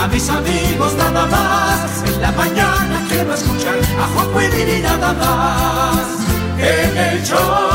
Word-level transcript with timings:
A 0.00 0.08
mis 0.08 0.28
amigos 0.30 0.94
nada 0.94 1.26
más. 1.26 2.02
En 2.06 2.22
la 2.22 2.32
mañana 2.32 3.04
quiero 3.08 3.34
escuchar 3.34 3.78
a 3.98 4.06
Juanjo 4.08 4.40
y 4.40 4.80
nada 4.80 5.12
más. 5.12 6.06
En 6.58 6.96
el 6.96 7.22
choro 7.22 7.69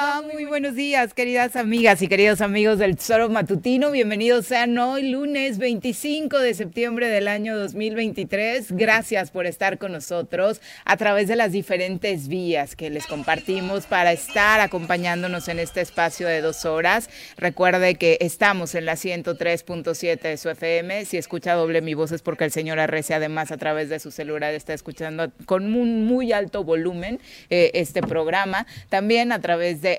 tal? 0.00 0.29
Buenos 0.60 0.76
días, 0.76 1.14
queridas 1.14 1.56
amigas 1.56 2.02
y 2.02 2.06
queridos 2.06 2.42
amigos 2.42 2.78
del 2.78 2.94
Tesoro 2.94 3.30
Matutino. 3.30 3.90
Bienvenidos 3.92 4.44
sean 4.44 4.76
hoy, 4.76 5.10
lunes 5.10 5.56
25 5.56 6.38
de 6.38 6.52
septiembre 6.52 7.08
del 7.08 7.28
año 7.28 7.58
2023. 7.58 8.72
Gracias 8.72 9.30
por 9.30 9.46
estar 9.46 9.78
con 9.78 9.92
nosotros 9.92 10.60
a 10.84 10.98
través 10.98 11.28
de 11.28 11.36
las 11.36 11.52
diferentes 11.52 12.28
vías 12.28 12.76
que 12.76 12.90
les 12.90 13.06
compartimos 13.06 13.86
para 13.86 14.12
estar 14.12 14.60
acompañándonos 14.60 15.48
en 15.48 15.60
este 15.60 15.80
espacio 15.80 16.28
de 16.28 16.42
dos 16.42 16.66
horas. 16.66 17.08
Recuerde 17.38 17.94
que 17.94 18.18
estamos 18.20 18.74
en 18.74 18.84
la 18.84 18.96
103.7 18.96 20.20
de 20.20 20.36
su 20.36 20.50
FM. 20.50 21.06
Si 21.06 21.16
escucha 21.16 21.54
doble 21.54 21.80
mi 21.80 21.94
voz 21.94 22.12
es 22.12 22.20
porque 22.20 22.44
el 22.44 22.52
señor 22.52 22.80
Arrece 22.80 23.14
además 23.14 23.50
a 23.50 23.56
través 23.56 23.88
de 23.88 23.98
su 23.98 24.10
celular 24.10 24.52
está 24.52 24.74
escuchando 24.74 25.32
con 25.46 25.74
un 25.74 26.04
muy 26.04 26.34
alto 26.34 26.64
volumen 26.64 27.18
eh, 27.48 27.70
este 27.72 28.02
programa. 28.02 28.66
También 28.90 29.32
a 29.32 29.40
través 29.40 29.80
de 29.80 29.96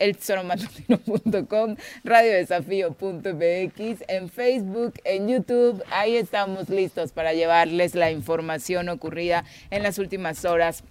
eltesoromatutino.com, 0.54 1.76
radiodesafío.mx, 2.04 4.04
en 4.08 4.30
Facebook, 4.30 4.94
en 5.04 5.28
YouTube. 5.28 5.84
Ahí 5.92 6.18
estamos 6.18 6.70
listos 6.70 7.12
para 7.12 7.34
llevarles 7.34 7.96
la 7.96 8.12
información 8.12 8.90
ocurrida 8.90 9.46
en 9.70 9.84
las 9.84 10.00
últimas 10.00 10.46
horas 10.46 10.84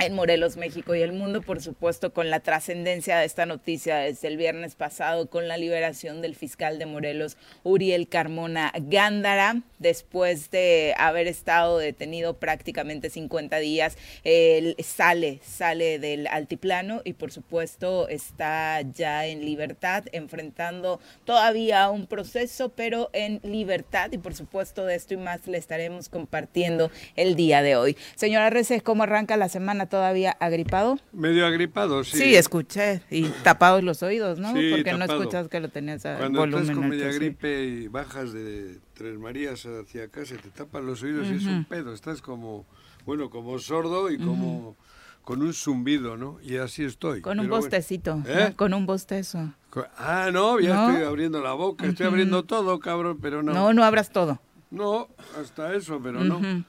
en 0.00 0.14
Morelos, 0.14 0.56
México 0.56 0.94
y 0.94 1.02
el 1.02 1.12
mundo, 1.12 1.40
por 1.40 1.62
supuesto, 1.62 2.12
con 2.12 2.28
la 2.28 2.40
trascendencia 2.40 3.18
de 3.18 3.26
esta 3.26 3.46
noticia 3.46 3.96
desde 3.98 4.26
el 4.26 4.36
viernes 4.36 4.74
pasado, 4.74 5.30
con 5.30 5.46
la 5.46 5.56
liberación 5.56 6.20
del 6.20 6.34
fiscal 6.34 6.80
de 6.80 6.86
Morelos, 6.86 7.36
Uriel 7.62 8.08
Carmona 8.08 8.72
Gándara, 8.76 9.62
después 9.78 10.50
de 10.50 10.94
haber 10.98 11.28
estado 11.28 11.78
detenido 11.78 12.38
prácticamente 12.38 13.08
50 13.08 13.58
días, 13.58 13.96
él 14.24 14.74
sale, 14.82 15.40
sale 15.44 16.00
del 16.00 16.26
altiplano 16.26 17.00
y 17.04 17.12
por 17.12 17.30
supuesto 17.30 18.08
está 18.08 18.80
ya 18.80 19.26
en 19.26 19.44
libertad, 19.44 20.04
enfrentando 20.10 21.00
todavía 21.24 21.88
un 21.90 22.06
proceso, 22.06 22.70
pero 22.70 23.10
en 23.12 23.40
libertad 23.44 24.10
y 24.10 24.18
por 24.18 24.34
supuesto 24.34 24.86
de 24.86 24.96
esto 24.96 25.14
y 25.14 25.18
más 25.18 25.46
le 25.46 25.58
estaremos 25.58 26.08
compartiendo 26.08 26.90
el 27.14 27.36
día 27.36 27.62
de 27.62 27.76
hoy. 27.76 27.96
Señora 28.16 28.50
Reces, 28.50 28.82
¿cómo 28.82 29.04
arranca 29.04 29.36
la 29.36 29.48
semana 29.48 29.83
todavía 29.86 30.32
agripado? 30.40 30.98
Medio 31.12 31.46
agripado, 31.46 32.04
sí. 32.04 32.18
Sí, 32.18 32.34
escuché. 32.36 33.02
Y 33.10 33.24
tapados 33.42 33.82
los 33.82 34.02
oídos, 34.02 34.38
¿no? 34.38 34.52
Sí, 34.54 34.70
Porque 34.70 34.92
no 34.92 35.04
escuchas 35.04 35.48
que 35.48 35.60
lo 35.60 35.68
tenías 35.68 36.04
a 36.06 36.18
Cuando 36.18 36.40
volumen 36.40 36.62
estás 36.62 36.76
con 36.76 36.84
alto, 36.84 36.96
media 36.96 37.12
sí. 37.12 37.18
gripe 37.18 37.64
y 37.64 37.88
bajas 37.88 38.32
de 38.32 38.78
Tres 38.94 39.18
Marías 39.18 39.64
hacia 39.66 40.04
acá, 40.04 40.24
se 40.24 40.36
te 40.36 40.50
tapan 40.50 40.86
los 40.86 41.02
oídos 41.02 41.28
y 41.28 41.34
es 41.34 41.44
un 41.46 41.64
pedo. 41.64 41.92
Estás 41.92 42.22
como, 42.22 42.66
bueno, 43.04 43.30
como 43.30 43.58
sordo 43.58 44.10
y 44.10 44.18
como 44.18 44.76
con 45.22 45.42
un 45.42 45.54
zumbido, 45.54 46.16
¿no? 46.16 46.38
Y 46.42 46.56
así 46.56 46.84
estoy. 46.84 47.22
Con 47.22 47.40
un 47.40 47.48
bueno. 47.48 47.62
bostecito, 47.62 48.22
¿Eh? 48.26 48.48
¿no? 48.50 48.56
con 48.56 48.74
un 48.74 48.86
bostezo. 48.86 49.54
Ah, 49.96 50.30
no, 50.32 50.60
ya 50.60 50.74
¿No? 50.74 50.90
estoy 50.90 51.04
abriendo 51.04 51.40
la 51.40 51.52
boca, 51.54 51.86
estoy 51.86 52.06
abriendo 52.06 52.44
todo, 52.44 52.78
cabrón, 52.78 53.18
pero 53.20 53.42
no. 53.42 53.52
No, 53.52 53.72
no 53.72 53.82
abras 53.82 54.10
todo. 54.10 54.40
No, 54.70 55.08
hasta 55.40 55.74
eso, 55.74 56.00
pero 56.02 56.22
no. 56.22 56.64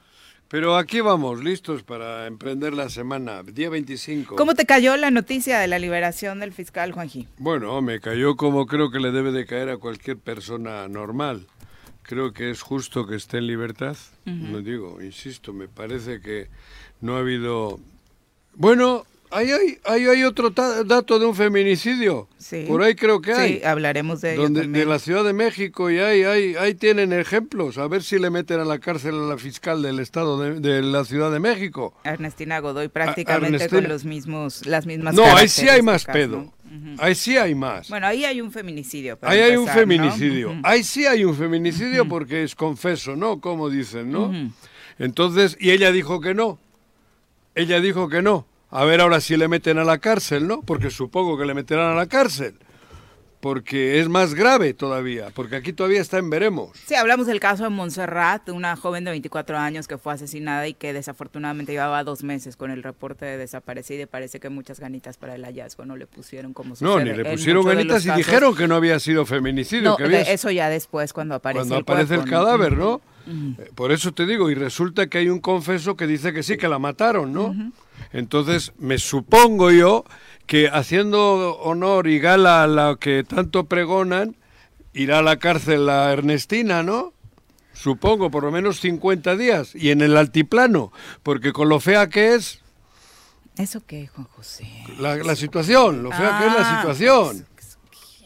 Pero 0.48 0.76
aquí 0.76 1.00
vamos, 1.00 1.42
listos 1.42 1.82
para 1.82 2.28
emprender 2.28 2.72
la 2.72 2.88
semana, 2.88 3.42
día 3.42 3.68
25. 3.68 4.36
¿Cómo 4.36 4.54
te 4.54 4.64
cayó 4.64 4.96
la 4.96 5.10
noticia 5.10 5.58
de 5.58 5.66
la 5.66 5.80
liberación 5.80 6.38
del 6.38 6.52
fiscal 6.52 6.92
Juanji? 6.92 7.26
Bueno, 7.38 7.82
me 7.82 7.98
cayó 7.98 8.36
como 8.36 8.66
creo 8.66 8.92
que 8.92 9.00
le 9.00 9.10
debe 9.10 9.32
de 9.32 9.44
caer 9.44 9.70
a 9.70 9.78
cualquier 9.78 10.18
persona 10.18 10.86
normal. 10.86 11.48
Creo 12.02 12.32
que 12.32 12.50
es 12.50 12.62
justo 12.62 13.08
que 13.08 13.16
esté 13.16 13.38
en 13.38 13.48
libertad. 13.48 13.96
No 14.24 14.60
digo, 14.60 15.02
insisto, 15.02 15.52
me 15.52 15.66
parece 15.66 16.20
que 16.20 16.48
no 17.00 17.16
ha 17.16 17.18
habido... 17.18 17.80
Bueno, 18.54 19.04
ahí 19.36 19.50
hay, 19.50 19.78
ahí 19.84 20.06
hay 20.06 20.24
otro 20.24 20.50
dato 20.50 21.18
de 21.18 21.26
un 21.26 21.34
feminicidio. 21.34 22.28
Sí. 22.38 22.64
Por 22.66 22.82
ahí 22.82 22.94
creo 22.94 23.20
que 23.20 23.32
hay. 23.32 23.58
Sí, 23.58 23.64
hablaremos 23.64 24.20
de 24.20 24.34
ello 24.34 24.42
donde, 24.42 24.62
también. 24.62 24.84
de 24.84 24.90
la 24.90 24.98
Ciudad 24.98 25.24
de 25.24 25.32
México 25.32 25.90
y 25.90 25.98
ahí, 25.98 26.22
ahí, 26.22 26.54
ahí 26.56 26.74
tienen 26.74 27.12
ejemplos. 27.12 27.78
A 27.78 27.86
ver 27.88 28.02
si 28.02 28.18
le 28.18 28.30
meten 28.30 28.60
a 28.60 28.64
la 28.64 28.78
cárcel 28.78 29.14
a 29.14 29.28
la 29.28 29.38
fiscal 29.38 29.82
del 29.82 30.00
Estado 30.00 30.40
de, 30.40 30.60
de 30.60 30.82
la 30.82 31.04
Ciudad 31.04 31.30
de 31.30 31.40
México. 31.40 31.94
Ernestina 32.04 32.58
Godoy 32.60 32.88
prácticamente 32.88 33.56
Ernestina. 33.56 33.82
con 33.82 33.90
los 33.90 34.04
mismos, 34.04 34.66
las 34.66 34.86
mismas 34.86 35.14
No, 35.14 35.24
ahí 35.36 35.48
sí 35.48 35.68
hay 35.68 35.82
más 35.82 36.04
pedo. 36.04 36.52
Ahí 36.98 37.14
sí 37.14 37.36
hay 37.36 37.54
más. 37.54 37.88
Bueno, 37.88 38.06
ahí 38.06 38.24
hay 38.24 38.40
un 38.40 38.50
feminicidio. 38.50 39.18
Ahí 39.22 39.40
hay 39.40 39.52
un 39.52 39.60
empezar, 39.60 39.76
¿no? 39.76 39.80
feminicidio. 39.80 40.60
Ahí 40.62 40.82
sí 40.82 41.06
hay 41.06 41.24
un 41.24 41.34
feminicidio 41.34 42.08
porque 42.08 42.42
es 42.42 42.54
confeso, 42.54 43.16
¿no? 43.16 43.40
Como 43.40 43.70
dicen, 43.70 44.10
¿no? 44.10 44.32
Entonces, 44.98 45.56
y 45.60 45.70
ella 45.70 45.92
dijo 45.92 46.20
que 46.20 46.34
no. 46.34 46.58
Ella 47.54 47.80
dijo 47.80 48.08
que 48.08 48.20
no. 48.20 48.46
A 48.70 48.84
ver 48.84 49.00
ahora 49.00 49.20
si 49.20 49.36
le 49.36 49.48
meten 49.48 49.78
a 49.78 49.84
la 49.84 49.98
cárcel, 49.98 50.46
¿no? 50.48 50.62
Porque 50.62 50.90
supongo 50.90 51.38
que 51.38 51.46
le 51.46 51.54
meterán 51.54 51.92
a 51.92 51.94
la 51.94 52.06
cárcel. 52.06 52.54
Porque 53.38 54.00
es 54.00 54.08
más 54.08 54.34
grave 54.34 54.72
todavía, 54.74 55.28
porque 55.32 55.56
aquí 55.56 55.72
todavía 55.72 56.00
está 56.00 56.18
en 56.18 56.30
veremos. 56.30 56.70
Sí, 56.86 56.94
hablamos 56.94 57.26
del 57.26 57.38
caso 57.38 57.62
de 57.64 57.68
Montserrat, 57.68 58.48
una 58.48 58.74
joven 58.76 59.04
de 59.04 59.10
24 59.12 59.58
años 59.58 59.86
que 59.86 59.98
fue 59.98 60.14
asesinada 60.14 60.66
y 60.66 60.74
que 60.74 60.92
desafortunadamente 60.92 61.70
llevaba 61.72 62.02
dos 62.02 62.24
meses 62.24 62.56
con 62.56 62.70
el 62.72 62.82
reporte 62.82 63.24
de 63.26 63.36
desaparecida 63.36 64.02
y 64.02 64.06
parece 64.06 64.40
que 64.40 64.48
muchas 64.48 64.80
ganitas 64.80 65.16
para 65.18 65.34
el 65.36 65.44
hallazgo 65.44 65.84
no 65.84 65.96
le 65.96 66.06
pusieron 66.06 66.54
como 66.54 66.70
No, 66.80 66.94
sucede 66.94 67.04
ni 67.04 67.16
le 67.22 67.30
pusieron 67.30 67.64
ganitas 67.66 68.04
y 68.04 68.08
casos. 68.08 68.26
dijeron 68.26 68.56
que 68.56 68.66
no 68.66 68.74
había 68.74 68.98
sido 68.98 69.26
feminicidio, 69.26 69.90
No, 69.90 69.96
que 69.96 70.04
había 70.04 70.22
eso 70.22 70.50
ya 70.50 70.68
después 70.68 71.12
cuando 71.12 71.34
aparece 71.36 71.58
cuando 71.60 71.76
el 71.76 71.82
aparece 71.82 72.14
el 72.14 72.24
cadáver. 72.24 72.72
¿no? 72.76 73.00
Eh, 73.28 73.70
Por 73.74 73.92
eso 73.92 74.12
te 74.12 74.24
digo, 74.26 74.50
y 74.50 74.54
resulta 74.54 75.08
que 75.08 75.18
hay 75.18 75.28
un 75.28 75.40
confeso 75.40 75.94
que 75.96 76.06
dice 76.06 76.32
que 76.32 76.42
sí, 76.42 76.56
que 76.56 76.68
la 76.68 76.78
mataron, 76.78 77.32
¿no? 77.32 77.54
Entonces, 78.12 78.72
me 78.78 78.98
supongo 78.98 79.70
yo 79.70 80.04
que 80.46 80.68
haciendo 80.68 81.56
honor 81.58 82.06
y 82.06 82.18
gala 82.18 82.62
a 82.62 82.66
lo 82.66 82.96
que 82.98 83.24
tanto 83.24 83.64
pregonan, 83.66 84.36
irá 84.92 85.18
a 85.18 85.22
la 85.22 85.38
cárcel 85.38 85.86
la 85.86 86.12
Ernestina, 86.12 86.82
¿no? 86.82 87.12
Supongo, 87.74 88.30
por 88.30 88.44
lo 88.44 88.50
menos 88.50 88.80
50 88.80 89.36
días, 89.36 89.74
y 89.74 89.90
en 89.90 90.00
el 90.00 90.16
altiplano, 90.16 90.92
porque 91.22 91.52
con 91.52 91.68
lo 91.68 91.78
fea 91.80 92.08
que 92.08 92.34
es 92.34 92.60
¿Eso 93.58 93.82
qué, 93.86 94.06
Juan 94.08 94.26
José? 94.26 94.66
la, 94.98 95.16
la 95.16 95.34
situación, 95.36 96.02
lo 96.02 96.10
fea 96.10 96.38
que 96.38 96.46
es 96.46 96.52
la 96.52 96.60
Ah, 96.70 96.76
situación. 96.76 97.46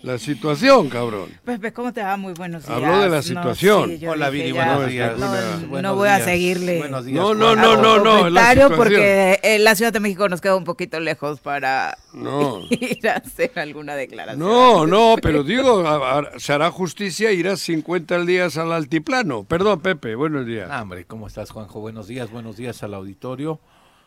La 0.02 0.18
situación, 0.18 0.88
cabrón. 0.88 1.28
Pepe, 1.44 1.72
¿cómo 1.74 1.92
te 1.92 2.02
va? 2.02 2.16
Muy 2.16 2.32
buenos 2.32 2.64
días. 2.66 2.74
Habló 2.76 3.00
de 3.00 3.08
la 3.10 3.16
No, 3.16 3.22
situación. 3.22 3.90
sí, 3.90 3.98
yo 3.98 4.12
Hola, 4.12 4.30
Viri, 4.30 4.52
buenos 4.52 4.86
días. 4.88 5.18
No, 5.18 5.28
Buenos 5.68 5.82
no 5.92 5.94
voy 5.94 6.08
a 6.08 6.24
seguirle. 6.24 6.78
Buenos 6.78 7.04
días, 7.04 7.16
No, 7.20 7.34
no, 7.34 7.54
no, 7.54 7.76
no, 7.76 7.98
no, 8.02 8.30
la 8.30 8.50
situación. 8.52 8.76
porque 8.78 9.38
en 9.42 9.62
la 9.64 9.74
Ciudad 9.74 9.92
de 9.92 10.00
México 10.00 10.26
nos 10.28 10.40
queda 10.40 10.56
un 10.56 10.64
poquito 10.64 10.98
lejos 11.00 11.40
para 11.40 11.98
No. 12.14 12.62
ir 12.70 13.06
a 13.08 13.16
hacer 13.16 13.52
alguna 13.56 13.94
declaración. 13.94 14.38
No, 14.40 14.86
no, 14.86 15.16
pero 15.20 15.42
digo, 15.42 15.86
a- 15.86 16.20
a- 16.20 16.38
se 16.38 16.52
hará 16.54 16.70
justicia, 16.70 17.30
irás 17.32 17.60
50 17.60 18.24
días 18.24 18.56
al 18.56 18.72
altiplano. 18.72 19.44
Perdón, 19.44 19.80
Pepe, 19.80 20.14
buenos 20.14 20.46
días. 20.46 20.68
Ah, 20.70 20.80
hombre, 20.82 21.04
¿cómo 21.04 21.26
estás, 21.26 21.50
Juanjo? 21.50 21.80
Buenos 21.80 22.06
días, 22.08 22.30
buenos 22.30 22.56
días 22.56 22.82
al 22.82 22.94
auditorio. 22.94 23.60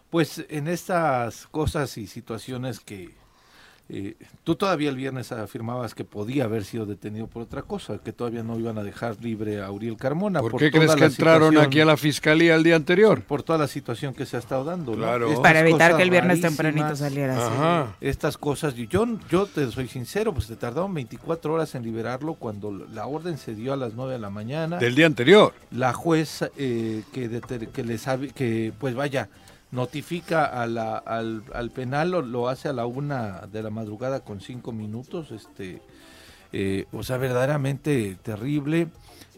Pues 0.10 0.45
en 0.50 0.68
estas 0.68 1.48
cosas 1.48 1.98
y 1.98 2.07
situaciones 2.07 2.80
que 2.80 3.10
eh, 3.89 4.15
tú 4.44 4.56
todavía 4.56 4.89
el 4.89 4.95
viernes 4.95 5.31
afirmabas 5.31 5.94
que 5.94 6.03
podía 6.06 6.45
haber 6.45 6.63
sido 6.63 6.85
detenido 6.85 7.27
por 7.27 7.44
otra 7.44 7.62
cosa, 7.63 7.97
que 7.97 8.13
todavía 8.13 8.41
no 8.41 8.57
iban 8.57 8.77
a 8.77 8.83
dejar 8.83 9.18
libre 9.21 9.62
a 9.62 9.69
Uriel 9.71 9.97
Carmona. 9.97 10.39
¿Por 10.39 10.51
por 10.51 10.59
qué 10.62 10.71
crees 10.71 10.85
toda 10.85 10.95
que 10.95 11.01
la 11.01 11.07
entraron 11.07 11.50
situación- 11.50 11.65
aquí 11.68 11.80
a 11.81 11.85
la 11.85 11.97
fiscalía 11.97 12.56
el 12.56 12.63
día 12.63 12.75
anterior? 12.77 13.21
Por 13.24 13.44
toda 13.44 13.59
la 13.59 13.68
situación 13.68 14.13
que 14.13 14.25
se 14.25 14.38
ha 14.38 14.39
estado 14.39 14.63
dando. 14.63 14.94
¿no? 14.94 14.97
Claro. 15.00 15.27
Estas 15.27 15.41
Para 15.44 15.59
evitar 15.59 15.97
que 15.97 16.03
el 16.03 16.09
viernes 16.09 16.39
tempranito 16.41 16.95
saliera 16.95 17.33
así. 17.35 17.56
Ajá. 17.56 17.95
Estas 18.01 18.38
cosas, 18.38 18.74
yo, 18.75 19.06
yo 19.30 19.45
te 19.47 19.69
soy 19.69 19.88
sincero, 19.89 20.33
pues 20.33 20.47
te 20.47 20.56
tardaron 20.56 20.94
24 20.94 21.53
horas 21.53 21.75
en 21.75 21.83
liberarlo 21.83 22.35
cuando 22.35 22.71
la 22.71 23.06
orden 23.06 23.38
se 23.38 23.53
dio 23.53 23.74
a 23.74 23.77
las 23.77 23.94
9 23.95 24.13
de 24.13 24.19
la 24.19 24.30
mañana. 24.30 24.77
Del 24.77 24.95
día 24.95 25.06
anterior. 25.06 25.53
la 25.71 25.94
juez 25.94 26.45
eh, 26.57 27.03
que, 27.12 27.41
que 27.74 27.83
le 27.83 27.97
sabe 27.97 28.30
que 28.30 28.71
pues 28.80 28.95
vaya 28.95 29.30
notifica 29.73 30.45
al, 30.45 30.77
al 30.77 31.71
penal 31.71 32.11
lo, 32.11 32.47
hace 32.47 32.69
a 32.69 32.73
la 32.73 32.85
una 32.85 33.47
de 33.51 33.63
la 33.63 33.71
madrugada 33.71 34.19
con 34.19 34.39
cinco 34.39 34.71
minutos 34.71 35.31
este 35.31 35.81
eh, 36.53 36.85
o 36.93 37.01
sea 37.01 37.17
verdaderamente 37.17 38.15
terrible. 38.21 38.87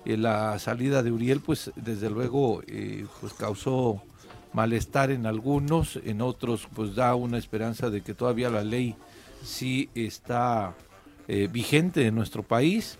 Eh, 0.03 0.17
la 0.17 0.59
salida 0.59 1.01
de 1.01 1.11
Uriel 1.11 1.39
pues 1.39 1.71
desde 1.77 2.09
luego 2.09 2.61
eh, 2.67 3.05
pues 3.21 3.33
causó 3.33 4.03
malestar 4.51 5.09
en 5.09 5.25
algunos 5.25 5.97
en 6.03 6.21
otros 6.21 6.67
pues 6.75 6.93
da 6.93 7.15
una 7.15 7.37
esperanza 7.37 7.89
de 7.89 8.01
que 8.01 8.13
todavía 8.13 8.49
la 8.49 8.63
ley 8.63 8.95
sí 9.43 9.89
está 9.95 10.75
vigente 11.51 12.05
en 12.05 12.13
nuestro 12.13 12.43
país. 12.43 12.99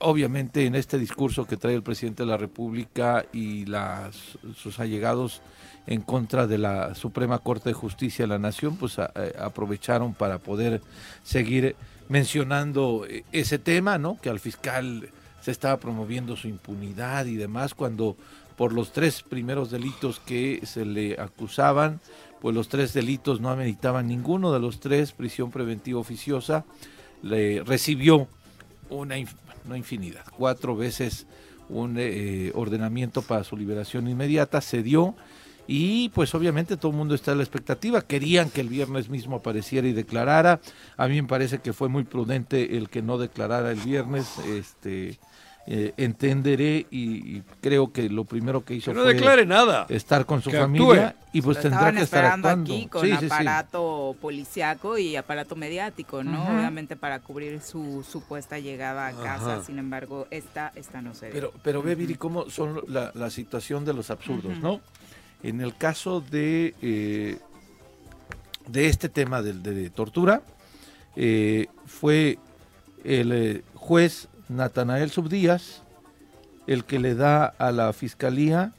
Obviamente 0.00 0.64
en 0.64 0.76
este 0.76 0.96
discurso 0.96 1.44
que 1.44 1.56
trae 1.56 1.74
el 1.74 1.82
presidente 1.82 2.22
de 2.22 2.28
la 2.28 2.36
República 2.36 3.26
y 3.32 3.66
las, 3.66 4.38
sus 4.54 4.78
allegados 4.78 5.42
en 5.88 6.02
contra 6.02 6.46
de 6.46 6.58
la 6.58 6.94
Suprema 6.94 7.38
Corte 7.40 7.70
de 7.70 7.74
Justicia 7.74 8.22
de 8.24 8.28
la 8.28 8.38
Nación, 8.38 8.76
pues 8.76 8.98
a- 8.98 9.10
aprovecharon 9.40 10.14
para 10.14 10.38
poder 10.38 10.80
seguir 11.24 11.74
mencionando 12.08 13.06
eh, 13.08 13.24
ese 13.32 13.58
tema, 13.58 13.98
¿no? 13.98 14.18
Que 14.20 14.28
al 14.28 14.38
fiscal 14.38 15.08
se 15.40 15.50
estaba 15.50 15.78
promoviendo 15.78 16.36
su 16.36 16.46
impunidad 16.46 17.26
y 17.26 17.36
demás, 17.36 17.74
cuando 17.74 18.16
por 18.56 18.72
los 18.72 18.92
tres 18.92 19.22
primeros 19.22 19.70
delitos 19.70 20.20
que 20.20 20.60
se 20.64 20.84
le 20.84 21.18
acusaban, 21.18 22.00
pues 22.40 22.54
los 22.54 22.68
tres 22.68 22.92
delitos 22.92 23.40
no 23.40 23.50
ameritaban 23.50 24.06
ninguno 24.08 24.52
de 24.52 24.60
los 24.60 24.80
tres, 24.80 25.12
prisión 25.12 25.50
preventiva 25.50 25.98
oficiosa, 26.00 26.64
le 27.22 27.62
recibió 27.64 28.28
una 28.90 29.16
no 29.64 29.76
infinidad, 29.76 30.24
cuatro 30.36 30.76
veces 30.76 31.26
un 31.68 31.96
eh, 31.98 32.50
ordenamiento 32.54 33.22
para 33.22 33.44
su 33.44 33.56
liberación 33.56 34.08
inmediata, 34.08 34.60
se 34.60 34.82
dio 34.82 35.14
y 35.70 36.08
pues 36.08 36.34
obviamente 36.34 36.76
todo 36.78 36.90
el 36.90 36.96
mundo 36.98 37.14
está 37.14 37.32
a 37.32 37.34
la 37.36 37.42
expectativa, 37.44 38.00
querían 38.02 38.48
que 38.50 38.62
el 38.62 38.68
viernes 38.68 39.08
mismo 39.10 39.36
apareciera 39.36 39.86
y 39.86 39.92
declarara, 39.92 40.60
a 40.96 41.06
mí 41.08 41.20
me 41.22 41.28
parece 41.28 41.58
que 41.58 41.72
fue 41.74 41.88
muy 41.88 42.02
prudente 42.04 42.76
el 42.78 42.88
que 42.88 43.02
no 43.02 43.18
declarara 43.18 43.70
el 43.70 43.78
viernes, 43.80 44.26
este 44.48 45.18
eh, 45.70 45.92
entenderé 45.98 46.86
y, 46.90 47.36
y 47.36 47.42
creo 47.60 47.92
que 47.92 48.08
lo 48.08 48.24
primero 48.24 48.64
que 48.64 48.72
hizo 48.72 48.90
Que 48.90 48.96
no 48.96 49.02
fue 49.02 49.12
declare 49.12 49.44
nada. 49.44 49.84
estar 49.90 50.24
con 50.24 50.40
su 50.40 50.50
Que 50.50 50.58
familia 50.60 51.08
actúe. 51.08 51.28
y 51.34 51.42
pues 51.42 51.58
Lo 51.58 51.62
tendrá 51.64 51.92
que 51.92 52.00
estar 52.00 52.24
actuando. 52.24 52.72
aquí 52.72 52.86
con 52.86 53.02
Sí, 53.04 53.10
sí, 53.12 53.18
sí. 53.20 53.26
aparato 53.26 54.16
policiaco 54.18 54.96
y 54.96 55.16
aparato 55.16 55.56
mediático, 55.56 56.24
¿no? 56.24 56.42
Obviamente 56.44 56.96
para 56.96 57.18
cubrir 57.20 57.60
su 57.60 58.02
supuesta 58.10 58.58
llegada 58.58 59.08
a 59.08 59.12
casa. 59.12 59.56
Ajá. 59.56 59.62
Sin 59.64 59.78
embargo, 59.78 60.26
esta, 60.30 60.72
esta 60.74 61.02
no 61.02 61.12
se. 61.12 61.28
Pero, 61.28 61.52
pero 61.62 61.82
ve, 61.82 61.94
Viri, 61.94 62.14
cómo 62.14 62.48
son 62.48 62.80
la, 62.88 63.12
la 63.14 63.28
situación 63.28 63.84
de 63.84 63.92
los 63.92 64.10
absurdos, 64.10 64.58
¿no? 64.60 64.80
En 65.42 65.60
el 65.60 65.76
caso 65.76 66.20
de, 66.20 66.74
eh, 66.82 67.38
de 68.66 68.88
este 68.88 69.08
tema 69.08 69.42
de, 69.42 69.52
de 69.52 69.90
tortura, 69.90 70.42
eh, 71.16 71.66
fue 71.86 72.38
el 73.04 73.32
eh, 73.32 73.62
juez 73.74 74.28
Natanael 74.48 75.10
Subdías 75.10 75.82
el 76.68 76.84
que 76.84 76.98
le 76.98 77.14
da 77.14 77.46
a 77.46 77.72
la 77.72 77.92
fiscalía 77.92 78.72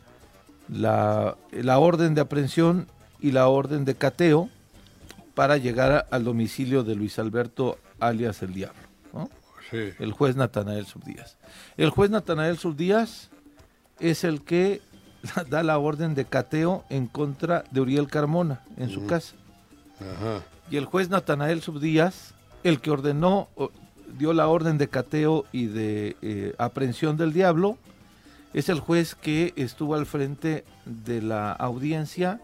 la, 0.70 1.36
la 1.52 1.80
orden 1.80 2.14
de 2.14 2.22
aprehensión 2.22 2.88
y 3.20 3.32
la 3.32 3.48
orden 3.48 3.84
de 3.84 3.96
cateo 3.96 4.50
para 5.34 5.58
llegar 5.58 6.08
al 6.12 6.24
domicilio 6.24 6.84
de 6.84 6.96
Luis 6.96 7.18
Alberto 7.18 7.80
alias 8.00 8.42
el 8.44 8.54
Diablo, 8.54 8.82
¿no? 9.12 9.30
Sí. 9.72 9.90
el 10.00 10.12
juez 10.14 10.36
Natanael 10.36 10.86
Subdías. 10.86 11.38
El 11.78 11.90
juez 11.90 12.12
Natanael 12.12 12.58
Subdías 12.58 13.30
es 14.00 14.24
el 14.24 14.44
que 14.44 14.82
da 15.50 15.64
la 15.64 15.78
orden 15.78 16.16
de 16.16 16.26
cateo 16.26 16.84
en 16.90 17.08
contra 17.08 17.64
de 17.72 17.82
Uriel 17.82 18.08
Carmona 18.08 18.62
en 18.78 18.90
su 18.90 19.06
casa. 19.06 19.36
Ajá. 20.00 20.44
Y 20.72 20.78
el 20.78 20.86
juez 20.86 21.10
Natanael 21.10 21.62
Subdías, 21.62 22.34
el 22.64 22.80
que 22.80 22.92
ordenó, 22.92 23.50
dio 24.18 24.34
la 24.34 24.48
orden 24.48 24.78
de 24.78 24.88
cateo 24.88 25.46
y 25.52 25.66
de 25.66 26.16
eh, 26.22 26.54
aprehensión 26.58 27.18
del 27.18 27.34
diablo, 27.34 27.78
es 28.54 28.70
el 28.70 28.80
juez 28.80 29.16
que 29.16 29.54
estuvo 29.56 29.96
al 29.96 30.06
frente 30.06 30.64
de 30.86 31.22
la 31.22 31.52
audiencia 31.52 32.40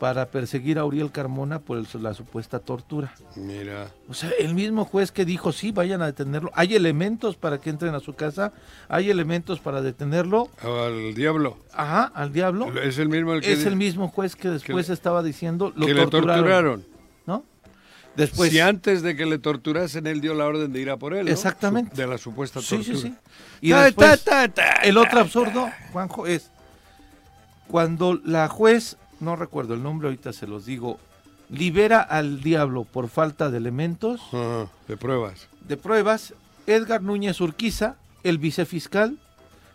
para 0.00 0.26
perseguir 0.26 0.78
a 0.78 0.84
Uriel 0.86 1.12
Carmona 1.12 1.58
por 1.58 1.76
el- 1.76 1.86
la 2.02 2.14
supuesta 2.14 2.58
tortura. 2.58 3.12
Mira. 3.36 3.88
O 4.08 4.14
sea, 4.14 4.30
el 4.38 4.54
mismo 4.54 4.86
juez 4.86 5.12
que 5.12 5.26
dijo, 5.26 5.52
sí, 5.52 5.72
vayan 5.72 6.00
a 6.00 6.06
detenerlo. 6.06 6.50
Hay 6.54 6.74
elementos 6.74 7.36
para 7.36 7.58
que 7.60 7.68
entren 7.68 7.94
a 7.94 8.00
su 8.00 8.14
casa, 8.14 8.52
hay 8.88 9.10
elementos 9.10 9.60
para 9.60 9.82
detenerlo. 9.82 10.48
Al 10.62 11.14
diablo. 11.14 11.58
Ajá, 11.74 12.04
al 12.14 12.32
diablo. 12.32 12.72
Es 12.80 12.96
el 12.98 13.10
mismo 13.10 13.34
el 13.34 13.42
que, 13.42 13.52
Es 13.52 13.66
el 13.66 13.76
mismo 13.76 14.08
juez 14.08 14.34
que 14.36 14.48
después 14.48 14.88
estaba 14.88 15.22
diciendo, 15.22 15.70
lo 15.76 15.84
que 15.86 15.92
le 15.92 16.00
torturaron, 16.06 16.34
torturaron. 16.44 16.86
¿no? 17.26 17.44
Después, 18.16 18.50
si 18.50 18.58
antes 18.58 19.02
de 19.02 19.14
que 19.14 19.26
le 19.26 19.38
torturasen, 19.38 20.06
él 20.06 20.22
dio 20.22 20.32
la 20.32 20.46
orden 20.46 20.72
de 20.72 20.80
ir 20.80 20.88
a 20.88 20.96
por 20.96 21.12
él. 21.12 21.26
¿no? 21.26 21.30
Exactamente. 21.30 21.94
De 21.94 22.06
la 22.08 22.16
supuesta 22.16 22.60
sí, 22.62 22.76
tortura. 22.76 22.96
sí, 22.96 23.02
sí. 23.02 23.14
Y 23.60 23.70
Ta, 23.70 23.84
después, 23.84 24.24
ta, 24.24 24.48
ta, 24.48 24.54
ta, 24.54 24.72
el 24.82 24.96
otro 24.96 25.20
absurdo, 25.20 25.68
Juanjo, 25.92 26.26
es 26.26 26.50
cuando 27.68 28.18
la 28.24 28.48
juez, 28.48 28.96
no 29.20 29.36
recuerdo 29.36 29.74
el 29.74 29.82
nombre, 29.82 30.08
ahorita 30.08 30.32
se 30.32 30.46
los 30.46 30.64
digo, 30.66 30.98
libera 31.48 32.00
al 32.00 32.42
diablo 32.42 32.84
por 32.84 33.08
falta 33.08 33.50
de 33.50 33.58
elementos, 33.58 34.20
Ajá, 34.32 34.68
de 34.88 34.96
pruebas. 34.96 35.48
de 35.66 35.76
pruebas, 35.76 36.34
Edgar 36.66 37.02
Núñez 37.02 37.40
Urquiza, 37.40 37.96
el 38.22 38.38
vicefiscal, 38.38 39.18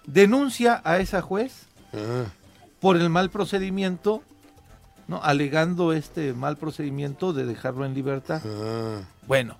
denuncia 0.05 0.81
a 0.83 0.99
esa 0.99 1.21
juez 1.21 1.67
Ajá. 1.93 2.31
por 2.79 2.95
el 2.97 3.09
mal 3.09 3.29
procedimiento, 3.29 4.21
¿no? 5.07 5.21
alegando 5.23 5.93
este 5.93 6.33
mal 6.33 6.57
procedimiento 6.57 7.33
de 7.33 7.45
dejarlo 7.45 7.85
en 7.85 7.93
libertad. 7.93 8.41
Ah, 8.45 9.01
Bueno, 9.27 9.57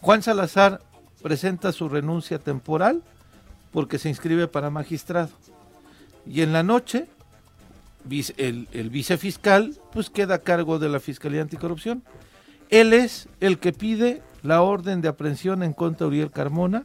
Juan 0.00 0.22
Salazar 0.22 0.80
presenta 1.22 1.72
su 1.72 1.88
renuncia 1.88 2.38
temporal 2.38 3.02
porque 3.72 3.98
se 3.98 4.08
inscribe 4.08 4.46
para 4.48 4.70
magistrado. 4.70 5.30
Y 6.26 6.42
en 6.42 6.52
la 6.52 6.62
noche, 6.62 7.08
el, 8.36 8.68
el 8.72 8.90
vicefiscal 8.90 9.76
pues 9.92 10.10
queda 10.10 10.36
a 10.36 10.38
cargo 10.38 10.78
de 10.78 10.88
la 10.88 11.00
Fiscalía 11.00 11.42
Anticorrupción. 11.42 12.02
Él 12.70 12.92
es 12.92 13.28
el 13.40 13.58
que 13.58 13.72
pide 13.72 14.22
la 14.42 14.62
orden 14.62 15.00
de 15.00 15.08
aprehensión 15.08 15.62
en 15.62 15.72
contra 15.72 16.04
de 16.06 16.08
Uriel 16.08 16.30
Carmona 16.30 16.84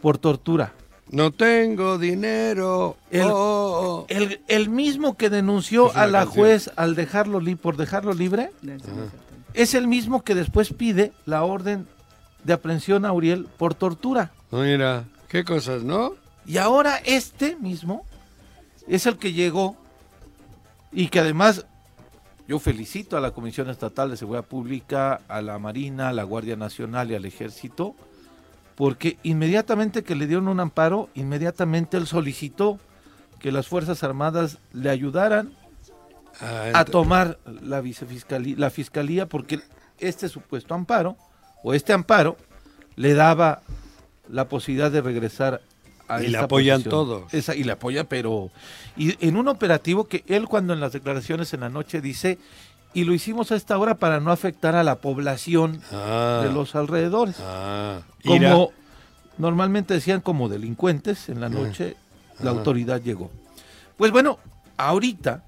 por 0.00 0.18
tortura. 0.18 0.72
no 1.10 1.30
tengo 1.30 1.98
dinero. 1.98 2.96
El- 3.10 3.28
Oh. 3.30 4.06
El, 4.08 4.40
el 4.48 4.68
mismo 4.68 5.16
que 5.16 5.30
denunció 5.30 5.94
a 5.96 6.06
la 6.06 6.24
canción. 6.24 6.34
juez 6.44 6.70
al 6.76 6.94
dejarlo 6.96 7.38
li- 7.40 7.54
por 7.54 7.76
dejarlo 7.76 8.12
libre, 8.12 8.50
es 9.54 9.74
el 9.74 9.86
mismo 9.86 10.22
que 10.24 10.34
después 10.34 10.72
pide 10.72 11.12
la 11.24 11.44
orden 11.44 11.86
de 12.44 12.52
aprehensión 12.52 13.04
a 13.04 13.12
Uriel 13.12 13.46
por 13.56 13.74
tortura. 13.74 14.32
Mira, 14.50 15.04
qué 15.28 15.44
cosas, 15.44 15.82
¿no? 15.84 16.14
Y 16.44 16.58
ahora 16.58 16.96
este 17.04 17.56
mismo 17.56 18.04
es 18.88 19.06
el 19.06 19.16
que 19.16 19.32
llegó 19.32 19.76
y 20.96 21.06
que 21.08 21.20
además 21.20 21.66
yo 22.48 22.58
felicito 22.58 23.16
a 23.16 23.20
la 23.20 23.30
Comisión 23.30 23.70
Estatal 23.70 24.10
de 24.10 24.16
Seguridad 24.16 24.44
Pública, 24.44 25.20
a 25.28 25.40
la 25.42 25.58
Marina, 25.60 26.08
a 26.08 26.12
la 26.12 26.24
Guardia 26.24 26.56
Nacional 26.56 27.10
y 27.10 27.14
al 27.14 27.24
Ejército, 27.24 27.94
porque 28.74 29.18
inmediatamente 29.22 30.02
que 30.02 30.16
le 30.16 30.26
dieron 30.26 30.48
un 30.48 30.58
amparo, 30.58 31.08
inmediatamente 31.14 31.96
él 31.96 32.08
solicitó 32.08 32.80
que 33.38 33.52
las 33.52 33.68
Fuerzas 33.68 34.02
Armadas 34.02 34.58
le 34.72 34.90
ayudaran 34.90 35.52
Ah, 36.40 36.70
a 36.74 36.84
tomar 36.84 37.38
la 37.62 37.80
vicefiscalía, 37.80 38.56
la 38.58 38.68
fiscalía, 38.68 39.26
porque 39.26 39.60
este 39.98 40.28
supuesto 40.28 40.74
amparo 40.74 41.16
o 41.62 41.72
este 41.72 41.94
amparo 41.94 42.36
le 42.94 43.14
daba 43.14 43.62
la 44.28 44.46
posibilidad 44.46 44.90
de 44.90 45.00
regresar 45.00 45.62
a 46.08 46.18
Y 46.20 46.22
le 46.22 46.28
esta 46.28 46.44
apoyan 46.44 46.82
todos. 46.82 47.32
Esa- 47.34 47.54
y 47.54 47.64
le 47.64 47.72
apoyan, 47.72 48.06
pero 48.06 48.50
y 48.96 49.16
en 49.26 49.36
un 49.36 49.48
operativo 49.48 50.04
que 50.08 50.24
él 50.28 50.46
cuando 50.48 50.72
en 50.72 50.80
las 50.80 50.92
declaraciones 50.92 51.52
en 51.54 51.60
la 51.60 51.68
noche 51.68 52.00
dice 52.00 52.38
y 52.94 53.04
lo 53.04 53.12
hicimos 53.12 53.52
a 53.52 53.56
esta 53.56 53.76
hora 53.78 53.96
para 53.96 54.20
no 54.20 54.30
afectar 54.32 54.74
a 54.76 54.82
la 54.84 54.96
población 54.96 55.80
Ah, 55.92 56.42
de 56.44 56.52
los 56.52 56.74
alrededores. 56.74 57.36
ah, 57.40 58.00
ira. 58.22 58.52
Como 58.52 58.72
normalmente 59.38 59.94
decían 59.94 60.20
como 60.20 60.48
delincuentes 60.48 61.28
en 61.28 61.40
la 61.40 61.48
noche, 61.48 61.96
la 62.40 62.50
autoridad 62.50 63.02
llegó. 63.02 63.30
Pues 63.98 64.10
bueno, 64.12 64.38
ahorita 64.78 65.42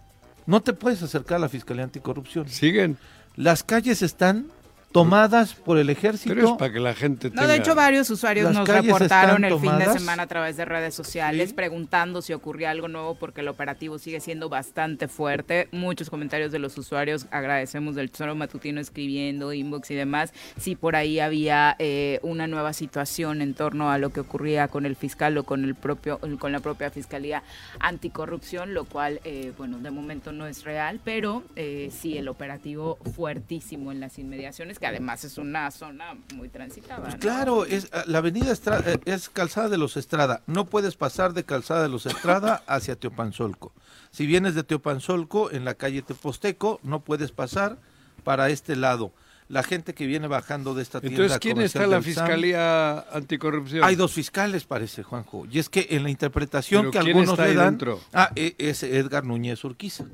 no 0.46 0.60
te 0.60 0.72
puedes 0.72 1.02
acercar 1.02 1.36
a 1.36 1.40
la 1.40 1.48
Fiscalía 1.48 1.84
Anticorrupción. 1.84 2.48
Siguen. 2.48 2.98
Las 3.36 3.62
calles 3.62 4.02
están 4.02 4.46
tomadas 4.92 5.54
por 5.54 5.78
el 5.78 5.86
Pero 5.86 5.98
es 6.14 6.24
ejército. 6.24 6.56
para 6.56 6.72
que 6.72 6.80
la 6.80 6.94
gente 6.94 7.30
tenga... 7.30 7.42
No, 7.42 7.48
de 7.48 7.56
hecho 7.56 7.74
varios 7.74 8.08
usuarios 8.10 8.52
nos 8.52 8.66
reportaron 8.68 9.44
el 9.44 9.58
fin 9.58 9.78
de 9.78 9.86
semana 9.98 10.24
a 10.24 10.26
través 10.26 10.56
de 10.56 10.64
redes 10.64 10.94
sociales 10.94 11.50
Sí. 11.50 11.54
preguntando 11.54 12.22
si 12.22 12.32
ocurría 12.32 12.70
algo 12.70 12.88
nuevo 12.88 13.14
porque 13.16 13.40
el 13.42 13.48
operativo 13.48 13.98
sigue 13.98 14.20
siendo 14.20 14.48
bastante 14.48 15.08
fuerte. 15.08 15.68
Muchos 15.72 16.10
comentarios 16.10 16.52
de 16.52 16.58
los 16.58 16.76
usuarios, 16.78 17.26
agradecemos 17.30 17.94
del 17.94 18.10
Tesoro 18.10 18.34
Matutino 18.34 18.80
escribiendo, 18.80 19.52
inbox 19.52 19.90
y 19.90 19.94
demás, 19.94 20.32
si 20.58 20.74
por 20.76 20.96
ahí 20.96 21.20
había 21.20 21.76
eh, 21.78 22.18
una 22.22 22.46
nueva 22.46 22.72
situación 22.72 23.42
en 23.42 23.54
torno 23.54 23.90
a 23.90 23.98
lo 23.98 24.10
que 24.10 24.20
ocurría 24.20 24.68
con 24.68 24.86
el 24.86 24.96
fiscal 24.96 25.36
o 25.38 25.44
con 25.44 25.64
el 25.64 25.74
propio 25.74 26.18
con 26.38 26.52
la 26.52 26.60
propia 26.60 26.90
Fiscalía 26.90 27.42
Anticorrupción, 27.80 28.74
lo 28.74 28.84
cual, 28.84 29.20
eh, 29.24 29.52
bueno, 29.56 29.78
de 29.78 29.90
momento 29.90 30.32
no 30.32 30.46
es 30.46 30.64
real, 30.64 31.00
pero 31.04 31.42
eh, 31.56 31.90
sí 31.92 32.16
el 32.18 32.28
operativo 32.28 32.98
fuertísimo 33.14 33.92
en 33.92 34.00
las 34.00 34.18
inmediaciones, 34.18 34.77
que 34.78 34.86
además 34.86 35.24
es 35.24 35.38
una 35.38 35.70
zona 35.70 36.14
muy 36.34 36.48
transitada. 36.48 37.02
Pues 37.02 37.14
¿no? 37.14 37.20
claro, 37.20 37.64
es 37.64 37.88
ah, 37.92 38.04
la 38.06 38.18
avenida 38.18 38.52
Estra- 38.52 38.82
eh, 38.86 39.00
es 39.04 39.28
Calzada 39.28 39.68
de 39.68 39.78
los 39.78 39.96
Estrada. 39.96 40.42
No 40.46 40.66
puedes 40.66 40.96
pasar 40.96 41.32
de 41.32 41.44
Calzada 41.44 41.82
de 41.82 41.88
los 41.88 42.06
Estrada 42.06 42.62
hacia 42.66 42.96
Teopanzolco. 42.96 43.72
Si 44.10 44.26
vienes 44.26 44.54
de 44.54 44.62
Teopanzolco 44.64 45.50
en 45.50 45.64
la 45.64 45.74
calle 45.74 46.02
Teposteco, 46.02 46.80
no 46.82 47.00
puedes 47.00 47.32
pasar 47.32 47.78
para 48.24 48.48
este 48.50 48.76
lado. 48.76 49.12
La 49.48 49.62
gente 49.62 49.94
que 49.94 50.06
viene 50.06 50.26
bajando 50.28 50.74
de 50.74 50.82
esta 50.82 51.00
tienda 51.00 51.22
Entonces, 51.22 51.38
¿quién 51.40 51.60
está 51.62 51.84
en 51.84 51.90
la 51.90 51.96
SAM, 51.96 52.04
Fiscalía 52.04 52.98
Anticorrupción? 53.12 53.82
Hay 53.82 53.96
dos 53.96 54.12
fiscales, 54.12 54.64
parece, 54.64 55.02
Juanjo. 55.02 55.46
Y 55.50 55.58
es 55.58 55.70
que 55.70 55.86
en 55.90 56.02
la 56.02 56.10
interpretación 56.10 56.82
¿Pero 56.82 56.92
que 56.92 56.98
quién 56.98 57.06
algunos 57.16 57.30
está 57.32 57.44
le 57.44 57.50
ahí 57.50 57.56
dan... 57.56 57.68
dentro? 57.70 58.00
Ah, 58.12 58.30
e- 58.36 58.54
es 58.58 58.82
Edgar 58.82 59.24
Núñez 59.24 59.64
Urquiza. 59.64 60.04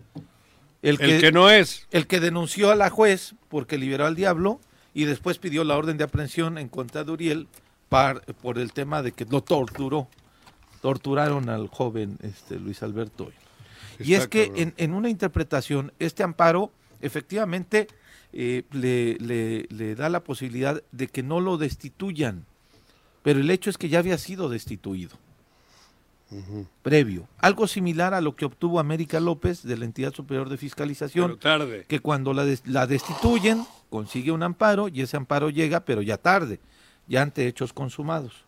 El 0.91 0.99
que 1.21 1.33
no 1.33 1.51
es. 1.51 1.87
el 1.91 2.07
que 2.07 2.21
denunció 2.21 2.71
a 2.71 2.75
la 2.75 2.91
juez 2.91 3.35
porque 3.49 3.79
liberó 3.79 4.07
al 4.07 4.15
diablo 4.15 4.61
y 4.93 5.05
después 5.05 5.39
pidió 5.39 5.65
la 5.65 5.77
orden 5.77 5.97
de 5.99 6.05
aprehensión 6.05 6.59
en 6.59 6.69
contra 6.69 7.05
de 7.05 7.11
Uriel 7.13 7.49
par- 7.89 8.23
por 8.43 8.59
el 8.59 8.73
tema 8.73 9.03
de 9.03 9.13
que 9.13 9.25
lo 9.25 9.43
torturó. 9.43 10.09
Torturaron 10.83 11.49
al 11.49 11.69
joven 11.69 12.19
este, 12.23 12.59
Luis 12.59 12.83
Alberto. 12.83 13.33
Y 13.99 14.15
es 14.15 14.27
que 14.29 14.53
en, 14.63 14.75
en 14.77 14.93
una 14.93 15.09
interpretación, 15.09 15.93
este 15.99 16.23
amparo 16.23 16.71
efectivamente 17.01 17.87
eh, 18.33 18.65
le, 18.73 19.17
le- 19.19 19.67
le 19.71 19.95
da 19.95 20.09
la 20.09 20.21
posibilidad 20.25 20.83
de 20.93 21.07
que 21.09 21.23
no 21.23 21.41
lo 21.41 21.57
destituyan. 21.57 22.45
Pero 23.23 23.41
el 23.41 23.51
hecho 23.51 23.71
es 23.71 23.79
que 23.79 23.89
ya 23.89 24.01
había 24.01 24.19
sido 24.19 24.49
destituido. 24.51 25.17
Previo. 26.83 27.29
Algo 27.39 27.67
similar 27.67 28.15
a 28.15 28.21
lo 28.21 28.35
que 28.37 28.45
obtuvo 28.45 28.81
América 28.81 29.21
López 29.21 29.63
de 29.63 29.77
la 29.77 29.85
entidad 29.85 30.13
superior 30.13 30.49
de 30.49 30.57
fiscalización 30.57 31.27
Pero 31.27 31.39
tarde. 31.39 31.85
que 31.89 32.01
cuando 32.01 32.33
la, 32.35 32.45
des- 32.45 32.67
la 32.67 32.87
destituyen, 32.87 33.65
consigue 33.91 34.33
un 34.33 34.43
amparo 34.43 34.89
y 34.89 35.03
ese 35.03 35.17
amparo 35.17 35.51
llega, 35.51 35.85
pero 35.85 36.03
ya 36.03 36.17
tarde, 36.19 36.61
ya 37.07 37.23
ante 37.23 37.47
hechos 37.47 37.73
consumados. 37.73 38.45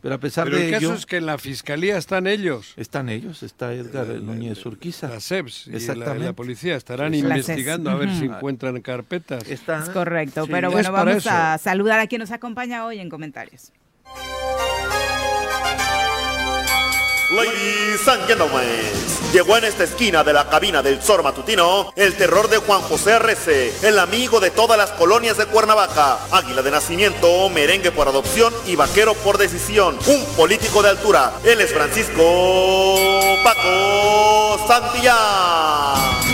Pero 0.00 0.14
a 0.14 0.18
pesar 0.18 0.44
Pero 0.44 0.58
de 0.58 0.66
el 0.66 0.70
caso 0.80 0.94
es 0.94 1.06
que 1.06 1.16
en 1.16 1.26
la 1.26 1.38
Fiscalía 1.38 1.98
están 1.98 2.28
ellos. 2.28 2.72
están 2.76 3.08
ellos, 3.08 3.42
está 3.42 3.72
Edgar 3.74 4.06
Núñez 4.06 4.64
Urquiza. 4.64 5.08
La 5.08 5.18
SEPS 5.18 5.66
y 5.66 5.70
la, 5.72 5.76
Exactamente. 5.78 6.24
la 6.26 6.32
policía 6.34 6.76
estarán 6.76 7.14
investigando 7.14 7.90
a 7.90 7.96
ver 7.96 8.14
si 8.14 8.26
encuentran 8.26 8.80
carpetas. 8.80 9.48
Está- 9.48 9.82
Es 9.82 9.88
correcto, 9.90 10.44
Sí. 10.44 10.50
pero 10.52 10.68
Es 10.68 10.72
bueno, 10.74 10.92
vamos 10.92 11.16
eso. 11.16 11.30
a 11.32 11.58
saludar 11.58 11.98
a 11.98 12.06
quien 12.06 12.20
nos 12.20 12.30
acompaña 12.30 12.86
hoy 12.86 13.00
en 13.00 13.08
comentarios. 13.10 13.72
Ladies 17.30 18.08
and 18.08 18.26
gentlemen, 18.26 18.64
llegó 19.34 19.58
en 19.58 19.64
esta 19.64 19.84
esquina 19.84 20.24
de 20.24 20.32
la 20.32 20.48
cabina 20.48 20.82
del 20.82 21.02
Zor 21.02 21.22
Matutino 21.22 21.92
el 21.94 22.16
terror 22.16 22.48
de 22.48 22.56
Juan 22.56 22.80
José 22.80 23.12
Arrece, 23.12 23.70
el 23.82 23.98
amigo 23.98 24.40
de 24.40 24.50
todas 24.50 24.78
las 24.78 24.92
colonias 24.92 25.36
de 25.36 25.44
Cuernavaca, 25.44 26.20
águila 26.30 26.62
de 26.62 26.70
nacimiento, 26.70 27.50
merengue 27.50 27.90
por 27.90 28.08
adopción 28.08 28.54
y 28.64 28.76
vaquero 28.76 29.12
por 29.12 29.36
decisión, 29.36 29.98
un 30.06 30.24
político 30.36 30.82
de 30.82 30.88
altura. 30.88 31.34
Él 31.44 31.60
es 31.60 31.70
Francisco 31.70 32.96
Paco 33.44 34.66
Santillán. 34.66 36.27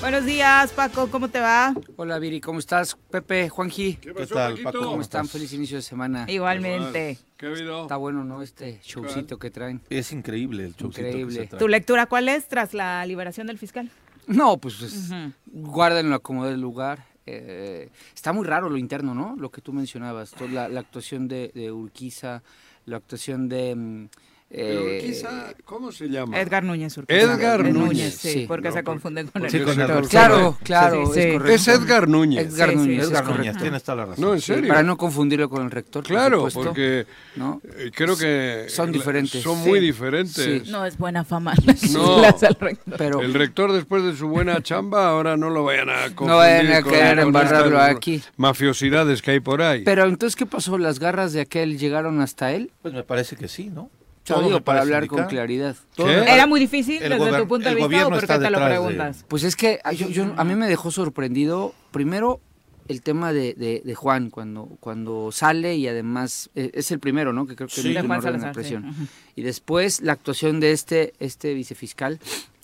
Buenos 0.00 0.24
días, 0.24 0.72
Paco, 0.72 1.08
¿cómo 1.10 1.28
te 1.28 1.40
va? 1.40 1.74
Hola 1.96 2.18
Viri, 2.18 2.40
¿cómo 2.40 2.60
estás? 2.60 2.96
Pepe, 3.10 3.48
Juanji, 3.48 3.94
¿Qué 3.94 4.14
¿Qué 4.14 4.26
tal, 4.26 4.56
Paco? 4.58 4.78
¿cómo 4.84 5.00
están? 5.02 5.26
Feliz 5.28 5.52
inicio 5.52 5.76
de 5.76 5.82
semana. 5.82 6.24
Igualmente. 6.28 7.18
¿Qué 7.36 7.46
ha 7.46 7.48
habido? 7.50 7.82
Está 7.82 7.96
bueno, 7.96 8.24
¿no? 8.24 8.40
Este 8.42 8.80
showcito 8.84 9.38
que 9.38 9.50
traen. 9.50 9.82
Es 9.90 10.12
increíble 10.12 10.64
el 10.64 10.70
showcito 10.74 10.90
que 11.02 11.08
Increíble. 11.08 11.34
se 11.42 11.46
trae. 11.48 11.58
¿Tu 11.58 11.68
lectura 11.68 12.06
cuál 12.06 12.28
es 12.28 12.46
tras 12.48 12.74
la 12.74 13.04
liberación 13.06 13.48
del 13.48 13.58
fiscal? 13.58 13.90
No, 14.28 14.56
pues 14.58 14.80
es- 14.82 15.10
Ujú. 15.10 15.32
guárdenlo 15.46 16.14
a 16.14 16.18
como 16.20 16.46
del 16.46 16.60
lugar. 16.60 17.04
Eh, 17.26 17.90
está 18.14 18.32
muy 18.32 18.46
raro 18.46 18.70
lo 18.70 18.78
interno, 18.78 19.14
¿no? 19.14 19.34
Lo 19.36 19.50
que 19.50 19.60
tú 19.60 19.72
mencionabas, 19.72 20.30
toda 20.30 20.50
la, 20.50 20.68
la 20.68 20.80
actuación 20.80 21.28
de, 21.28 21.50
de 21.54 21.72
Urquiza, 21.72 22.42
la 22.86 22.96
actuación 22.98 23.48
de... 23.48 24.08
Pero 24.50 24.80
eh, 24.88 25.02
quizá, 25.04 25.52
¿cómo 25.66 25.92
se 25.92 26.08
llama? 26.08 26.40
Edgar 26.40 26.64
Núñez 26.64 26.96
Urquiza. 26.96 27.20
Edgar 27.20 27.66
Es 27.66 27.74
Núñez. 27.74 28.14
sí, 28.14 28.32
Sí. 28.32 28.44
porque 28.48 28.68
No, 28.68 28.72
se 28.74 28.82
porque- 28.82 28.84
confunde 28.86 29.24
con 29.26 29.44
el 29.44 29.50
Sí, 29.50 29.58
con 29.60 29.68
el 29.68 29.76
rector. 29.76 29.94
rector. 29.96 30.08
Claro, 30.10 30.58
claro, 30.62 31.06
sí, 31.08 31.12
sí. 31.12 31.20
es 31.20 31.32
correcto. 31.34 31.54
Es 31.54 31.68
Edgar 31.68 32.08
Núñez. 32.08 32.46
Edgar 32.54 32.74
Núñez, 32.74 32.98
es 32.98 33.04
es 33.04 33.10
Edgar 33.10 33.24
correcto. 33.24 33.44
Núñez, 33.46 33.62
tienes 33.62 33.82
toda 33.82 33.96
la 33.96 34.06
razón. 34.06 34.24
No, 34.24 34.32
en 34.32 34.40
Sí, 34.40 34.46
serio. 34.54 34.68
Para 34.68 34.82
no 34.82 34.96
confundirlo 34.96 35.50
con 35.50 35.64
el 35.66 35.70
rector, 35.70 36.02
por 36.02 36.08
Claro, 36.10 36.36
supuesto, 36.48 36.62
porque 36.62 37.06
¿no? 37.36 37.60
eh, 37.76 37.90
creo 37.94 38.16
que 38.16 38.64
Son 38.68 38.90
diferentes. 38.90 39.42
Son 39.42 39.62
Sí. 39.62 39.68
muy 39.68 39.80
diferentes. 39.80 40.32
Sí. 40.64 40.70
No 40.70 40.86
es 40.86 40.96
buena 40.96 41.24
fama. 41.24 41.52
No. 41.92 42.22
las 42.22 42.42
al 42.42 42.54
rector. 42.58 42.94
Pero 42.96 43.20
El 43.20 43.34
rector 43.34 43.70
después 43.72 44.02
de 44.02 44.16
su 44.16 44.28
buena 44.28 44.62
chamba 44.62 45.08
ahora 45.10 45.36
no 45.36 45.50
lo 45.50 45.64
vayan 45.64 45.90
a 45.90 46.14
confundir 46.14 46.82
vayan 46.86 47.18
a 47.18 47.22
embarrarlo 47.22 47.76
estas 47.78 47.96
aquí. 47.96 48.22
Mafiosidades 48.38 49.20
que 49.20 49.32
hay 49.32 49.40
por 49.40 49.60
ahí. 49.60 49.82
Pero 49.84 50.04
entonces, 50.06 50.36
¿qué 50.36 50.46
pasó? 50.46 50.78
¿Las 50.78 50.98
garras 51.00 51.34
de 51.34 51.42
aquel 51.42 51.78
llegaron 51.78 52.22
hasta 52.22 52.52
él? 52.52 52.72
Pues 52.80 52.94
me 52.94 53.02
parece 53.02 53.36
que 53.36 53.46
sí, 53.46 53.68
¿no? 53.68 53.90
Todo 54.34 54.44
digo, 54.46 54.60
para 54.60 54.80
hablar 54.82 55.06
con 55.06 55.24
claridad. 55.26 55.76
¿Era 55.98 56.46
muy 56.46 56.60
difícil 56.60 57.02
El 57.02 57.10
desde 57.18 57.38
tu 57.38 57.48
punto 57.48 57.64
de 57.68 57.70
el 57.70 57.76
vista 57.76 57.84
o 57.86 57.88
gobierno 57.88 58.08
por 58.10 58.18
qué 58.18 58.24
está 58.24 58.34
te 58.38 58.50
lo 58.50 58.58
detrás 58.58 58.68
de- 58.68 58.74
preguntas? 58.76 59.24
Pues 59.28 59.42
es 59.44 59.56
que 59.56 59.80
a- 59.84 59.92
yo, 59.92 60.08
yo- 60.08 60.32
a 60.36 60.44
mí 60.44 60.54
me 60.54 60.66
dejó 60.68 60.90
sorprendido, 60.90 61.74
primero, 61.90 62.40
el 62.88 63.02
tema 63.02 63.32
de, 63.34 63.52
de- 63.54 63.82
de 63.84 63.94
Juan, 63.94 64.30
cuando, 64.30 64.66
cuando 64.80 65.30
sale 65.32 65.76
y 65.76 65.86
además 65.88 66.48
eh, 66.54 66.70
es 66.72 66.90
el 66.90 66.98
primero, 67.00 67.32
¿no? 67.32 67.46
Que 67.46 67.54
creo 67.54 67.68
que 67.68 67.82
Sí. 67.82 67.94
un 67.96 68.06
Juan 68.06 68.22
Salazar, 68.22 68.50
sí. 68.50 68.54
presión. 68.54 68.94
Y 69.36 69.42
después 69.42 70.00
la 70.00 70.12
actuación 70.14 70.58
de 70.60 70.72
este, 70.72 71.12
este 71.18 71.52
vicefiscal, 71.52 72.18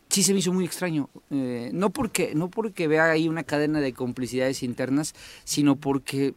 sí 0.08 0.22
se 0.22 0.32
me 0.32 0.38
hizo 0.38 0.52
muy 0.52 0.64
extraño. 0.64 1.10
Eh, 1.30 1.70
no, 1.74 1.90
porque, 1.90 2.32
no 2.34 2.48
porque 2.48 2.88
vea 2.88 3.10
ahí 3.10 3.28
una 3.28 3.42
cadena 3.44 3.80
de 3.80 3.92
complicidades 3.92 4.62
internas, 4.62 5.14
sino 5.44 5.76
porque 5.76 6.34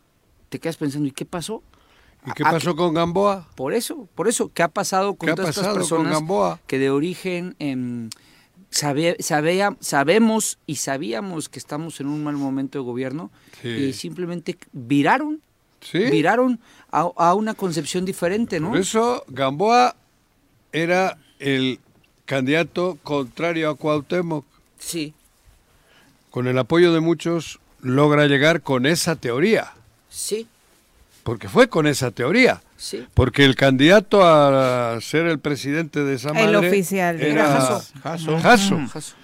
te 0.49 0.59
quedas 0.59 0.75
pensando, 0.77 1.07
¿y 1.07 1.11
qué 1.11 1.25
pasó? 1.25 1.63
¿Y 2.25 2.31
qué 2.31 2.43
¿A- 2.43 2.49
a 2.49 2.51
pasó 2.53 2.75
con 2.75 2.93
Gamboa? 2.93 3.47
Por 3.55 3.73
eso, 3.73 4.07
por 4.15 4.27
eso, 4.27 4.51
¿qué 4.53 4.63
ha 4.63 4.67
pasado 4.67 5.15
con 5.15 5.27
¿Qué 5.27 5.31
ha 5.31 5.35
todas 5.35 5.55
estas 5.57 5.73
personas 5.73 6.11
Gamboa? 6.13 6.59
que 6.67 6.77
de 6.79 6.89
origen 6.89 7.55
sabe- 8.69 9.15
sabía- 9.19 9.75
sabemos 9.79 10.57
y 10.65 10.75
sabíamos 10.75 11.47
que 11.49 11.59
estamos 11.59 11.99
en 12.01 12.07
un 12.07 12.23
mal 12.23 12.35
momento 12.35 12.77
de 12.79 12.83
gobierno 12.83 13.31
Sí. 13.61 13.69
y 13.69 13.93
simplemente 13.93 14.57
viraron, 14.73 15.41
¿Sí? 15.81 15.99
viraron 16.11 16.59
a, 16.91 17.09
a 17.15 17.33
una 17.33 17.53
concepción 17.53 18.03
diferente, 18.03 18.59
¿no? 18.59 18.69
Por 18.69 18.79
eso 18.79 19.23
Gamboa 19.29 19.95
era 20.73 21.17
el 21.39 21.79
candidato 22.25 22.97
contrario 23.03 23.69
a 23.69 23.75
Cuauhtémoc. 23.75 24.45
Sí, 24.79 25.13
Con 26.29 26.45
el 26.47 26.57
apoyo 26.59 26.93
de 26.93 26.99
muchos 26.99 27.59
logra 27.81 28.27
llegar 28.27 28.61
con 28.61 28.85
esa 28.85 29.15
teoría. 29.15 29.73
sí, 30.09 30.47
Porque 31.27 31.49
fue 31.49 31.67
con 31.67 31.87
esa 31.87 32.11
teoría. 32.11 32.61
sí. 32.77 33.05
Porque 33.13 33.43
el 33.43 33.55
candidato 33.55 34.23
a 34.25 34.97
ser 35.01 35.25
el 35.27 35.39
presidente 35.39 36.05
de 36.05 36.15
esa 36.15 36.29
El 36.29 36.53
madre 36.53 36.69
oficial, 36.69 37.19
era 37.19 37.47
Jasso. 38.01 38.39
Jasso. 38.39 38.87
Jasso. 38.87 39.15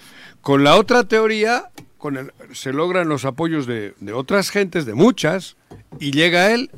Con 0.42 0.66
la 0.66 0.76
otra 0.76 1.06
teoría, 1.06 1.72
con 1.98 2.18
el- 2.18 2.34
se 2.52 2.74
logran 2.74 3.08
los 3.08 3.24
apoyos 3.24 3.66
de, 3.68 3.94
de 4.02 4.12
otras 4.12 4.50
gentes, 4.50 4.86
de 4.86 4.94
muchas, 4.96 5.56
y 5.98 6.12
llega 6.12 6.52
él 6.52 6.72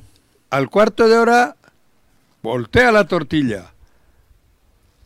al 0.52 0.70
cuarto 0.70 1.08
de 1.08 1.18
hora, 1.18 1.56
voltea 2.44 2.92
la 2.92 3.08
tortilla 3.08 3.72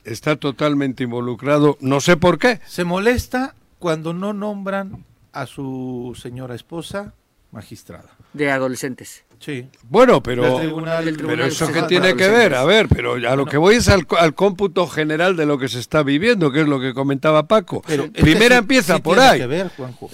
está 0.04 0.36
totalmente 0.36 1.06
involucrado, 1.06 1.78
no 1.80 2.02
sé 2.02 2.18
por 2.18 2.40
qué. 2.40 2.60
Se 2.68 2.84
molesta 2.84 3.56
cuando 3.80 4.12
no 4.14 4.34
nombran 4.34 5.06
a 5.32 5.46
su 5.46 6.18
señora 6.22 6.56
esposa 6.56 7.14
magistrada. 7.52 8.10
De 8.34 8.52
adolescentes. 8.52 9.24
Sí. 9.40 9.68
Bueno, 9.84 10.22
pero, 10.22 10.44
tribunal- 10.60 11.06
del 11.06 11.16
pero 11.16 11.28
tribunal 11.30 11.48
eso 11.48 11.72
que 11.72 11.82
tiene 11.84 12.16
que 12.16 12.28
ver, 12.28 12.54
a 12.56 12.66
ver, 12.66 12.88
pero 12.90 13.14
a 13.14 13.36
lo 13.38 13.46
que 13.46 13.58
voy 13.58 13.76
es 13.76 13.88
al, 13.88 14.06
al 14.18 14.36
cómputo 14.36 14.86
general 14.88 15.36
de 15.38 15.46
lo 15.46 15.58
que 15.58 15.70
se 15.70 15.80
está 15.80 16.04
viviendo, 16.04 16.52
que 16.52 16.62
es 16.62 16.68
lo 16.68 16.80
que 16.80 16.94
comentaba 16.94 17.48
Paco. 17.48 17.82
Pero 17.88 18.04
es 18.06 18.12
que 18.12 18.22
Primera 18.22 18.56
sí- 18.56 18.60
empieza 18.60 18.96
sí 18.98 19.02
por 19.02 19.16
tiene 19.16 19.30
ahí. 19.32 19.40
que 19.40 19.48
ver, 19.48 19.70
Juanjo. 19.76 20.10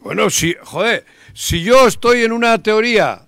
Bueno, 0.00 0.28
si, 0.28 0.54
joder, 0.62 1.06
si 1.32 1.62
yo 1.62 1.86
estoy 1.86 2.22
en 2.24 2.32
una 2.32 2.62
teoría 2.62 3.22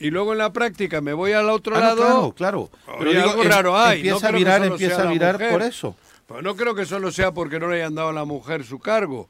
y 0.00 0.10
luego 0.10 0.32
en 0.32 0.38
la 0.38 0.52
práctica 0.52 1.00
me 1.00 1.12
voy 1.12 1.32
al 1.32 1.48
otro 1.48 1.76
Ah, 1.76 1.80
no, 1.80 1.86
lado, 1.86 2.32
claro, 2.32 2.32
claro. 2.34 2.70
Oye, 3.00 3.20
algo 3.22 3.42
em- 3.44 3.48
raro 3.48 3.78
hay. 3.78 3.98
Empieza 3.98 4.28
no 4.32 4.36
a 4.36 4.38
virar, 4.38 4.64
empieza 4.64 5.02
a 5.02 5.06
virar 5.12 5.50
por 5.50 5.62
eso. 5.62 5.96
Pues 6.26 6.42
no 6.42 6.56
creo 6.56 6.74
que 6.74 6.84
solo 6.84 7.10
sea 7.12 7.32
porque 7.32 7.58
no 7.60 7.68
le 7.68 7.76
hayan 7.76 7.94
dado 7.94 8.08
a 8.08 8.12
la 8.12 8.24
mujer 8.24 8.64
su 8.64 8.80
cargo. 8.80 9.28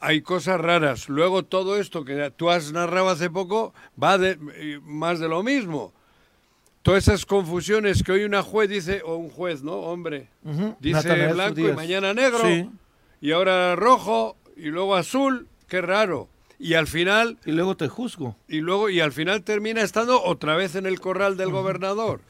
Hay 0.00 0.22
cosas 0.22 0.60
raras. 0.60 1.08
Luego 1.08 1.44
todo 1.44 1.76
esto 1.78 2.04
que 2.04 2.30
tú 2.36 2.50
has 2.50 2.72
narrado 2.72 3.08
hace 3.08 3.30
poco 3.30 3.74
va 4.02 4.18
de, 4.18 4.38
más 4.82 5.18
de 5.20 5.28
lo 5.28 5.42
mismo. 5.42 5.92
Todas 6.82 7.06
esas 7.06 7.26
confusiones 7.26 8.02
que 8.02 8.12
hoy 8.12 8.24
una 8.24 8.42
juez 8.42 8.68
dice, 8.68 9.02
o 9.04 9.16
un 9.16 9.30
juez, 9.30 9.62
¿no? 9.62 9.74
Hombre, 9.74 10.28
dice 10.80 10.96
Natanael 11.08 11.34
blanco 11.34 11.60
y 11.60 11.72
mañana 11.72 12.12
negro, 12.12 12.40
Sí. 12.40 12.68
y 13.20 13.30
ahora 13.30 13.76
rojo, 13.76 14.36
y 14.56 14.66
luego 14.66 14.96
azul, 14.96 15.46
qué 15.68 15.80
raro. 15.80 16.28
Y 16.58 16.74
al 16.74 16.86
final, 16.88 17.38
Y 17.44 17.52
luego 17.52 17.76
te 17.76 17.88
juzgo. 17.88 18.36
y 18.48 18.60
luego, 18.60 18.90
y 18.90 18.98
al 19.00 19.12
final 19.12 19.42
termina 19.44 19.82
estando 19.82 20.22
otra 20.22 20.56
vez 20.56 20.74
en 20.74 20.86
el 20.86 20.98
corral 21.00 21.36
del 21.36 21.50
gobernador. 21.50 22.20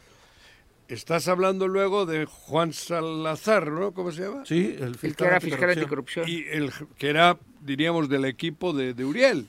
Estás 0.92 1.26
hablando 1.28 1.68
luego 1.68 2.04
de 2.06 2.26
Juan 2.26 2.72
Salazar, 2.72 3.70
¿no? 3.70 3.92
¿Cómo 3.92 4.12
se 4.12 4.22
llama? 4.24 4.42
Sí, 4.44 4.76
el 4.78 4.88
El 4.88 4.94
fiscal, 4.96 5.16
que 5.16 5.30
era 5.30 5.40
fiscal 5.40 5.70
anticorrupción. 5.70 6.28
Y 6.28 6.44
el 6.50 6.70
que 6.98 7.08
era, 7.08 7.38
diríamos, 7.60 8.08
del 8.08 8.24
equipo 8.26 8.72
de, 8.72 8.92
de 8.92 9.04
Uriel. 9.04 9.46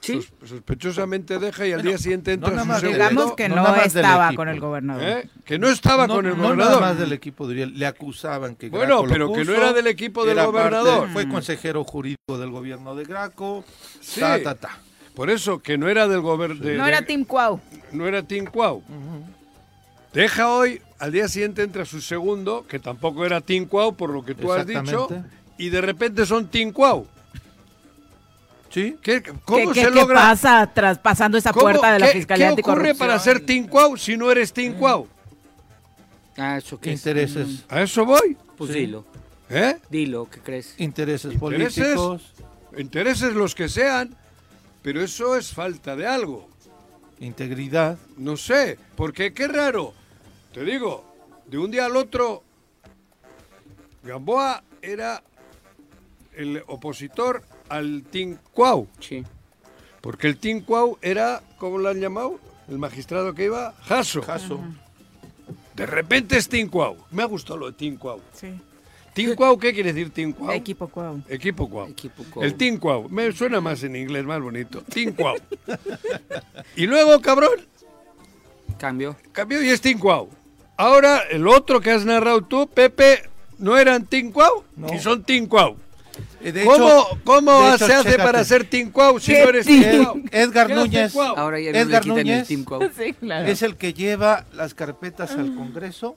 Sí. 0.00 0.14
Sos- 0.14 0.48
sospechosamente 0.48 1.38
deja 1.38 1.66
y 1.66 1.72
al 1.72 1.82
día 1.82 1.98
siguiente 1.98 2.32
entra 2.32 2.50
nada 2.50 2.62
su 2.62 2.68
más 2.68 2.82
Digamos 2.82 3.32
que 3.34 3.48
no 3.48 3.56
no, 3.56 3.62
nada 3.62 3.76
más 3.76 3.92
del 3.94 4.04
estaba 4.04 4.34
con 4.34 4.48
el 4.48 4.60
gobernador. 4.60 5.02
¿eh? 5.02 5.28
que 5.44 5.58
no 5.58 5.68
estaba 5.68 6.06
no, 6.06 6.14
con 6.16 6.26
el 6.26 6.36
no 6.36 6.42
gobernador. 6.44 6.74
nada 6.80 6.92
más 6.92 6.98
del 6.98 7.12
equipo 7.12 7.46
de 7.46 7.52
Uriel. 7.54 7.78
Le 7.78 7.86
acusaban 7.86 8.56
que 8.56 8.68
Bueno, 8.68 9.02
Graco 9.02 9.06
lo 9.06 9.12
pero 9.12 9.26
que 9.32 9.38
no 9.44 9.52
puso, 9.52 9.54
era 9.56 9.72
del 9.72 9.86
equipo 9.88 10.24
del 10.24 10.38
era 10.38 10.44
parte- 10.46 10.58
gobernador. 10.58 11.08
fue 11.10 11.28
consejero 11.28 11.82
jurídico 11.84 12.38
del 12.38 12.50
gobierno 12.50 12.94
de 12.94 13.04
Graco. 13.04 13.64
Sí. 14.00 14.20
Ta, 14.20 14.42
ta, 14.42 14.54
ta. 14.54 14.78
Por 15.14 15.30
eso, 15.30 15.58
que 15.60 15.76
no 15.78 15.88
era 15.88 16.06
del 16.08 16.20
gobernador. 16.20 16.74
No 16.76 16.86
era 16.86 17.02
Tim 17.02 17.24
Cuau. 17.24 17.60
No 17.92 18.06
era 18.06 18.22
Tim 18.22 18.44
Cuau. 18.44 18.82
Deja 20.16 20.48
hoy, 20.50 20.80
al 20.98 21.12
día 21.12 21.28
siguiente 21.28 21.62
entra 21.62 21.84
su 21.84 22.00
segundo, 22.00 22.64
que 22.66 22.78
tampoco 22.78 23.26
era 23.26 23.42
Tim 23.42 23.66
Cuau, 23.66 23.94
por 23.96 24.08
lo 24.08 24.24
que 24.24 24.34
tú 24.34 24.50
has 24.50 24.66
dicho, 24.66 25.08
y 25.58 25.68
de 25.68 25.80
repente 25.82 26.24
son 26.24 26.48
Tim 26.48 26.72
Cuau. 26.72 27.06
Sí. 28.70 28.96
¿Qué, 29.02 29.22
¿Qué, 29.22 29.32
¿Cómo 29.44 29.72
qué- 29.72 29.80
se 29.82 29.86
qué 29.88 29.90
logra? 29.94 30.20
pasa 30.20 30.70
tras 30.72 30.98
pasando 30.98 31.36
esa 31.36 31.52
¿Cómo- 31.52 31.64
puerta 31.64 31.92
de 31.92 31.98
la 31.98 32.06
qué- 32.06 32.12
Fiscalía 32.14 32.54
¿Qué 32.54 32.62
ocurre 32.62 32.94
para 32.94 33.18
ser 33.18 33.44
Tim 33.44 33.66
Cuau 33.66 33.98
si 33.98 34.16
no 34.16 34.30
eres 34.30 34.54
Tim 34.54 34.72
Cuau? 34.74 35.06
Ah, 36.38 36.56
¿eso 36.56 36.80
qué 36.80 36.92
es? 36.92 37.00
Intereses, 37.00 37.64
A 37.68 37.82
eso 37.82 38.06
voy. 38.06 38.38
Pues 38.56 38.72
Sí. 38.72 38.78
dilo. 38.80 39.04
¿Eh? 39.50 39.76
Dilo, 39.90 40.28
¿qué 40.30 40.40
crees? 40.40 40.74
intereses 40.78 41.34
Intereses. 41.34 41.94
políticos, 41.94 42.22
Intereses 42.78 43.34
los 43.34 43.54
que 43.54 43.68
sean, 43.68 44.14
pero 44.82 45.02
eso 45.02 45.36
es 45.36 45.52
falta 45.52 45.94
de 45.94 46.06
algo. 46.06 46.48
integridad. 47.20 47.96
No 48.18 48.36
sé, 48.38 48.78
porque 48.96 49.32
qué 49.34 49.46
raro. 49.48 49.94
Te 50.56 50.64
digo, 50.64 51.04
de 51.44 51.58
un 51.58 51.70
día 51.70 51.84
al 51.84 51.96
otro, 51.96 52.42
Gamboa 54.02 54.64
era 54.80 55.22
el 56.32 56.62
opositor 56.66 57.42
al 57.68 58.04
Tim 58.10 58.38
Cuau. 58.54 58.88
Sí. 58.98 59.22
Porque 60.00 60.28
el 60.28 60.38
Tim 60.38 60.62
Cuau 60.62 60.96
era, 61.02 61.42
¿cómo 61.58 61.76
lo 61.76 61.90
han 61.90 62.00
llamado? 62.00 62.40
El 62.70 62.78
magistrado 62.78 63.34
que 63.34 63.44
iba, 63.44 63.74
Jaso. 63.82 64.22
Caso. 64.22 64.58
De 65.74 65.84
repente 65.84 66.38
es 66.38 66.48
Tim 66.48 66.70
Cuau. 66.70 66.96
Me 67.10 67.22
ha 67.22 67.26
gustado 67.26 67.58
lo 67.58 67.66
de 67.66 67.76
Tim 67.76 67.98
Cuau. 67.98 68.22
Sí. 68.32 68.58
¿Tim 69.12 69.34
Cuau 69.34 69.58
qué 69.58 69.74
quiere 69.74 69.92
decir 69.92 70.10
Tim 70.10 70.32
Cuau? 70.32 70.52
Equipo 70.52 70.88
Cuau. 70.88 71.20
Equipo 71.28 71.68
Cuau. 71.68 71.88
Equipo 71.88 72.24
Cuau. 72.30 72.46
El 72.46 72.54
Team 72.54 72.78
Cuau. 72.78 73.10
Me 73.10 73.30
suena 73.32 73.60
más 73.60 73.82
en 73.82 73.94
inglés, 73.94 74.24
más 74.24 74.40
bonito. 74.40 74.80
Team 74.80 75.12
Cuau. 75.12 75.36
y 76.76 76.86
luego, 76.86 77.20
cabrón, 77.20 77.60
Cambio. 78.78 79.16
cambió 79.32 79.62
y 79.62 79.68
es 79.68 79.82
Team 79.82 79.98
Cuau. 79.98 80.30
Ahora, 80.76 81.22
el 81.30 81.46
otro 81.48 81.80
que 81.80 81.90
has 81.90 82.04
narrado 82.04 82.42
tú, 82.42 82.68
Pepe, 82.68 83.22
no 83.58 83.78
eran 83.78 84.04
Team 84.06 84.30
Cuau 84.32 84.64
No. 84.76 84.92
y 84.92 84.98
son 84.98 85.22
Team 85.24 85.46
Cuau. 85.46 85.76
Eh, 86.42 86.52
de 86.52 86.64
¿Cómo, 86.64 86.86
hecho- 86.86 87.18
cómo 87.24 87.62
de 87.62 87.74
hecho, 87.74 87.86
se 87.86 87.94
hace 87.94 88.10
chécate. 88.10 88.22
para 88.24 88.44
ser 88.44 88.64
Team 88.68 88.90
Cuau 88.90 89.18
si 89.18 89.32
¿Qué 89.32 89.42
no 89.42 89.48
eres? 89.48 89.66
Edgar 89.66 90.66
¿Qué 90.66 90.72
hace 90.74 90.82
Núñez. 90.82 91.16
Ahora 91.16 91.58
ya 91.60 91.70
Edgar 91.70 92.02
el 92.02 92.08
Núñez. 92.08 92.46
Team 92.48 92.64
Cuau. 92.64 92.80
Sí, 92.96 93.12
claro. 93.14 93.48
Es 93.48 93.62
el 93.62 93.76
que 93.76 93.94
lleva 93.94 94.44
las 94.54 94.74
carpetas 94.74 95.32
al 95.32 95.54
Congreso 95.54 96.16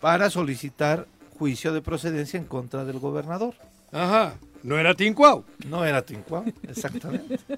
para 0.00 0.30
solicitar 0.30 1.06
juicio 1.38 1.72
de 1.72 1.80
procedencia 1.82 2.38
en 2.38 2.44
contra 2.44 2.84
del 2.84 2.98
gobernador. 2.98 3.54
Ajá, 3.92 4.34
no 4.62 4.78
era 4.78 4.94
Team 4.94 5.14
Cuau. 5.14 5.44
No 5.66 5.84
era 5.84 6.02
Tincuá, 6.02 6.44
exactamente. 6.68 7.38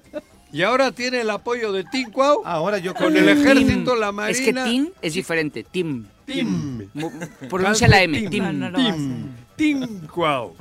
Y 0.53 0.63
ahora 0.63 0.91
tiene 0.91 1.21
el 1.21 1.29
apoyo 1.29 1.71
de 1.71 1.83
Team 1.85 2.11
Cuau 2.11 2.41
Ahora 2.45 2.77
yo 2.77 2.93
con 2.93 3.15
el 3.15 3.25
que- 3.25 3.31
ejército, 3.31 3.95
la 3.95 4.09
Es 4.29 4.41
que 4.41 4.51
marina. 4.53 4.63
Team 4.65 4.89
es 5.01 5.13
diferente. 5.13 5.63
Team. 5.63 6.05
Team. 6.25 6.87
Mu- 6.93 7.11
Pronuncia 7.49 7.87
la 7.87 8.01
M. 8.03 8.21
No. 8.21 8.29
Tim, 8.77 9.27
Tim 9.55 10.07
Cuau. 10.07 10.55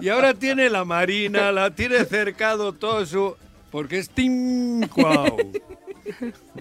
Y 0.00 0.08
ahora 0.08 0.34
tiene 0.34 0.68
la 0.70 0.84
Marina, 0.84 1.52
la 1.52 1.70
tiene 1.70 2.04
cercado 2.04 2.72
todo 2.72 3.04
su... 3.06 3.36
Porque 3.70 3.98
es 3.98 4.08
Tim 4.10 4.86
Cuau. 4.88 5.36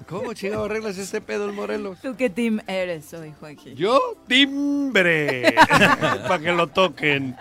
¿Cómo 0.07 0.33
chingado 0.33 0.65
arreglas 0.65 0.97
este 0.97 1.21
pedo 1.21 1.47
en 1.49 1.55
Morelos? 1.55 1.99
¿Tú 2.01 2.15
qué 2.17 2.29
team 2.31 2.59
eres 2.67 3.13
hoy, 3.13 3.31
Joaquín? 3.39 3.75
Yo, 3.75 4.17
timbre. 4.27 5.55
Para 6.27 6.39
que 6.39 6.51
lo 6.51 6.67
toquen. 6.67 7.35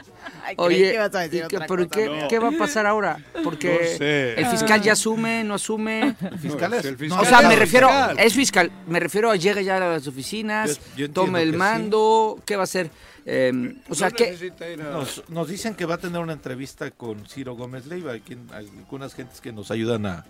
Ay, 0.44 0.54
Oye, 0.59 0.90
que 0.90 0.94
ibas 0.94 1.14
a 1.14 1.20
decir 1.20 1.44
¿y 1.44 1.48
qué- 1.48 1.57
otra 1.57 1.66
pero 1.66 1.88
cosa. 1.88 2.00
qué, 2.00 2.07
No. 2.22 2.28
qué 2.28 2.38
va 2.38 2.48
a 2.48 2.52
pasar 2.59 2.87
ahora? 2.87 3.18
Porque 3.42 3.68
No 3.92 3.98
sé. 3.98 4.35
el 4.35 4.46
fiscal 4.46 4.83
ya 4.83 4.92
asume, 4.92 5.42
no 5.44 5.54
asume. 5.54 6.14
Fiscales. 6.40 6.85
No, 6.85 6.88
el 6.90 6.94
No, 6.94 6.98
fiscal 6.98 7.20
O 7.20 7.24
sea, 7.24 7.48
me 7.48 7.57
refiero, 7.57 7.88
fiscal. 7.88 8.18
es 8.18 8.35
fiscal, 8.35 8.70
me 8.87 9.00
refiero 9.00 9.30
a 9.30 9.37
llega 9.37 9.62
ya 9.62 9.76
a 9.76 9.80
las 9.80 10.07
oficinas, 10.07 10.80
Yo- 10.96 11.11
tome 11.11 11.42
el 11.42 11.54
mando, 11.54 12.38
¿qué 12.44 12.57
va 12.57 12.62
a 12.62 12.64
hacer? 12.64 12.90
Eh, 13.26 13.76
o 13.88 13.94
sea, 13.94 14.11
que 14.11 14.37
a- 14.61 14.76
Nos, 14.76 15.22
nos 15.30 15.48
dicen 15.48 15.74
que 15.74 15.87
va 15.87 15.94
a 15.94 15.98
tener 15.98 16.20
una 16.20 16.35
entrevista 16.35 16.90
con 16.90 17.26
Ciro 17.26 17.54
Gómez 17.57 17.87
Leiva, 17.87 18.12
hay 18.12 18.20
quien- 18.20 18.46
hay 18.52 18.68
algunas 18.78 19.14
gentes 19.14 19.40
que 19.40 19.50
nos 19.50 19.70
ayudan 19.70 20.04
a, 20.04 20.26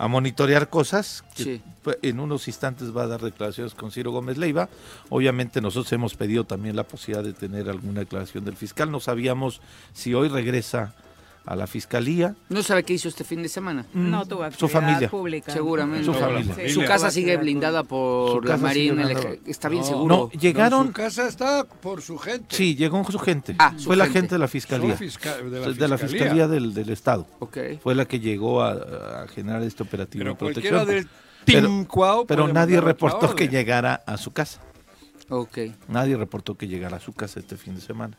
a 0.00 0.08
monitorear 0.08 0.70
cosas. 0.70 1.22
que 1.36 1.42
Sí. 1.42 1.62
En 2.00 2.20
unos 2.20 2.48
instantes 2.48 2.96
va 2.96 3.02
a 3.02 3.06
dar 3.06 3.20
declaraciones 3.20 3.74
con 3.74 3.90
Ciro 3.90 4.12
Gómez 4.12 4.38
Leiva. 4.38 4.70
Obviamente 5.10 5.60
nosotros 5.60 5.92
hemos 5.92 6.14
pedido 6.14 6.44
también 6.44 6.74
la 6.74 6.84
posibilidad 6.84 7.22
de 7.22 7.34
tener 7.34 7.68
alguna 7.68 8.00
declaración 8.00 8.46
del 8.46 8.56
fiscal. 8.56 8.90
No 8.90 9.00
sabíamos 9.00 9.60
si 9.92 10.14
hoy 10.14 10.28
regresa 10.28 10.94
a 11.46 11.56
la 11.56 11.66
fiscalía. 11.66 12.36
no 12.48 12.62
sabe 12.62 12.82
qué 12.84 12.92
hizo 12.92 13.08
este 13.08 13.24
fin 13.24 13.42
de 13.42 13.48
semana. 13.48 13.86
No 13.94 14.26
tuvo 14.26 14.40
Su 14.52 14.66
actividad 14.66 14.68
familia. 14.80 15.08
pública. 15.10 15.52
Seguramente. 15.52 16.04
Su 16.04 16.14
familia. 16.14 16.54
Sí, 16.54 16.68
Su 16.70 16.84
casa 16.84 17.10
sigue 17.10 17.36
blindada 17.38 17.82
por 17.82 18.42
Su 18.42 18.48
la 18.48 18.56
Marina, 18.56 19.08
está 19.46 19.68
bien 19.68 19.82
No. 19.82 19.88
seguro. 19.88 20.16
No, 20.16 20.30
llegaron... 20.38 20.80
No, 20.80 20.86
su 20.88 20.92
casa 20.92 21.26
está 21.26 21.64
por 21.64 22.02
su 22.02 22.18
gente. 22.18 22.54
Sí, 22.54 22.74
llegó 22.76 23.02
su 23.10 23.18
gente. 23.18 23.56
Ah, 23.58 23.72
su 23.76 23.84
Fue 23.86 23.96
la 23.96 24.06
gente. 24.06 24.34
de 24.34 24.38
la 24.38 24.48
fiscalía. 24.48 24.96
fisca- 24.96 25.36
de 25.38 25.50
la 25.50 25.58
de 25.60 25.64
fiscalía. 25.66 25.88
la 25.88 25.98
fiscalía 25.98 26.48
del, 26.48 26.74
del 26.74 26.90
estado. 26.90 27.26
Ok. 27.40 27.58
Fue 27.82 27.94
la 27.94 28.04
que 28.06 28.20
llegó 28.20 28.62
a, 28.62 29.22
a 29.22 29.28
generar 29.28 29.62
este 29.62 29.82
operativo 29.82 30.20
Pero 30.22 30.32
de 30.32 30.38
cualquiera 30.38 30.84
protección. 30.84 31.06
del 31.46 31.86
Pero 32.26 32.42
puede 32.44 32.52
nadie 32.52 32.80
reportó 32.80 33.34
que 33.34 33.48
llegara 33.48 34.02
a 34.06 34.16
su 34.18 34.30
casa. 34.32 34.60
Ok. 35.30 35.58
Nadie 35.88 36.16
reportó 36.16 36.56
que 36.56 36.68
llegara 36.68 36.98
a 36.98 37.00
su 37.00 37.12
casa 37.12 37.40
este 37.40 37.56
fin 37.56 37.74
de 37.76 37.80
semana. 37.80 38.16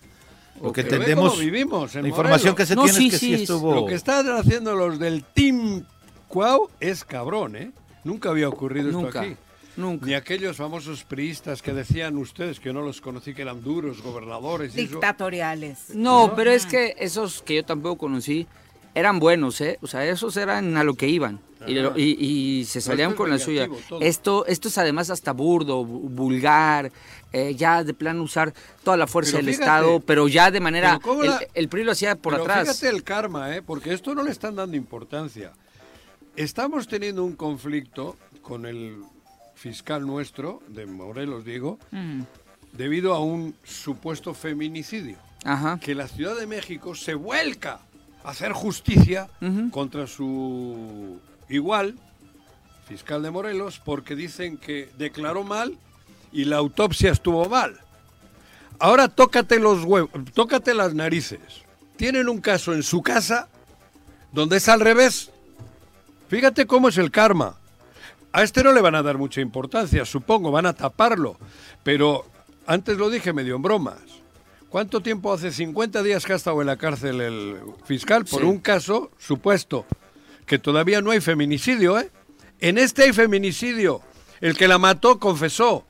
Lo 0.61 0.73
que 0.73 0.81
entendemos, 0.81 1.39
vivimos 1.39 1.95
en 1.95 2.03
la 2.03 2.09
información 2.09 2.53
Morelos. 2.53 2.55
que 2.57 2.65
se 2.65 2.75
No, 2.75 2.83
tiene 2.83 2.97
sí, 2.97 3.07
es 3.07 3.13
que 3.13 3.19
sí, 3.19 3.35
sí, 3.37 3.41
estuvo... 3.43 3.73
Lo 3.75 3.85
que 3.85 3.95
están 3.95 4.27
haciendo 4.29 4.75
los 4.75 4.99
del 4.99 5.23
Team 5.23 5.83
Cuau 6.27 6.69
es 6.79 7.03
cabrón, 7.03 7.55
¿eh? 7.55 7.71
Nunca 8.03 8.29
había 8.29 8.47
ocurrido 8.47 8.91
Nunca. 8.91 9.07
esto 9.07 9.19
aquí. 9.19 9.35
Nunca. 9.77 10.05
Ni 10.05 10.13
aquellos 10.13 10.57
famosos 10.57 11.03
priistas 11.03 11.61
que 11.61 11.73
decían 11.73 12.17
ustedes 12.17 12.59
que 12.59 12.67
yo 12.69 12.73
no 12.73 12.81
los 12.81 12.99
conocí, 13.01 13.33
que 13.33 13.41
eran 13.41 13.63
duros, 13.63 14.01
gobernadores 14.01 14.75
y 14.75 14.81
eso. 14.81 14.91
Dictatoriales. 14.91 15.95
No, 15.95 16.33
pero 16.35 16.51
es 16.51 16.65
que 16.65 16.95
esos 16.99 17.41
que 17.41 17.55
yo 17.55 17.65
tampoco 17.65 17.97
conocí 17.97 18.47
eran 18.93 19.19
buenos, 19.19 19.61
¿eh? 19.61 19.79
O 19.81 19.87
sea, 19.87 20.05
esos 20.05 20.35
eran 20.37 20.75
a 20.77 20.83
lo 20.83 20.95
que 20.95 21.07
iban. 21.07 21.39
Y, 21.67 21.73
lo- 21.75 21.97
y- 21.97 22.17
y 22.59 22.65
se 22.65 22.81
salían 22.81 23.13
con 23.13 23.29
la 23.29 23.37
suya. 23.39 23.67
todo. 23.87 24.01
Esto, 24.01 24.45
esto 24.47 24.67
es 24.67 24.77
además 24.77 25.09
hasta 25.09 25.31
burdo, 25.33 25.83
vu- 25.85 26.09
vulgar, 26.09 26.91
eh, 27.33 27.53
ya 27.55 27.83
de 27.83 27.93
plano 27.93 28.23
usar 28.23 28.53
toda 28.83 28.97
la 28.97 29.07
fuerza 29.07 29.33
Pero 29.33 29.45
del 29.45 29.55
fíjate, 29.55 29.63
Estado, 29.71 29.99
pero 29.99 30.27
ya 30.27 30.49
de 30.51 30.59
manera... 30.59 30.99
El, 31.21 31.29
la- 31.29 31.41
el 31.53 31.69
PRI 31.69 31.83
lo 31.83 31.91
hacía 31.91 32.15
por 32.15 32.33
Pero 32.33 32.43
atrás. 32.43 32.67
Fíjate 32.79 32.89
el 32.95 33.03
karma, 33.03 33.55
¿eh? 33.55 33.61
Porque 33.61 33.93
esto 33.93 34.15
no 34.15 34.23
le 34.23 34.31
están 34.31 34.55
dando 34.55 34.75
importancia. 34.75 35.53
Estamos 36.35 36.87
teniendo 36.87 37.23
un 37.23 37.35
conflicto 37.35 38.15
con 38.41 38.65
el 38.65 38.97
fiscal 39.55 40.05
nuestro, 40.07 40.61
de 40.67 40.85
Morelos, 40.87 41.45
digo, 41.45 41.77
Mm. 41.91 42.21
debido 42.73 43.13
a 43.13 43.19
un 43.19 43.53
supuesto 43.63 44.33
feminicidio. 44.33 45.17
Ajá. 45.43 45.79
Que 45.79 45.93
la 45.93 46.07
Ciudad 46.07 46.35
de 46.37 46.47
México 46.47 46.95
se 46.95 47.13
vuelca 47.15 47.79
a 48.23 48.29
hacer 48.29 48.51
justicia 48.53 49.27
contra 49.71 50.05
su 50.07 51.19
igual, 51.51 51.95
fiscal 52.87 53.21
de 53.23 53.31
Morelos, 53.31 53.79
porque 53.83 54.15
dicen 54.15 54.57
que 54.57 54.89
declaró 54.97 55.43
mal 55.43 55.77
y 56.31 56.45
la 56.45 56.57
autopsia 56.57 57.11
estuvo 57.11 57.47
mal. 57.47 57.79
Ahora 58.79 59.07
tócate 59.09 59.59
los 59.59 59.83
huevos, 59.83 60.09
tócate 60.33 60.73
las 60.73 60.93
narices. 60.95 61.39
Tienen 61.97 62.29
un 62.29 62.41
caso 62.41 62.73
en 62.73 62.81
su 62.83 63.01
casa 63.03 63.47
donde 64.31 64.57
es 64.57 64.67
al 64.69 64.79
revés. 64.79 65.29
Fíjate 66.29 66.65
cómo 66.65 66.89
es 66.89 66.97
el 66.97 67.11
karma. 67.11 67.57
A 68.33 68.43
este 68.43 68.63
no 68.63 68.71
le 68.71 68.81
van 68.81 68.95
a 68.95 69.03
dar 69.03 69.17
mucha 69.17 69.41
importancia, 69.41 70.05
supongo, 70.05 70.51
van 70.51 70.65
a 70.65 70.73
taparlo. 70.73 71.37
Pero 71.83 72.25
antes 72.65 72.97
lo 72.97 73.09
dije 73.09 73.33
medio 73.33 73.55
en 73.57 73.61
bromas. 73.61 73.99
¿Cuánto 74.69 75.01
tiempo 75.01 75.33
hace 75.33 75.51
50 75.51 76.01
días 76.01 76.25
que 76.25 76.31
ha 76.31 76.37
estado 76.37 76.61
en 76.61 76.67
la 76.67 76.77
cárcel 76.77 77.19
el 77.19 77.57
fiscal 77.83 78.23
por 78.23 78.39
Sí. 78.39 78.45
un 78.47 78.59
caso 78.59 79.11
supuesto? 79.19 79.85
Que 80.51 80.59
todavía 80.59 80.99
no 80.99 81.11
hay 81.11 81.21
feminicidio, 81.21 81.97
¿eh? 81.97 82.11
En 82.59 82.77
este 82.77 83.03
hay 83.03 83.13
feminicidio. 83.13 84.01
El 84.41 84.57
que 84.57 84.67
la 84.67 84.77
mató 84.77 85.17
confesó. 85.17 85.85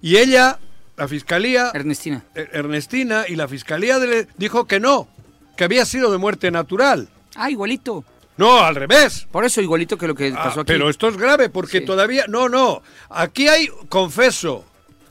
Y 0.00 0.16
ella, 0.18 0.60
la 0.96 1.08
fiscalía, 1.08 1.72
Ernestina. 1.74 2.22
Er- 2.36 2.50
Ernestina 2.52 3.24
y 3.26 3.34
la 3.34 3.48
fiscalía 3.48 3.98
dijo 4.36 4.66
que 4.68 4.78
no, 4.78 5.08
que 5.56 5.64
había 5.64 5.84
sido 5.84 6.12
de 6.12 6.18
muerte 6.18 6.52
natural. 6.52 7.08
Ah, 7.34 7.50
igualito. 7.50 8.04
No, 8.36 8.60
al 8.60 8.76
revés. 8.76 9.26
Por 9.32 9.44
eso 9.44 9.60
igualito 9.60 9.98
que 9.98 10.06
lo 10.06 10.14
que 10.14 10.28
Ah, 10.36 10.44
pasó 10.44 10.60
aquí. 10.60 10.68
pero 10.72 10.88
esto 10.88 11.08
es 11.08 11.16
grave 11.16 11.48
porque 11.48 11.80
Sí. 11.80 11.84
todavía 11.84 12.26
no, 12.28 12.48
no. 12.48 12.82
Aquí 13.08 13.48
hay 13.48 13.66
confeso. 13.88 14.64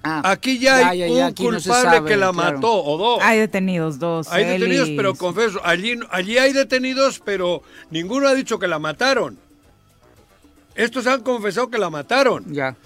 Ah, 0.03 0.31
Aquí 0.31 0.59
ya, 0.59 0.79
ya, 0.79 0.89
hay 0.89 0.99
ya, 0.99 1.05
un 1.07 1.19
no 1.19 1.35
culpable 1.35 1.61
sabe, 1.61 2.07
que 2.09 2.15
la 2.15 2.31
claro. 2.31 2.53
mató 2.55 2.83
o 2.83 2.97
dos. 2.97 3.19
Hay 3.21 3.39
detenidos 3.39 3.99
dos. 3.99 4.31
Hay 4.31 4.45
detenidos, 4.45 4.89
pero 4.95 5.13
confeso, 5.15 5.59
allí, 5.63 5.99
allí 6.09 6.37
hay 6.37 6.53
detenidos, 6.53 7.21
pero 7.23 7.63
ninguno 7.89 8.27
ha 8.27 8.33
dicho 8.33 8.59
que 8.59 8.67
la 8.67 8.79
mataron. 8.79 9.37
Estos 10.75 11.05
han 11.07 11.21
confesado 11.21 11.69
que 11.69 11.77
la 11.77 11.89
mataron. 11.89 12.45
Ya. 12.53 12.77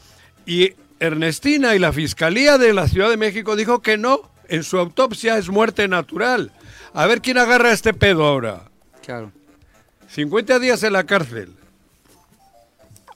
Y 0.47 0.73
Ernestina 0.99 1.75
y 1.75 1.79
la 1.79 1.93
Fiscalía 1.93 2.57
de 2.57 2.73
la 2.73 2.87
Ciudad 2.87 3.09
de 3.09 3.17
México 3.17 3.55
dijo 3.55 3.81
que 3.81 3.97
no, 3.97 4.21
en 4.47 4.63
su 4.63 4.79
autopsia 4.79 5.37
es 5.37 5.49
muerte 5.49 5.87
natural. 5.87 6.51
A 6.93 7.05
ver 7.05 7.21
quién 7.21 7.37
agarra 7.37 7.71
este 7.71 7.93
pedo 7.93 8.25
ahora. 8.25 8.63
Claro. 9.05 9.31
50 10.09 10.59
días 10.59 10.81
en 10.83 10.93
la 10.93 11.03
cárcel. 11.03 11.53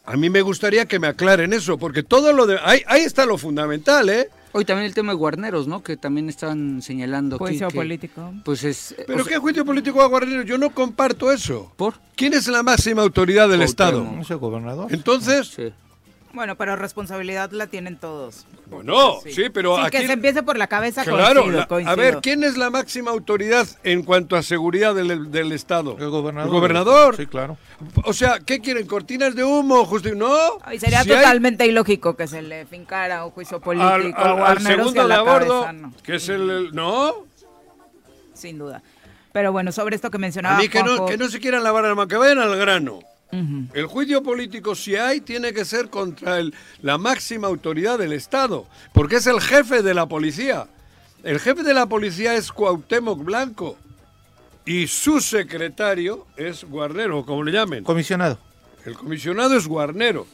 A 0.07 0.15
mí 0.15 0.29
me 0.29 0.41
gustaría 0.41 0.85
que 0.85 0.99
me 0.99 1.07
aclaren 1.07 1.51
eso, 1.51 1.77
porque 1.77 2.01
todo 2.01 2.31
lo 2.31 2.47
de... 2.47 2.57
Ahí, 2.63 2.81
ahí 2.87 3.01
está 3.01 3.25
lo 3.25 3.37
fundamental, 3.37 4.07
¿eh? 4.07 4.29
Hoy 4.53 4.63
también 4.63 4.85
el 4.85 4.93
tema 4.93 5.11
de 5.11 5.17
Guarneros, 5.17 5.67
¿no? 5.67 5.83
Que 5.83 5.97
también 5.97 6.29
están 6.29 6.81
señalando 6.81 7.35
aquí 7.35 7.43
Juicio 7.43 7.67
que, 7.67 7.75
político. 7.75 8.33
Pues 8.45 8.63
es... 8.63 8.95
Pero 9.05 9.25
sea, 9.25 9.33
qué 9.33 9.37
juicio 9.39 9.65
político 9.65 10.01
a 10.01 10.07
Guarnero, 10.07 10.43
yo 10.43 10.57
no 10.57 10.69
comparto 10.69 11.29
eso. 11.29 11.73
¿Por? 11.75 11.95
¿Quién 12.15 12.33
es 12.33 12.47
la 12.47 12.63
máxima 12.63 13.01
autoridad 13.01 13.49
del 13.49 13.59
Cuauhtémoc. 13.59 13.69
Estado? 13.69 14.03
¿No 14.03 14.21
es 14.21 14.31
el 14.31 14.37
gobernador? 14.37 14.93
Entonces, 14.93 15.47
Sí. 15.49 15.73
Bueno, 16.37 16.55
pero 16.55 16.75
responsabilidad 16.75 17.49
la 17.51 17.65
tienen 17.67 17.97
todos. 17.97 18.45
bueno, 18.67 19.15
sí, 19.23 19.49
pero 19.51 19.75
Sí, 19.77 19.81
aquí... 19.85 19.97
que 19.97 20.05
se 20.07 20.13
empiece 20.13 20.43
por 20.43 20.55
la 20.57 20.67
cabeza, 20.67 21.03
Claro, 21.03 21.41
coincido, 21.41 21.57
la- 21.57 21.63
a 21.63 21.67
coincido. 21.67 21.95
ver, 21.97 22.17
¿quién 22.21 22.43
es 22.43 22.57
la 22.57 22.69
máxima 22.69 23.09
autoridad 23.11 23.67
en 23.83 24.03
cuanto 24.03 24.35
a 24.35 24.43
seguridad 24.43 24.93
del, 24.93 25.31
del 25.31 25.51
Estado? 25.51 25.97
El 25.99 26.09
gobernador. 26.09 26.47
¿El 26.47 26.53
gobernador? 26.53 27.17
Sí, 27.17 27.25
claro. 27.25 27.57
O 28.03 28.13
sea, 28.13 28.39
¿qué 28.39 28.59
quieren? 28.61 28.85
¿Cortinas 28.85 29.35
de 29.35 29.43
humo? 29.43 29.83
Justi- 29.85 30.15
no. 30.15 30.29
Y 30.71 30.79
sería 30.79 31.03
Si 31.03 31.11
hay- 31.11 31.17
totalmente 31.17 31.65
ilógico 31.65 32.15
que 32.15 32.27
se 32.27 32.41
le 32.43 32.65
fincara 32.67 33.25
un 33.25 33.31
juicio 33.31 33.59
político 33.59 33.89
al, 33.89 34.13
a 34.15 34.21
al- 34.51 34.57
al 34.57 34.61
segundo 34.61 35.01
a 35.01 35.03
de 35.03 35.09
la 35.09 35.15
a 35.15 35.21
bordo, 35.23 35.61
cabeza, 35.63 35.73
no, 35.73 35.93
que 36.03 36.15
es 36.15 36.29
el, 36.29 36.49
el- 36.49 36.71
No, 36.75 37.25
sin 38.33 38.57
duda. 38.59 38.81
Pero 39.33 39.51
bueno, 39.51 39.71
sobre 39.71 39.95
esto 39.95 40.09
que 40.11 40.17
a 40.17 40.19
mencionaba 40.19 40.57
mí 40.59 40.69
que 40.69 40.83
no, 40.83 41.05
que 41.05 41.17
no 41.17 41.27
se 41.29 41.39
quieran 41.39 41.63
lavar 41.63 41.85
que 42.07 42.15
vayan 42.17 42.39
al 42.39 42.55
grano. 42.57 42.99
El 43.31 43.85
juicio 43.87 44.23
político, 44.23 44.73
si 44.73 44.95
hay, 44.95 45.19
tiene 45.21 45.53
que 45.53 45.65
ser 45.65 45.89
contra 45.89 46.39
el- 46.39 46.53
la 46.81 46.97
máxima 46.97 47.47
autoridad 47.47 47.99
del 47.99 48.13
Estado, 48.13 48.65
porque 48.93 49.17
es 49.17 49.27
el 49.27 49.41
jefe 49.41 49.81
de 49.83 49.93
la 49.93 50.05
policía. 50.07 50.67
El 51.23 51.39
jefe 51.39 51.63
de 51.63 51.73
la 51.73 51.87
policía 51.87 52.35
es 52.35 52.51
Cuauhtémoc 52.51 53.23
Blanco 53.23 53.77
y 54.65 54.87
su 54.87 55.19
secretario 55.19 56.25
es 56.37 56.63
Guarnero, 56.63 57.25
como 57.25 57.43
le 57.43 57.51
llamen. 57.51 57.83
Comisionado. 57.83 58.39
El 58.85 58.93
comisionado 58.95 59.57
es 59.57 59.67
Guarnero, 59.67 60.25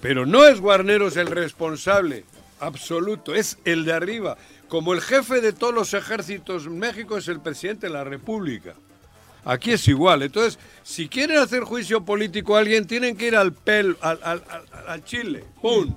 pero 0.00 0.24
no 0.24 0.44
es 0.46 0.58
Guarnero 0.60 1.08
es 1.08 1.16
el 1.16 1.26
responsable 1.26 2.24
absoluto, 2.60 3.34
es 3.34 3.58
el 3.66 3.84
de 3.84 3.92
arriba. 3.92 4.38
Como 4.68 4.94
el 4.94 5.02
jefe 5.02 5.42
de 5.42 5.52
todos 5.52 5.74
los 5.74 5.92
ejércitos 5.92 6.64
en 6.64 6.78
México 6.78 7.18
es 7.18 7.28
el 7.28 7.40
presidente 7.40 7.88
de 7.88 7.92
la 7.92 8.04
República. 8.04 8.74
Aquí 9.44 9.72
es 9.72 9.86
igual. 9.88 10.22
Entonces, 10.22 10.58
si 10.82 11.08
quieren 11.08 11.38
hacer 11.38 11.64
juicio 11.64 12.04
político 12.04 12.56
a 12.56 12.60
alguien, 12.60 12.86
tienen 12.86 13.16
que 13.16 13.26
ir 13.26 13.36
al 13.36 13.52
pel, 13.52 13.96
al, 14.00 14.18
al- 14.22 14.42
al- 14.86 15.04
Chile. 15.04 15.44
¡Pum! 15.60 15.94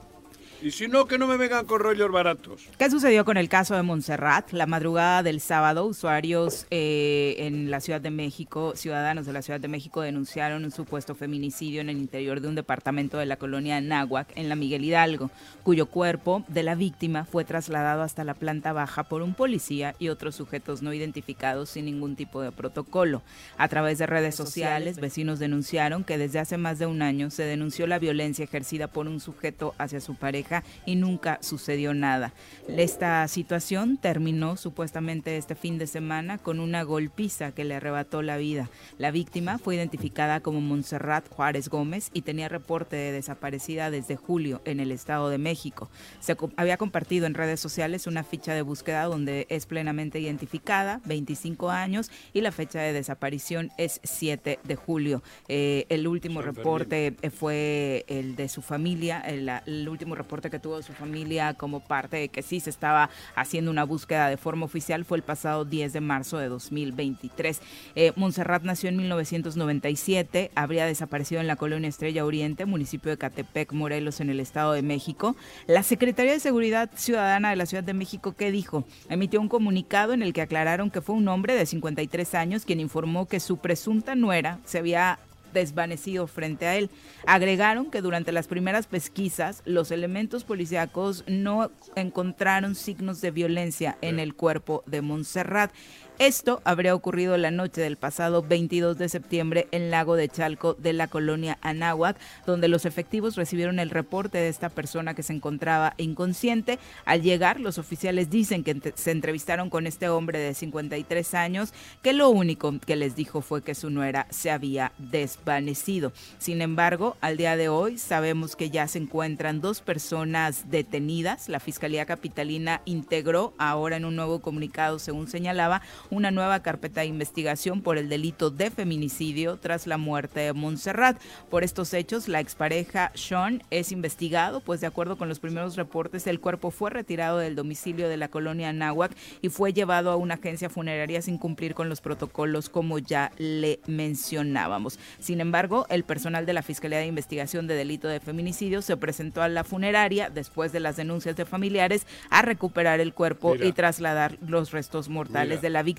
Y 0.65 0.71
si 0.71 0.88
no, 0.88 1.06
que 1.06 1.19
no 1.19 1.28
me 1.28 1.38
vengan 1.38 1.67
con 1.67 1.80
rollos 1.80 2.12
baratos. 2.12 2.67
¿Qué 2.80 2.89
sucedió 2.89 3.23
con 3.23 3.38
el 3.38 3.49
caso 3.49 3.75
de 3.75 3.84
Montserrat? 3.84 4.51
La 4.51 4.65
madrugada 4.65 5.21
del 5.21 5.39
sábado, 5.39 5.86
usuarios 5.86 6.65
eh, 6.71 7.36
en 7.38 7.69
la 7.69 7.80
Ciudad 7.80 8.01
de 8.01 8.10
México, 8.10 8.73
ciudadanos 8.75 9.28
de 9.28 9.34
la 9.34 9.43
Ciudad 9.43 9.60
de 9.60 9.67
México, 9.67 10.01
denunciaron 10.01 10.65
un 10.65 10.71
supuesto 10.71 11.13
feminicidio 11.13 11.82
en 11.82 11.89
el 11.89 11.99
interior 11.99 12.41
de 12.41 12.47
un 12.47 12.56
departamento 12.56 13.19
de 13.19 13.28
la 13.28 13.36
colonia 13.36 13.80
Náhuac, 13.80 14.36
en 14.36 14.49
la 14.49 14.56
Miguel 14.56 14.84
Hidalgo, 14.84 15.30
cuyo 15.62 15.86
cuerpo 15.86 16.43
de 16.47 16.63
la 16.63 16.73
víctima 16.73 17.25
fue 17.25 17.45
trasladado 17.45 18.01
hasta 18.01 18.23
la 18.23 18.34
planta 18.34 18.73
baja 18.73 19.04
por 19.04 19.21
un 19.21 19.36
policía 19.36 19.93
y 19.99 20.10
otros 20.10 20.34
sujetos 20.34 20.82
no 20.82 20.93
identificados 20.93 21.69
sin 21.69 21.86
ningún 21.86 22.15
tipo 22.15 22.41
de 22.41 22.51
protocolo. 22.51 23.21
A 23.60 23.67
través 23.67 23.99
de 23.99 24.08
redes 24.08 24.34
sociales, 24.34 24.99
vecinos 24.99 25.38
denunciaron 25.38 26.04
que 26.04 26.17
desde 26.17 26.39
hace 26.39 26.58
más 26.58 26.80
de 26.80 26.88
un 26.88 27.04
año 27.04 27.30
se 27.30 27.43
denunció 27.43 27.86
la 27.86 27.99
violencia 27.99 28.45
ejercida 28.45 28.88
por 28.88 29.08
un 29.08 29.19
sujeto 29.19 29.75
hacia 29.78 30.01
su 30.01 30.15
pareja 30.15 30.55
y 30.86 30.96
nunca 30.96 31.39
sucedió 31.41 31.94
nada. 31.94 32.34
Esta 32.68 33.28
situación 33.28 33.98
terminó 33.98 34.58
supuestamente 34.58 35.38
este 35.38 35.56
fin 35.56 35.78
de 35.78 35.88
semana 35.88 36.38
con 36.38 36.60
una 36.60 36.84
golpiza 36.84 37.52
que 37.52 37.63
le 37.63 37.76
arrebató 37.76 38.22
la 38.22 38.38
vida. 38.38 38.70
La 38.98 39.12
víctima 39.12 39.58
fue 39.58 39.76
identificada 39.76 40.39
como 40.39 40.62
Montserrat 40.62 41.28
Juárez 41.30 41.70
Gómez 41.70 42.10
y 42.13 42.22
tenía 42.22 42.50
reporte 42.50 42.96
de 42.96 43.12
desaparecida 43.12 43.91
desde 43.91 44.15
julio 44.15 44.62
en 44.65 44.80
el 44.80 44.91
Estado 44.91 45.30
de 45.30 45.38
México. 45.38 45.89
Se 46.20 46.36
había 46.58 46.78
compartido 46.78 47.26
en 47.26 47.34
redes 47.34 47.60
sociales 47.60 48.08
una 48.08 48.24
ficha 48.24 48.54
de 48.54 48.62
búsqueda 48.62 49.04
donde 49.06 49.48
es 49.50 49.65
plenamente 49.65 50.20
identificada, 50.20 51.02
25 51.06 51.70
años, 51.70 52.12
y 52.34 52.41
la 52.41 52.52
fecha 52.52 52.80
de 52.80 52.94
desaparición 52.94 53.72
es 53.78 54.00
7 54.04 54.60
de 54.63 54.76
julio. 54.76 55.24
Eh, 55.48 55.86
el 55.89 56.08
último 56.08 56.41
reporte 56.41 57.15
eh, 57.22 57.30
fue 57.30 58.06
el 58.08 58.36
de 58.36 58.50
su 58.50 58.62
familia, 58.62 59.22
el, 59.22 59.50
el 59.65 59.88
último 59.88 60.15
reporte 60.15 60.45
que 60.50 60.60
tuvo 60.60 60.82
su 60.82 60.94
familia 60.94 61.54
como 61.54 61.80
parte 61.80 62.18
de 62.18 62.30
que 62.30 62.42
sí 62.42 62.60
se 62.60 62.70
estaba 62.70 63.10
haciendo 63.36 63.72
una 63.72 63.84
búsqueda 63.84 64.30
de 64.30 64.38
forma 64.38 64.66
oficial 64.66 65.06
fue 65.06 65.18
el 65.18 65.24
pasado 65.24 65.66
10 65.66 65.94
de 65.94 66.02
marzo 66.02 66.38
de 66.38 66.48
2023. 66.48 67.62
Eh, 67.96 68.14
Montserrat 68.16 68.64
nació 68.64 68.90
en 68.90 68.98
1997, 68.98 70.52
habría 70.56 70.86
desaparecido 70.86 71.42
en 71.42 71.48
la 71.48 71.56
colonia 71.56 71.90
Estrella 71.90 72.26
Oriente, 72.26 72.66
municipio 72.66 73.12
de 73.12 73.18
Catepec, 73.18 73.74
Morelos, 73.74 74.20
en 74.20 74.30
el 74.30 74.40
Estado 74.40 74.74
de 74.74 74.82
México. 74.82 75.36
La 75.68 75.84
Secretaría 75.84 76.34
de 76.34 76.40
Seguridad 76.40 76.90
Ciudadana 76.96 77.50
de 77.50 77.56
la 77.56 77.66
Ciudad 77.66 77.84
de 77.84 77.94
México, 77.94 78.36
¿qué 78.38 78.52
dijo? 78.52 78.86
Emitió 79.10 79.42
un 79.42 79.50
comunicado 79.50 80.14
en 80.14 80.22
el 80.22 80.34
que 80.34 80.42
aclararon 80.42 80.92
que 80.92 81.02
fue 81.02 81.16
un 81.16 81.28
hombre 81.28 81.56
de 81.56 81.66
53 81.66 82.36
años 82.36 82.66
quien 82.66 82.80
informó 82.80 83.28
que 83.28 83.40
su 83.40 83.58
presunta 83.58 84.16
nuera 84.16 84.60
se 84.66 84.80
había 84.80 85.20
desvanecido 85.56 86.28
frente 86.28 86.68
a 86.68 86.76
él. 86.76 86.91
Agregaron 87.26 87.89
que 87.89 88.02
durante 88.02 88.32
las 88.32 88.48
primeras 88.48 88.86
pesquisas 88.86 89.63
los 89.65 89.89
elementos 89.89 90.44
policíacos 90.44 91.24
no 91.26 91.72
encontraron 91.96 92.76
signos 92.76 93.22
de 93.22 93.32
violencia 93.32 93.98
en 94.02 94.20
el 94.20 94.36
cuerpo 94.36 94.84
de 94.86 95.02
Montserrat. 95.02 95.72
Esto 96.17 96.62
habría 96.63 96.95
ocurrido 96.95 97.36
la 97.36 97.51
noche 97.51 97.82
del 97.82 97.97
pasado 97.97 98.41
22 98.41 98.97
de 98.97 99.10
septiembre 99.10 99.67
en 99.71 99.91
Lago 99.91 100.15
de 100.15 100.30
Chalco 100.30 100.73
de 100.75 100.93
la 100.93 101.10
colonia 101.10 101.58
Anáhuac, 101.62 102.15
donde 102.45 102.69
los 102.69 102.86
efectivos 102.86 103.36
recibieron 103.36 103.80
el 103.80 103.89
reporte 103.89 104.38
de 104.38 104.47
esta 104.47 104.69
persona 104.69 105.13
que 105.13 105.23
se 105.23 105.34
encontraba 105.34 105.93
inconsciente. 105.97 106.80
Al 107.04 107.21
llegar, 107.21 107.60
los 107.60 107.78
oficiales 107.78 108.30
dicen 108.30 108.63
que 108.63 108.93
se 108.95 109.12
entrevistaron 109.12 109.69
con 109.69 109.88
este 109.88 110.08
hombre 110.08 110.39
de 110.39 110.54
53 110.54 111.34
años, 111.34 111.73
que 112.01 112.13
lo 112.13 112.30
único 112.30 112.73
que 112.80 112.95
les 112.95 113.17
dijo 113.17 113.41
fue 113.41 113.62
que 113.62 113.75
su 113.75 113.89
nuera 113.89 114.25
se 114.30 114.51
había 114.51 114.93
desvanecido. 114.97 116.13
Sin 116.38 116.62
embargo, 116.62 117.17
al 117.19 117.36
día 117.36 117.58
de 117.58 117.67
hoy 117.67 117.97
sabemos 117.97 118.56
que 118.56 118.69
ya 118.69 118.88
se 118.88 118.99
encuentran 118.99 119.60
dos 119.60 119.82
personas 119.82 120.71
detenidas. 120.71 121.49
La 121.49 121.60
Fiscalía 121.60 122.06
Capitalina 122.06 122.82
integró 122.86 123.54
ahora 123.58 123.97
en 123.97 124.06
un 124.06 124.15
nuevo 124.15 124.39
comunicado, 124.39 124.97
según 124.97 125.28
señalaba, 125.28 125.82
una 126.10 126.32
nueva 126.32 126.62
carpeta 126.62 127.02
de 127.02 127.08
investigación 127.08 127.82
por 127.82 127.98
el 127.98 128.10
delito 128.10 128.50
de 128.50 128.72
feminicidio 128.72 129.58
tras 129.58 129.88
la 129.88 129.98
muerte 129.98 130.41
de 130.41 130.54
Montserrat. 130.54 131.20
Por 131.50 131.63
estos 131.63 131.94
hechos, 131.94 132.28
la 132.28 132.39
expareja 132.39 133.12
Sean 133.15 133.63
es 133.72 133.91
investigado, 133.91 134.62
pues 134.62 134.82
de 134.82 134.88
acuerdo 134.88 135.18
con 135.18 135.30
los 135.30 135.39
primeros 135.39 135.76
reportes, 135.76 136.28
el 136.28 136.39
cuerpo 136.39 136.72
fue 136.72 136.89
retirado 136.89 137.39
del 137.39 137.56
domicilio 137.56 138.08
de 138.08 138.18
la 138.18 138.28
colonia 138.28 138.72
Náhuac 138.74 139.15
y 139.41 139.50
fue 139.50 139.74
llevado 139.74 140.12
a 140.12 140.15
una 140.15 140.36
agencia 140.36 140.70
funeraria 140.70 141.22
sin 141.22 141.38
cumplir 141.38 141.74
con 141.74 141.89
los 141.89 142.02
protocolos, 142.02 142.70
como 142.70 143.00
ya 143.00 143.32
le 143.38 143.80
mencionábamos. 143.88 145.00
Sin 145.20 145.41
embargo, 145.41 145.86
el 145.89 146.04
personal 146.04 146.46
de 146.46 146.54
la 146.54 146.62
Fiscalía 146.62 147.00
de 147.00 147.08
Investigación 147.08 147.68
de 147.68 147.76
Delito 147.76 148.08
de 148.08 148.20
Feminicidio 148.20 148.82
se 148.82 148.98
presentó 148.98 149.41
a 149.41 149.50
la 149.50 149.63
funeraria 149.63 150.30
después 150.30 150.72
de 150.72 150.80
las 150.80 150.96
denuncias 150.96 151.36
de 151.36 151.46
familiares 151.46 152.06
a 152.30 152.41
recuperar 152.41 153.00
el 153.00 153.13
cuerpo 153.13 153.54
Mira. 153.54 153.65
y 153.65 153.72
trasladar 153.72 154.38
los 154.46 154.72
restos 154.72 155.10
mortales 155.10 155.58
Mira. 155.58 155.62
de 155.62 155.70
la 155.70 155.84
víctima 155.84 155.95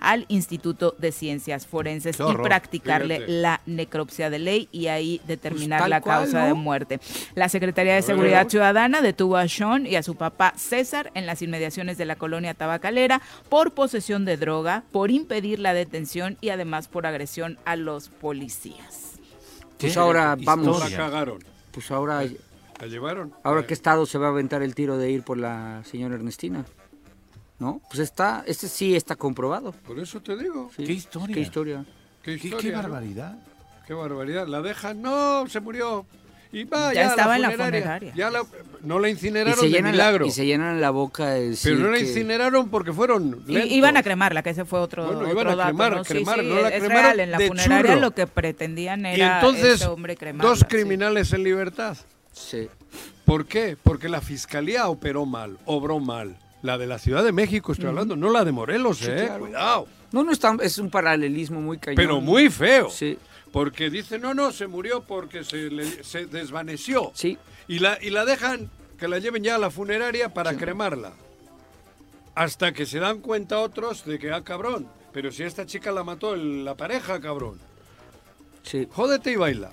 al 0.00 0.24
Instituto 0.28 0.94
de 0.98 1.12
Ciencias 1.12 1.66
Forenses 1.66 2.16
Qué 2.16 2.22
y 2.22 2.26
horror. 2.26 2.46
practicarle 2.46 3.16
Fíjate. 3.16 3.32
la 3.32 3.60
necropsia 3.66 4.30
de 4.30 4.38
ley 4.38 4.68
y 4.72 4.86
ahí 4.88 5.20
determinar 5.26 5.80
Pues 5.80 5.84
tal 5.84 5.90
la 5.90 6.00
cual, 6.00 6.18
causa 6.24 6.44
de 6.46 6.54
muerte. 6.54 7.00
La 7.34 7.48
Secretaría 7.48 7.94
de. 7.94 8.02
Seguridad 8.02 8.48
Ciudadana 8.48 9.00
detuvo 9.02 9.36
a 9.36 9.48
Sean 9.48 9.86
y 9.86 9.96
a 9.96 10.02
su 10.02 10.14
papá 10.16 10.54
César 10.56 11.10
en 11.14 11.26
las 11.26 11.42
inmediaciones 11.42 11.98
de 11.98 12.04
la 12.04 12.16
colonia 12.16 12.54
tabacalera 12.54 13.20
por 13.48 13.72
posesión 13.72 14.24
de 14.24 14.36
droga, 14.36 14.84
por 14.92 15.10
impedir 15.10 15.58
la 15.58 15.74
detención 15.74 16.36
y 16.40 16.50
además 16.50 16.88
por 16.88 17.06
agresión 17.06 17.58
a 17.64 17.76
los 17.76 18.08
policías. 18.08 19.12
Pues 19.78 19.96
ahora 19.96 20.36
vamos, 20.42 20.78
La 20.90 20.96
cagaron. 20.96 21.38
pues 21.72 21.90
ahora, 21.90 22.22
La 22.80 22.86
llevaron. 22.86 23.32
ahora 23.42 23.66
qué 23.66 23.74
estado 23.74 24.06
se 24.06 24.18
va 24.18 24.26
a 24.26 24.30
aventar 24.30 24.62
el 24.62 24.74
tiro 24.74 24.96
de 24.98 25.10
ir 25.10 25.22
por 25.22 25.38
la 25.38 25.82
señora 25.84 26.14
Ernestina. 26.14 26.64
¿No? 27.62 27.80
Pues 27.88 28.00
está, 28.00 28.42
este 28.46 28.66
sí 28.68 28.96
está 28.96 29.14
comprobado. 29.14 29.70
Por 29.86 29.98
eso 30.00 30.20
te 30.20 30.36
digo. 30.36 30.68
Sí. 30.76 30.82
¿Qué 30.84 30.92
historia? 30.92 31.34
¿Qué 31.34 31.40
historia? 31.40 31.84
Qué, 32.24 32.36
¿Qué, 32.38 32.48
historia, 32.48 32.70
qué 32.70 32.76
¿no? 32.76 32.82
barbaridad. 32.82 33.38
Qué 33.86 33.94
barbaridad. 33.94 34.46
La 34.48 34.60
dejan. 34.62 35.00
No, 35.00 35.46
se 35.48 35.60
murió. 35.60 36.04
Y 36.54 36.64
va, 36.64 36.92
Ya 36.92 37.02
ya, 37.04 37.08
estaba 37.10 37.38
la 37.38 37.52
en 37.52 37.58
la 37.58 37.64
funeraria. 37.64 38.12
Ya 38.14 38.30
la- 38.30 38.42
no 38.82 38.98
la 38.98 39.08
Y 39.08 39.12
incineraron 39.12 39.58
se, 39.60 39.66
de 39.66 39.70
llenan 39.70 39.96
la, 39.96 40.04
milagro. 40.04 40.26
y 40.26 40.30
se 40.32 40.44
llenan 40.44 40.80
la 40.80 40.90
boca 40.90 41.30
de 41.30 41.50
decir 41.50 41.72
Pero 41.72 41.84
no 41.86 41.92
la 41.92 41.98
que- 41.98 42.02
incineraron 42.04 42.68
porque 42.68 42.92
fueron 42.92 43.42
Y- 43.46 43.58
iban 43.76 43.96
a 43.96 44.02
cremarla, 44.02 44.42
que 44.42 44.50
ese 44.50 44.64
fue 44.66 44.80
otro, 44.80 45.04
Bueno, 45.06 45.20
otro 45.20 45.30
iban 45.32 45.46
a 45.48 45.56
dato, 45.56 45.68
cremar, 45.68 45.96
¿no? 45.96 46.04
Sí, 46.04 46.12
cremar, 46.14 46.40
sí, 46.40 46.46
no 46.46 46.60
la 46.60 46.68
es 46.68 46.80
cremaron 46.80 47.04
real, 47.04 47.20
en 47.20 47.30
la 47.30 47.38
de 47.38 47.48
funeraria 47.48 47.90
churro. 47.92 48.00
lo 48.00 48.10
que 48.10 48.26
pretendían 48.26 49.06
Y 49.06 49.14
era 49.14 49.36
entonces, 49.36 49.74
este 49.74 49.86
hombre 49.86 50.16
cremarla. 50.16 50.50
dos 50.50 50.58
sí. 50.58 50.64
criminales 50.66 51.32
en 51.32 51.42
libertad. 51.44 51.96
Sí. 52.32 52.68
¿Por 53.24 53.46
qué? 53.46 53.78
Porque 53.82 54.08
la 54.10 54.20
fiscalía 54.20 54.88
operó 54.88 55.24
mal, 55.24 55.58
obró 55.64 56.00
mal. 56.00 56.36
La 56.62 56.78
de 56.78 56.86
la 56.86 56.98
Ciudad 56.98 57.24
de 57.24 57.32
México 57.32 57.72
estoy 57.72 57.88
hablando, 57.88 58.14
no 58.16 58.30
la 58.30 58.44
de 58.44 58.52
Morelos, 58.52 59.02
eh. 59.02 59.24
claro. 59.26 59.44
Cuidado. 59.44 59.88
No, 60.12 60.22
no 60.22 60.30
es, 60.32 60.38
tan- 60.38 60.60
es 60.62 60.78
un 60.78 60.90
paralelismo 60.90 61.60
muy 61.60 61.78
cañón. 61.78 61.96
Pero 61.96 62.20
muy 62.20 62.50
feo. 62.50 62.88
Sí, 62.90 63.18
Porque 63.50 63.90
dice, 63.90 64.18
no, 64.18 64.32
no, 64.32 64.52
se 64.52 64.66
murió 64.66 65.02
porque 65.02 65.42
se, 65.44 65.70
le- 65.70 66.04
se 66.04 66.26
desvaneció. 66.26 67.10
sí. 67.14 67.36
Y 67.68 67.78
la, 67.78 67.96
y 68.02 68.10
la 68.10 68.24
dejan 68.24 68.70
que 68.98 69.08
la 69.08 69.18
lleven 69.18 69.42
ya 69.44 69.54
a 69.54 69.58
la 69.58 69.70
funeraria 69.70 70.32
para 70.34 70.56
cremarla. 70.56 71.12
Hasta 72.34 72.72
que 72.72 72.86
se 72.86 72.98
dan 72.98 73.20
cuenta 73.20 73.58
otros 73.60 74.04
de 74.04 74.18
que, 74.18 74.30
ah, 74.32 74.42
cabrón, 74.42 74.86
pero 75.12 75.30
si 75.30 75.42
esta 75.42 75.66
chica 75.66 75.92
la 75.92 76.02
mató 76.04 76.34
el- 76.34 76.64
la 76.64 76.76
pareja, 76.76 77.20
cabrón. 77.20 77.58
Sí. 78.62 78.86
Jódete 78.90 79.32
y 79.32 79.36
baila. 79.36 79.70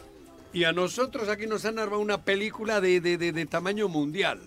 Y 0.53 0.63
a 0.65 0.71
nosotros 0.71 1.29
aquí 1.29 1.45
nos 1.47 1.65
han 1.65 1.77
armado 1.79 2.01
una 2.01 2.21
película 2.21 2.81
de, 2.81 2.99
de- 3.01 3.17
de- 3.17 3.31
de 3.31 3.45
tamaño 3.45 3.87
mundial. 3.87 4.39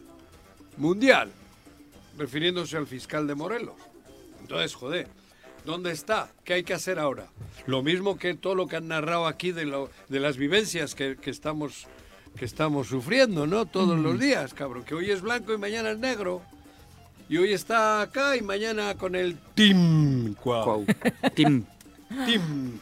Mundial. 0.77 1.31
Refiriéndose 2.19 2.77
al 2.77 2.87
fiscal 2.87 3.27
de 3.27 3.35
Morelos. 3.35 3.75
Entonces, 4.41 4.75
joder, 4.75 5.09
¿dónde 5.65 5.93
está? 5.93 6.31
¿Qué 6.45 6.55
hay 6.55 6.63
que 6.65 6.75
hacer 6.75 6.99
ahora? 6.99 7.29
Lo 7.67 7.83
mismo 7.83 8.19
que 8.19 8.35
todo 8.35 8.55
lo 8.55 8.67
que 8.67 8.77
han 8.77 8.89
narrado 8.89 9.27
aquí 9.27 9.53
de, 9.53 9.65
lo- 9.65 9.91
de 10.09 10.21
las 10.21 10.37
vivencias 10.37 10.95
que, 10.95 11.17
que 11.17 11.31
estamos, 11.31 11.87
que 12.37 12.45
estamos 12.45 12.89
sufriendo, 12.89 13.47
¿no? 13.47 13.67
Todos 13.67 13.99
los 13.99 14.19
días, 14.19 14.53
cabrón. 14.55 14.85
Que 14.85 14.95
hoy 14.95 15.11
es 15.11 15.21
blanco 15.23 15.53
y 15.55 15.59
mañana 15.59 15.91
es 15.93 15.99
negro. 15.99 16.43
Y 17.29 17.39
hoy 17.39 17.53
está 17.53 18.03
acá 18.03 18.37
y 18.37 18.43
mañana 18.43 18.95
con 18.97 19.15
el 19.15 19.39
Tim 19.55 20.35
Cuau. 20.35 20.65
Cuau. 20.65 20.87
Tim. 21.35 21.65
Tim. 22.27 22.79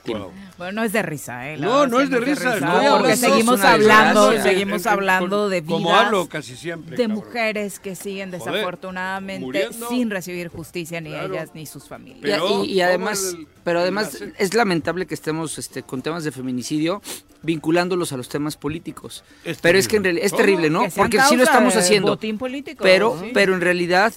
Bueno, 0.58 0.72
no 0.72 0.84
es 0.84 0.92
de 0.92 1.02
risa, 1.02 1.48
¿eh? 1.50 1.56
La 1.56 1.66
No, 1.66 1.72
verdad 1.80 1.88
no 1.88 2.00
es 2.00 2.10
de 2.10 2.20
risa, 2.20 2.54
estoy 2.54 2.88
porque 2.98 3.16
seguimos 3.16 3.60
hablando, 3.62 4.26
desgracia. 4.30 4.50
seguimos 4.52 4.82
En- 4.82 4.88
en- 4.88 4.92
hablando 4.92 5.40
con- 5.42 5.50
de 5.50 5.60
vidas 5.60 5.72
Como 5.72 5.94
hablo 5.96 6.28
casi 6.28 6.56
siempre. 6.56 6.96
de 6.96 7.02
cabrón. 7.04 7.24
mujeres 7.24 7.78
que 7.80 7.94
siguen 7.94 8.30
Joder, 8.32 8.52
desafortunadamente 8.52 9.44
muriendo. 9.46 9.88
sin 9.88 10.10
recibir 10.10 10.48
justicia 10.48 11.00
ni 11.00 11.10
Claro. 11.10 11.32
ellas 11.34 11.50
ni 11.54 11.66
sus 11.66 11.88
familias. 11.88 12.18
Y- 12.18 12.22
Pero, 12.22 12.64
y, 12.64 12.72
y 12.72 12.80
además, 12.82 13.20
¿cómo 13.30 13.40
el- 13.42 13.48
pero 13.64 13.80
además 13.80 14.18
es 14.38 14.54
lamentable 14.54 15.06
que 15.06 15.14
estemos 15.14 15.58
este, 15.58 15.82
con 15.82 16.02
temas 16.02 16.24
de 16.24 16.32
feminicidio 16.32 17.00
vinculándolos 17.42 18.12
a 18.12 18.16
los 18.16 18.28
temas 18.28 18.56
políticos. 18.56 19.24
Es 19.44 19.58
pero 19.58 19.78
es 19.78 19.88
que 19.88 19.96
en 19.96 20.02
terrible. 20.02 20.20
realidad 20.20 20.26
es 20.26 20.36
terrible, 20.46 20.70
¿no? 20.70 20.82
Porque 20.94 21.20
sí 21.28 21.36
lo 21.36 21.44
estamos 21.44 21.74
de 21.74 21.80
haciendo. 21.80 22.08
botín 22.12 22.36
político, 22.36 22.82
Pero, 22.82 23.18
sí. 23.20 23.30
pero 23.32 23.54
en 23.54 23.60
realidad 23.62 24.12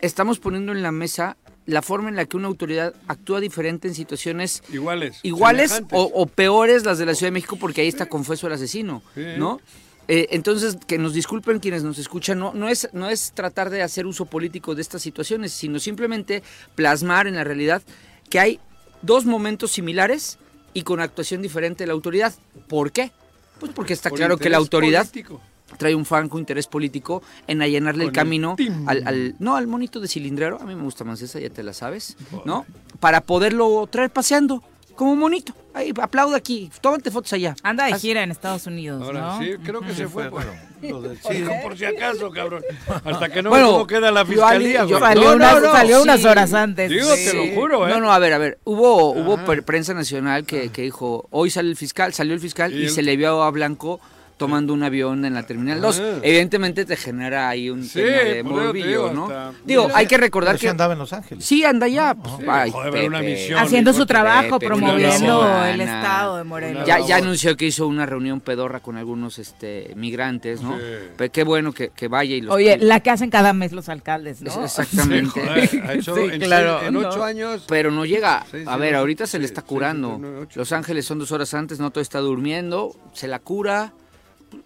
estamos 0.00 0.38
poniendo 0.38 0.70
en 0.72 0.82
la 0.82 0.92
mesa 0.92 1.36
la 1.66 1.82
forma 1.82 2.08
en 2.08 2.16
la 2.16 2.24
que 2.24 2.36
una 2.36 2.48
autoridad 2.48 2.94
actúa 3.06 3.40
diferente 3.40 3.86
en 3.88 3.94
situaciones 3.94 4.62
Iguales. 4.72 5.20
iguales 5.22 5.82
o, 5.92 6.02
o 6.14 6.26
peores 6.26 6.84
las 6.84 6.98
de 6.98 7.06
la 7.06 7.14
Ciudad 7.14 7.28
de 7.28 7.32
México 7.34 7.56
porque 7.56 7.82
ahí 7.82 7.88
está 7.88 8.06
confeso 8.06 8.46
el 8.46 8.54
asesino, 8.54 9.02
Sí. 9.14 9.22
¿no? 9.38 9.60
Eh, 10.08 10.28
entonces, 10.32 10.76
que 10.88 10.98
nos 10.98 11.14
disculpen 11.14 11.60
quienes 11.60 11.84
nos 11.84 11.98
escuchan, 11.98 12.36
no, 12.40 12.52
no, 12.52 12.68
es, 12.68 12.88
no 12.92 13.08
es 13.08 13.30
tratar 13.32 13.70
de 13.70 13.82
hacer 13.82 14.06
uso 14.06 14.24
político 14.24 14.74
de 14.74 14.82
estas 14.82 15.02
situaciones, 15.02 15.52
sino 15.52 15.78
simplemente 15.78 16.42
plasmar 16.74 17.28
en 17.28 17.36
la 17.36 17.44
realidad 17.44 17.80
que 18.28 18.40
hay 18.40 18.58
dos 19.02 19.24
momentos 19.24 19.70
similares 19.70 20.38
y 20.74 20.82
con 20.82 21.00
actuación 21.00 21.42
diferente 21.42 21.84
de 21.84 21.88
la 21.88 21.92
autoridad. 21.92 22.34
¿Por 22.66 22.90
qué? 22.90 23.12
Pues 23.60 23.70
porque 23.72 23.92
está 23.92 24.08
Por 24.08 24.18
claro 24.18 24.36
que 24.36 24.48
la 24.50 24.56
autoridad 24.56 25.02
político. 25.06 25.40
Trae 25.78 25.94
un 25.94 26.04
franco 26.04 26.38
interés 26.38 26.66
político 26.66 27.22
en 27.46 27.62
allanarle 27.62 28.04
el 28.04 28.10
Con 28.10 28.14
el 28.14 28.20
camino 28.20 28.56
al, 28.86 29.06
al- 29.06 29.34
no 29.38 29.56
al 29.56 29.66
monito 29.66 30.00
de 30.00 30.08
cilindrero, 30.08 30.60
a 30.60 30.64
mí 30.64 30.74
me 30.74 30.82
gusta 30.82 31.04
más 31.04 31.20
esa, 31.22 31.38
ya 31.40 31.50
te 31.50 31.62
la 31.62 31.72
sabes, 31.72 32.16
¿no? 32.44 32.66
Para 33.00 33.20
poderlo 33.22 33.86
traer 33.90 34.10
paseando 34.10 34.62
como 34.94 35.16
monito. 35.16 35.54
Ahí 35.72 35.92
aplauda 36.02 36.36
aquí, 36.36 36.68
tómate 36.80 37.10
fotos 37.12 37.32
allá. 37.32 37.54
Anda 37.62 37.84
de 37.86 37.94
gira 37.94 38.22
en 38.24 38.32
Estados 38.32 38.66
Unidos, 38.66 39.00
Ahora 39.02 39.20
¿no? 39.20 39.38
sí, 39.40 39.52
creo 39.64 39.80
que 39.80 39.94
se 39.94 40.08
fue. 40.08 40.28
Bueno, 40.28 40.50
lo 40.82 41.00
del 41.00 41.16
Digo, 41.16 41.30
circo. 41.32 41.52
por 41.62 41.78
si 41.78 41.84
acaso, 41.84 42.28
cabrón. 42.30 42.62
Hasta 43.04 43.28
que 43.30 43.40
no 43.42 43.50
Bueno, 43.50 43.70
cómo 43.72 43.86
queda 43.86 44.10
la 44.10 44.22
yo 44.24 44.26
fiscalía, 44.26 44.80
yo 44.80 44.88
güey. 44.98 45.00
Salió, 45.00 45.28
No, 45.30 45.36
unas, 45.36 45.54
no, 45.54 45.60
no. 45.60 45.72
salió 45.72 46.02
unas 46.02 46.24
horas 46.24 46.52
antes. 46.52 46.90
Digo, 46.90 47.14
sí. 47.14 47.24
te 47.30 47.34
lo 47.34 47.54
juro, 47.54 47.86
¿eh? 47.86 47.90
No, 47.92 48.00
no, 48.00 48.12
a 48.12 48.18
ver, 48.18 48.32
a 48.32 48.38
ver. 48.38 48.58
Hubo, 48.64 49.12
hubo 49.12 49.36
pre- 49.44 49.62
prensa 49.62 49.94
nacional 49.94 50.44
que, 50.44 50.70
que 50.70 50.82
dijo, 50.82 51.28
hoy 51.30 51.50
sale 51.50 51.70
el 51.70 51.76
fiscal, 51.76 52.12
salió 52.12 52.34
el 52.34 52.40
fiscal 52.40 52.74
Y 52.74 52.80
y, 52.80 52.84
el- 52.86 52.90
se 52.90 53.02
le 53.02 53.16
vio 53.16 53.42
a 53.44 53.50
Blanco 53.52 54.00
tomando 54.40 54.72
un 54.72 54.82
avión 54.82 55.22
en 55.26 55.34
la 55.34 55.42
Terminal 55.42 55.82
2. 55.82 56.00
Ah. 56.02 56.18
Evidentemente 56.22 56.86
te 56.86 56.96
genera 56.96 57.50
ahí 57.50 57.68
un 57.68 57.84
Sí, 57.84 58.00
tema 58.00 58.18
de 58.24 58.42
morbillo, 58.42 58.86
digo, 58.86 59.12
¿no? 59.12 59.24
hasta- 59.24 59.52
Digo, 59.66 59.84
Mira, 59.84 59.98
hay 59.98 60.06
que 60.06 60.16
recordar 60.16 60.52
Pero 60.54 60.58
sí 60.60 60.64
que... 60.64 60.70
andaba 60.70 60.94
en 60.94 60.98
Los 60.98 61.12
Ángeles. 61.12 61.44
Sí, 61.44 61.62
anda 61.62 61.86
ya. 61.88 62.14
pues, 62.14 62.36
Sí, 62.38 62.44
ay, 62.48 62.70
joder, 62.70 63.06
una 63.08 63.20
misión. 63.20 63.58
Haciendo 63.58 63.92
su 63.92 64.06
trabajo, 64.06 64.58
Pepe, 64.58 64.66
promoviendo 64.66 65.64
el 65.66 65.80
estado 65.82 66.38
de 66.38 66.44
Morelos. 66.44 66.86
Ya, 66.86 67.16
anunció 67.16 67.54
que 67.58 67.66
hizo 67.66 67.86
una 67.86 68.06
reunión 68.06 68.40
pedorra 68.40 68.80
con 68.80 68.96
algunos 68.96 69.38
este, 69.38 69.92
migrantes, 69.94 70.62
¿no? 70.62 70.74
Sí. 70.78 70.84
Pero 71.18 71.30
qué 71.30 71.44
bueno 71.44 71.72
que, 71.72 71.90
que 71.90 72.08
vaya 72.08 72.34
y 72.34 72.40
los... 72.40 72.54
Oye, 72.54 72.78
la 72.78 73.00
que 73.00 73.10
hacen 73.10 73.28
cada 73.28 73.52
mes 73.52 73.72
los 73.72 73.90
alcaldes, 73.90 74.40
¿no? 74.40 74.64
Exactamente. 74.64 75.38
Joder, 75.38 75.82
ha 75.86 75.92
hecho 75.92 76.14
Sí, 76.16 76.22
en, 76.32 76.40
claro, 76.40 76.82
en 76.82 76.94
no. 76.94 77.00
ocho 77.00 77.22
años. 77.22 77.64
Pero 77.68 77.90
no 77.90 78.06
llega. 78.06 78.46
A 78.66 78.76
ver, 78.78 78.94
ahorita 78.94 79.26
se 79.26 79.38
le 79.38 79.44
está 79.44 79.60
curando. 79.60 80.18
Los 80.54 80.72
Ángeles 80.72 81.04
son 81.04 81.18
dos 81.18 81.30
horas 81.30 81.52
antes, 81.52 81.78
no 81.78 81.90
todo 81.90 82.00
está 82.00 82.20
durmiendo. 82.20 82.96
Se 83.12 83.28
la 83.28 83.38
cura. 83.40 83.92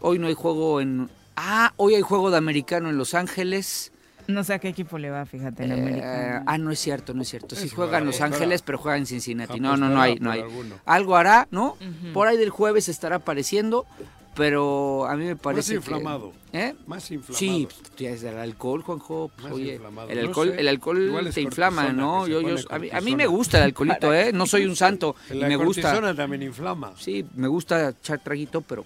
Hoy 0.07 0.19
no 0.19 0.27
hay 0.27 0.35
juego 0.35 0.83
en. 0.83 1.09
Ah, 1.35 1.73
hoy 1.79 1.95
hay 1.95 2.03
juego 2.03 2.31
de 2.31 2.37
americano 2.37 2.91
en 2.91 2.99
Los 2.99 3.15
Ángeles. 3.15 3.91
No 4.27 4.45
sé 4.45 4.53
a 4.53 4.59
qué 4.59 4.69
equipo 4.69 4.99
le 4.99 5.09
va, 5.09 5.25
fíjate, 5.25 5.65
en 5.65 5.73
Eh, 5.73 5.75
América. 5.75 6.43
ah, 6.47 6.59
no 6.59 6.71
es 6.71 6.79
cierto, 6.79 7.15
no 7.15 7.23
es 7.23 7.29
cierto. 7.29 7.57
Sí 7.57 7.71
juega 7.71 7.97
en 7.99 8.05
Los 8.07 8.21
Ángeles, 8.21 8.61
pero 8.61 8.77
juega 8.77 8.99
en 8.99 9.07
Cincinnati. 9.07 9.61
No, 9.61 9.79
no, 9.79 9.89
no 9.89 10.01
hay, 10.03 10.17
no 10.17 10.31
hay. 10.31 10.45
Algo 10.85 11.17
hará, 11.17 11.49
¿no? 11.51 11.79
Por 12.13 12.29
ahí 12.29 12.37
del 12.37 12.51
jueves 12.51 12.91
estará 12.91 13.17
apareciendo, 13.17 13.87
pero 14.35 15.07
a 15.07 15.17
mí 15.17 15.25
me 15.25 15.37
parece 15.37 15.71
que- 15.73 15.77
inflamado. 15.77 16.33
¿Eh? 16.53 16.75
Más 16.87 17.11
inflamado. 17.11 17.39
Sí, 17.39 17.67
ya 17.97 18.11
es 18.11 18.23
el 18.25 18.37
alcohol, 18.39 18.83
Juanjo. 18.83 19.31
pues, 19.35 19.45
Más 19.45 19.53
oye, 19.55 19.73
inflamado. 19.75 20.09
el 20.11 20.21
No 20.21 20.29
alcohol, 20.29 20.51
sé. 20.55 20.61
el 20.61 20.69
alcohol 20.69 21.31
te 21.33 21.41
inflama, 21.41 21.93
¿no? 21.95 22.27
Yo, 22.29 22.41
yo, 22.43 22.57
a, 22.71 22.79
mí, 22.79 22.91
a 22.93 23.01
mí 23.01 23.17
me 23.17 23.27
gusta 23.27 23.57
el 23.59 23.65
alcoholito, 23.65 24.13
¿eh? 24.13 24.33
No 24.35 24.45
soy 24.47 24.67
un 24.67 24.77
santo. 24.77 25.17
y 25.31 25.35
La 25.35 25.49
me 25.49 25.57
gusta. 25.57 26.15
también 26.15 26.43
inflama. 26.43 26.93
Sí, 26.99 27.25
me 27.37 27.49
gusta 27.49 27.89
echar 27.89 28.21
traguito, 28.21 28.61
pero 28.61 28.85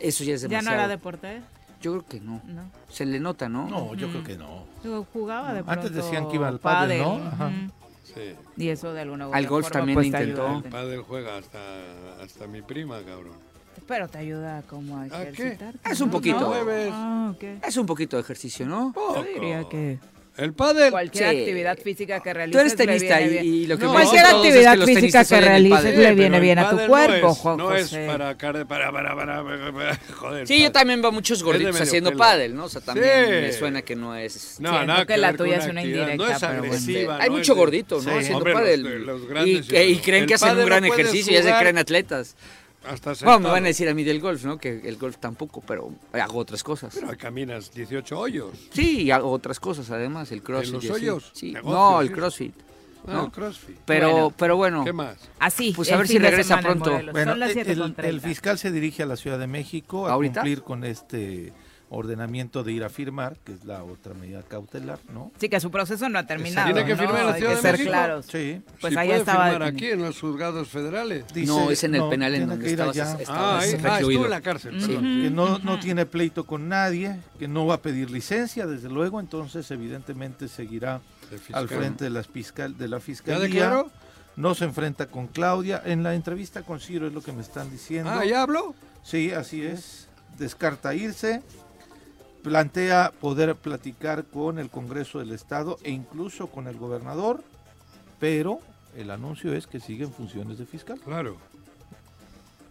eso 0.00 0.24
ya 0.24 0.34
es 0.34 0.42
¿Ya 0.42 0.48
demasiado. 0.48 0.76
no 0.76 0.82
era 0.82 0.88
deporte? 0.88 1.42
Yo 1.80 1.92
creo 1.92 2.06
que 2.06 2.20
no. 2.20 2.40
No. 2.46 2.62
Se 2.88 3.04
le 3.04 3.20
nota, 3.20 3.48
¿no? 3.48 3.68
No, 3.68 3.94
yo 3.94 4.08
creo 4.08 4.24
que 4.24 4.36
no. 4.36 4.64
Yo 4.82 5.06
jugaba 5.12 5.52
de 5.52 5.62
Antes 5.66 5.92
decían 5.92 6.28
que 6.28 6.36
iba 6.36 6.48
al 6.48 6.58
pádel, 6.58 7.02
¿no? 7.02 7.14
Ajá. 7.16 7.46
ujú. 7.46 7.72
Sí. 8.02 8.34
Y 8.56 8.68
eso 8.70 8.94
de 8.94 9.02
alguna 9.02 9.26
Al 9.26 9.46
golf 9.46 9.66
forma, 9.66 9.80
también 9.80 9.96
pues, 9.96 10.06
intentó. 10.06 10.56
El 10.56 10.62
pádel 10.70 11.02
juega 11.02 11.36
hasta, 11.36 11.58
hasta 12.22 12.46
mi 12.46 12.62
prima, 12.62 13.02
cabrón. 13.02 13.34
Pero 13.86 14.08
te 14.08 14.18
ayuda 14.18 14.62
como 14.62 14.98
a 14.98 15.04
qué? 15.06 15.28
ejercitarte. 15.28 15.90
Es 15.90 16.00
un 16.00 16.10
poquito. 16.10 16.40
¿No? 16.40 16.48
Mueves. 16.48 16.90
Ah, 16.92 17.32
ok. 17.34 17.42
Es 17.66 17.76
un 17.76 17.84
poquito 17.86 18.16
de 18.16 18.22
ejercicio, 18.22 18.64
¿no? 18.66 18.94
Yo 18.94 19.22
diría 19.22 19.68
que 19.68 19.98
El 20.36 20.52
pádel. 20.52 20.90
Cualquier 20.90 21.30
Sí. 21.30 21.38
actividad 21.40 21.78
física 21.78 22.20
que 22.20 22.34
realices 22.34 22.52
Tú 22.52 22.60
eres 22.60 22.78
le 22.78 22.86
tenista 22.86 23.18
viene 23.18 23.32
y, 23.32 23.38
bien. 23.42 23.54
y 23.54 23.66
lo 23.66 23.78
que 23.78 23.84
No, 23.84 23.92
Cualquier 23.92 24.22
todos 24.22 24.34
es 24.34 24.48
actividad 24.48 24.78
que 24.78 24.84
física 24.94 25.24
que 25.24 25.40
realices 25.40 25.98
le 25.98 26.14
viene 26.14 26.40
bien 26.40 26.58
a 26.58 26.70
tu 26.70 26.76
cuerpo, 26.86 27.26
no 27.26 27.30
es, 27.32 27.38
Juan 27.38 27.56
no 27.56 27.74
es 27.74 27.90
para, 27.90 28.36
para, 28.36 28.64
para, 28.92 28.92
para, 28.92 29.16
para, 29.44 29.72
para- 29.72 29.98
joder. 30.14 30.46
Sí, 30.46 30.54
yo 30.54 30.60
pádel. 30.64 30.72
también 30.72 31.02
veo 31.02 31.12
muchos 31.12 31.42
gorditos 31.42 31.80
haciendo 31.80 32.10
pelo. 32.10 32.18
pádel, 32.18 32.54
¿no? 32.54 32.64
O 32.64 32.68
sea, 32.68 32.80
también 32.82 33.24
Sí. 33.24 33.30
me 33.30 33.52
suena 33.52 33.82
que 33.82 33.96
no 33.96 34.14
es... 34.14 34.56
No, 34.60 34.70
Siento 34.70 34.86
nada 34.86 35.06
que 35.06 35.16
la 35.16 35.28
ver 35.28 35.36
con 35.38 35.46
tuya 35.46 35.58
es 35.58 35.66
una 35.66 35.80
actividad, 35.80 36.10
indirecta, 36.10 36.16
No 36.26 36.30
es 36.32 36.38
pero 36.40 36.52
bueno. 36.52 36.64
agresiva. 36.74 37.18
Hay 37.22 37.30
mucho 37.30 37.54
gordito, 37.54 37.96
¿no? 37.96 38.02
Sí. 38.02 38.10
Haciendo 38.18 38.44
pádel. 38.44 39.06
y, 39.46 39.62
que- 39.62 40.00
creen 40.02 40.26
que 40.26 40.34
hacen 40.34 40.58
un 40.58 40.66
gran 40.66 40.84
ejercicio 40.84 41.32
y 41.32 41.36
ya 41.36 41.42
se 41.42 41.58
creen 41.58 41.78
atletas. 41.78 42.36
Hasta 42.88 43.12
Bueno, 43.24 43.40
me 43.40 43.50
van 43.50 43.64
a 43.64 43.68
decir 43.68 43.88
a 43.88 43.94
mí 43.94 44.04
del 44.04 44.20
golf, 44.20 44.44
¿no? 44.44 44.58
Que 44.58 44.80
el 44.88 44.96
golf 44.96 45.16
tampoco, 45.18 45.60
pero 45.66 45.90
hago 46.12 46.38
otras 46.38 46.62
cosas. 46.62 46.94
Pero 46.94 47.16
caminas 47.18 47.72
18 47.72 48.18
hoyos. 48.18 48.50
Sí, 48.72 49.02
y 49.02 49.10
hago 49.10 49.30
otras 49.30 49.58
cosas 49.60 49.90
además, 49.90 50.30
el 50.32 50.42
crossfit. 50.42 50.74
los 50.74 50.84
y 50.84 50.88
así. 50.88 50.94
hoyos? 50.96 51.30
Sí. 51.34 51.54
No, 51.64 52.00
el 52.00 52.12
crossfit. 52.12 52.54
Ah, 53.08 53.12
¿no? 53.14 53.30
CrossFit. 53.30 53.76
Pero 53.84 54.10
Bueno. 54.10 54.34
pero 54.36 54.56
bueno. 54.56 54.84
¿Qué 54.84 54.92
más? 54.92 55.16
Así, 55.38 55.72
Pues 55.76 55.92
a 55.92 55.96
ver 55.96 56.08
si 56.08 56.18
regresa 56.18 56.54
en 56.56 56.60
pronto. 56.64 56.90
Morelos. 56.90 57.12
Bueno, 57.12 57.32
Son 57.32 57.38
las 57.40 57.50
el, 57.54 57.66
7:30. 57.78 58.04
el 58.04 58.20
fiscal 58.20 58.58
se 58.58 58.72
dirige 58.72 59.04
a 59.04 59.06
la 59.06 59.16
Ciudad 59.16 59.38
de 59.38 59.46
México 59.46 60.08
a 60.08 60.12
¿Ahorita? 60.12 60.40
cumplir 60.40 60.62
con 60.62 60.82
este 60.82 61.52
ordenamiento 61.88 62.64
de 62.64 62.72
ir 62.72 62.82
a 62.82 62.88
firmar, 62.88 63.36
que 63.44 63.52
es 63.52 63.64
la 63.64 63.84
otra 63.84 64.12
medida 64.14 64.42
cautelar, 64.42 64.98
¿no? 65.14 65.30
Sí, 65.38 65.48
que 65.48 65.60
su 65.60 65.70
proceso 65.70 66.08
no 66.08 66.18
ha 66.18 66.26
terminado. 66.26 66.66
¿Tiene 66.66 66.84
que 66.84 66.94
¿no? 66.94 66.98
firmar 66.98 67.24
la 67.24 67.32
Hay 67.34 67.40
Ciudad 67.40 67.50
que 67.52 67.56
de 67.56 67.62
ser 67.62 67.72
México? 67.72 67.90
claros. 67.90 68.26
Sí. 68.26 68.62
Pues 68.80 68.92
Si 68.92 68.98
allá 68.98 69.08
puede 69.10 69.18
estaba 69.20 69.50
firmar 69.50 69.62
aquí 69.68 69.86
en 69.86 70.02
los 70.02 70.20
juzgados 70.20 70.68
federales. 70.68 71.24
Dice- 71.32 71.46
no, 71.46 71.70
es 71.70 71.84
en 71.84 71.94
el 71.94 72.00
no, 72.00 72.10
penal 72.10 72.34
en 72.34 72.40
tiene 72.40 72.50
donde 72.52 72.64
que 72.64 72.72
ir 72.72 72.80
estabas, 72.80 72.98
Ah, 73.28 73.58
ahí, 73.60 73.76
ah, 73.84 73.98
estuvo 74.00 74.24
en 74.24 74.30
la 74.30 74.40
cárcel, 74.40 74.80
Sí. 74.80 74.86
perdón. 74.88 75.02
que 75.22 75.30
no, 75.30 75.58
no 75.60 75.78
tiene 75.78 76.06
pleito 76.06 76.44
con 76.44 76.68
nadie, 76.68 77.16
que 77.38 77.46
no 77.46 77.66
va 77.66 77.74
a 77.74 77.82
pedir 77.82 78.10
licencia, 78.10 78.66
desde 78.66 78.88
luego, 78.88 79.20
entonces 79.20 79.70
evidentemente 79.70 80.48
seguirá 80.48 81.00
al 81.52 81.68
frente 81.68 82.04
de, 82.04 82.10
las 82.10 82.26
fiscal, 82.26 82.76
de 82.76 82.88
la 82.88 82.96
¿Ya 82.98 83.04
fiscalía. 83.04 83.38
declaró? 83.40 83.90
No 84.36 84.54
se 84.54 84.64
enfrenta 84.64 85.06
con 85.06 85.28
Claudia. 85.28 85.82
En 85.86 86.02
la 86.02 86.14
entrevista 86.14 86.62
con 86.62 86.78
Ciro 86.80 87.06
es 87.06 87.12
lo 87.14 87.22
que 87.22 87.32
me 87.32 87.40
están 87.42 87.70
diciendo. 87.70 88.10
Ah, 88.10 88.24
¿ya 88.24 88.42
habló? 88.42 88.74
Sí, 89.02 89.30
así 89.32 89.62
es. 89.62 90.08
Descarta 90.36 90.92
irse. 90.94 91.42
Plantea 92.50 93.12
poder 93.20 93.56
platicar 93.56 94.24
con 94.24 94.60
el 94.60 94.70
Congreso 94.70 95.18
del 95.18 95.32
Estado 95.32 95.78
e 95.82 95.90
incluso 95.90 96.46
con 96.46 96.68
el 96.68 96.76
gobernador, 96.76 97.42
pero 98.20 98.60
el 98.96 99.10
anuncio 99.10 99.52
es 99.52 99.66
que 99.66 99.80
sigue 99.80 100.04
en 100.04 100.12
funciones 100.12 100.56
de 100.56 100.64
fiscal. 100.64 101.00
Claro. 101.00 101.38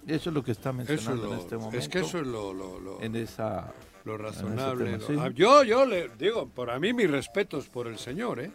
Eso 0.07 0.29
es 0.29 0.33
lo 0.33 0.43
que 0.45 0.53
está 0.53 0.69
es, 0.69 0.75
mencionando 0.77 1.25
lo, 1.25 1.33
en 1.33 1.39
este 1.39 1.57
momento. 1.57 1.77
es 1.77 1.89
que 1.89 1.99
eso 1.99 2.19
es 2.19 2.25
lo, 2.27 2.53
lo, 2.53 2.79
lo- 2.79 3.01
en 3.01 3.17
esa 3.17 3.73
lo 4.05 4.17
razonable. 4.17 4.85
tema, 4.85 4.97
¿no? 4.97 5.07
sí. 5.07 5.15
Ah, 5.19 5.29
Yo, 5.35 5.63
yo 5.63 5.85
le 5.85 6.07
digo, 6.17 6.47
para 6.47 6.79
mí 6.79 6.93
mis 6.93 7.11
respetos 7.11 7.67
por 7.67 7.87
el 7.87 7.97
señor, 7.97 8.39
¿eh? 8.39 8.51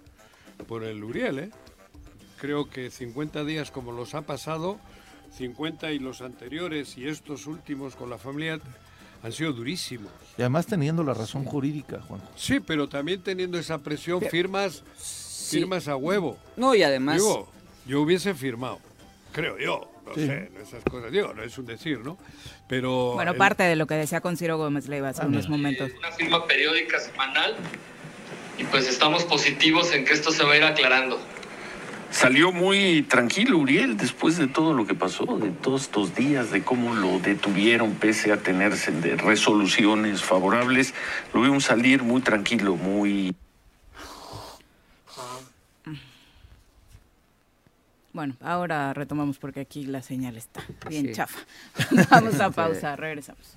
por 0.67 0.85
el 0.85 1.05
Uriel. 1.05 1.39
¿eh? 1.39 1.51
Creo 2.41 2.71
que 2.71 2.91
50 2.91 3.45
días 3.45 3.71
como 3.71 3.93
los 3.93 4.15
ha 4.15 4.23
pasado, 4.23 4.79
50 5.37 5.93
y 5.93 5.99
los 5.99 6.23
anteriores 6.23 6.97
y 6.97 7.07
estos 7.09 7.47
últimos 7.47 7.95
con 7.95 8.09
la 8.09 8.17
familia 8.17 8.59
han 9.23 9.33
sido 9.33 9.53
durísimos. 9.53 10.11
y 10.39 10.43
además 10.43 10.67
teniendo 10.67 11.03
la 11.03 11.13
razón 11.15 11.45
jurídica, 11.45 12.01
Juan. 12.09 12.21
Sí, 12.37 12.61
pero 12.61 12.89
también 12.89 13.23
teniendo 13.23 13.59
esa 13.59 13.79
presión, 13.79 14.21
firmas, 14.31 14.83
Sí. 14.97 15.59
firmas 15.59 15.89
a 15.89 15.97
huevo. 15.97 16.39
No, 16.57 16.75
y 16.75 16.83
además... 16.83 17.17
Digo, 17.17 17.51
yo 17.87 18.01
hubiese 18.03 18.35
firmado, 18.35 18.79
creo 19.33 19.59
yo, 19.59 19.91
no 20.07 20.15
Sí. 20.15 20.27
sé, 20.27 20.51
esas 20.63 20.83
cosas, 20.85 21.11
digo, 21.13 21.35
no 21.35 21.43
es 21.43 21.57
un 21.59 21.67
decir, 21.67 21.99
¿no? 22.01 22.17
Pero... 22.69 23.13
Bueno, 23.15 23.33
el- 23.33 23.37
parte 23.37 23.65
de 23.65 23.77
lo 23.77 23.87
que 23.87 23.95
decía 23.95 24.21
con 24.21 24.37
Ciro 24.37 24.57
Gómez 24.59 24.89
Leiva 24.89 25.09
hace 25.11 25.27
unos 25.27 25.49
momentos. 25.49 25.91
una 25.99 26.13
firma 26.13 26.47
periódica 26.47 26.99
semanal 27.01 27.57
y 28.59 28.65
pues 28.65 28.89
estamos 28.89 29.25
positivos 29.25 29.93
en 29.93 30.05
que 30.05 30.13
esto 30.15 30.31
se 30.33 30.45
va 30.45 30.53
a 30.53 30.57
ir 30.57 30.65
aclarando. 30.65 31.19
Salió 32.11 32.51
muy 32.53 33.03
tranquilo 33.03 33.59
Uriel 33.59 33.97
después 33.97 34.37
de 34.37 34.49
todo 34.49 34.75
lo 34.75 34.85
que 34.87 34.95
pasó, 34.95 35.25
de 35.39 35.51
todos 35.51 35.83
estos 35.83 36.15
días, 36.15 36.51
de 36.51 36.63
cómo 36.63 36.95
lo 36.95 37.21
detuvieron 37.21 37.95
pese 37.95 38.33
a 38.33 38.37
tenerse 38.39 38.91
de 38.91 39.17
resoluciones 39.17 40.23
favorables. 40.23 40.93
Lo 41.33 41.41
vimos 41.41 41.65
salir 41.65 42.03
muy 42.03 42.21
tranquilo, 42.21 42.77
muy... 42.77 43.35
Bueno, 48.13 48.35
ahora 48.41 48.93
retomamos 48.93 49.39
porque 49.39 49.61
aquí 49.61 49.85
la 49.85 50.03
señal 50.03 50.37
está 50.37 50.63
bien 50.89 51.07
Sí. 51.07 51.13
chafa. 51.13 51.39
Vamos 52.11 52.41
a 52.41 52.51
pausa, 52.51 52.97
regresamos. 52.97 53.57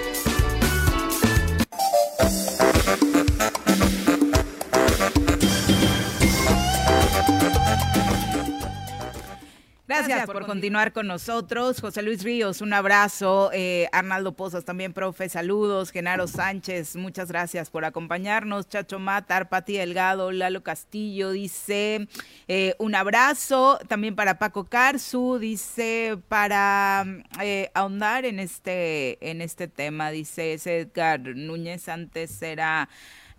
Gracias 10.07 10.25
por 10.25 10.45
continuar 10.45 10.93
con 10.93 11.07
nosotros. 11.07 11.79
José 11.79 12.01
Luis 12.01 12.23
Ríos, 12.23 12.61
un 12.61 12.73
abrazo. 12.73 13.51
Eh, 13.53 13.87
Arnaldo 13.91 14.33
Pozos, 14.33 14.65
también 14.65 14.93
profe, 14.93 15.29
saludos. 15.29 15.91
Genaro 15.91 16.27
Sánchez, 16.27 16.95
muchas 16.95 17.27
gracias 17.27 17.69
por 17.69 17.85
acompañarnos. 17.85 18.67
Chacho 18.67 18.99
Matar, 18.99 19.49
Pati 19.49 19.77
Delgado, 19.77 20.31
Lalo 20.31 20.63
Castillo, 20.63 21.31
dice 21.31 22.07
eh, 22.47 22.75
un 22.79 22.95
abrazo. 22.95 23.79
También 23.87 24.15
para 24.15 24.39
Paco 24.39 24.65
Carzu, 24.65 25.37
dice 25.39 26.17
para 26.27 27.05
eh, 27.41 27.69
ahondar 27.73 28.25
en 28.25 28.39
este, 28.39 29.29
en 29.29 29.41
este 29.41 29.67
tema, 29.67 30.09
dice 30.11 30.53
Edgar 30.53 31.19
Núñez, 31.19 31.87
antes 31.89 32.41
era 32.41 32.89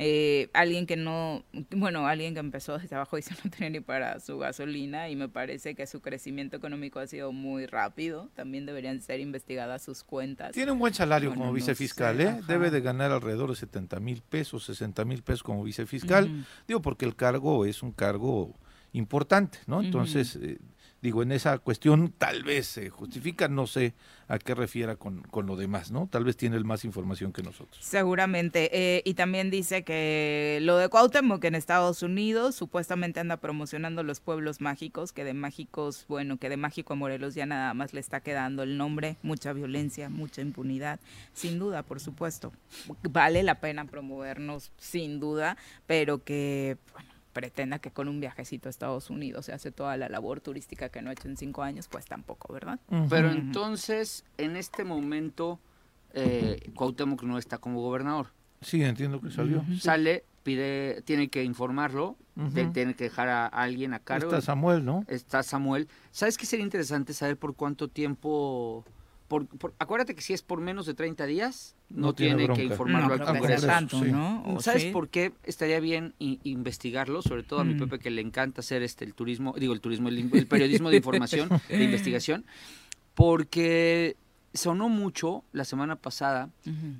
eh, 0.04 0.50
alguien 0.52 0.86
que 0.86 0.96
no, 0.96 1.44
bueno, 1.70 2.06
alguien 2.06 2.34
que 2.34 2.40
empezó 2.40 2.78
desde 2.78 2.96
abajo 2.96 3.18
y 3.18 3.22
no 3.22 3.50
tenía 3.50 3.70
ni 3.70 3.80
para 3.80 4.18
su 4.20 4.38
gasolina 4.38 5.08
y 5.08 5.16
me 5.16 5.28
parece 5.28 5.74
que 5.74 5.86
su 5.86 6.00
crecimiento 6.00 6.56
económico 6.56 6.98
ha 6.98 7.06
sido 7.06 7.32
muy 7.32 7.66
rápido. 7.66 8.28
También 8.34 8.66
deberían 8.66 9.00
ser 9.00 9.20
investigadas 9.20 9.82
sus 9.82 10.02
cuentas. 10.02 10.52
tiene 10.52 10.72
un 10.72 10.78
buen 10.78 10.94
salario 10.94 11.30
Bueno, 11.30 11.40
como 11.42 11.50
no 11.52 11.54
vicefiscal, 11.54 12.16
sé, 12.16 12.22
¿eh? 12.24 12.28
ajá. 12.28 12.40
Debe 12.46 12.70
de 12.70 12.80
ganar 12.80 13.12
alrededor 13.12 13.50
de 13.50 13.56
70 13.56 14.00
mil 14.00 14.22
pesos, 14.22 14.64
60 14.64 15.04
mil 15.04 15.22
pesos 15.22 15.42
como 15.42 15.62
vicefiscal. 15.62 16.24
Ujú. 16.24 16.44
Digo, 16.68 16.82
porque 16.82 17.04
el 17.04 17.14
cargo 17.16 17.64
es 17.64 17.82
un 17.82 17.92
cargo 17.92 18.54
importante, 18.92 19.58
¿no? 19.66 19.82
Entonces, 19.82 20.36
eh, 20.36 20.58
digo, 21.02 21.22
en 21.22 21.32
esa 21.32 21.58
cuestión 21.58 22.14
tal 22.16 22.44
vez 22.44 22.66
se 22.66 22.88
justifica, 22.88 23.48
no 23.48 23.66
sé 23.66 23.94
a 24.28 24.38
qué 24.38 24.54
refiera 24.54 24.96
con, 24.96 25.22
con 25.22 25.46
lo 25.46 25.56
demás, 25.56 25.90
¿no? 25.90 26.08
Tal 26.10 26.24
vez 26.24 26.36
tiene 26.36 26.58
más 26.60 26.84
información 26.84 27.32
que 27.32 27.42
nosotros. 27.42 27.84
Seguramente. 27.84 28.70
eh, 28.72 29.02
y 29.04 29.14
también 29.14 29.50
dice 29.50 29.82
que 29.82 30.60
lo 30.62 30.78
de 30.78 30.88
Cuauhtémoc 30.88 31.44
en 31.44 31.54
Estados 31.54 32.02
Unidos 32.02 32.54
supuestamente 32.54 33.20
anda 33.20 33.36
promocionando 33.36 34.02
los 34.04 34.20
pueblos 34.20 34.60
mágicos, 34.60 35.12
que 35.12 35.24
de 35.24 35.34
mágicos, 35.34 36.06
bueno, 36.08 36.38
que 36.38 36.48
de 36.48 36.56
mágico 36.56 36.92
a 36.92 36.96
Morelos 36.96 37.34
ya 37.34 37.46
nada 37.46 37.74
más 37.74 37.92
le 37.92 38.00
está 38.00 38.20
quedando 38.20 38.62
el 38.62 38.78
nombre, 38.78 39.16
mucha 39.22 39.52
violencia, 39.52 40.08
mucha 40.08 40.40
impunidad. 40.40 41.00
Sin 41.34 41.58
duda, 41.58 41.82
por 41.82 42.00
supuesto. 42.00 42.52
Vale 43.10 43.42
la 43.42 43.60
pena 43.60 43.84
promovernos, 43.86 44.70
sin 44.78 45.18
duda, 45.20 45.56
pero 45.86 46.22
que, 46.22 46.76
bueno, 46.92 47.11
pretenda 47.32 47.78
que 47.78 47.90
con 47.90 48.08
un 48.08 48.20
viajecito 48.20 48.68
a 48.68 48.70
Estados 48.70 49.10
Unidos 49.10 49.46
se 49.46 49.52
hace 49.52 49.70
toda 49.72 49.96
la 49.96 50.08
labor 50.08 50.40
turística 50.40 50.88
que 50.90 51.02
no 51.02 51.10
ha 51.10 51.12
hecho 51.14 51.28
en 51.28 51.36
cinco 51.36 51.62
años, 51.62 51.88
pues 51.88 52.04
tampoco, 52.06 52.52
¿verdad? 52.52 52.78
Pero 53.08 53.30
entonces, 53.30 54.24
en 54.38 54.56
este 54.56 54.84
momento, 54.84 55.58
eh, 56.14 56.70
Cuauhtémoc 56.74 57.22
no 57.22 57.38
está 57.38 57.58
como 57.58 57.80
gobernador. 57.80 58.28
Sí, 58.60 58.82
entiendo 58.84 59.20
que 59.20 59.30
salió. 59.30 59.64
Sale, 59.80 60.24
pide, 60.42 61.02
tiene 61.02 61.28
que 61.28 61.42
informarlo, 61.44 62.16
tiene 62.72 62.94
que 62.94 63.04
dejar 63.04 63.28
a 63.28 63.46
alguien 63.46 63.92
a 63.94 63.98
cargo. 63.98 64.28
Está 64.28 64.40
Samuel, 64.40 64.84
¿no? 64.84 65.04
Está 65.08 65.42
Samuel. 65.42 65.88
¿Sabes 66.10 66.38
qué 66.38 66.46
sería 66.46 66.64
interesante 66.64 67.12
saber 67.14 67.36
por 67.36 67.54
cuánto 67.56 67.88
tiempo? 67.88 68.84
Por, 69.28 69.46
por- 69.46 69.74
acuérdate 69.78 70.14
que 70.14 70.20
si 70.20 70.32
es 70.34 70.42
por 70.42 70.60
menos 70.60 70.84
de 70.86 70.94
30 70.94 71.24
días, 71.26 71.74
no, 71.94 72.08
No 72.08 72.14
tiene 72.14 72.36
tiene, 72.36 72.54
que 72.54 72.64
informarlo 72.64 73.16
No 73.16 73.24
al 73.24 73.38
Congreso. 73.38 73.66
tanto, 73.66 74.02
sí. 74.02 74.10
¿no? 74.10 74.42
¿O 74.46 74.60
¿Sabes 74.60 74.82
sí? 74.84 74.90
por 74.90 75.08
qué 75.08 75.32
estaría 75.44 75.78
bien 75.80 76.14
investigarlo? 76.18 77.22
Sobre 77.22 77.42
todo 77.42 77.60
a 77.60 77.64
mi 77.64 77.74
Mm. 77.74 77.78
Pepe 77.80 77.98
que 77.98 78.10
le 78.10 78.20
encanta 78.22 78.60
hacer 78.60 78.82
este 78.82 79.04
el 79.04 79.14
turismo, 79.14 79.54
digo 79.58 79.72
el 79.74 79.80
turismo, 79.80 80.08
el, 80.08 80.18
el 80.32 80.46
periodismo 80.46 80.90
de 80.90 80.96
información, 80.96 81.48
de 81.68 81.84
investigación, 81.84 82.44
porque 83.14 84.16
sonó 84.54 84.88
mucho 84.88 85.44
la 85.52 85.64
semana 85.64 85.96
pasada 85.96 86.50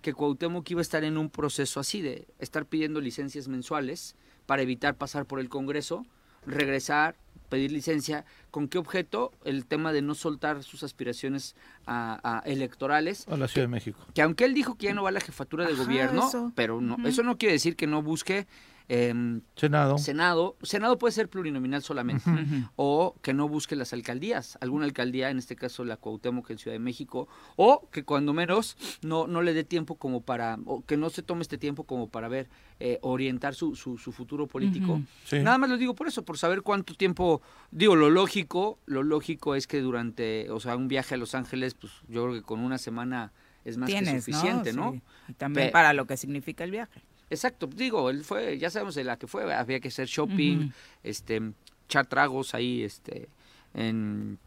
que 0.02 0.14
Cuauhtémoc 0.14 0.70
iba 0.70 0.80
a 0.80 0.82
estar 0.82 1.04
en 1.04 1.18
un 1.18 1.28
proceso 1.30 1.80
así 1.80 2.00
de 2.00 2.26
estar 2.38 2.64
pidiendo 2.66 3.00
licencias 3.00 3.48
mensuales 3.48 4.16
para 4.46 4.62
evitar 4.62 4.94
pasar 4.96 5.26
por 5.26 5.38
el 5.40 5.48
Congreso, 5.48 6.06
regresar, 6.46 7.16
pedir 7.52 7.70
licencia. 7.70 8.24
¿Con 8.50 8.66
qué 8.66 8.78
objeto? 8.78 9.30
El 9.44 9.66
tema 9.66 9.92
de 9.92 10.00
no 10.00 10.14
soltar 10.14 10.62
sus 10.62 10.82
aspiraciones 10.82 11.54
a- 11.86 12.38
a 12.38 12.38
electorales 12.48 13.26
A 13.28 13.36
la 13.36 13.46
Ciudad 13.46 13.64
de 13.64 13.68
México. 13.68 13.98
que 14.14 14.22
aunque 14.22 14.46
él 14.46 14.54
dijo 14.54 14.76
que 14.76 14.86
ya 14.86 14.94
no 14.94 15.02
va 15.02 15.10
a 15.10 15.12
la 15.12 15.20
jefatura 15.20 15.66
de 15.66 15.74
Ajá, 15.74 15.82
gobierno, 15.84 16.26
eso. 16.28 16.50
pero 16.54 16.80
no, 16.80 16.96
eso 17.06 17.22
no 17.22 17.36
quiere 17.36 17.52
decir 17.52 17.76
que 17.76 17.86
no 17.86 18.00
busque 18.02 18.46
em, 18.88 19.40
Senado. 19.56 19.98
Senado, 19.98 20.56
Senado 20.62 20.98
puede 20.98 21.12
ser 21.12 21.28
plurinominal 21.28 21.82
solamente, 21.82 22.30
o 22.76 23.14
que 23.22 23.32
no 23.32 23.48
busque 23.48 23.76
las 23.76 23.92
alcaldías, 23.92 24.58
alguna 24.60 24.84
alcaldía, 24.84 25.30
en 25.30 25.38
este 25.38 25.56
caso 25.56 25.84
la 25.84 25.96
Cuauhtémoc 25.96 26.50
en 26.50 26.58
Ciudad 26.58 26.74
de 26.74 26.78
México, 26.80 27.28
o 27.56 27.88
que 27.90 28.04
cuando 28.04 28.32
menos 28.32 28.76
no, 29.02 29.26
no 29.26 29.42
le 29.42 29.54
dé 29.54 29.64
tiempo 29.64 29.96
como 29.96 30.20
para, 30.22 30.58
o 30.66 30.84
que 30.84 30.96
no 30.96 31.10
se 31.10 31.22
tome 31.22 31.42
este 31.42 31.58
tiempo 31.58 31.84
como 31.84 32.08
para 32.08 32.28
ver, 32.28 32.48
eh, 32.80 32.98
orientar 33.02 33.54
su, 33.54 33.76
su, 33.76 33.96
su 33.98 34.12
futuro 34.12 34.46
político. 34.46 35.00
Sí. 35.24 35.38
Nada 35.40 35.58
más 35.58 35.70
lo 35.70 35.76
digo 35.76 35.94
por 35.94 36.08
eso, 36.08 36.24
por 36.24 36.36
saber 36.38 36.62
cuánto 36.62 36.94
tiempo, 36.94 37.40
digo, 37.70 37.94
lo 37.96 38.10
lógico, 38.10 38.78
lo 38.86 39.02
lógico 39.02 39.54
es 39.54 39.66
que 39.66 39.80
durante, 39.80 40.50
o 40.50 40.58
sea, 40.60 40.76
un 40.76 40.88
viaje 40.88 41.14
a 41.14 41.18
Los 41.18 41.34
Ángeles, 41.34 41.74
pues 41.74 41.92
yo 42.08 42.24
creo 42.24 42.34
que 42.34 42.42
con 42.42 42.60
una 42.60 42.78
semana 42.78 43.32
es 43.64 43.76
más 43.76 43.88
que 43.88 44.04
suficiente, 44.20 44.72
¿no? 44.72 44.92
Sí. 44.92 45.02
Y 45.28 45.32
también 45.34 45.68
Pe- 45.68 45.72
para 45.72 45.92
lo 45.92 46.06
que 46.06 46.16
significa 46.16 46.64
el 46.64 46.72
viaje. 46.72 47.02
Exacto, 47.32 47.66
digo, 47.66 48.10
él 48.10 48.24
fue, 48.24 48.58
ya 48.58 48.68
sabemos 48.68 48.94
de 48.94 49.04
la 49.04 49.16
que 49.18 49.26
fue, 49.26 49.52
había 49.54 49.80
que 49.80 49.88
hacer 49.88 50.06
shopping, 50.06 50.68
este, 51.02 51.40
echar 51.86 52.06
tragos 52.06 52.54
ahí, 52.54 52.82
este, 52.82 53.28
en, 53.72 54.38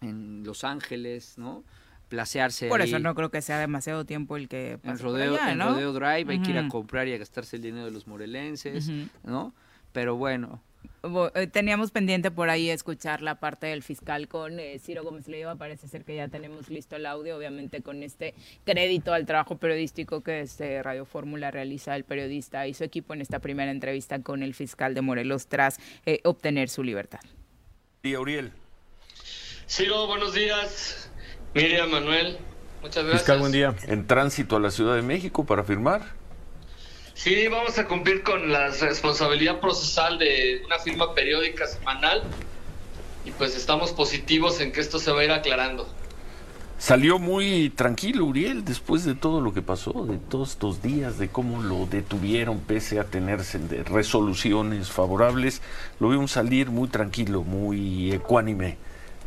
en 0.00 0.44
Los 0.44 0.62
Ángeles, 0.62 1.34
¿no? 1.36 1.64
Placearse 2.08 2.68
Por 2.68 2.80
ahí. 2.80 2.88
eso 2.88 3.00
no 3.00 3.14
creo 3.16 3.30
que 3.30 3.42
sea 3.42 3.58
demasiado 3.58 4.06
tiempo 4.06 4.36
el 4.36 4.48
que 4.48 4.72
en 4.72 4.78
pase 4.78 5.02
por 5.02 5.12
rodeo, 5.12 5.34
allá, 5.34 5.52
en 5.52 5.58
rodeo 5.58 5.92
drive 5.92 6.32
hay 6.32 6.40
que 6.40 6.50
ir 6.52 6.58
a 6.58 6.68
comprar 6.68 7.08
y 7.08 7.12
a 7.12 7.18
gastarse 7.18 7.56
el 7.56 7.62
dinero 7.62 7.86
de 7.86 7.90
los 7.90 8.06
morelenses. 8.06 8.88
¿no? 9.24 9.52
Pero 9.92 10.16
bueno, 10.16 10.62
Teníamos 11.52 11.90
pendiente 11.90 12.30
por 12.30 12.50
ahí 12.50 12.70
escuchar 12.70 13.22
la 13.22 13.36
parte 13.36 13.66
del 13.66 13.82
fiscal 13.82 14.28
con 14.28 14.58
eh, 14.58 14.78
Ciro 14.78 15.02
Gómez 15.04 15.28
Leiva. 15.28 15.56
Parece 15.56 15.88
ser 15.88 16.04
que 16.04 16.16
ya 16.16 16.28
tenemos 16.28 16.68
listo 16.68 16.96
el 16.96 17.06
audio, 17.06 17.36
obviamente 17.36 17.82
con 17.82 18.02
este 18.02 18.34
crédito 18.64 19.12
al 19.12 19.26
trabajo 19.26 19.58
periodístico 19.58 20.22
que 20.22 20.40
este 20.40 20.82
Radio 20.82 21.04
Fórmula 21.04 21.50
realiza 21.50 21.96
el 21.96 22.04
periodista 22.04 22.66
y 22.66 22.74
su 22.74 22.84
equipo 22.84 23.14
en 23.14 23.20
esta 23.20 23.38
primera 23.38 23.70
entrevista 23.70 24.22
con 24.22 24.42
el 24.42 24.54
fiscal 24.54 24.94
de 24.94 25.02
Morelos 25.02 25.46
tras 25.46 25.78
eh, 26.06 26.20
obtener 26.24 26.68
su 26.68 26.82
libertad. 26.82 27.20
Y 28.02 28.16
Uriel. 28.16 28.52
Ciro, 29.68 30.06
buenos 30.06 30.34
días. 30.34 31.10
Miriam, 31.54 31.90
Manuel, 31.90 32.38
muchas 32.82 33.04
gracias. 33.04 33.22
Fiscal, 33.22 33.38
buen 33.38 33.52
día. 33.52 33.74
En 33.86 34.06
tránsito 34.06 34.56
a 34.56 34.60
la 34.60 34.70
Ciudad 34.70 34.96
de 34.96 35.02
México 35.02 35.44
para 35.44 35.64
firmar. 35.64 36.17
Sí, 37.18 37.48
vamos 37.48 37.76
a 37.80 37.88
cumplir 37.88 38.22
con 38.22 38.52
la 38.52 38.68
responsabilidad 38.68 39.58
procesal 39.58 40.20
de 40.20 40.62
una 40.64 40.78
firma 40.78 41.16
periódica 41.16 41.66
semanal 41.66 42.22
y 43.24 43.32
pues 43.32 43.56
estamos 43.56 43.90
positivos 43.90 44.60
en 44.60 44.70
que 44.70 44.80
esto 44.80 45.00
se 45.00 45.10
va 45.10 45.22
a 45.22 45.24
ir 45.24 45.32
aclarando. 45.32 45.88
Salió 46.78 47.18
muy 47.18 47.70
tranquilo 47.70 48.24
Uriel 48.24 48.64
después 48.64 49.04
de 49.04 49.16
todo 49.16 49.40
lo 49.40 49.52
que 49.52 49.62
pasó, 49.62 50.06
de 50.06 50.18
todos 50.18 50.50
estos 50.50 50.80
días, 50.80 51.18
de 51.18 51.26
cómo 51.26 51.60
lo 51.60 51.86
detuvieron 51.86 52.60
pese 52.60 53.00
a 53.00 53.04
tener 53.04 53.40
resoluciones 53.90 54.92
favorables. 54.92 55.60
Lo 55.98 56.10
vimos 56.10 56.30
salir 56.30 56.70
muy 56.70 56.86
tranquilo, 56.86 57.42
muy 57.42 58.12
ecuánime, 58.12 58.78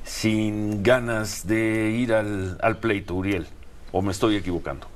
sin 0.06 0.82
ganas 0.82 1.46
de 1.46 1.92
ir 1.92 2.14
al, 2.14 2.58
al 2.62 2.78
pleito, 2.78 3.16
Uriel. 3.16 3.48
¿O 3.92 4.02
me 4.02 4.14
estoy 4.14 4.38
equivocando? 4.38 4.91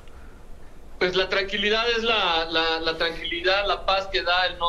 Pues 1.00 1.16
la 1.16 1.28
tranquilidad 1.28 1.90
es 1.90 2.04
la, 2.04 2.46
la, 2.46 2.80
la 2.80 2.98
tranquilidad, 2.98 3.68
la 3.68 3.86
paz 3.86 4.08
que 4.08 4.24
da 4.24 4.46
el 4.46 4.58
no, 4.58 4.68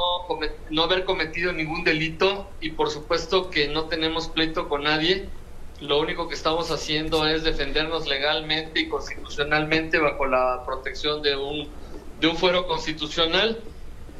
no 0.70 0.83
haber 0.83 1.05
cometido 1.05 1.53
ningún 1.53 1.85
delito 1.85 2.51
y 2.61 2.70
por 2.70 2.91
supuesto 2.91 3.49
que 3.49 3.68
no 3.68 3.85
tenemos 3.85 4.29
pleito 4.29 4.68
con 4.68 4.83
nadie. 4.85 5.29
Lo 5.81 6.01
único 6.01 6.29
que 6.29 6.35
estamos 6.35 6.70
haciendo 6.70 7.27
es 7.27 7.45
defendernos 7.45 8.09
legalmente 8.09 8.81
y 8.81 8.89
constitucionalmente 8.89 9.99
bajo 9.99 10.27
la 10.27 10.62
protección 10.66 11.22
de 11.22 11.37
un, 11.37 11.68
de 12.18 12.27
un 12.27 12.37
fuero 12.37 12.66
constitucional, 12.66 13.61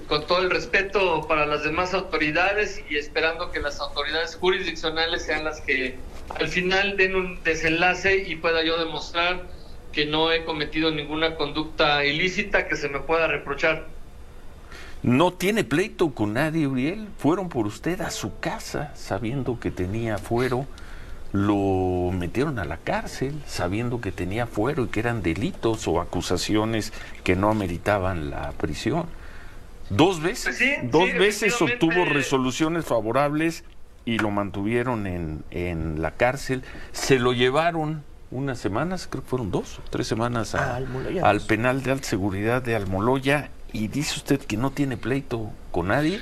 con 0.07 0.27
todo 0.27 0.39
el 0.39 0.51
respeto 0.51 1.27
para 1.27 1.47
las 1.47 1.65
demás 1.65 1.93
autoridades 1.93 2.85
y 2.89 2.97
esperando 2.97 3.51
que 3.51 3.59
las 3.59 3.81
autoridades 3.81 4.37
jurisdiccionales 4.37 5.25
sean 5.25 5.45
las 5.45 5.61
que 5.63 5.99
al 6.39 6.49
final 6.49 6.97
den 6.97 7.17
un 7.17 7.43
desenlace 7.43 8.17
y 8.27 8.37
pueda 8.37 8.63
yo 8.63 8.79
demostrar 8.79 9.56
que 9.97 10.05
no 10.05 10.31
he 10.31 10.45
cometido 10.45 10.91
ninguna 10.91 11.37
conducta 11.37 12.05
ilícita 12.05 12.69
que 12.69 12.77
se 12.77 12.91
me 12.91 13.01
pueda 13.01 13.29
reprochar. 13.29 13.87
No 15.03 15.33
tiene 15.33 15.65
pleito 15.65 16.11
con 16.11 16.35
nadie, 16.35 16.67
Uriel. 16.67 17.09
Fueron 17.17 17.49
por 17.49 17.67
usted 17.67 18.03
a 18.03 18.11
su 18.11 18.39
casa 18.39 18.93
sabiendo 18.95 19.59
que 19.59 19.71
tenía 19.71 20.19
fuero. 20.19 20.67
Lo 21.33 22.11
metieron 22.13 22.59
a 22.59 22.67
la 22.67 22.77
cárcel 22.77 23.41
sabiendo 23.47 24.03
que 24.03 24.13
tenía 24.13 24.47
fuero 24.47 24.85
y 24.85 24.89
que 24.89 25.01
eran 25.01 25.23
delitos 25.23 25.89
o 25.89 25.99
acusaciones 25.99 26.93
que 27.25 27.35
no 27.35 27.49
ameritaban 27.49 28.29
la 28.29 28.53
prisión. 28.53 29.07
Dos 29.89 30.21
veces, 30.21 30.61
dos 30.91 31.11
veces 31.15 31.63
obtuvo 31.63 32.05
resoluciones 32.05 32.85
favorables 32.85 33.65
y 34.05 34.19
lo 34.19 34.31
mantuvieron 34.31 35.07
en, 35.07 35.43
en 35.51 36.03
la 36.03 36.11
cárcel. 36.11 36.65
Se 36.93 37.19
lo 37.19 37.33
llevaron 37.33 38.05
unas 38.37 38.59
semanas, 38.59 39.09
creo 39.11 39.23
que 39.25 39.29
fueron 39.31 39.51
dos 39.51 39.79
o 39.79 39.83
tres 39.91 40.07
semanas 40.07 40.55
a- 40.55 40.73
A 40.75 40.77
Almoloya. 40.77 41.29
al 41.29 41.41
penal 41.41 41.83
de 41.83 41.93
alta 41.93 42.07
seguridad 42.07 42.63
de 42.63 42.75
Almoloya 42.77 43.51
y 43.73 43.89
dice 43.89 44.15
usted 44.17 44.41
que 44.41 44.57
no 44.57 44.71
tiene 44.71 44.97
pleito 44.97 45.51
con 45.73 45.89
nadie. 45.89 46.21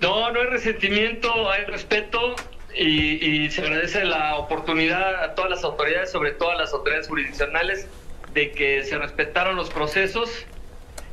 No, 0.00 0.30
no 0.32 0.40
hay 0.40 0.46
resentimiento, 0.46 1.50
hay 1.50 1.64
respeto 1.66 2.34
y, 2.76 3.24
y 3.44 3.50
se 3.50 3.62
agradece 3.62 4.04
la 4.04 4.36
oportunidad 4.36 5.22
a 5.22 5.34
todas 5.34 5.50
las 5.50 5.64
autoridades, 5.64 6.10
sobre 6.10 6.32
todo 6.32 6.50
a 6.50 6.56
las 6.56 6.72
autoridades 6.72 7.08
jurisdiccionales, 7.08 7.86
de 8.32 8.50
que 8.50 8.82
se 8.84 8.98
respetaron 8.98 9.54
los 9.56 9.70
procesos 9.70 10.28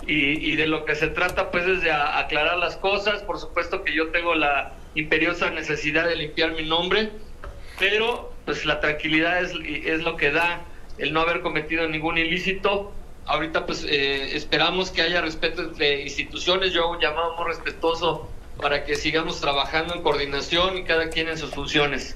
y, 0.08 0.52
y 0.52 0.56
de 0.56 0.66
lo 0.66 0.86
que 0.86 0.96
se 0.96 1.08
trata 1.08 1.52
pues 1.52 1.68
es 1.68 1.82
de 1.84 1.92
a- 1.92 2.18
aclarar 2.20 2.58
las 2.58 2.76
cosas. 2.78 3.22
Por 3.22 3.38
supuesto 3.38 3.84
que 3.84 3.94
yo 3.94 4.10
tengo 4.10 4.34
la 4.34 4.74
imperiosa 4.96 5.52
necesidad 5.52 6.08
de 6.08 6.16
limpiar 6.16 6.52
mi 6.54 6.66
nombre, 6.68 7.12
pero 7.80 8.31
pues 8.46 8.66
la 8.66 8.80
tranquilidad 8.80 9.42
es, 9.42 9.54
es 9.86 10.02
lo 10.04 10.18
que 10.18 10.32
da 10.32 10.62
el 10.98 11.14
no 11.14 11.22
haber 11.22 11.42
cometido 11.42 11.88
ningún 11.88 12.18
ilícito. 12.18 12.92
Ahorita 13.26 13.66
pues 13.66 13.86
eh, 13.88 14.36
esperamos 14.36 14.92
que 14.92 15.02
haya 15.02 15.22
respeto 15.22 15.62
entre 15.62 16.02
instituciones, 16.02 16.74
yo 16.74 16.84
hago 16.84 16.92
un 16.94 17.00
llamado 17.00 17.36
muy 17.38 17.46
respetuoso 17.46 18.30
para 18.62 18.84
que 18.84 18.96
sigamos 18.96 19.40
trabajando 19.40 19.96
en 19.96 20.02
coordinación 20.02 20.78
y 20.78 20.84
cada 20.84 21.10
quien 21.10 21.28
en 21.30 21.38
sus 21.38 21.52
funciones. 21.52 22.16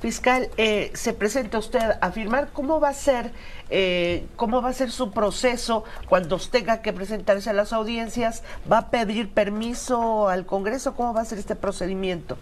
Fiscal, 0.00 0.48
eh, 0.56 0.92
se 0.94 1.12
presenta 1.12 1.58
usted 1.58 1.80
a 2.00 2.12
firmar 2.12 2.50
cómo 2.52 2.78
va 2.78 2.90
a 2.90 2.94
ser, 2.94 3.32
eh, 3.68 4.26
cómo 4.36 4.62
va 4.62 4.68
a 4.68 4.72
ser 4.72 4.92
su 4.92 5.10
proceso 5.10 5.82
cuando 6.08 6.38
tenga 6.38 6.82
que 6.82 6.92
presentarse 6.92 7.50
a 7.50 7.52
las 7.52 7.72
audiencias. 7.72 8.44
¿Va 8.70 8.78
a 8.78 8.90
pedir 8.90 9.28
permiso 9.28 10.28
al 10.28 10.46
Congreso? 10.46 10.94
¿Cómo 10.94 11.14
va 11.14 11.22
a 11.22 11.24
ser 11.24 11.38
este 11.38 11.56
procedimiento? 11.56 12.38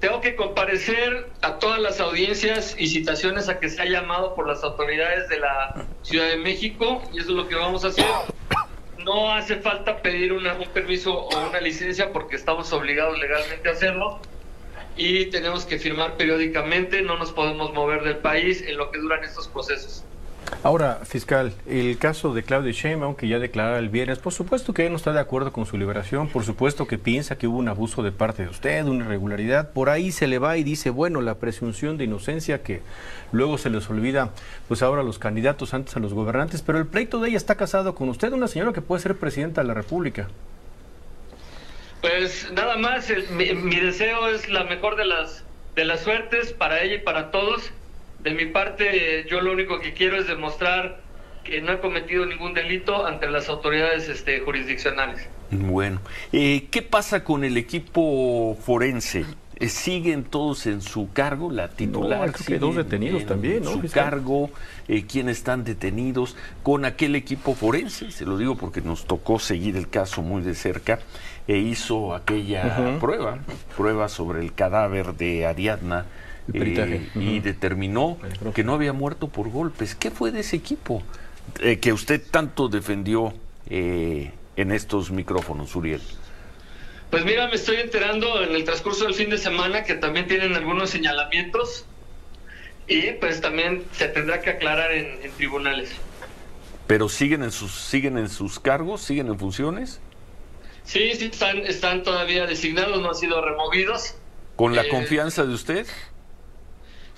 Tengo 0.00 0.20
que 0.22 0.34
comparecer 0.34 1.28
a 1.42 1.58
todas 1.58 1.78
las 1.78 2.00
audiencias 2.00 2.74
y 2.78 2.86
citaciones 2.88 3.50
a 3.50 3.60
que 3.60 3.68
se 3.68 3.82
ha 3.82 3.84
llamado 3.84 4.34
por 4.34 4.48
las 4.48 4.64
autoridades 4.64 5.28
de 5.28 5.38
la 5.40 5.84
Ciudad 6.02 6.26
de 6.28 6.38
México 6.38 7.02
y 7.12 7.18
eso 7.20 7.30
es 7.30 7.36
lo 7.36 7.48
que 7.48 7.54
vamos 7.54 7.84
a 7.84 7.88
hacer. 7.88 8.06
No 9.04 9.32
hace 9.32 9.56
falta 9.56 10.00
pedir 10.00 10.32
una- 10.32 10.54
un 10.54 10.68
permiso 10.68 11.12
o 11.14 11.48
una 11.48 11.60
licencia 11.60 12.12
porque 12.12 12.36
estamos 12.36 12.72
obligados 12.72 13.18
legalmente 13.18 13.68
a 13.68 13.72
hacerlo 13.72 14.20
y 14.96 15.26
tenemos 15.26 15.66
que 15.66 15.78
firmar 15.78 16.16
periódicamente, 16.16 17.02
no 17.02 17.18
nos 17.18 17.30
podemos 17.32 17.72
mover 17.74 18.02
del 18.02 18.16
país 18.18 18.62
en 18.62 18.78
lo 18.78 18.90
que 18.90 18.98
duran 18.98 19.22
estos 19.22 19.48
procesos. 19.48 20.04
Ahora, 20.62 21.00
fiscal, 21.06 21.54
el 21.66 21.96
caso 21.96 22.34
de 22.34 22.42
Claudia 22.42 22.72
Sheinbaum, 22.72 23.14
que 23.14 23.26
ya 23.28 23.38
declarara 23.38 23.78
el 23.78 23.88
viernes, 23.88 24.18
por 24.18 24.34
supuesto 24.34 24.74
que 24.74 24.84
él 24.84 24.90
no 24.92 24.96
está 24.96 25.10
de 25.12 25.20
acuerdo 25.20 25.52
con 25.52 25.64
su 25.64 25.78
liberación, 25.78 26.28
por 26.28 26.44
supuesto 26.44 26.86
que 26.86 26.98
piensa 26.98 27.38
que 27.38 27.46
hubo 27.46 27.56
un 27.56 27.68
abuso 27.68 28.02
de 28.02 28.12
parte 28.12 28.42
de 28.42 28.50
usted, 28.50 28.84
una 28.84 29.06
irregularidad, 29.06 29.70
por 29.72 29.88
ahí 29.88 30.12
se 30.12 30.26
le 30.26 30.38
va 30.38 30.58
y 30.58 30.62
dice, 30.62 30.90
bueno, 30.90 31.22
la 31.22 31.36
presunción 31.36 31.96
de 31.96 32.04
inocencia 32.04 32.62
que 32.62 32.82
luego 33.32 33.56
se 33.56 33.70
les 33.70 33.88
olvida, 33.88 34.30
pues 34.68 34.82
ahora 34.82 35.02
los 35.02 35.18
candidatos, 35.18 35.72
antes 35.72 35.96
a 35.96 36.00
los 36.00 36.12
gobernantes, 36.12 36.60
pero 36.60 36.76
el 36.78 36.86
pleito 36.86 37.20
de 37.20 37.28
ella 37.30 37.38
está 37.38 37.54
casado 37.54 37.94
con 37.94 38.10
usted, 38.10 38.30
una 38.32 38.46
señora 38.48 38.74
que 38.74 38.82
puede 38.82 39.00
ser 39.02 39.16
presidenta 39.16 39.62
de 39.62 39.68
la 39.68 39.74
República. 39.74 40.28
Pues 42.02 42.50
nada 42.52 42.76
más, 42.76 43.08
el- 43.08 43.28
mi, 43.30 43.54
mi 43.54 43.76
deseo 43.80 44.28
es 44.28 44.48
la 44.50 44.64
mejor 44.64 44.96
de 44.96 45.06
las 45.06 45.44
de 45.76 45.84
las 45.84 46.00
suertes 46.00 46.52
para 46.52 46.82
ella 46.82 46.96
y 46.96 46.98
para 46.98 47.30
todos. 47.30 47.70
De 48.22 48.32
mi 48.32 48.46
parte, 48.46 49.24
yo 49.28 49.40
lo 49.40 49.52
único 49.52 49.80
que 49.80 49.94
quiero 49.94 50.16
es 50.16 50.26
demostrar 50.26 51.00
que 51.44 51.62
no 51.62 51.72
he 51.72 51.80
cometido 51.80 52.26
ningún 52.26 52.52
delito 52.52 53.06
ante 53.06 53.30
las 53.30 53.48
autoridades 53.48 54.08
este, 54.08 54.40
jurisdiccionales. 54.40 55.28
Bueno, 55.50 56.00
eh, 56.32 56.68
¿qué 56.70 56.82
pasa 56.82 57.24
con 57.24 57.44
el 57.44 57.56
equipo 57.56 58.56
forense? 58.62 59.24
Eh, 59.56 59.68
¿Siguen 59.68 60.24
todos 60.24 60.66
en 60.66 60.80
su 60.80 61.12
cargo? 61.12 61.50
La 61.50 61.68
titular. 61.68 62.32
creo 62.32 62.46
que 62.46 62.58
dos 62.58 62.76
detenidos 62.76 63.22
en 63.22 63.28
también, 63.28 63.62
¿no, 63.62 63.72
Su 63.72 63.80
fiscal? 63.80 64.04
cargo, 64.04 64.50
eh, 64.88 65.04
¿quiénes 65.06 65.38
están 65.38 65.64
detenidos? 65.64 66.36
Con 66.62 66.84
aquel 66.84 67.16
equipo 67.16 67.54
forense, 67.54 68.10
se 68.10 68.24
lo 68.26 68.38
digo 68.38 68.56
porque 68.56 68.80
nos 68.80 69.06
tocó 69.06 69.38
seguir 69.38 69.76
el 69.76 69.88
caso 69.88 70.22
muy 70.22 70.42
de 70.42 70.54
cerca, 70.54 71.00
e 71.48 71.58
hizo 71.58 72.14
aquella 72.14 72.98
prueba, 73.00 73.38
prueba 73.76 74.08
sobre 74.08 74.40
el 74.40 74.54
cadáver 74.54 75.14
de 75.14 75.46
Ariadna. 75.46 76.06
Y 77.14 77.40
determinó 77.40 78.18
que 78.54 78.64
no 78.64 78.74
había 78.74 78.92
muerto 78.92 79.28
por 79.28 79.48
golpes. 79.50 79.94
¿Qué 79.94 80.10
fue 80.10 80.30
de 80.32 80.40
ese 80.40 80.56
equipo 80.56 81.02
eh, 81.60 81.78
que 81.78 81.92
usted 81.92 82.20
tanto 82.30 82.68
defendió 82.68 83.32
eh, 83.68 84.32
en 84.56 84.72
estos 84.72 85.10
micrófonos, 85.10 85.74
Uriel? 85.76 86.00
Pues 87.10 87.24
mira, 87.24 87.48
me 87.48 87.54
estoy 87.56 87.76
enterando 87.76 88.42
en 88.42 88.54
el 88.54 88.64
transcurso 88.64 89.04
del 89.04 89.14
fin 89.14 89.30
de 89.30 89.38
semana 89.38 89.82
que 89.84 89.94
también 89.94 90.26
tienen 90.28 90.54
algunos 90.54 90.90
señalamientos 90.90 91.84
y 92.86 93.12
pues 93.12 93.40
también 93.40 93.84
se 93.92 94.08
tendrá 94.08 94.40
que 94.40 94.50
aclarar 94.50 94.92
en, 94.92 95.22
en 95.22 95.30
tribunales. 95.32 95.90
¿Pero 96.86 97.08
siguen 97.08 97.42
en 97.42 97.52
sus, 97.52 97.72
siguen 97.72 98.18
en 98.18 98.28
sus 98.28 98.58
cargos, 98.58 99.00
siguen 99.00 99.28
en 99.28 99.38
funciones? 99.38 100.00
Sí, 100.84 101.12
sí, 101.14 101.26
están, 101.26 101.58
están 101.58 102.02
todavía 102.02 102.46
designados, 102.46 103.00
no 103.00 103.10
han 103.10 103.14
sido 103.14 103.44
removidos. 103.44 104.14
¿Con 104.56 104.74
la 104.74 104.82
Eh, 104.82 104.88
confianza 104.88 105.44
de 105.44 105.54
usted? 105.54 105.86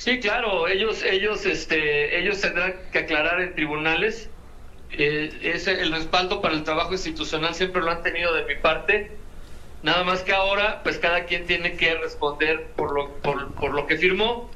Sí, 0.02 0.18
claro, 0.18 0.66
ellos, 0.66 1.04
ellos, 1.04 1.46
este, 1.46 2.18
ellos 2.18 2.40
tendrán 2.40 2.74
que 2.90 2.98
aclarar 2.98 3.40
en 3.40 3.54
tribunales. 3.54 4.28
Eh, 4.90 5.32
ese, 5.42 5.80
el 5.80 5.92
respaldo 5.92 6.42
para 6.42 6.54
el 6.54 6.64
trabajo 6.64 6.92
institucional 6.92 7.54
siempre 7.54 7.82
lo 7.82 7.88
han 7.92 8.02
tenido 8.02 8.34
de 8.34 8.44
mi 8.44 8.56
parte. 8.56 9.12
Nada 9.84 10.02
más 10.02 10.22
que 10.22 10.32
ahora, 10.32 10.82
pues 10.82 10.98
cada 10.98 11.26
quien 11.26 11.46
tiene 11.46 11.76
que 11.76 11.94
responder 11.94 12.66
por 12.74 12.92
lo, 12.92 13.14
por, 13.18 13.54
por 13.54 13.74
lo 13.74 13.86
que 13.86 13.96
firmó 13.96 14.50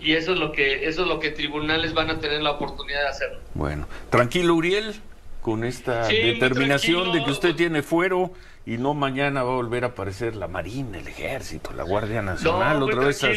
y 0.00 0.14
eso 0.14 0.32
es 0.32 0.40
lo 0.40 0.50
que, 0.50 0.88
eso 0.88 1.02
es 1.02 1.08
lo 1.08 1.20
que 1.20 1.30
tribunales 1.30 1.94
van 1.94 2.10
a 2.10 2.18
tener 2.18 2.42
la 2.42 2.50
oportunidad 2.50 3.02
de 3.02 3.08
hacerlo. 3.08 3.38
Bueno, 3.54 3.86
tranquilo, 4.10 4.52
Uriel, 4.56 4.96
con 5.42 5.64
esta 5.64 6.04
Sí, 6.04 6.16
determinación 6.16 7.12
de 7.12 7.24
que 7.24 7.30
usted 7.30 7.54
tiene 7.54 7.82
fuero 7.82 8.32
y 8.64 8.78
no 8.78 8.94
mañana 8.94 9.42
va 9.42 9.50
a 9.52 9.56
volver 9.56 9.84
a 9.84 9.88
aparecer 9.88 10.36
la 10.36 10.46
Marina, 10.48 10.98
el 10.98 11.08
Ejército, 11.08 11.72
la 11.72 11.82
Guardia 11.82 12.22
Nacional, 12.22 12.78
muy 12.78 12.90
otra 12.92 13.06
vez 13.06 13.22
a, 13.24 13.28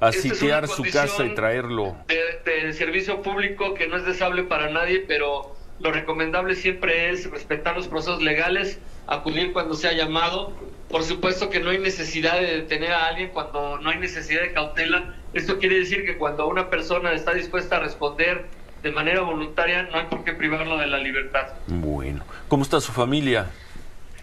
a 0.00 0.12
sitiar 0.12 0.66
su 0.68 0.82
casa 0.84 1.24
y 1.24 1.34
traerlo. 1.34 1.96
de, 2.08 2.50
de 2.50 2.72
servicio 2.72 3.20
público 3.22 3.74
que 3.74 3.86
no 3.86 3.96
es 3.98 4.04
deseable 4.06 4.42
para 4.44 4.70
nadie, 4.70 5.04
pero 5.06 5.54
lo 5.80 5.92
recomendable 5.92 6.54
siempre 6.56 7.10
es 7.10 7.30
respetar 7.30 7.76
los 7.76 7.88
procesos 7.88 8.22
legales, 8.22 8.78
acudir 9.06 9.52
cuando 9.52 9.74
sea 9.74 9.92
llamado. 9.92 10.52
Por 10.88 11.04
supuesto 11.04 11.50
que 11.50 11.60
no 11.60 11.70
hay 11.70 11.78
necesidad 11.78 12.40
de 12.40 12.46
detener 12.56 12.92
a 12.92 13.06
alguien 13.06 13.30
cuando 13.30 13.78
no 13.78 13.90
hay 13.90 13.98
necesidad 13.98 14.42
de 14.42 14.52
cautela. 14.52 15.14
Esto 15.34 15.58
quiere 15.58 15.78
decir 15.78 16.04
que 16.04 16.16
cuando 16.18 16.48
una 16.48 16.68
persona 16.68 17.12
está 17.12 17.32
dispuesta 17.32 17.76
a 17.76 17.80
responder 17.80 18.46
de 18.82 18.92
manera 18.92 19.20
voluntaria, 19.22 19.82
no 19.84 19.98
hay 19.98 20.06
por 20.06 20.24
qué 20.24 20.32
privarlo 20.32 20.76
de 20.78 20.86
la 20.86 20.98
libertad. 20.98 21.48
Bueno, 21.66 22.24
¿cómo 22.48 22.62
está 22.62 22.80
su 22.80 22.92
familia? 22.92 23.46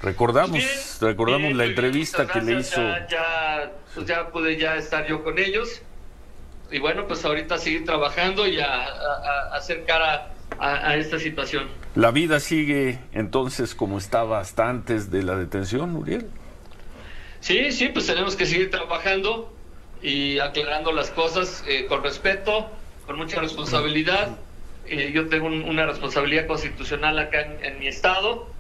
Recordamos, 0.02 0.98
recordamos 1.02 1.48
Bien, 1.48 1.58
la 1.58 1.64
bien, 1.64 1.76
entrevista 1.76 2.28
que 2.28 2.42
le 2.42 2.60
hizo. 2.60 2.82
Ya, 2.82 3.08
ya, 3.10 3.72
pues 3.96 4.06
ya 4.08 4.30
pude 4.30 4.58
ya 4.58 4.76
estar 4.76 5.08
yo 5.08 5.24
con 5.24 5.40
ellos. 5.40 5.82
Y 6.72 6.80
bueno, 6.80 7.08
pues 7.08 7.24
ahorita 7.26 7.58
seguir 7.58 7.86
trabajando 7.86 8.46
y 8.48 8.60
a, 8.60 8.66
a- 8.68 9.50
a 9.54 9.56
hacer 9.58 9.86
cara 9.86 10.32
a, 10.60 10.90
a 10.90 10.96
esta 10.98 11.18
situación. 11.18 11.68
¿La 11.96 12.12
vida 12.12 12.40
sigue 12.40 13.00
entonces 13.14 13.74
como 13.74 13.98
estaba 13.98 14.40
hasta 14.40 14.70
antes 14.70 15.10
de 15.10 15.24
la 15.24 15.36
detención, 15.36 15.96
Uriel? 15.96 16.28
Sí, 17.40 17.72
sí, 17.72 17.88
pues 17.90 18.06
tenemos 18.08 18.36
que 18.36 18.46
seguir 18.46 18.70
trabajando 18.70 19.54
y 20.02 20.38
aclarando 20.40 20.92
las 20.92 21.10
cosas 21.10 21.64
eh, 21.68 21.86
con 21.88 22.04
respeto, 22.04 22.70
con 23.06 23.18
mucha 23.18 23.40
responsabilidad. 23.40 24.30
Eh, 24.90 25.12
yo 25.14 25.28
tengo 25.30 25.48
un- 25.48 25.64
una 25.64 25.86
responsabilidad 25.86 26.48
constitucional 26.48 27.20
acá 27.20 27.42
en, 27.62 27.80
mi 27.80 27.88
estado 27.88 28.56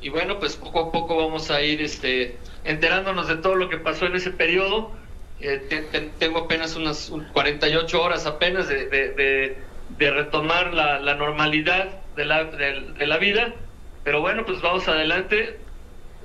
y 0.00 0.08
bueno, 0.10 0.38
pues 0.38 0.56
poco 0.56 0.80
a 0.80 0.92
poco 0.92 1.16
vamos 1.16 1.50
a 1.50 1.62
ir 1.62 1.80
este, 1.82 2.40
enterándonos 2.64 3.28
de 3.28 3.36
todo 3.36 3.54
lo 3.56 3.68
que 3.68 3.78
pasó 3.78 4.06
en 4.06 4.16
ese 4.16 4.30
periodo. 4.30 4.98
Eh, 5.38 5.58
te- 5.68 5.82
te- 5.82 6.00
tengo 6.18 6.40
apenas 6.40 6.76
unas 6.76 7.08
un- 7.10 7.24
48 7.32 8.02
horas 8.02 8.26
apenas 8.26 8.68
de, 8.68 8.86
de- 8.86 9.10
de- 9.14 9.58
de 9.88 10.10
retomar 10.10 10.72
la, 10.74 10.98
normalidad 11.14 12.06
de 12.16 12.24
la, 12.24 12.44
de 12.44 13.06
la 13.06 13.18
vida, 13.18 13.54
pero 14.02 14.20
bueno, 14.20 14.44
pues 14.46 14.60
vamos 14.62 14.88
adelante 14.88 15.66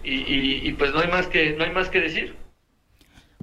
y, 0.04 0.16
y- 0.16 0.68
y, 0.68 0.74
pues 0.74 0.94
no 0.94 1.00
hay 1.02 1.08
más 1.10 1.28
que 1.28 1.52
no 1.54 1.64
hay 1.64 1.72
más 1.72 1.90
que 1.90 2.00
decir. 2.02 2.47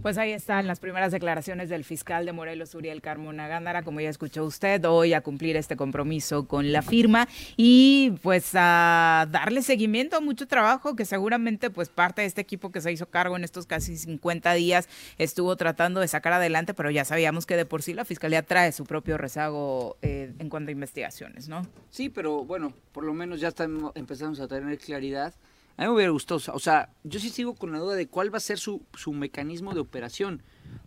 Pues 0.05 0.19
ahí 0.19 0.33
están 0.33 0.67
las 0.67 0.81
primeras 0.81 1.13
declaraciones 1.13 1.71
del 1.71 1.83
fiscal 1.83 2.27
de 2.27 2.35
Morelos, 2.35 2.75
Uriel 2.75 3.01
Carmona 3.01 3.49
Gándara, 3.49 3.83
como 3.85 4.03
ya 4.03 4.11
escuchó 4.11 4.45
usted, 4.45 4.85
hoy 4.85 5.15
a 5.15 5.23
cumplir 5.23 5.57
este 5.57 5.79
compromiso 5.79 6.47
con 6.47 6.73
la 6.73 6.83
firma 6.83 7.27
y 7.57 8.13
pues 8.23 8.51
a 8.53 9.27
darle 9.31 9.63
seguimiento 9.63 10.19
a 10.19 10.21
mucho 10.21 10.47
trabajo 10.47 10.95
que 10.95 11.07
seguramente 11.07 11.71
pues 11.71 11.89
parte 11.89 12.21
de 12.21 12.27
este 12.27 12.43
equipo 12.43 12.71
que 12.71 12.83
se 12.83 12.93
hizo 12.93 13.07
cargo 13.07 13.35
en 13.39 13.45
estos 13.45 13.65
casi 13.65 13.97
50 13.97 14.53
días 14.53 14.91
estuvo 15.17 15.57
tratando 15.57 16.01
de 16.01 16.09
sacar 16.09 16.35
adelante, 16.35 16.75
pero 16.75 16.91
ya 16.91 17.07
sabíamos 17.07 17.47
que 17.47 17.57
de 17.57 17.65
por 17.65 17.81
sí 17.81 17.95
la 17.95 18.05
fiscalía 18.05 18.43
trae 18.43 18.73
su 18.73 18.85
propio 18.85 19.17
rezago 19.17 19.97
eh, 20.03 20.35
en 20.39 20.51
cuanto 20.51 20.69
a 20.69 20.73
investigaciones, 20.73 21.49
¿no? 21.49 21.67
Sí, 21.89 22.11
pero 22.11 22.45
bueno, 22.45 22.75
por 22.93 23.05
lo 23.05 23.15
menos 23.15 23.41
ya 23.41 23.49
estamos, 23.49 23.93
empezamos 23.95 24.39
a 24.41 24.49
tener 24.49 24.77
claridad. 24.77 25.33
A 25.77 25.83
mí 25.83 25.89
me 25.89 25.95
hubiera 25.95 26.11
gustado, 26.11 26.41
o 26.53 26.59
sea, 26.59 26.91
yo 27.03 27.19
sí 27.19 27.31
sigo 27.31 27.55
con 27.55 27.73
la 27.73 27.79
duda 27.79 27.95
de 27.95 28.07
cuál 28.07 28.33
va 28.33 28.39
a 28.39 28.41
ser 28.41 28.59
su, 28.59 28.83
su 28.95 29.13
mecanismo 29.13 29.75
de 29.75 29.81
operación, 29.81 30.43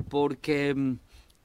porque 0.10 0.74
mm, 0.74 0.94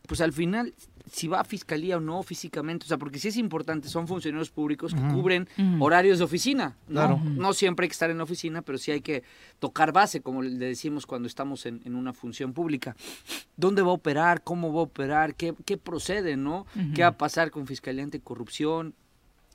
pues 0.07 0.21
al 0.21 0.33
final, 0.33 0.75
si 1.11 1.29
va 1.29 1.41
a 1.41 1.45
fiscalía 1.45 1.97
o 1.97 2.01
no 2.01 2.23
físicamente, 2.23 2.85
o 2.85 2.89
sea, 2.89 2.99
porque 2.99 3.19
sí 3.19 3.29
es 3.29 3.37
importante, 3.37 3.89
son 3.89 4.07
funcionarios 4.07 4.51
públicos 4.51 4.95
que 4.95 5.01
cubren 5.01 5.49
horarios 5.81 6.19
de 6.19 6.25
oficina, 6.25 6.77
¿no? 6.89 7.01
Claro. 7.01 7.21
No 7.25 7.53
siempre 7.53 7.85
hay 7.85 7.89
que 7.89 7.95
estar 7.95 8.11
en 8.11 8.19
la 8.19 8.25
oficina, 8.25 8.63
pero 8.63 8.79
sí 8.79 8.91
hay 8.91 9.01
que 9.01 9.23
tocar 9.59 9.93
base, 9.93 10.21
como 10.21 10.43
le 10.43 10.67
decimos 10.67 11.07
cuando 11.07 11.29
estamos 11.29 11.67
en, 11.67 11.81
en 11.85 11.95
una 11.95 12.13
función 12.13 12.53
pública. 12.53 12.97
¿Dónde 13.57 13.83
va 13.83 13.91
a 13.91 13.95
operar? 13.95 14.43
¿Cómo 14.43 14.73
va 14.73 14.81
a 14.81 14.85
operar? 14.85 15.35
¿Qué, 15.35 15.55
qué 15.65 15.77
procede, 15.77 16.37
no? 16.37 16.67
Ujú. 16.77 16.95
¿Qué 16.95 17.03
va 17.03 17.09
a 17.09 17.19
pasar 17.19 17.51
con 17.51 17.67
Fiscalía 17.67 18.05
Anticorrupción? 18.05 18.95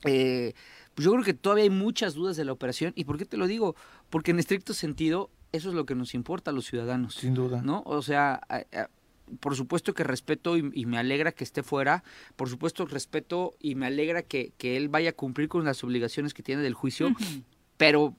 Eh, 0.04 0.54
pues 0.98 1.04
yo 1.04 1.12
creo 1.12 1.22
que 1.24 1.32
todavía 1.34 1.62
hay 1.62 1.70
muchas 1.70 2.14
dudas 2.14 2.36
de 2.36 2.44
la 2.44 2.50
operación. 2.50 2.92
¿Y 2.96 3.04
por 3.04 3.18
qué 3.18 3.24
te 3.24 3.36
lo 3.36 3.46
digo? 3.46 3.76
Porque 4.10 4.32
en 4.32 4.40
estricto 4.40 4.74
sentido, 4.74 5.30
eso 5.52 5.68
es 5.68 5.74
lo 5.76 5.86
que 5.86 5.94
nos 5.94 6.12
importa 6.12 6.50
a 6.50 6.54
los 6.54 6.66
ciudadanos. 6.66 7.14
Sin 7.14 7.34
duda. 7.34 7.62
¿No? 7.62 7.84
O 7.86 8.02
sea, 8.02 8.40
a- 8.48 8.64
a- 8.76 8.90
por 9.38 9.54
supuesto 9.54 9.94
que 9.94 10.02
respeto 10.02 10.56
y, 10.56 10.68
y 10.74 10.86
me 10.86 10.98
alegra 10.98 11.30
que 11.30 11.44
esté 11.44 11.62
fuera. 11.62 12.02
Por 12.34 12.48
supuesto 12.48 12.84
respeto 12.84 13.54
y 13.60 13.76
me 13.76 13.86
alegra 13.86 14.22
que, 14.22 14.50
que 14.58 14.76
él 14.76 14.88
vaya 14.88 15.10
a 15.10 15.12
cumplir 15.12 15.48
con 15.48 15.64
las 15.64 15.84
obligaciones 15.84 16.34
que 16.34 16.42
tiene 16.42 16.62
del 16.62 16.74
juicio. 16.74 17.10
Pero, 17.76 18.16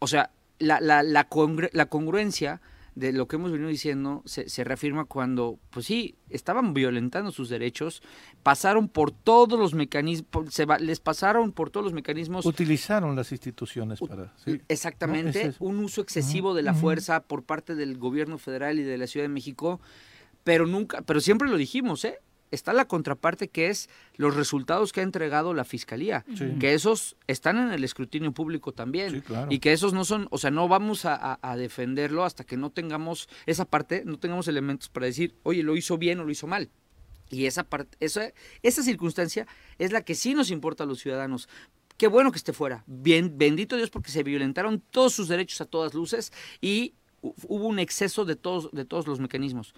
o 0.00 0.06
sea, 0.06 0.32
la, 0.58 0.80
la, 0.80 1.02
la, 1.02 1.30
congru- 1.30 1.70
la 1.72 1.86
congruencia 1.86 2.60
de 2.94 3.12
lo 3.12 3.26
que 3.26 3.36
hemos 3.36 3.50
venido 3.50 3.70
diciendo 3.70 4.22
se, 4.26 4.48
se 4.50 4.64
reafirma 4.64 5.06
cuando, 5.06 5.58
pues 5.70 5.86
sí, 5.86 6.16
estaban 6.28 6.74
violentando 6.74 7.32
sus 7.32 7.48
derechos, 7.48 8.02
pasaron 8.42 8.88
por 8.88 9.10
todos 9.10 9.58
los 9.58 9.72
mecanismos, 9.74 10.52
se 10.52 10.66
va- 10.66 10.78
les 10.78 11.00
pasaron 11.00 11.52
por 11.52 11.70
todos 11.70 11.84
los 11.84 11.94
mecanismos 11.94 12.44
Utilizaron 12.44 13.16
las 13.16 13.32
instituciones 13.32 13.98
para... 14.00 14.32
sí. 14.44 14.60
Exactamente, 14.68 15.24
No, 15.24 15.30
ese 15.30 15.48
es- 15.48 15.56
un 15.60 15.78
uso 15.78 16.02
excesivo 16.02 16.52
de 16.54 16.62
la 16.62 16.74
fuerza 16.74 17.22
por 17.22 17.42
parte 17.44 17.74
del 17.74 17.96
gobierno 17.96 18.36
federal 18.36 18.78
y 18.78 18.82
de 18.82 18.98
la 18.98 19.06
Ciudad 19.06 19.24
de 19.24 19.28
México, 19.32 19.80
pero 20.44 20.66
nunca, 20.66 21.00
pero 21.02 21.20
siempre 21.20 21.48
lo 21.48 21.56
dijimos, 21.56 22.04
¿eh? 22.04 22.18
Está 22.52 22.72
la 22.72 22.84
contraparte 22.86 23.48
que 23.48 23.66
es 23.68 23.90
los 24.16 24.36
resultados 24.36 24.92
que 24.92 25.00
ha 25.00 25.02
entregado 25.02 25.52
la 25.54 25.64
fiscalía, 25.64 26.24
Sí. 26.36 26.54
que 26.60 26.74
esos 26.74 27.16
están 27.26 27.58
en 27.58 27.72
el 27.72 27.82
escrutinio 27.82 28.30
público 28.30 28.70
también 28.72 29.22
claro. 29.22 29.50
y 29.50 29.58
que 29.58 29.72
esos 29.72 29.92
no 29.92 30.04
son, 30.04 30.28
o 30.30 30.38
sea, 30.38 30.52
no 30.52 30.68
vamos 30.68 31.04
a, 31.04 31.14
a- 31.16 31.38
a 31.42 31.56
defenderlo 31.56 32.24
hasta 32.24 32.44
que 32.44 32.56
no 32.56 32.70
tengamos 32.70 33.28
esa 33.46 33.64
parte, 33.64 34.04
no 34.04 34.18
tengamos 34.18 34.46
elementos 34.46 34.88
para 34.88 35.06
decir, 35.06 35.34
oye, 35.42 35.64
lo 35.64 35.74
hizo 35.76 35.98
bien 35.98 36.20
o 36.20 36.24
lo 36.24 36.30
hizo 36.30 36.46
mal. 36.46 36.70
Y 37.30 37.46
esa 37.46 37.64
parte, 37.64 37.96
esa, 37.98 38.30
esa 38.62 38.82
circunstancia 38.82 39.46
es 39.78 39.90
la 39.90 40.02
que 40.02 40.14
sí 40.14 40.34
nos 40.34 40.50
importa 40.50 40.84
a 40.84 40.86
los 40.86 41.00
ciudadanos. 41.00 41.48
Qué 41.96 42.06
bueno 42.06 42.30
que 42.30 42.36
esté 42.38 42.52
fuera. 42.52 42.84
Bien, 42.86 43.38
bendito 43.38 43.76
Dios 43.76 43.88
porque 43.90 44.10
se 44.10 44.22
violentaron 44.22 44.82
todos 44.90 45.14
sus 45.14 45.28
derechos 45.28 45.60
a 45.62 45.64
todas 45.64 45.94
luces 45.94 46.32
y 46.60 46.92
hu- 47.22 47.34
hubo 47.48 47.66
un 47.66 47.78
exceso 47.78 48.26
de 48.26 48.36
todos, 48.36 48.70
de 48.72 48.84
todos 48.84 49.06
los 49.06 49.18
mecanismos. 49.20 49.72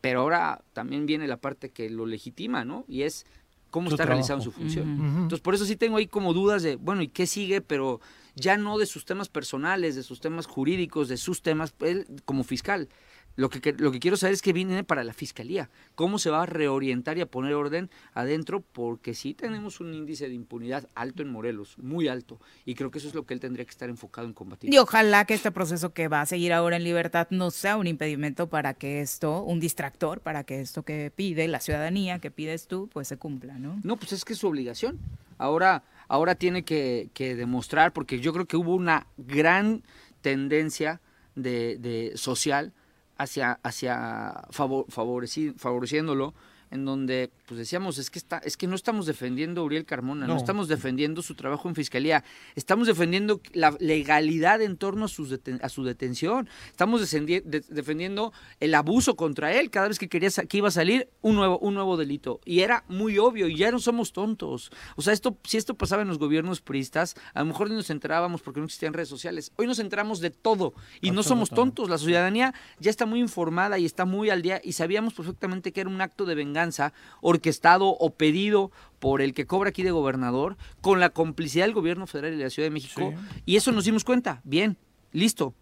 Pero 0.00 0.20
ahora 0.20 0.62
también 0.72 1.06
viene 1.06 1.26
la 1.26 1.36
parte 1.36 1.70
que 1.70 1.90
lo 1.90 2.06
legitima, 2.06 2.64
¿no? 2.64 2.84
Y 2.88 3.02
es 3.02 3.26
cómo 3.70 3.90
Su 3.90 3.94
está 3.94 4.06
realizando 4.06 4.44
su 4.44 4.50
trabajo. 4.50 4.72
función. 4.72 4.90
Entonces, 5.22 5.40
por 5.40 5.54
eso 5.54 5.64
sí 5.64 5.76
tengo 5.76 5.96
ahí 5.98 6.06
como 6.06 6.32
dudas 6.32 6.62
de, 6.62 6.76
bueno, 6.76 7.02
¿y 7.02 7.08
qué 7.08 7.26
sigue? 7.26 7.60
Pero 7.60 8.00
ya 8.34 8.56
no 8.56 8.78
de 8.78 8.86
sus 8.86 9.04
temas 9.04 9.28
personales, 9.28 9.94
de 9.96 10.02
sus 10.02 10.20
temas 10.20 10.46
jurídicos, 10.46 11.08
de 11.08 11.16
sus 11.16 11.42
temas, 11.42 11.74
él 11.80 12.06
como 12.24 12.44
fiscal. 12.44 12.88
Lo 13.36 13.48
que, 13.48 13.60
que- 13.60 13.72
lo 13.72 13.90
que 13.92 14.00
quiero 14.00 14.16
saber 14.16 14.34
es 14.34 14.42
qué 14.42 14.52
viene 14.52 14.84
para 14.84 15.02
la 15.04 15.12
fiscalía, 15.14 15.70
cómo 15.94 16.18
se 16.18 16.28
va 16.30 16.42
a 16.42 16.46
reorientar 16.46 17.16
y 17.16 17.22
a 17.22 17.26
poner 17.26 17.54
orden 17.54 17.88
adentro, 18.12 18.60
porque 18.60 19.14
sí 19.14 19.32
tenemos 19.34 19.80
un 19.80 19.94
índice 19.94 20.28
de 20.28 20.34
impunidad 20.34 20.86
alto 20.94 21.22
en 21.22 21.30
Morelos, 21.30 21.78
muy 21.78 22.08
alto, 22.08 22.38
y 22.66 22.74
creo 22.74 22.90
que 22.90 22.98
eso 22.98 23.08
es 23.08 23.14
lo 23.14 23.24
que 23.24 23.32
él 23.32 23.40
tendría 23.40 23.64
que 23.64 23.70
estar 23.70 23.88
enfocado 23.88 24.26
en 24.26 24.34
combatir. 24.34 24.74
Y 24.74 24.76
ojalá 24.78 25.24
que 25.24 25.34
este 25.34 25.50
proceso 25.52 25.94
que 25.94 26.08
va 26.08 26.20
a 26.20 26.26
seguir 26.26 26.52
ahora 26.52 26.76
en 26.76 26.84
libertad 26.84 27.28
no 27.30 27.50
sea 27.50 27.76
un 27.76 27.86
impedimento 27.86 28.48
para 28.48 28.74
que 28.74 29.00
esto, 29.00 29.42
un 29.42 29.58
distractor, 29.60 30.20
para 30.20 30.44
que 30.44 30.60
esto 30.60 30.82
que 30.82 31.10
pide 31.14 31.48
la 31.48 31.60
ciudadanía, 31.60 32.18
que 32.18 32.30
pides 32.30 32.66
tú, 32.66 32.90
pues 32.92 33.08
se 33.08 33.16
cumpla, 33.16 33.58
¿no? 33.58 33.80
No, 33.84 33.96
pues 33.96 34.12
es 34.12 34.24
que 34.24 34.34
es 34.34 34.38
su 34.38 34.48
obligación. 34.48 34.98
Ahora, 35.38 35.82
ahora 36.08 36.34
tiene 36.34 36.64
que, 36.64 37.08
que 37.14 37.34
demostrar, 37.36 37.92
porque 37.94 38.20
yo 38.20 38.32
creo 38.34 38.44
que 38.46 38.58
hubo 38.58 38.74
una 38.74 39.06
gran 39.16 39.82
tendencia 40.20 41.00
de, 41.36 41.78
de 41.78 42.12
social 42.16 42.72
hacia, 43.20 43.58
hacia 43.62 44.42
favor- 44.50 44.86
favoreci- 44.88 45.54
favoreciéndolo, 45.56 46.34
en 46.70 46.84
donde 46.84 47.30
pues 47.50 47.58
decíamos, 47.58 47.98
es 47.98 48.10
que 48.10 48.20
está, 48.20 48.38
es 48.44 48.56
que 48.56 48.68
no 48.68 48.76
estamos 48.76 49.06
defendiendo 49.06 49.60
a 49.60 49.64
Uriel 49.64 49.84
Carmona, 49.84 50.24
no, 50.28 50.34
No. 50.34 50.38
estamos 50.38 50.68
defendiendo 50.68 51.20
su 51.20 51.34
trabajo 51.34 51.68
en 51.68 51.74
fiscalía, 51.74 52.22
estamos 52.54 52.86
defendiendo 52.86 53.40
la 53.54 53.76
legalidad 53.80 54.62
en 54.62 54.76
torno 54.76 55.06
a, 55.06 55.08
sus 55.08 55.32
deten- 55.32 55.58
a 55.60 55.68
su 55.68 55.82
detención, 55.82 56.48
estamos 56.70 57.00
de- 57.10 57.42
defendiendo 57.68 58.32
el 58.60 58.72
abuso 58.76 59.16
contra 59.16 59.52
él, 59.52 59.68
cada 59.70 59.88
vez 59.88 59.98
que 59.98 60.08
quería 60.08 60.30
que 60.48 60.58
iba 60.58 60.68
a 60.68 60.70
salir 60.70 61.08
un 61.22 61.34
nuevo, 61.34 61.58
un 61.58 61.74
nuevo 61.74 61.96
delito. 61.96 62.38
Y 62.44 62.60
era 62.60 62.84
muy 62.86 63.18
obvio, 63.18 63.48
y 63.48 63.56
ya 63.56 63.72
no 63.72 63.80
somos 63.80 64.12
tontos. 64.12 64.70
O 64.94 65.02
sea, 65.02 65.12
esto, 65.12 65.36
si 65.42 65.56
esto 65.56 65.74
pasaba 65.74 66.02
en 66.02 66.08
los 66.08 66.18
gobiernos 66.20 66.60
priistas, 66.60 67.16
a 67.34 67.40
lo 67.40 67.46
mejor 67.46 67.68
ni 67.68 67.74
nos 67.74 67.90
enterábamos 67.90 68.42
porque 68.42 68.60
no 68.60 68.66
existían 68.66 68.92
redes 68.92 69.08
sociales. 69.08 69.50
Hoy 69.56 69.66
nos 69.66 69.80
enteramos 69.80 70.20
de 70.20 70.30
todo 70.30 70.72
y 71.00 71.10
no 71.10 71.24
somos 71.24 71.50
tontos. 71.50 71.90
La 71.90 71.98
ciudadanía 71.98 72.54
ya 72.78 72.90
está 72.90 73.06
muy 73.06 73.18
informada 73.18 73.76
y 73.80 73.86
está 73.86 74.04
muy 74.04 74.30
al 74.30 74.40
día 74.42 74.60
y 74.62 74.74
sabíamos 74.74 75.14
perfectamente 75.14 75.72
que 75.72 75.80
era 75.80 75.90
un 75.90 76.00
acto 76.00 76.26
de 76.26 76.36
venganza 76.36 76.92
orquestado 77.40 77.88
o 77.88 78.10
pedido 78.14 78.70
por 78.98 79.22
el 79.22 79.32
que 79.32 79.46
cobra 79.46 79.70
aquí 79.70 79.82
de 79.82 79.90
gobernador 79.90 80.56
con 80.82 81.00
la 81.00 81.08
complicidad 81.08 81.64
del 81.64 81.74
gobierno 81.74 82.06
federal 82.06 82.34
y 82.34 82.36
de 82.36 82.44
la 82.44 82.50
Ciudad 82.50 82.66
de 82.66 82.74
México. 82.74 83.14
Y 83.46 83.56
eso 83.56 83.72
nos 83.72 83.86
dimos 83.86 84.04
cuenta. 84.04 84.42
Bien, 84.44 84.76
listo. 85.12 85.54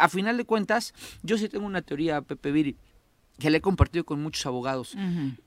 A 0.00 0.08
final 0.08 0.38
de 0.38 0.44
cuentas, 0.44 0.94
yo 1.22 1.36
sí 1.36 1.48
tengo 1.50 1.66
una 1.66 1.82
teoría, 1.82 2.22
Pepe 2.22 2.50
Viri, 2.50 2.76
que 3.38 3.50
le 3.50 3.58
he 3.58 3.60
compartido 3.60 4.04
con 4.04 4.22
muchos 4.22 4.46
abogados. 4.46 4.96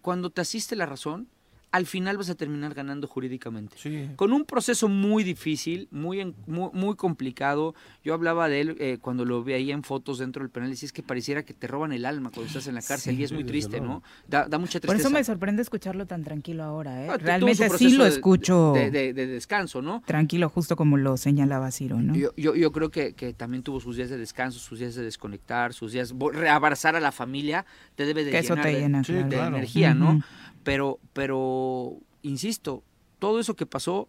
Cuando 0.02 0.30
te 0.30 0.42
asiste 0.42 0.76
la 0.76 0.86
razón, 0.86 1.28
al 1.72 1.86
final 1.86 2.18
vas 2.18 2.30
a 2.32 2.36
terminar 2.36 2.74
ganando 2.74 3.08
jurídicamente. 3.08 3.76
Con 4.16 4.34
un 4.34 4.44
proceso 4.46 4.88
muy 4.90 5.24
difícil, 5.24 5.88
muy, 5.92 6.20
en- 6.20 6.36
muy, 6.48 6.70
muy 6.74 6.96
complicado. 6.96 7.76
Yo 8.04 8.14
hablaba 8.16 8.50
de 8.50 8.62
él 8.62 8.76
eh, 8.80 8.98
cuando 9.00 9.24
lo 9.24 9.44
veía 9.44 9.74
en 9.76 9.84
fotos 9.84 10.18
dentro 10.18 10.42
del 10.42 10.50
penal 10.50 10.70
y 10.70 10.72
decía, 10.72 10.88
es 10.88 10.94
que 10.94 11.04
pareciera 11.04 11.44
que 11.44 11.54
te 11.54 11.68
roban 11.68 11.92
el 11.92 12.06
alma 12.06 12.32
cuando 12.32 12.48
estás 12.48 12.66
en 12.68 12.76
la 12.76 12.82
cárcel 12.82 13.16
Sí. 13.16 13.22
y 13.22 13.24
es 13.24 13.32
muy 13.32 13.44
Sí, 13.44 13.48
triste. 13.50 13.82
¿no? 13.82 14.02
Da, 14.28 14.48
da 14.48 14.58
mucha 14.58 14.80
Por 14.80 14.90
tristeza. 14.90 15.08
eso 15.10 15.10
me 15.12 15.24
sorprende 15.24 15.62
escucharlo 15.62 16.06
tan 16.08 16.24
tranquilo 16.24 16.64
ahora, 16.64 17.06
¿eh? 17.06 17.08
Ah, 17.12 17.18
Realmente 17.18 17.70
sí 17.78 17.92
lo 17.92 18.04
de- 18.06 18.10
escucho 18.10 18.74
De, 18.74 18.90
de- 18.90 19.14
de 19.14 19.28
descanso, 19.28 19.82
¿no? 19.82 20.02
tranquilo, 20.06 20.50
justo 20.50 20.76
como 20.76 20.98
lo 20.98 21.18
señalaba 21.18 21.70
Ciro, 21.72 22.02
¿no? 22.02 22.16
Yo, 22.16 22.32
yo, 22.36 22.56
yo 22.56 22.72
creo 22.72 22.90
que, 22.90 23.14
que 23.14 23.34
también 23.34 23.62
tuvo 23.64 23.80
sus 23.80 23.96
días 23.96 24.10
de 24.10 24.18
descanso, 24.18 24.58
sus 24.60 24.80
días 24.80 24.96
de 24.96 25.04
desconectar, 25.04 25.74
sus 25.74 25.92
días... 25.92 26.14
Reabrazar 26.34 26.96
a 26.96 27.00
la 27.00 27.12
familia 27.12 27.66
te 27.96 28.06
debe 28.06 28.24
de 28.24 28.32
Que 28.32 28.40
eso 28.40 28.56
llenar 28.56 28.66
te 28.66 28.72
de, 28.74 28.80
llena, 28.80 29.02
de 29.02 29.28
claro. 29.36 29.56
Energía, 29.58 29.94
¿no? 29.94 30.22
Pero, 30.64 31.00
pero, 31.14 31.98
insisto, 32.22 32.84
todo 33.20 33.40
eso 33.40 33.56
que 33.56 33.66
pasó 33.66 34.08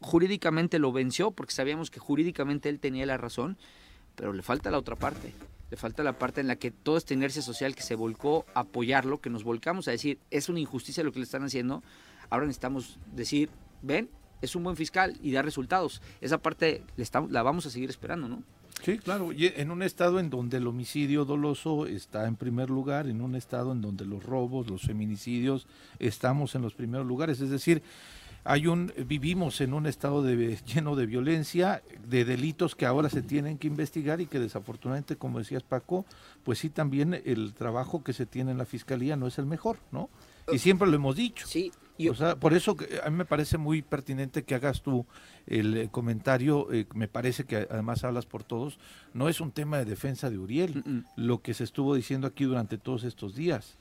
jurídicamente 0.00 0.78
lo 0.78 0.92
venció 0.92 1.30
porque 1.30 1.52
sabíamos 1.52 1.90
que 1.90 2.00
jurídicamente 2.00 2.68
él 2.68 2.80
tenía 2.80 3.06
la 3.06 3.16
razón, 3.16 3.56
pero 4.14 4.32
le 4.32 4.42
falta 4.42 4.70
la 4.70 4.78
otra 4.78 4.96
parte. 4.96 5.32
Le 5.70 5.76
falta 5.76 6.02
la 6.02 6.18
parte 6.18 6.40
en 6.40 6.46
la 6.46 6.56
que 6.56 6.70
toda 6.70 6.98
esta 6.98 7.14
inercia 7.14 7.42
social 7.42 7.74
que 7.74 7.82
se 7.82 7.94
volcó 7.94 8.46
a 8.54 8.60
apoyarlo, 8.60 9.20
que 9.20 9.28
nos 9.28 9.44
volcamos 9.44 9.86
a 9.86 9.90
decir, 9.90 10.18
es 10.30 10.48
una 10.48 10.60
injusticia 10.60 11.04
lo 11.04 11.12
que 11.12 11.18
le 11.18 11.24
están 11.24 11.44
haciendo, 11.44 11.82
ahora 12.30 12.46
necesitamos 12.46 12.98
decir, 13.14 13.50
ven, 13.82 14.08
es 14.40 14.56
un 14.56 14.64
buen 14.64 14.76
fiscal 14.76 15.18
y 15.22 15.32
da 15.32 15.42
resultados. 15.42 16.00
Esa 16.20 16.38
parte 16.38 16.82
la 17.28 17.42
vamos 17.42 17.66
a 17.66 17.70
seguir 17.70 17.90
esperando, 17.90 18.28
¿no? 18.28 18.42
Sí, 18.82 18.98
claro, 18.98 19.32
y 19.32 19.46
en 19.56 19.70
un 19.70 19.82
estado 19.82 20.20
en 20.20 20.30
donde 20.30 20.58
el 20.58 20.66
homicidio 20.66 21.24
doloso 21.24 21.86
está 21.86 22.26
en 22.26 22.36
primer 22.36 22.70
lugar, 22.70 23.06
en 23.06 23.20
un 23.20 23.34
estado 23.34 23.72
en 23.72 23.80
donde 23.80 24.04
los 24.04 24.22
robos, 24.22 24.68
los 24.68 24.82
feminicidios, 24.82 25.66
estamos 25.98 26.54
en 26.54 26.62
los 26.62 26.74
primeros 26.74 27.06
lugares, 27.06 27.40
es 27.40 27.50
decir, 27.50 27.82
hay 28.44 28.66
un 28.66 28.92
vivimos 29.06 29.60
en 29.60 29.74
un 29.74 29.86
estado 29.86 30.22
de, 30.22 30.58
lleno 30.64 30.96
de 30.96 31.06
violencia, 31.06 31.82
de 32.06 32.24
delitos 32.24 32.74
que 32.74 32.86
ahora 32.86 33.10
se 33.10 33.20
tienen 33.20 33.58
que 33.58 33.66
investigar 33.66 34.20
y 34.20 34.26
que 34.26 34.38
desafortunadamente, 34.38 35.16
como 35.16 35.38
decías 35.38 35.62
Paco, 35.62 36.06
pues 36.44 36.58
sí 36.60 36.70
también 36.70 37.20
el 37.24 37.52
trabajo 37.52 38.02
que 38.02 38.12
se 38.12 38.26
tiene 38.26 38.52
en 38.52 38.58
la 38.58 38.64
fiscalía 38.64 39.16
no 39.16 39.26
es 39.26 39.38
el 39.38 39.46
mejor, 39.46 39.78
¿no? 39.92 40.08
Y 40.50 40.58
siempre 40.58 40.88
lo 40.88 40.96
hemos 40.96 41.16
dicho. 41.16 41.46
Sí. 41.46 41.72
O 42.06 42.14
sea, 42.14 42.36
por 42.36 42.54
eso 42.54 42.76
que 42.76 43.00
a 43.02 43.10
mí 43.10 43.16
me 43.16 43.24
parece 43.24 43.58
muy 43.58 43.82
pertinente 43.82 44.44
que 44.44 44.54
hagas 44.54 44.82
tú 44.82 45.04
el 45.48 45.76
eh, 45.76 45.88
comentario, 45.90 46.72
eh, 46.72 46.86
me 46.94 47.08
parece 47.08 47.44
que 47.44 47.56
además 47.56 48.04
hablas 48.04 48.26
por 48.26 48.44
todos, 48.44 48.78
no 49.14 49.28
es 49.28 49.40
un 49.40 49.50
tema 49.50 49.78
de 49.78 49.84
defensa 49.84 50.30
de 50.30 50.38
Uriel, 50.38 51.04
lo 51.16 51.42
que 51.42 51.54
se 51.54 51.64
estuvo 51.64 51.96
diciendo 51.96 52.28
aquí 52.28 52.44
durante 52.44 52.78
todos 52.78 53.02
estos 53.02 53.34
días. 53.34 53.78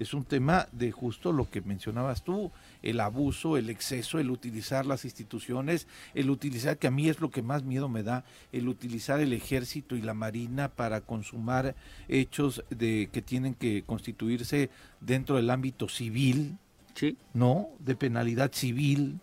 Es 0.00 0.14
un 0.14 0.24
tema 0.24 0.66
de 0.72 0.92
justo 0.92 1.30
lo 1.30 1.50
que 1.50 1.60
mencionabas 1.60 2.24
tú, 2.24 2.50
el 2.82 3.00
abuso, 3.00 3.58
el 3.58 3.68
exceso, 3.68 4.18
el 4.18 4.30
utilizar 4.30 4.86
las 4.86 5.04
instituciones, 5.04 5.86
el 6.14 6.30
utilizar, 6.30 6.78
que 6.78 6.86
a 6.86 6.90
mí 6.90 7.10
es 7.10 7.20
lo 7.20 7.30
que 7.30 7.42
más 7.42 7.64
miedo 7.64 7.90
me 7.90 8.02
da, 8.02 8.24
el 8.50 8.68
utilizar 8.68 9.20
el 9.20 9.34
ejército 9.34 9.96
y 9.96 10.00
la 10.00 10.14
marina 10.14 10.70
para 10.70 11.02
consumar 11.02 11.76
hechos 12.08 12.64
de 12.70 13.10
que 13.12 13.20
tienen 13.20 13.54
que 13.54 13.82
constituirse 13.82 14.70
dentro 15.02 15.36
del 15.36 15.50
ámbito 15.50 15.86
civil, 15.86 16.56
Sí. 17.00 17.16
¿no? 17.32 17.68
De 17.78 17.96
penalidad 17.96 18.52
civil, 18.52 19.20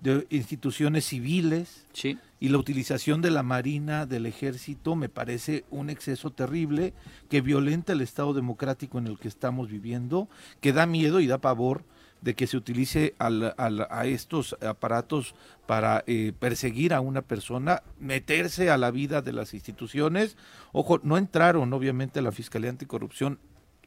de 0.00 0.26
instituciones 0.30 1.04
civiles. 1.04 1.86
Sí. 1.92 2.18
Y 2.40 2.48
la 2.48 2.58
utilización 2.58 3.20
de 3.22 3.30
la 3.30 3.42
Marina, 3.42 4.04
del 4.06 4.26
Ejército, 4.26 4.96
me 4.96 5.08
parece 5.08 5.64
un 5.70 5.90
exceso 5.90 6.30
terrible 6.30 6.92
que 7.28 7.40
violenta 7.40 7.92
el 7.92 8.00
Estado 8.00 8.32
democrático 8.34 8.98
en 8.98 9.06
el 9.06 9.18
que 9.18 9.28
estamos 9.28 9.68
viviendo, 9.70 10.28
que 10.60 10.72
da 10.72 10.86
miedo 10.86 11.20
y 11.20 11.26
da 11.26 11.38
pavor 11.38 11.84
de 12.22 12.34
que 12.34 12.46
se 12.46 12.56
utilice 12.58 13.14
al- 13.18 13.54
al- 13.56 13.86
a 13.90 14.04
estos 14.06 14.54
aparatos 14.60 15.34
para 15.66 16.02
eh, 16.06 16.32
perseguir 16.38 16.92
a 16.92 17.00
una 17.00 17.22
persona, 17.22 17.82
meterse 17.98 18.68
a 18.70 18.76
la 18.76 18.90
vida 18.90 19.22
de 19.22 19.32
las 19.32 19.54
instituciones. 19.54 20.36
Ojo, 20.72 21.00
no 21.02 21.16
entraron 21.16 21.72
obviamente 21.72 22.18
a 22.18 22.22
la 22.22 22.32
Fiscalía 22.32 22.68
Anticorrupción 22.70 23.38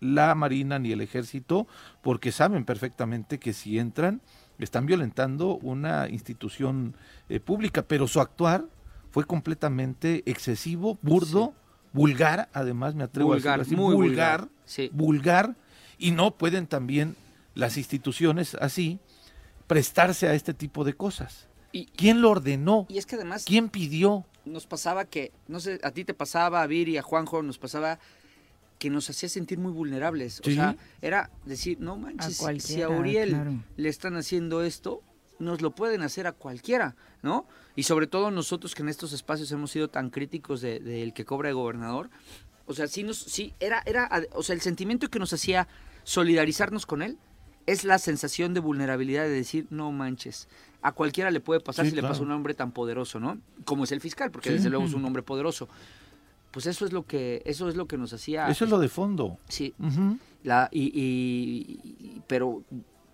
la 0.03 0.35
Marina 0.35 0.79
ni 0.79 0.91
el 0.91 1.01
Ejército, 1.01 1.67
porque 2.01 2.31
saben 2.31 2.65
perfectamente 2.65 3.39
que 3.39 3.53
si 3.53 3.79
entran, 3.79 4.21
están 4.59 4.85
violentando 4.85 5.55
una 5.57 6.09
institución 6.09 6.95
eh, 7.29 7.39
pública, 7.39 7.83
pero 7.83 8.07
su 8.07 8.19
actuar 8.19 8.65
fue 9.11 9.25
completamente 9.25 10.23
excesivo, 10.25 10.97
burdo, 11.01 11.53
vulgar, 11.91 12.49
además 12.53 12.95
me 12.95 13.03
atrevo 13.03 13.29
Vulgar, 13.29 13.59
a 13.59 13.63
decirlo 13.63 13.83
así, 13.85 13.87
muy 13.87 13.95
vulgar, 13.95 14.41
vulgar, 14.41 14.55
sí. 14.65 14.89
vulgar, 14.93 15.55
y 15.97 16.11
no 16.11 16.31
pueden 16.35 16.67
también 16.67 17.15
las 17.55 17.77
instituciones 17.77 18.55
así 18.55 18.99
prestarse 19.67 20.27
a 20.27 20.33
este 20.33 20.53
tipo 20.53 20.83
de 20.83 20.93
cosas. 20.93 21.47
Y- 21.71 21.85
¿Quién 21.85 22.21
lo 22.21 22.29
ordenó? 22.31 22.85
Y 22.89 22.97
es 22.97 23.05
que 23.05 23.15
además... 23.15 23.45
¿Quién 23.45 23.69
pidió? 23.69 24.25
Nos 24.45 24.67
pasaba 24.67 25.05
que, 25.05 25.31
no 25.47 25.59
sé, 25.59 25.79
a 25.83 25.91
ti 25.91 26.03
te 26.03 26.13
pasaba, 26.13 26.61
a 26.61 26.67
Viri, 26.67 26.97
a 26.97 27.01
Juanjo, 27.01 27.41
nos 27.43 27.57
pasaba 27.57 27.99
que 28.83 28.89
nos 28.89 29.09
hacía 29.09 29.29
sentir 29.29 29.59
muy 29.59 29.71
vulnerables. 29.71 30.41
O 30.41 30.51
sea, 30.51 30.75
era 31.01 31.31
decir, 31.45 31.79
no 31.79 31.95
manches, 31.95 32.43
si 32.59 32.81
a 32.81 32.89
Uriel 32.89 33.29
claro. 33.29 33.63
le 33.77 33.87
están 33.87 34.17
haciendo 34.17 34.61
esto, 34.61 35.01
nos 35.39 35.61
lo 35.61 35.71
pueden 35.73 36.01
hacer 36.01 36.27
a 36.27 36.33
cualquiera, 36.33 36.97
¿no? 37.21 37.47
Y 37.77 37.83
sobre 37.83 38.07
todo 38.07 38.29
nosotros 38.29 38.75
que 38.75 38.81
en 38.81 38.89
estos 38.89 39.13
espacios 39.13 39.49
hemos 39.53 39.71
sido 39.71 39.87
tan 39.87 40.09
críticos 40.09 40.59
del 40.59 40.83
de, 40.83 40.91
del 40.99 41.13
que 41.13 41.23
cobra 41.23 41.47
de 41.47 41.53
gobernador, 41.53 42.09
o 42.65 42.73
sea, 42.73 42.87
sí 42.87 43.03
nos, 43.03 43.19
sí, 43.19 43.53
era, 43.61 43.81
era, 43.85 44.09
o 44.33 44.43
sea, 44.43 44.53
el 44.53 44.59
sentimiento 44.59 45.09
que 45.09 45.17
nos 45.17 45.31
hacía 45.31 45.69
solidarizarnos 46.03 46.85
con 46.85 47.01
él 47.01 47.17
es 47.65 47.85
la 47.85 47.99
sensación 47.99 48.53
de 48.53 48.59
vulnerabilidad 48.59 49.23
de 49.23 49.29
decir, 49.29 49.65
no 49.69 49.93
manches, 49.93 50.49
a 50.81 50.91
cualquiera 50.91 51.31
le 51.31 51.39
puede 51.39 51.61
pasar 51.61 51.85
Sí, 51.85 51.91
si 51.91 51.95
le 51.95 52.01
pasa 52.01 52.19
a 52.19 52.23
un 52.23 52.31
hombre 52.31 52.53
tan 52.53 52.73
poderoso, 52.73 53.21
¿no? 53.21 53.39
Como 53.63 53.85
es 53.85 53.93
el 53.93 54.01
fiscal, 54.01 54.29
porque 54.29 54.49
Sí. 54.49 54.55
desde 54.55 54.69
luego 54.69 54.83
es 54.85 54.93
un 54.93 55.05
hombre 55.05 55.23
poderoso. 55.23 55.69
Pues 56.53 56.67
eso 56.67 56.85
es 56.85 56.93
lo 56.93 57.03
que, 57.05 57.41
eso 57.45 57.67
es 57.67 57.75
lo 57.75 57.87
que 57.87 57.97
nos 57.97 58.13
hacía. 58.13 58.47
Eso 58.47 58.63
es 58.63 58.69
lo 58.71 58.77
de 58.79 58.87
fondo. 58.87 59.39
Sí. 59.49 59.73
La, 60.43 60.69
y, 60.71 60.83
y- 60.83 61.79
y- 61.83 62.21
pero 62.27 62.63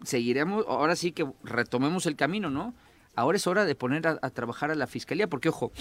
seguiremos, 0.03 0.65
ahora 0.67 0.95
sí 0.95 1.11
que 1.13 1.25
retomemos 1.43 2.05
el 2.05 2.15
camino, 2.15 2.49
¿no? 2.49 2.73
Ahora 3.15 3.37
es 3.37 3.47
hora 3.47 3.65
de 3.65 3.75
poner 3.75 4.07
a, 4.07 4.19
a 4.21 4.29
trabajar 4.29 4.71
a 4.71 4.75
la 4.75 4.87
fiscalía, 4.87 5.27
porque 5.29 5.49
ojo, 5.49 5.71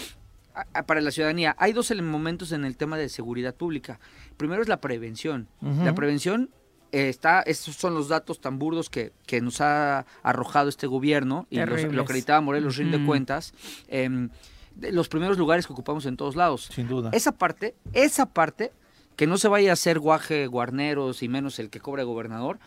a- 0.54 0.66
a- 0.72 0.86
para 0.86 1.00
la 1.00 1.10
ciudadanía 1.10 1.56
hay 1.58 1.72
dos 1.72 1.92
momentos 2.00 2.52
en 2.52 2.64
el 2.64 2.76
tema 2.76 2.96
de 2.96 3.08
seguridad 3.08 3.54
pública. 3.54 3.98
Primero 4.36 4.62
es 4.62 4.68
la 4.68 4.80
prevención. 4.80 5.48
La 5.60 5.94
prevención 5.94 6.50
eh, 6.92 7.08
está, 7.08 7.42
estos 7.42 7.74
son 7.74 7.94
los 7.94 8.08
datos 8.08 8.40
tan 8.40 8.58
burdos 8.58 8.88
que, 8.88 9.12
que 9.26 9.40
nos 9.40 9.60
ha 9.60 10.06
arrojado 10.22 10.68
este 10.68 10.86
gobierno 10.86 11.46
y 11.50 11.58
los- 11.58 11.92
lo 11.92 12.02
acreditaba 12.02 12.40
Morelos 12.40 12.76
rinde 12.76 12.98
Ujú. 12.98 13.06
cuentas. 13.06 13.52
em, 13.88 14.30
de 14.78 14.92
los 14.92 15.08
primeros 15.08 15.36
lugares 15.38 15.66
que 15.66 15.72
ocupamos 15.72 16.06
en 16.06 16.16
todos 16.16 16.36
lados. 16.36 16.68
Sin 16.72 16.88
duda. 16.88 17.10
Esa 17.12 17.32
parte, 17.32 17.74
esa 17.92 18.26
parte, 18.26 18.72
que 19.16 19.26
no 19.26 19.36
se 19.36 19.48
vaya 19.48 19.70
a 19.70 19.72
hacer 19.74 19.98
guaje, 19.98 20.46
guarneros 20.46 21.22
y 21.22 21.28
menos 21.28 21.58
el 21.58 21.68
que 21.70 21.80
cobra 21.80 22.04
gobernador, 22.04 22.58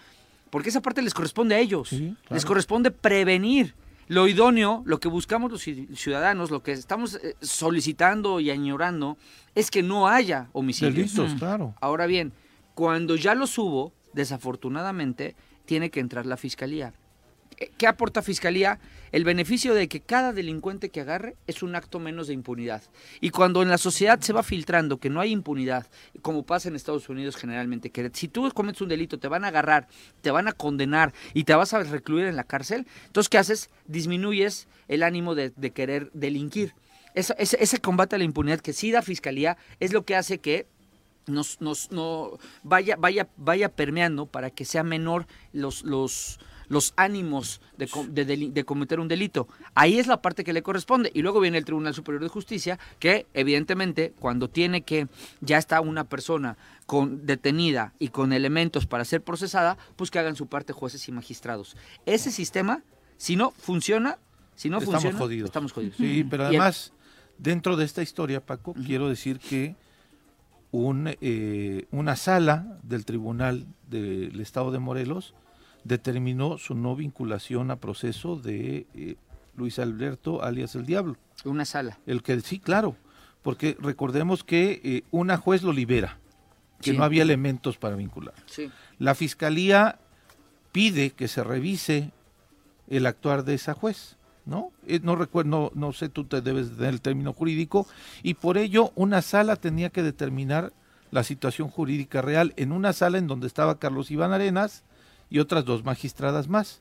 porque 0.50 0.70
esa 0.70 0.82
parte 0.82 1.02
les 1.02 1.14
corresponde 1.14 1.56
a 1.56 1.60
ellos. 1.60 1.94
Les 2.30 2.46
corresponde 2.46 2.92
prevenir. 2.92 3.74
Lo 4.10 4.28
idóneo, 4.28 4.82
lo 4.86 5.00
que 5.00 5.08
buscamos 5.08 5.50
los 5.52 5.66
ci- 5.66 5.96
ciudadanos, 5.96 6.52
lo 6.52 6.62
que 6.62 6.74
estamos 6.74 7.16
eh, 7.16 7.36
solicitando 7.40 8.42
y 8.42 8.50
añorando, 8.52 9.18
es 9.56 9.72
que 9.72 9.82
no 9.84 10.10
haya 10.10 10.50
homicidios. 10.52 11.14
Delitos, 11.16 11.40
claro. 11.40 11.74
Ahora 11.80 12.08
bien, 12.08 12.34
cuando 12.76 13.16
ya 13.16 13.34
los 13.36 13.58
hubo, 13.58 13.94
desafortunadamente, 14.12 15.36
tiene 15.66 15.90
que 15.90 16.02
entrar 16.02 16.26
la 16.26 16.36
fiscalía. 16.36 16.94
¿qué 17.78 17.88
aporta 17.88 18.22
Fiscalía? 18.22 18.80
El 19.12 19.26
beneficio 19.26 19.74
de 19.74 19.88
que 19.88 20.00
cada 20.00 20.32
delincuente 20.32 20.90
que 20.90 21.02
agarre 21.02 21.36
es 21.48 21.64
un 21.64 21.76
acto 21.76 22.00
menos 22.00 22.28
de 22.28 22.34
impunidad. 22.34 22.82
Y 23.20 23.30
cuando 23.30 23.62
en 23.62 23.70
la 23.70 23.78
sociedad 23.78 24.20
se 24.22 24.34
va 24.34 24.44
filtrando 24.44 24.98
que 25.00 25.10
no 25.10 25.20
hay 25.20 25.32
impunidad, 25.32 25.88
como 26.22 26.44
pasa 26.46 26.70
en 26.70 26.76
Estados 26.76 27.10
Unidos 27.10 27.36
generalmente, 27.36 27.90
que 27.90 28.10
si 28.14 28.28
tú 28.28 28.50
cometes 28.54 28.82
un 28.82 28.90
delito 28.90 29.20
te 29.20 29.28
van 29.28 29.44
a 29.44 29.50
agarrar, 29.50 29.88
te 30.22 30.32
van 30.32 30.48
a 30.48 30.54
condenar 30.54 31.14
y 31.34 31.44
te 31.44 31.54
vas 31.56 31.74
a 31.74 31.84
recluir 31.84 32.26
en 32.26 32.36
la 32.36 32.44
cárcel, 32.46 32.88
entonces 33.08 33.30
¿qué 33.30 33.38
haces? 33.38 33.70
Disminuyes 33.86 34.68
el 34.88 35.04
ánimo 35.04 35.36
de, 35.36 35.52
querer 35.74 36.10
delinquir. 36.14 36.74
Eso- 37.14 37.36
ese, 37.38 37.62
ese 37.62 37.80
combate 37.80 38.16
a 38.16 38.20
la 38.20 38.24
impunidad 38.24 38.62
que 38.62 38.74
sí 38.74 38.92
da 38.92 39.02
Fiscalía 39.02 39.58
es 39.80 39.92
lo 39.92 40.06
que 40.06 40.16
hace 40.16 40.40
que 40.40 40.68
nos, 41.28 41.62
nos 41.62 41.92
no, 41.92 42.38
vaya, 42.64 42.96
vaya, 42.98 43.28
vaya 43.38 43.70
permeando 43.70 44.26
para 44.26 44.50
que 44.50 44.66
sea 44.66 44.84
menor 44.84 45.28
los, 45.54 45.84
los, 45.84 46.40
los 46.72 46.94
ánimos 46.96 47.60
de, 47.78 48.64
cometer 48.66 49.02
un 49.02 49.10
delito. 49.10 49.50
Ahí 49.76 50.00
es 50.00 50.08
la 50.08 50.22
parte 50.22 50.46
que 50.46 50.54
le 50.54 50.64
corresponde. 50.64 51.12
Y 51.14 51.22
luego 51.22 51.42
viene 51.42 51.58
el 51.58 51.66
Tribunal 51.66 51.94
Superior 51.94 52.24
de 52.24 52.30
Justicia, 52.30 52.80
que 52.98 53.28
evidentemente 53.34 54.14
cuando 54.18 54.50
tiene 54.50 54.84
que, 54.84 55.10
ya 55.42 55.58
está 55.58 55.82
una 55.82 56.06
persona 56.06 56.56
con 56.86 57.26
detenida 57.26 57.94
y 58.00 58.08
con 58.08 58.32
elementos 58.32 58.86
para 58.86 59.04
ser 59.04 59.22
procesada, 59.22 59.78
pues 59.98 60.12
que 60.12 60.20
hagan 60.20 60.38
su 60.38 60.48
parte 60.48 60.72
jueces 60.72 61.06
y 61.10 61.12
magistrados. 61.12 61.76
Ese 62.06 62.32
sistema, 62.32 62.84
si 63.18 63.36
no 63.36 63.52
funciona, 63.52 64.18
si 64.56 64.70
no 64.70 64.78
estamos 64.78 65.02
funciona, 65.02 65.20
jodidos. 65.20 65.50
estamos 65.50 65.74
jodidos. 65.74 65.98
Sí, 65.98 66.26
pero 66.30 66.44
el- 66.44 66.50
además, 66.52 66.94
dentro 67.38 67.76
de 67.76 67.84
esta 67.84 68.02
historia, 68.02 68.40
Paco, 68.40 68.74
quiero 68.86 69.10
decir 69.10 69.40
que 69.40 69.76
un, 70.72 71.14
eh, 71.20 71.86
una 71.92 72.16
sala 72.16 72.80
del 72.84 73.04
Tribunal 73.04 73.68
del 73.90 74.40
Estado 74.40 74.72
de 74.72 74.80
Morelos 74.80 75.34
determinó 75.84 76.58
su 76.58 76.76
no 76.76 76.96
vinculación 76.96 77.72
a 77.72 77.76
proceso 77.78 78.36
de 78.36 78.86
eh, 78.94 79.16
Luis 79.56 79.80
Alberto 79.80 80.44
alias 80.44 80.76
el 80.76 80.86
Diablo. 80.86 81.18
Una 81.46 81.66
sala. 81.66 81.98
El 82.06 82.22
que 82.24 82.40
sí, 82.42 82.60
claro, 82.60 82.96
porque 83.42 83.76
recordemos 83.80 84.44
que 84.44 84.80
eh, 84.84 85.04
una 85.12 85.38
juez 85.38 85.64
lo 85.64 85.74
libera, 85.74 86.18
que 86.82 86.92
Sí. 86.92 86.98
no 86.98 87.04
había 87.04 87.24
elementos 87.24 87.78
para 87.78 87.96
vincular. 87.96 88.34
Sí. 88.46 88.70
La 89.00 89.16
fiscalía 89.16 90.00
pide 90.72 91.12
que 91.12 91.28
se 91.28 91.44
revise 91.44 92.12
el 92.88 93.06
actuar 93.06 93.44
de 93.44 93.56
esa 93.56 93.74
juez, 93.74 94.18
¿no? 94.46 94.72
Eh, 94.88 95.00
no 95.04 95.16
recuerdo, 95.16 95.50
no, 95.50 95.72
no 95.74 95.94
sé, 95.94 96.10
tú 96.10 96.26
te 96.26 96.42
debes 96.42 96.70
de 96.72 96.76
tener 96.78 96.94
el 96.94 97.02
término 97.02 97.34
jurídico, 97.34 97.88
y 98.24 98.36
por 98.36 98.58
ello 98.58 98.92
una 98.96 99.22
sala 99.22 99.56
tenía 99.56 99.90
que 99.90 100.04
determinar 100.04 100.74
la 101.10 101.24
situación 101.24 101.68
jurídica 101.70 102.22
real 102.22 102.54
en 102.56 102.72
una 102.72 102.94
sala 102.94 103.18
en 103.18 103.28
donde 103.28 103.48
estaba 103.48 103.80
Carlos 103.80 104.12
Iván 104.12 104.32
Arenas 104.32 104.84
y 105.32 105.40
otras 105.40 105.66
dos 105.66 105.84
magistradas 105.84 106.48
más. 106.48 106.80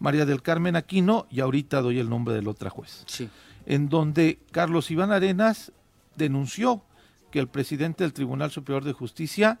María 0.00 0.24
del 0.26 0.42
Carmen 0.42 0.74
Aquino, 0.74 1.26
y 1.30 1.38
ahorita 1.40 1.80
doy 1.82 1.98
el 2.00 2.08
nombre 2.08 2.34
de 2.34 2.42
la 2.42 2.50
otra 2.50 2.70
juez 2.70 3.04
Sí. 3.06 3.28
en 3.66 3.88
donde 3.88 4.40
Carlos 4.50 4.90
Iván 4.90 5.12
Arenas 5.12 5.70
denunció 6.16 6.82
que 7.30 7.38
el 7.38 7.46
presidente 7.46 8.02
del 8.02 8.12
Tribunal 8.14 8.50
Superior 8.50 8.82
de 8.84 8.92
Justicia 8.94 9.60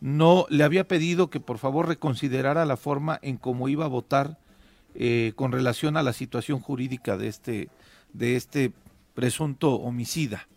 no 0.00 0.46
le 0.48 0.64
había 0.64 0.88
pedido 0.88 1.28
que 1.28 1.40
por 1.40 1.58
favor 1.58 1.88
reconsiderara 1.88 2.64
la 2.64 2.78
forma 2.78 3.18
en 3.22 3.36
cómo 3.36 3.68
iba 3.68 3.84
a 3.84 3.88
votar 3.88 4.38
eh, 4.94 5.32
con 5.36 5.52
relación 5.52 5.96
a 5.98 6.02
la 6.02 6.12
situación 6.14 6.60
jurídica 6.60 7.16
de 7.18 7.28
este, 7.28 7.68
de 8.14 8.36
este 8.36 8.72
presunto 9.14 9.74
homicida. 9.74 10.48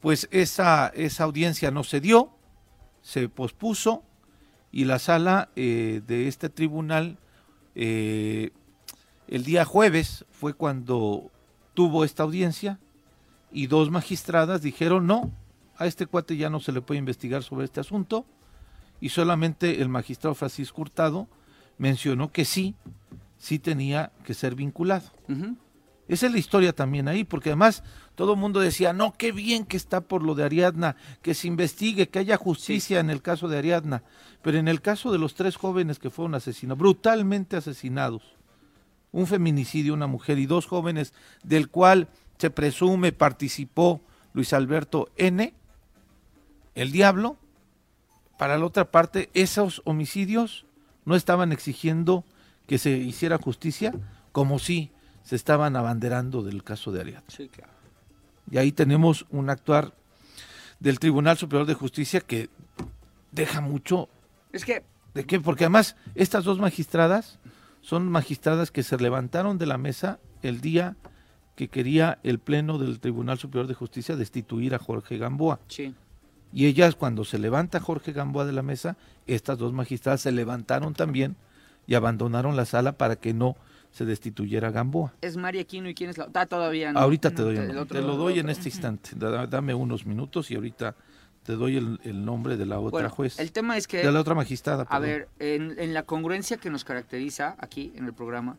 Pues 0.00 0.26
esa, 0.30 0.88
esa 0.94 1.24
audiencia 1.24 1.70
no 1.70 1.84
se 1.84 2.00
dio, 2.00 2.30
se 3.02 3.28
pospuso 3.28 4.04
y 4.72 4.86
la 4.86 4.98
sala 4.98 5.50
eh, 5.54 6.00
de 6.06 6.26
este 6.26 6.48
tribunal 6.48 7.18
eh, 7.74 8.50
el 9.28 9.44
día 9.44 9.64
jueves 9.64 10.24
fue 10.32 10.54
cuando 10.54 11.30
tuvo 11.74 12.04
esta 12.04 12.22
audiencia 12.22 12.80
y 13.52 13.66
dos 13.66 13.90
magistradas 13.90 14.62
dijeron 14.62 15.06
no, 15.06 15.30
a 15.76 15.86
este 15.86 16.06
cuate 16.06 16.36
ya 16.36 16.50
no 16.50 16.58
se 16.58 16.72
le 16.72 16.80
puede 16.80 16.98
investigar 16.98 17.42
sobre 17.42 17.66
este 17.66 17.80
asunto 17.80 18.24
y 19.00 19.10
solamente 19.10 19.82
el 19.82 19.88
magistrado 19.88 20.34
Francisco 20.34 20.80
Hurtado 20.80 21.28
mencionó 21.76 22.32
que 22.32 22.44
sí, 22.44 22.74
sí 23.36 23.58
tenía 23.58 24.12
que 24.24 24.34
ser 24.34 24.54
vinculado. 24.54 25.10
Esa 26.12 26.26
es 26.26 26.32
la 26.32 26.38
historia 26.38 26.74
también 26.74 27.08
ahí, 27.08 27.24
porque 27.24 27.48
además 27.48 27.82
todo 28.16 28.34
el 28.34 28.38
mundo 28.38 28.60
decía, 28.60 28.92
no, 28.92 29.14
qué 29.14 29.32
bien 29.32 29.64
que 29.64 29.78
está 29.78 30.02
por 30.02 30.22
lo 30.22 30.34
de 30.34 30.44
Ariadna, 30.44 30.94
que 31.22 31.32
se 31.32 31.48
investigue, 31.48 32.10
que 32.10 32.18
haya 32.18 32.36
justicia 32.36 33.00
en 33.00 33.08
el 33.08 33.22
caso 33.22 33.48
de 33.48 33.56
Ariadna. 33.56 34.02
Pero 34.42 34.58
en 34.58 34.68
el 34.68 34.82
caso 34.82 35.10
de 35.10 35.16
los 35.18 35.32
tres 35.32 35.56
jóvenes 35.56 35.98
que 35.98 36.10
fueron 36.10 36.34
asesinados, 36.34 36.78
brutalmente 36.78 37.56
asesinados, 37.56 38.36
un 39.10 39.26
feminicidio, 39.26 39.94
una 39.94 40.06
mujer 40.06 40.38
y 40.38 40.44
dos 40.44 40.66
jóvenes, 40.66 41.14
del 41.44 41.70
cual 41.70 42.08
se 42.36 42.50
presume 42.50 43.12
participó 43.12 44.02
Luis 44.34 44.52
Alberto 44.52 45.08
N., 45.16 45.54
el 46.74 46.92
diablo, 46.92 47.38
para 48.36 48.58
la 48.58 48.66
otra 48.66 48.90
parte, 48.90 49.30
esos 49.32 49.80
homicidios 49.86 50.66
no 51.06 51.16
estaban 51.16 51.52
exigiendo 51.52 52.26
que 52.66 52.76
se 52.76 52.90
hiciera 52.90 53.38
justicia, 53.38 53.94
como 54.32 54.58
si 54.58 54.91
se 55.22 55.36
estaban 55.36 55.76
abanderando 55.76 56.42
del 56.42 56.62
caso 56.62 56.92
de 56.92 57.00
Ariadna. 57.00 57.28
Sí, 57.28 57.48
claro. 57.48 57.72
Y 58.50 58.58
ahí 58.58 58.72
tenemos 58.72 59.26
un 59.30 59.50
actuar 59.50 59.94
del 60.80 60.98
Tribunal 60.98 61.38
Superior 61.38 61.66
de 61.66 61.74
Justicia 61.74 62.20
que 62.20 62.50
deja 63.30 63.60
mucho 63.60 64.08
Es 64.52 64.64
que 64.64 64.82
¿De 65.14 65.24
qué? 65.24 65.40
Porque 65.40 65.64
además 65.64 65.96
estas 66.14 66.44
dos 66.44 66.58
magistradas 66.58 67.38
son 67.80 68.08
magistradas 68.08 68.70
que 68.70 68.82
se 68.82 68.96
levantaron 68.96 69.58
de 69.58 69.66
la 69.66 69.78
mesa 69.78 70.20
el 70.42 70.60
día 70.60 70.96
que 71.54 71.68
quería 71.68 72.18
el 72.22 72.38
Pleno 72.38 72.78
del 72.78 72.98
Tribunal 72.98 73.38
Superior 73.38 73.66
de 73.66 73.74
Justicia 73.74 74.16
destituir 74.16 74.74
a 74.74 74.78
Jorge 74.78 75.18
Gamboa. 75.18 75.60
Sí. 75.68 75.94
Y 76.52 76.66
ellas 76.66 76.94
cuando 76.94 77.24
se 77.24 77.38
levanta 77.38 77.80
Jorge 77.80 78.12
Gamboa 78.12 78.46
de 78.46 78.52
la 78.52 78.62
mesa, 78.62 78.96
estas 79.26 79.58
dos 79.58 79.72
magistradas 79.72 80.22
se 80.22 80.32
levantaron 80.32 80.94
también 80.94 81.36
y 81.86 81.94
abandonaron 81.94 82.56
la 82.56 82.64
sala 82.64 82.92
para 82.92 83.16
que 83.16 83.34
no 83.34 83.56
se 83.92 84.04
destituyera 84.04 84.68
a 84.68 84.70
Gamboa. 84.72 85.12
es 85.20 85.36
María 85.36 85.60
Aquino 85.62 85.88
y 85.88 85.94
quién 85.94 86.10
es 86.10 86.18
la 86.18 86.28
ah, 86.34 86.46
todavía 86.46 86.92
no. 86.92 86.98
ahorita 86.98 87.30
te 87.30 87.42
doy, 87.42 87.56
el 87.56 87.60
el 87.62 87.66
nombre. 87.68 87.82
otro- 87.82 88.00
te 88.00 88.06
lo 88.06 88.16
doy 88.16 88.38
en 88.40 88.48
este 88.48 88.68
instante. 88.68 89.10
Da- 89.14 89.46
Dame 89.46 89.74
unos 89.74 90.04
minutos 90.06 90.50
y 90.50 90.54
ahorita 90.56 90.96
te 91.44 91.52
doy 91.54 91.76
el, 91.76 92.00
el 92.04 92.24
nombre 92.24 92.56
de 92.56 92.66
la 92.66 92.78
otra 92.78 92.90
Bueno, 92.90 93.10
juez. 93.10 93.38
el 93.38 93.52
tema 93.52 93.76
es 93.76 93.86
que 93.86 93.98
de 93.98 94.10
la 94.10 94.20
otra 94.20 94.34
magistrada. 94.34 94.82
A 94.84 94.86
perdón. 94.86 95.02
ver, 95.02 95.28
en, 95.38 95.78
en 95.78 95.92
la 95.94 96.04
congruencia 96.04 96.56
que 96.56 96.70
nos 96.70 96.84
caracteriza 96.84 97.54
aquí 97.58 97.92
en 97.96 98.04
el 98.06 98.14
programa, 98.14 98.56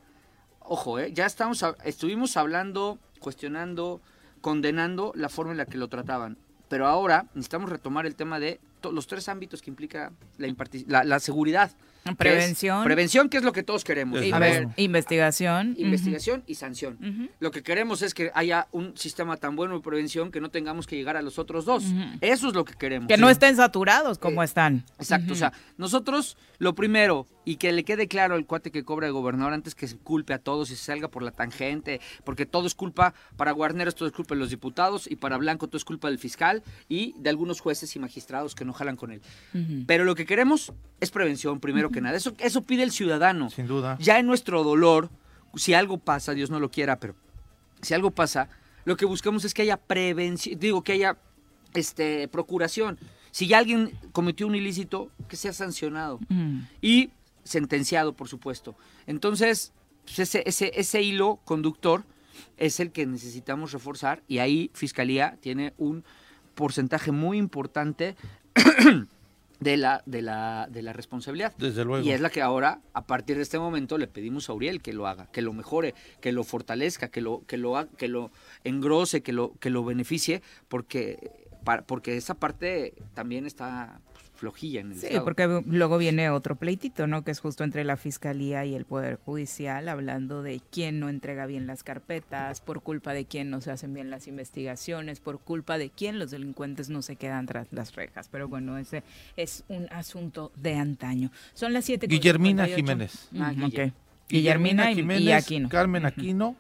ojo, 0.60 1.00
¿eh? 1.00 1.12
ya 1.14 1.26
estamos, 1.26 1.64
a- 1.64 1.76
estuvimos 1.84 2.38
hablando, 2.38 3.00
cuestionando, 3.20 4.02
condenando 4.42 5.14
la 5.16 5.30
forma 5.30 5.52
en 5.52 5.58
la 5.58 5.66
que 5.66 5.78
lo 5.78 5.88
trataban. 5.88 6.38
Pero 6.70 6.88
ahora 6.88 7.26
necesitamos 7.34 7.70
retomar 7.70 8.06
el 8.06 8.16
tema 8.16 8.40
de 8.40 8.60
los 8.92 9.08
tres 9.08 9.30
ámbitos 9.30 9.62
que 9.62 9.70
implica 9.70 10.12
la, 10.38 11.04
la 11.04 11.20
seguridad. 11.20 11.72
Es 12.06 12.16
Prevención. 12.16 12.84
prevención, 12.84 13.30
que 13.30 13.38
es 13.38 13.44
lo 13.44 13.54
que 13.54 13.64
todos 13.64 13.84
queremos. 13.84 14.20
A 14.32 14.40
ver, 14.40 14.68
investigación. 14.78 15.76
investigación 15.78 16.44
y 16.48 16.56
sanción. 16.56 17.30
Lo 17.40 17.52
que 17.52 17.64
queremos 17.64 18.02
es 18.02 18.14
que 18.14 18.32
haya 18.34 18.68
un 18.72 18.98
sistema 18.98 19.38
tan 19.38 19.56
bueno 19.56 19.76
de 19.76 19.82
prevención 19.82 20.32
que 20.32 20.42
no 20.42 20.50
tengamos 20.50 20.88
que 20.88 20.96
llegar 20.96 21.18
a 21.18 21.22
los 21.22 21.40
otros 21.40 21.66
dos. 21.66 21.84
Eso 22.22 22.48
es 22.48 22.54
lo 22.54 22.66
que 22.66 22.74
queremos. 22.74 23.08
Que 23.08 23.18
no 23.18 23.30
estén 23.30 23.56
saturados 23.56 24.18
como 24.18 24.44
están. 24.44 24.84
Exacto, 25.00 25.34
o 25.34 25.36
sea, 25.36 25.54
nosotros 25.78 26.38
lo 26.58 26.76
primero, 26.76 27.28
y 27.46 27.58
que 27.58 27.72
le 27.72 27.84
quede 27.84 28.08
claro 28.08 28.36
al 28.36 28.46
cuate 28.46 28.72
que 28.72 28.84
cobra 28.84 29.08
el 29.08 29.14
gobernador 29.14 29.54
antes 29.54 29.76
que 29.76 29.88
se 29.88 29.98
culpe 29.98 30.34
a 30.34 30.40
todos 30.40 30.72
y 30.72 30.76
se 30.76 30.84
salga 30.84 31.08
por 31.08 31.24
la 31.24 31.32
tangente, 31.32 32.00
porque 32.24 32.46
todo 32.46 32.68
es 32.68 32.76
culpa, 32.76 33.14
para 33.36 33.52
Guarneros 33.52 33.96
todo 33.96 34.08
es 34.08 34.14
culpa 34.14 34.36
de 34.36 34.40
los 34.40 34.50
diputados, 34.50 35.10
y 35.10 35.16
para 35.16 35.38
Blanco 35.38 35.68
todo 35.68 35.78
es 35.78 35.86
culpa 35.86 36.10
del 36.10 36.20
fiscal 36.20 36.64
y 36.90 37.14
de 37.20 37.30
algunos 37.30 37.60
jueces 37.60 37.96
y 37.96 38.00
magistrados 38.00 38.56
que 38.56 38.66
no 38.66 38.74
jalan 38.74 38.96
con 38.96 39.12
él. 39.12 39.22
Pero 39.88 40.04
lo 40.04 40.16
que 40.16 40.26
queremos 40.26 40.74
es 41.00 41.12
prevención, 41.12 41.60
primero 41.60 41.90
que 41.90 42.02
nada. 42.02 42.16
Eso, 42.16 42.34
eso 42.40 42.62
pide 42.62 42.84
el 42.84 42.92
ciudadano. 42.92 43.50
Sin 43.50 43.68
duda. 43.68 43.98
Ya 44.00 44.20
en 44.20 44.26
nuestro 44.26 44.64
dolor, 44.64 45.10
si 45.56 45.74
algo 45.74 45.98
pasa, 45.98 46.34
Dios 46.34 46.50
no 46.50 46.60
lo 46.60 46.72
quiera, 46.72 47.00
pero 47.00 47.16
si 47.82 47.94
algo 47.94 48.12
pasa, 48.12 48.50
lo 48.86 48.98
que 48.98 49.06
buscamos 49.06 49.46
es 49.46 49.54
que 49.54 49.62
haya 49.62 49.78
prevención, 49.78 50.60
digo, 50.60 50.84
que 50.84 50.94
haya 50.94 51.18
este, 51.74 52.28
procuración. 52.28 52.98
Si 53.32 53.48
ya 53.48 53.58
alguien 53.58 53.92
cometió 54.12 54.46
un 54.46 54.56
ilícito, 54.56 55.10
que 55.28 55.36
sea 55.36 55.54
sancionado 55.54 56.20
y 56.82 57.10
sentenciado, 57.44 58.14
por 58.14 58.28
supuesto. 58.28 58.76
Entonces, 59.08 59.74
pues, 60.06 60.20
ese, 60.20 60.44
ese, 60.46 60.72
ese 60.76 61.02
hilo 61.02 61.40
conductor 61.46 62.04
es 62.58 62.80
el 62.80 62.92
que 62.92 63.06
necesitamos 63.06 63.72
reforzar 63.72 64.22
y 64.28 64.40
ahí 64.40 64.72
Fiscalía 64.74 65.38
tiene 65.42 65.74
un 65.78 66.04
porcentaje 66.56 67.12
muy 67.12 67.38
importante 67.38 68.16
de 69.60 69.78
la, 69.78 70.04
de 70.06 70.22
la, 70.22 70.68
de 70.70 70.82
la 70.82 70.94
responsabilidad. 70.94 71.54
Desde 71.58 71.86
luego. 71.86 72.06
Y 72.06 72.12
es 72.12 72.20
la 72.22 72.30
que 72.30 72.42
ahora, 72.42 72.82
a 72.94 73.06
partir 73.06 73.38
de 73.38 73.44
este 73.44 73.60
momento, 73.60 73.98
le 73.98 74.08
pedimos 74.08 74.50
a 74.50 74.54
Uriel 74.54 74.82
que 74.82 74.94
lo 74.94 75.08
haga, 75.08 75.28
que 75.32 75.42
lo 75.42 75.54
mejore, 75.54 75.94
que 76.22 76.32
lo 76.32 76.44
fortalezca, 76.44 77.08
que 77.10 77.22
lo, 77.22 77.44
que 77.48 77.58
lo, 77.58 77.88
que 77.98 78.08
lo 78.08 78.32
engrose, 78.64 79.22
que 79.22 79.32
lo, 79.32 79.54
que 79.60 79.70
lo 79.70 79.84
beneficie, 79.86 80.42
porque, 80.68 81.32
para- 81.64 81.84
porque 81.86 82.18
esa 82.18 82.34
parte 82.36 82.94
también 83.14 83.46
está 83.46 84.02
flojilla 84.44 84.82
en 84.82 84.92
el 84.92 84.98
Sí, 85.00 85.06
Estado. 85.06 85.24
porque 85.24 85.62
luego 85.68 85.98
viene 85.98 86.30
otro 86.30 86.58
pleitito, 86.58 87.08
¿no? 87.08 87.24
Que 87.24 87.32
es 87.32 87.40
justo 87.40 87.64
entre 87.64 87.86
la 87.86 87.96
Fiscalía 87.96 88.66
y 88.66 88.76
el 88.76 88.84
Poder 88.84 89.18
Judicial, 89.24 89.88
hablando 89.88 90.44
de 90.44 90.62
quién 90.70 91.00
no 91.00 91.08
entrega 91.08 91.46
bien 91.46 91.66
las 91.66 91.82
carpetas, 91.84 92.60
por 92.60 92.82
culpa 92.82 93.14
de 93.14 93.24
quién 93.24 93.50
no 93.50 93.62
se 93.62 93.72
hacen 93.72 93.94
bien 93.94 94.10
las 94.10 94.28
investigaciones, 94.28 95.22
por 95.22 95.40
culpa 95.40 95.78
de 95.78 95.90
quién 95.92 96.20
los 96.20 96.30
delincuentes 96.32 96.90
no 96.90 97.02
se 97.02 97.16
quedan 97.16 97.46
tras 97.46 97.68
las 97.72 97.96
rejas. 97.96 98.28
Pero 98.30 98.50
bueno, 98.50 98.78
ese 98.78 99.02
es 99.38 99.64
un 99.70 99.88
asunto 99.92 100.52
de 100.58 100.76
antaño. 100.76 101.32
Son 101.54 101.72
las 101.72 101.86
7 101.86 102.08
con 102.08 102.12
Guillermina 102.14 102.66
58. 102.66 102.76
Jiménez. 102.76 103.30
Ah. 103.40 103.92
Guillermina 104.28 104.90
y, 104.90 104.94
y 104.94 104.96
Jiménez, 104.98 105.44
Aquino. 105.46 105.70
Carmen 105.70 106.06
Aquino 106.06 106.58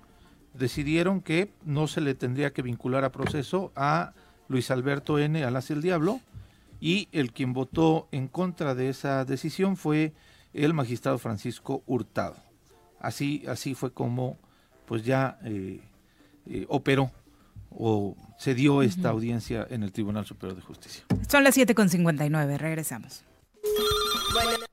decidieron 0.53 1.19
que 1.19 1.51
no 1.65 1.87
se 1.87 1.99
le 1.99 2.15
tendría 2.15 2.53
que 2.53 2.61
vincular 2.61 3.03
a 3.03 3.11
proceso 3.11 3.73
a 3.75 4.13
Luis 4.47 4.71
Alberto 4.71 5.19
N. 5.19 5.43
Alas 5.43 5.69
el 5.69 5.81
Diablo 5.81 6.21
y 6.83 7.07
el 7.13 7.31
quien 7.31 7.53
votó 7.53 8.09
en 8.11 8.27
contra 8.27 8.75
de 8.75 8.89
esa 8.89 9.23
decisión 9.23 9.77
fue 9.77 10.11
el 10.53 10.73
magistrado 10.73 11.17
Francisco 11.17 11.81
Hurtado. 11.85 12.35
Así, 12.99 13.45
así 13.47 13.73
fue 13.73 13.93
como 13.93 14.37
pues 14.85 15.05
ya 15.05 15.39
eh, 15.45 15.79
eh, 16.45 16.65
operó 16.67 17.09
o 17.69 18.17
se 18.37 18.53
dio 18.53 18.81
esta 18.81 19.11
audiencia 19.11 19.65
en 19.69 19.83
el 19.83 19.93
Tribunal 19.93 20.25
Superior 20.25 20.57
de 20.57 20.61
Justicia. 20.61 21.05
Son 21.29 21.45
las 21.45 21.55
7 21.55 21.73
con 21.73 21.87
59, 21.87 22.57
regresamos. 22.57 23.23
Bueno. 24.33 24.72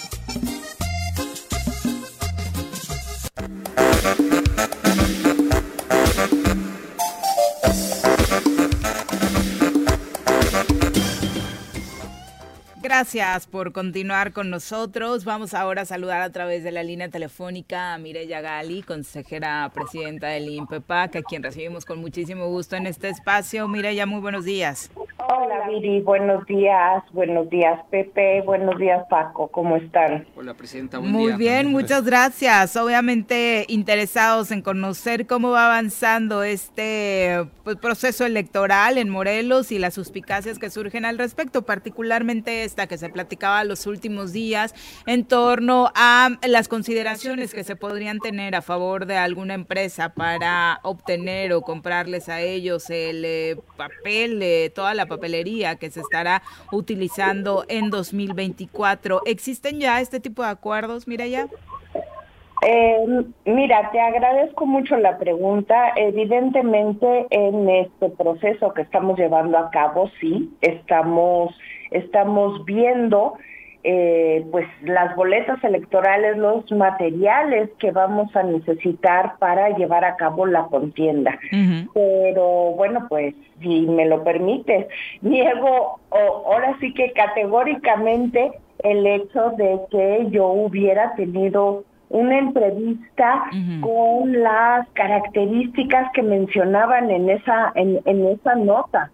Gracias 13.01 13.47
por 13.47 13.71
continuar 13.71 14.31
con 14.31 14.51
nosotros. 14.51 15.25
Vamos 15.25 15.55
ahora 15.55 15.81
a 15.81 15.85
saludar 15.85 16.21
a 16.21 16.31
través 16.31 16.63
de 16.63 16.71
la 16.71 16.83
línea 16.83 17.09
telefónica 17.09 17.95
a 17.95 17.97
Mireya 17.97 18.41
Gali, 18.41 18.83
consejera 18.83 19.67
presidenta 19.73 20.27
del 20.27 20.47
INPEPAC, 20.49 21.15
a 21.15 21.21
quien 21.23 21.41
recibimos 21.41 21.83
con 21.83 21.99
muchísimo 21.99 22.47
gusto 22.49 22.75
en 22.75 22.85
este 22.85 23.09
espacio. 23.09 23.67
Mireya, 23.67 24.05
muy 24.05 24.21
buenos 24.21 24.45
días. 24.45 24.91
Hola 25.33 25.67
Viri, 25.67 26.01
buenos 26.01 26.45
días, 26.45 27.03
buenos 27.13 27.49
días 27.49 27.79
Pepe, 27.91 28.41
buenos 28.41 28.77
días 28.79 29.05
Paco, 29.09 29.47
¿cómo 29.49 29.77
están? 29.77 30.25
Hola, 30.35 30.55
Presidenta, 30.55 30.97
buen 30.97 31.11
Muy 31.11 31.27
día. 31.27 31.37
bien, 31.37 31.71
muchas 31.71 32.03
gracias. 32.03 32.75
Obviamente 32.75 33.65
interesados 33.69 34.51
en 34.51 34.61
conocer 34.61 35.27
cómo 35.27 35.51
va 35.51 35.67
avanzando 35.67 36.43
este 36.43 37.47
pues, 37.63 37.77
proceso 37.77 38.25
electoral 38.25 38.97
en 38.97 39.09
Morelos 39.09 39.71
y 39.71 39.79
las 39.79 39.93
suspicacias 39.93 40.57
que 40.57 40.69
surgen 40.69 41.05
al 41.05 41.17
respecto, 41.17 41.61
particularmente 41.61 42.63
esta 42.63 42.87
que 42.91 42.97
se 42.97 43.07
platicaba 43.07 43.63
los 43.63 43.87
últimos 43.87 44.33
días 44.33 44.75
en 45.07 45.23
torno 45.23 45.93
a 45.95 46.27
las 46.45 46.67
consideraciones 46.67 47.53
que 47.53 47.63
se 47.63 47.77
podrían 47.77 48.19
tener 48.19 48.53
a 48.53 48.61
favor 48.61 49.05
de 49.05 49.15
alguna 49.15 49.53
empresa 49.53 50.09
para 50.09 50.81
obtener 50.83 51.53
o 51.53 51.61
comprarles 51.61 52.27
a 52.27 52.41
ellos 52.41 52.89
el 52.89 53.23
eh, 53.23 53.55
papel, 53.77 54.41
eh, 54.43 54.69
toda 54.75 54.93
la 54.93 55.05
papelería 55.05 55.77
que 55.77 55.89
se 55.89 56.01
estará 56.01 56.41
utilizando 56.73 57.63
en 57.69 57.91
2024. 57.91 59.21
¿Existen 59.25 59.79
ya 59.79 60.01
este 60.01 60.19
tipo 60.19 60.43
de 60.43 60.49
acuerdos, 60.49 61.07
Mireya? 61.07 61.47
Eh, 62.63 63.23
mira, 63.45 63.89
te 63.91 63.99
agradezco 63.99 64.67
mucho 64.67 64.95
la 64.97 65.17
pregunta. 65.17 65.93
Evidentemente, 65.95 67.25
en 67.31 67.67
este 67.69 68.09
proceso 68.09 68.71
que 68.73 68.83
estamos 68.83 69.17
llevando 69.17 69.57
a 69.57 69.71
cabo, 69.71 70.11
sí, 70.19 70.53
estamos, 70.61 71.55
estamos 71.91 72.65
viendo 72.65 73.33
eh, 73.83 74.45
pues 74.51 74.67
las 74.83 75.15
boletas 75.15 75.63
electorales, 75.63 76.37
los 76.37 76.71
materiales 76.71 77.67
que 77.79 77.89
vamos 77.91 78.35
a 78.35 78.43
necesitar 78.43 79.37
para 79.39 79.69
llevar 79.75 80.05
a 80.05 80.15
cabo 80.17 80.45
la 80.45 80.65
contienda. 80.65 81.39
Pero 81.93 82.73
bueno, 82.75 83.07
pues 83.09 83.33
si 83.59 83.81
me 83.87 84.05
lo 84.05 84.23
permites, 84.23 84.85
niego 85.21 85.99
o- 86.09 86.43
ahora 86.53 86.75
sí 86.79 86.93
que 86.93 87.11
categóricamente 87.13 88.51
el 88.83 89.05
hecho 89.07 89.51
de 89.57 89.79
que 89.89 90.27
yo 90.29 90.47
hubiera 90.47 91.15
tenido 91.15 91.83
una 92.09 92.37
entrevista 92.37 93.45
con 93.81 94.41
las 94.43 94.87
características 94.89 96.11
que 96.13 96.21
mencionaban 96.21 97.09
en 97.09 97.29
esa 97.29 97.71
en, 97.75 97.99
en 98.05 98.25
esa 98.27 98.55
nota. 98.55 99.09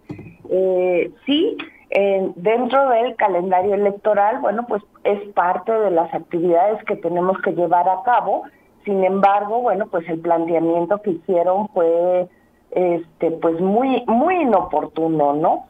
Eh, 0.50 1.10
sí, 1.24 1.56
eh, 1.90 2.30
dentro 2.36 2.90
del 2.90 3.16
calendario 3.16 3.74
electoral, 3.74 4.40
bueno, 4.40 4.66
pues 4.66 4.82
es 5.04 5.20
parte 5.32 5.72
de 5.72 5.90
las 5.90 6.12
actividades 6.12 6.82
que 6.84 6.96
tenemos 6.96 7.40
que 7.42 7.52
llevar 7.52 7.88
a 7.88 8.02
cabo. 8.02 8.42
Sin 8.84 9.04
embargo, 9.04 9.62
bueno, 9.62 9.86
pues 9.86 10.08
el 10.08 10.20
planteamiento 10.20 11.00
que 11.02 11.12
hicieron 11.12 11.68
fue 11.68 12.28
este 12.70 13.30
pues 13.32 13.60
muy 13.60 14.04
muy 14.06 14.42
inoportuno, 14.42 15.32
¿no? 15.32 15.66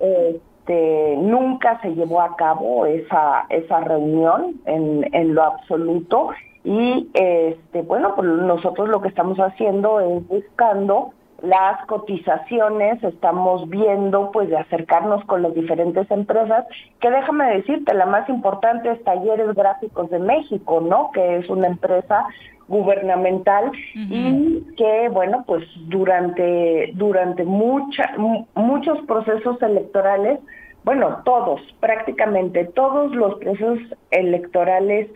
Este, 0.00 1.16
nunca 1.18 1.80
se 1.80 1.94
llevó 1.94 2.20
a 2.20 2.36
cabo 2.36 2.86
esa 2.86 3.46
esa 3.48 3.80
reunión 3.80 4.60
en, 4.66 5.08
en 5.14 5.34
lo 5.34 5.44
absoluto 5.44 6.30
y 6.62 7.08
este 7.14 7.82
bueno 7.82 8.14
pues 8.14 8.28
nosotros 8.28 8.88
lo 8.88 9.00
que 9.00 9.08
estamos 9.08 9.38
haciendo 9.38 10.00
es 10.00 10.26
buscando 10.28 11.12
las 11.44 11.84
cotizaciones, 11.86 13.02
estamos 13.04 13.68
viendo 13.68 14.30
pues 14.32 14.48
de 14.48 14.56
acercarnos 14.56 15.24
con 15.26 15.42
las 15.42 15.54
diferentes 15.54 16.10
empresas, 16.10 16.64
que 17.00 17.10
déjame 17.10 17.46
decirte, 17.56 17.94
la 17.94 18.06
más 18.06 18.28
importante 18.28 18.90
es 18.90 19.02
Talleres 19.04 19.54
Gráficos 19.54 20.10
de 20.10 20.18
México, 20.18 20.80
¿no? 20.80 21.10
Que 21.12 21.36
es 21.36 21.48
una 21.50 21.66
empresa 21.68 22.24
gubernamental 22.66 23.70
y 23.94 24.62
que 24.78 25.10
bueno 25.10 25.44
pues 25.46 25.64
durante 25.88 26.92
durante 26.94 27.44
mucha, 27.44 28.10
mu- 28.16 28.46
muchos 28.54 28.98
procesos 29.06 29.60
electorales 29.62 30.40
bueno 30.82 31.18
todos 31.26 31.60
prácticamente 31.80 32.64
todos 32.64 33.14
los 33.14 33.34
procesos 33.34 33.80
electorales 34.10 35.10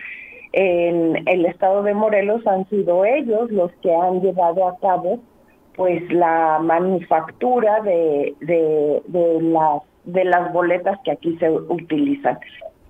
en 0.52 1.26
el 1.26 1.46
estado 1.46 1.82
de 1.82 1.94
Morelos 1.94 2.46
han 2.46 2.68
sido 2.68 3.06
ellos 3.06 3.50
los 3.50 3.72
que 3.82 3.94
han 3.94 4.20
llevado 4.20 4.68
a 4.68 4.76
cabo 4.78 5.18
pues 5.78 6.02
la 6.12 6.58
manufactura 6.60 7.80
de, 7.82 8.34
de, 8.40 9.02
las 9.40 9.82
de 10.04 10.24
las 10.24 10.52
boletas 10.52 10.98
que 11.04 11.12
aquí 11.12 11.36
se 11.38 11.48
utilizan 11.48 12.36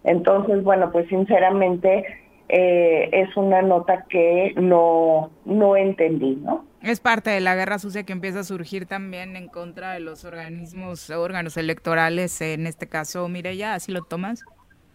entonces 0.05 0.65
bueno 0.65 0.91
pues 0.91 1.07
sinceramente 1.09 2.03
eh, 2.49 3.11
es 3.13 3.37
una 3.37 3.61
nota 3.61 4.07
que 4.09 4.55
no 4.57 5.31
no 5.45 5.77
entendí 5.77 6.37
no 6.37 6.65
Es 6.81 7.01
parte 7.01 7.29
de 7.29 7.41
la 7.41 7.55
guerra 7.55 7.79
sucia 7.79 8.05
que 8.05 8.15
empieza 8.15 8.41
a 8.41 8.45
surgir 8.45 8.87
también 8.87 9.37
en 9.37 9.49
contra 9.49 9.93
de 9.93 10.01
los 10.01 10.25
organismos, 10.25 11.11
órganos 11.11 11.57
electorales, 11.57 12.41
en 12.41 12.67
este 12.67 12.87
caso, 12.87 13.29
Mireya, 13.29 13.75
¿así 13.75 13.93
lo 13.93 14.03
tomas? 14.03 14.45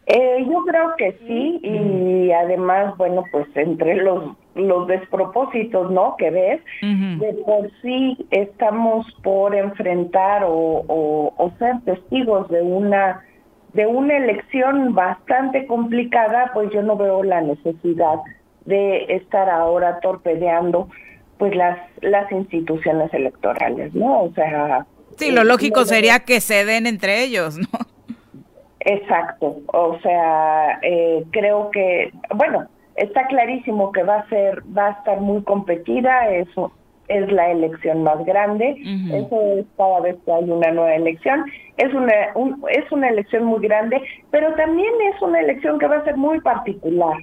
Eh, 0.06 0.45
yo 0.49 0.64
creo 0.66 0.95
que 0.97 1.14
sí 1.28 1.60
y 1.64 2.32
además, 2.32 2.95
bueno, 2.97 3.24
pues 3.32 3.47
entre 3.56 3.95
los 3.95 4.36
los 4.56 4.86
despropósitos, 4.88 5.89
¿no? 5.91 6.16
Que 6.18 6.30
ves, 6.30 6.62
de 6.82 7.34
por 7.45 7.72
sí 7.82 8.18
estamos 8.30 9.08
por 9.24 9.56
enfrentar 9.56 10.43
o, 10.43 10.84
o, 10.88 11.34
o 11.36 11.51
ser 11.58 11.80
testigos 11.86 12.47
de 12.49 12.62
una 12.62 13.24
de 13.74 13.88
una 13.88 14.18
elección 14.18 14.93
bastante 14.93 15.66
complicada, 15.66 16.51
pues 16.54 16.70
yo 16.72 16.84
no 16.84 16.95
veo 16.95 17.24
la 17.24 17.41
necesidad 17.41 18.20
de 18.66 19.06
estar 19.16 19.49
ahora 19.49 19.99
torpedeando 20.01 20.88
pues 21.39 21.56
las 21.56 21.80
las 22.01 22.32
instituciones 22.32 23.12
electorales, 23.14 23.93
¿no? 23.95 24.24
O 24.24 24.34
sea, 24.34 24.86
Sí, 25.18 25.32
lo 25.32 25.41
eh, 25.41 25.45
lógico 25.45 25.80
no- 25.82 25.86
sería 25.86 26.20
que 26.20 26.41
se 26.41 26.66
den 26.66 26.86
entre 26.88 27.24
ellos, 27.24 27.58
¿no? 27.58 27.68
Exacto, 28.86 29.58
o 29.68 29.98
sea, 30.02 30.78
eh, 30.82 31.24
creo 31.32 31.70
que, 31.72 32.12
bueno, 32.36 32.66
está 32.96 33.26
clarísimo 33.28 33.92
que 33.92 34.04
va 34.04 34.18
a 34.18 34.30
ser, 34.30 34.62
va 34.78 34.88
a 34.88 34.92
estar 34.92 35.22
muy 35.22 35.42
competida, 35.44 36.30
eso 36.30 36.72
es 37.08 37.32
la 37.32 37.52
elección 37.52 38.04
más 38.04 38.24
grande, 38.26 38.76
eso 39.14 39.42
es 39.58 39.66
cada 39.78 40.00
vez 40.02 40.16
que 40.26 40.32
hay 40.32 40.50
una 40.50 40.72
nueva 40.72 40.96
elección, 40.96 41.46
es 41.78 41.94
una, 41.94 42.14
un- 42.36 42.62
es 42.70 42.90
una 42.92 43.10
elección 43.10 43.46
muy 43.46 43.62
grande, 43.66 44.02
pero 44.32 44.54
también 44.56 44.92
es 45.14 45.22
una 45.22 45.40
elección 45.40 45.80
que 45.80 45.88
va 45.88 45.98
a 45.98 46.04
ser 46.06 46.18
muy 46.18 46.40
particular. 46.42 47.18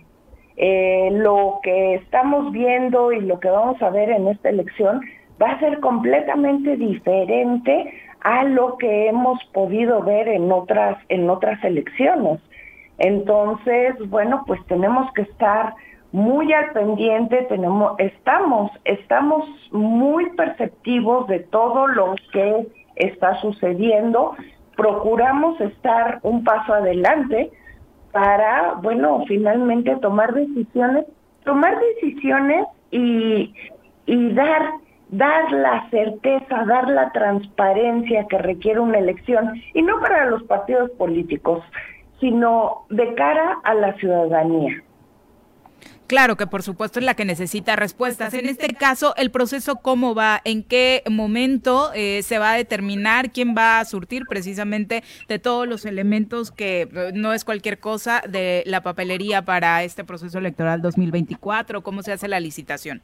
Eh, 0.57 1.09
lo 1.13 1.61
que 1.63 1.95
estamos 1.95 2.53
viendo 2.53 3.13
y 3.13 3.21
lo 3.21 3.39
que 3.41 3.49
vamos 3.49 3.81
a 3.83 3.89
ver 3.91 4.11
en 4.11 4.29
esta 4.29 4.51
elección 4.51 5.01
va 5.41 5.53
a 5.53 5.61
ser 5.61 5.81
completamente 5.81 6.77
diferente 6.77 7.93
a 8.23 8.45
lo 8.45 8.77
que 8.79 9.09
hemos 9.09 9.43
podido 9.53 10.03
ver 10.03 10.29
en 10.29 10.51
otras 10.53 10.99
en 11.09 11.29
otras 11.29 11.63
elecciones. 11.65 12.41
Entonces, 12.99 13.95
bueno, 14.09 14.45
pues 14.47 14.61
tenemos 14.67 15.11
que 15.15 15.23
estar 15.23 15.75
muy 16.13 16.53
al 16.53 16.73
pendiente, 16.73 17.47
tenemos, 17.49 17.95
estamos, 17.99 18.71
estamos 18.85 19.49
muy 19.71 20.29
perceptivos 20.31 21.27
de 21.29 21.41
todo 21.41 21.87
lo 21.87 22.15
que 22.33 22.67
está 22.97 23.41
sucediendo, 23.41 24.35
procuramos 24.77 25.61
estar 25.61 26.19
un 26.23 26.43
paso 26.43 26.75
adelante 26.75 27.51
para, 28.13 28.75
bueno, 28.83 29.25
finalmente 29.29 29.97
tomar 29.97 30.35
decisiones, 30.35 31.05
tomar 31.45 31.79
decisiones 31.79 32.67
y, 32.91 33.55
y 34.07 34.33
dar, 34.33 34.63
dar 35.11 35.51
la 35.53 35.89
certeza, 35.91 36.65
dar 36.65 36.89
la 36.89 37.11
transparencia 37.13 38.27
que 38.29 38.39
requiere 38.39 38.81
una 38.81 38.99
elección, 38.99 39.61
y 39.75 39.83
no 39.83 39.99
para 40.01 40.27
los 40.27 40.43
partidos 40.45 40.91
políticos, 40.93 41.63
sino 42.21 42.87
de 42.91 43.15
cara 43.15 43.59
a 43.65 43.75
la 43.75 43.95
ciudadanía. 43.95 44.83
Claro 46.07 46.37
que 46.37 46.49
por 46.49 46.65
supuesto 46.65 46.99
es 46.99 47.05
la 47.05 47.15
que 47.15 47.25
necesita 47.25 47.77
respuestas. 47.77 48.35
En 48.35 48.49
este 48.49 48.75
caso, 48.75 49.15
el 49.17 49.31
proceso 49.31 49.77
cómo 49.77 50.13
va, 50.13 50.41
en 50.45 50.65
qué 50.65 51.05
momento 51.09 51.93
eh, 51.95 52.25
se 52.25 52.41
va 52.41 52.53
a 52.53 52.57
determinar 52.57 53.31
quién 53.31 53.55
va 53.57 53.79
a 53.79 53.85
surtir 53.85 54.25
precisamente 54.29 55.05
de 55.29 55.39
todos 55.39 55.69
los 55.69 55.85
elementos 55.85 56.51
que 56.51 56.89
eh, 56.93 57.13
no 57.15 57.33
es 57.33 57.45
cualquier 57.45 57.79
cosa 57.79 58.23
de 58.29 58.65
la 58.67 58.83
papelería 58.83 59.45
para 59.45 59.85
este 59.85 60.03
proceso 60.03 60.39
electoral 60.39 60.83
2024, 60.83 61.85
cómo 61.85 62.03
se 62.03 62.11
hace 62.11 62.27
la 62.27 62.41
licitación. 62.41 63.03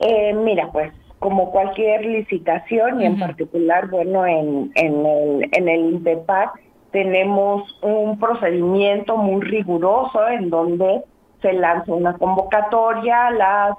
Eh, 0.00 0.34
mira, 0.34 0.70
pues 0.72 0.92
como 1.18 1.50
cualquier 1.50 2.04
licitación 2.04 3.00
y 3.00 3.06
en 3.06 3.18
particular, 3.18 3.88
bueno, 3.88 4.26
en, 4.26 4.70
en 4.74 5.06
el, 5.06 5.48
en 5.52 5.68
el 5.68 5.80
INPEPAC 5.94 6.60
tenemos 6.92 7.62
un 7.82 8.18
procedimiento 8.18 9.16
muy 9.16 9.42
riguroso 9.42 10.28
en 10.28 10.50
donde 10.50 11.02
se 11.42 11.52
lanza 11.52 11.92
una 11.92 12.14
convocatoria, 12.14 13.30
las, 13.30 13.76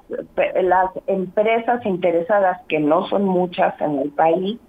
las 0.61 0.91
empresas 1.07 1.86
interesadas, 1.86 2.61
que 2.68 2.80
no 2.80 3.07
son 3.07 3.26
muchas 3.26 3.80
en 3.82 3.99
el 3.99 4.09
país, 4.11 4.59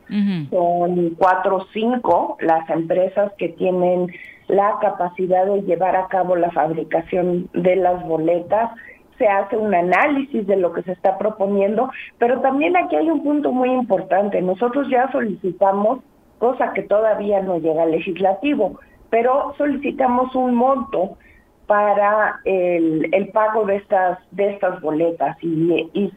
son 0.51 1.15
cuatro 1.19 1.57
o 1.57 1.67
cinco 1.73 2.37
las 2.41 2.69
empresas 2.71 3.33
que 3.37 3.51
tienen 3.51 4.09
la 4.49 4.79
capacidad 4.81 5.45
de 5.45 5.63
llevar 5.63 5.97
a 5.97 6.09
cabo 6.09 6.35
la 6.37 6.51
fabricación 6.51 7.51
de 7.53 7.77
las 7.77 8.03
boletas, 8.07 8.71
se 9.19 9.27
hace 9.27 9.57
un 9.57 9.75
análisis 9.75 10.47
de 10.47 10.57
lo 10.57 10.73
que 10.73 10.83
se 10.83 10.93
está 10.93 11.19
proponiendo, 11.19 11.91
pero 12.19 12.41
también 12.41 12.77
aquí 12.77 12.97
hay 12.97 13.11
un 13.11 13.23
punto 13.23 13.53
muy 13.53 13.71
importante. 13.71 14.41
Nosotros 14.41 14.89
ya 14.89 15.11
solicitamos, 15.13 16.01
cosa 16.39 16.73
que 16.73 16.83
todavía 16.83 17.43
no 17.43 17.59
llega 17.59 17.83
al 17.83 17.91
legislativo, 17.91 18.79
pero 19.11 19.55
solicitamos 19.59 20.35
un 20.35 20.55
monto 20.55 21.19
para 21.67 22.41
el, 22.45 23.31
pago 23.33 23.67
de 23.67 23.77
estas 23.77 24.19
de 24.31 24.55
estas 24.55 24.81
boletas 24.81 25.37
y, 25.43 25.91
y 25.93 26.13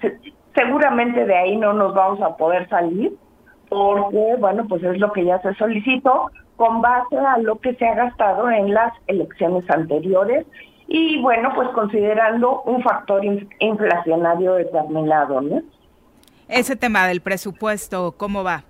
seguramente 0.55 1.25
de 1.25 1.35
ahí 1.35 1.57
no 1.57 1.73
nos 1.73 1.93
vamos 1.93 2.21
a 2.21 2.37
poder 2.37 2.69
salir 2.69 3.11
porque 3.67 4.35
bueno 4.39 4.65
pues 4.69 4.81
es 4.83 4.97
lo 4.97 5.11
que 5.11 5.25
ya 5.25 5.41
se 5.41 5.53
solicitó 5.55 6.31
con 6.55 6.81
base 6.81 7.17
a 7.17 7.37
lo 7.39 7.59
que 7.59 7.73
se 7.75 7.85
ha 7.85 7.95
gastado 7.95 8.49
en 8.49 8.73
las 8.73 8.93
elecciones 9.07 9.69
anteriores 9.69 10.45
y 10.93 11.21
bueno 11.21 11.53
pues 11.55 11.69
considerando 11.69 12.63
un 12.63 12.83
factor 12.83 13.23
inflacionario 13.59 14.55
determinado 14.55 15.39
¿no? 15.39 15.61
ese 16.49 16.75
tema 16.75 17.07
del 17.07 17.21
presupuesto 17.21 18.13
cómo 18.17 18.43
va 18.43 18.65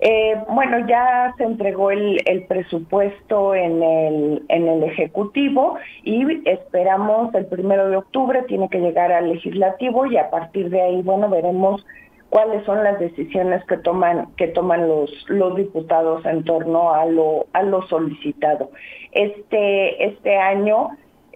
eh, 0.00 0.40
bueno, 0.48 0.86
ya 0.86 1.34
se 1.38 1.42
entregó 1.42 1.90
el, 1.90 2.20
el, 2.24 2.44
presupuesto 2.44 3.52
en 3.52 3.82
el, 3.82 4.44
en 4.48 4.68
el 4.68 4.84
Ejecutivo 4.84 5.76
y 6.04 6.48
esperamos 6.48 7.34
el 7.34 7.46
primero 7.46 7.90
de 7.90 7.96
octubre, 7.96 8.44
tiene 8.44 8.68
que 8.68 8.78
llegar 8.78 9.10
al 9.10 9.28
Legislativo 9.28 10.06
y 10.06 10.16
a 10.16 10.30
partir 10.30 10.70
de 10.70 10.80
ahí, 10.82 11.02
bueno, 11.02 11.28
veremos 11.28 11.84
cuáles 12.30 12.64
son 12.64 12.84
las 12.84 13.00
decisiones 13.00 13.64
que 13.64 13.76
toman 13.78 14.28
que 14.36 14.46
toman 14.48 14.86
los 14.86 15.10
los 15.28 15.56
diputados 15.56 16.24
en 16.26 16.44
torno 16.44 16.94
a 16.94 17.04
lo 17.06 17.46
a 17.52 17.62
lo 17.62 17.82
solicitado. 17.88 18.70
Este 19.10 20.04
este 20.04 20.36
año 20.36 20.90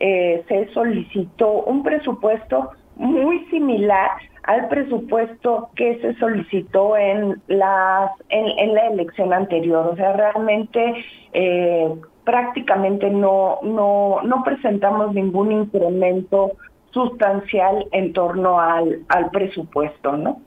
eh, 0.04 0.42
se 0.48 0.68
solicitó 0.72 1.62
un 1.62 1.84
presupuesto 1.84 2.70
muy 2.96 3.38
similar 3.50 4.10
al 4.42 4.66
presupuesto 4.66 5.70
que 5.76 6.00
se 6.00 6.16
solicitó 6.16 6.96
en 6.96 7.40
las 7.46 8.10
en, 8.28 8.74
la 8.74 8.88
elección 8.88 9.32
anterior. 9.32 9.86
O 9.86 9.94
sea 9.94 10.12
realmente 10.14 11.04
eh, 11.32 11.88
prácticamente 12.24 13.10
no 13.10 13.60
no 13.62 14.22
no 14.24 14.42
presentamos 14.42 15.14
ningún 15.14 15.52
incremento 15.52 16.56
sustancial 16.90 17.86
en 17.92 18.12
torno 18.12 18.60
al, 18.60 19.04
al 19.08 19.30
presupuesto 19.30 20.16
no 20.16 20.40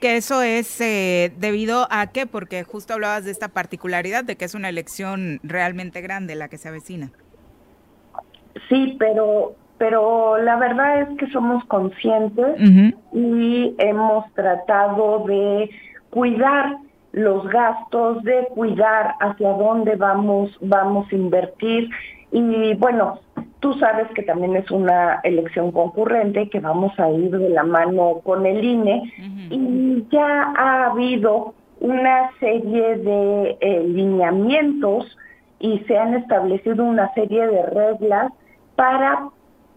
que 0.00 0.16
eso 0.16 0.40
es 0.40 0.80
eh, 0.80 1.32
debido 1.36 1.86
a 1.90 2.06
qué 2.08 2.26
porque 2.26 2.64
justo 2.64 2.94
hablabas 2.94 3.26
de 3.26 3.30
esta 3.30 3.48
particularidad 3.48 4.24
de 4.24 4.36
que 4.36 4.46
es 4.46 4.54
una 4.54 4.70
elección 4.70 5.38
realmente 5.42 6.00
grande 6.00 6.34
la 6.34 6.48
que 6.48 6.56
se 6.56 6.68
avecina 6.68 7.12
sí 8.68 8.96
pero 8.98 9.54
pero 9.78 10.38
la 10.38 10.56
verdad 10.56 11.02
es 11.02 11.18
que 11.18 11.26
somos 11.30 11.62
conscientes 11.66 12.58
y 13.12 13.74
hemos 13.78 14.32
tratado 14.32 15.24
de 15.26 15.70
cuidar 16.10 16.76
los 17.12 17.46
gastos, 17.48 18.22
de 18.24 18.46
cuidar 18.54 19.14
hacia 19.20 19.50
dónde 19.52 19.96
vamos, 19.96 20.56
vamos 20.60 21.06
a 21.12 21.14
invertir. 21.14 21.90
Y 22.32 22.74
bueno, 22.74 23.20
tú 23.60 23.74
sabes 23.74 24.06
que 24.14 24.22
también 24.22 24.56
es 24.56 24.70
una 24.70 25.20
elección 25.24 25.72
concurrente, 25.72 26.48
que 26.48 26.60
vamos 26.60 26.98
a 26.98 27.10
ir 27.10 27.30
de 27.30 27.50
la 27.50 27.64
mano 27.64 28.20
con 28.24 28.46
el 28.46 28.64
INE, 28.64 29.12
y 29.50 30.04
ya 30.10 30.52
ha 30.56 30.86
habido 30.86 31.54
una 31.80 32.30
serie 32.40 32.96
de 32.96 33.58
eh, 33.60 33.84
lineamientos 33.86 35.16
y 35.58 35.78
se 35.80 35.98
han 35.98 36.14
establecido 36.14 36.84
una 36.84 37.12
serie 37.14 37.46
de 37.46 37.62
reglas 37.66 38.32
para 38.76 39.28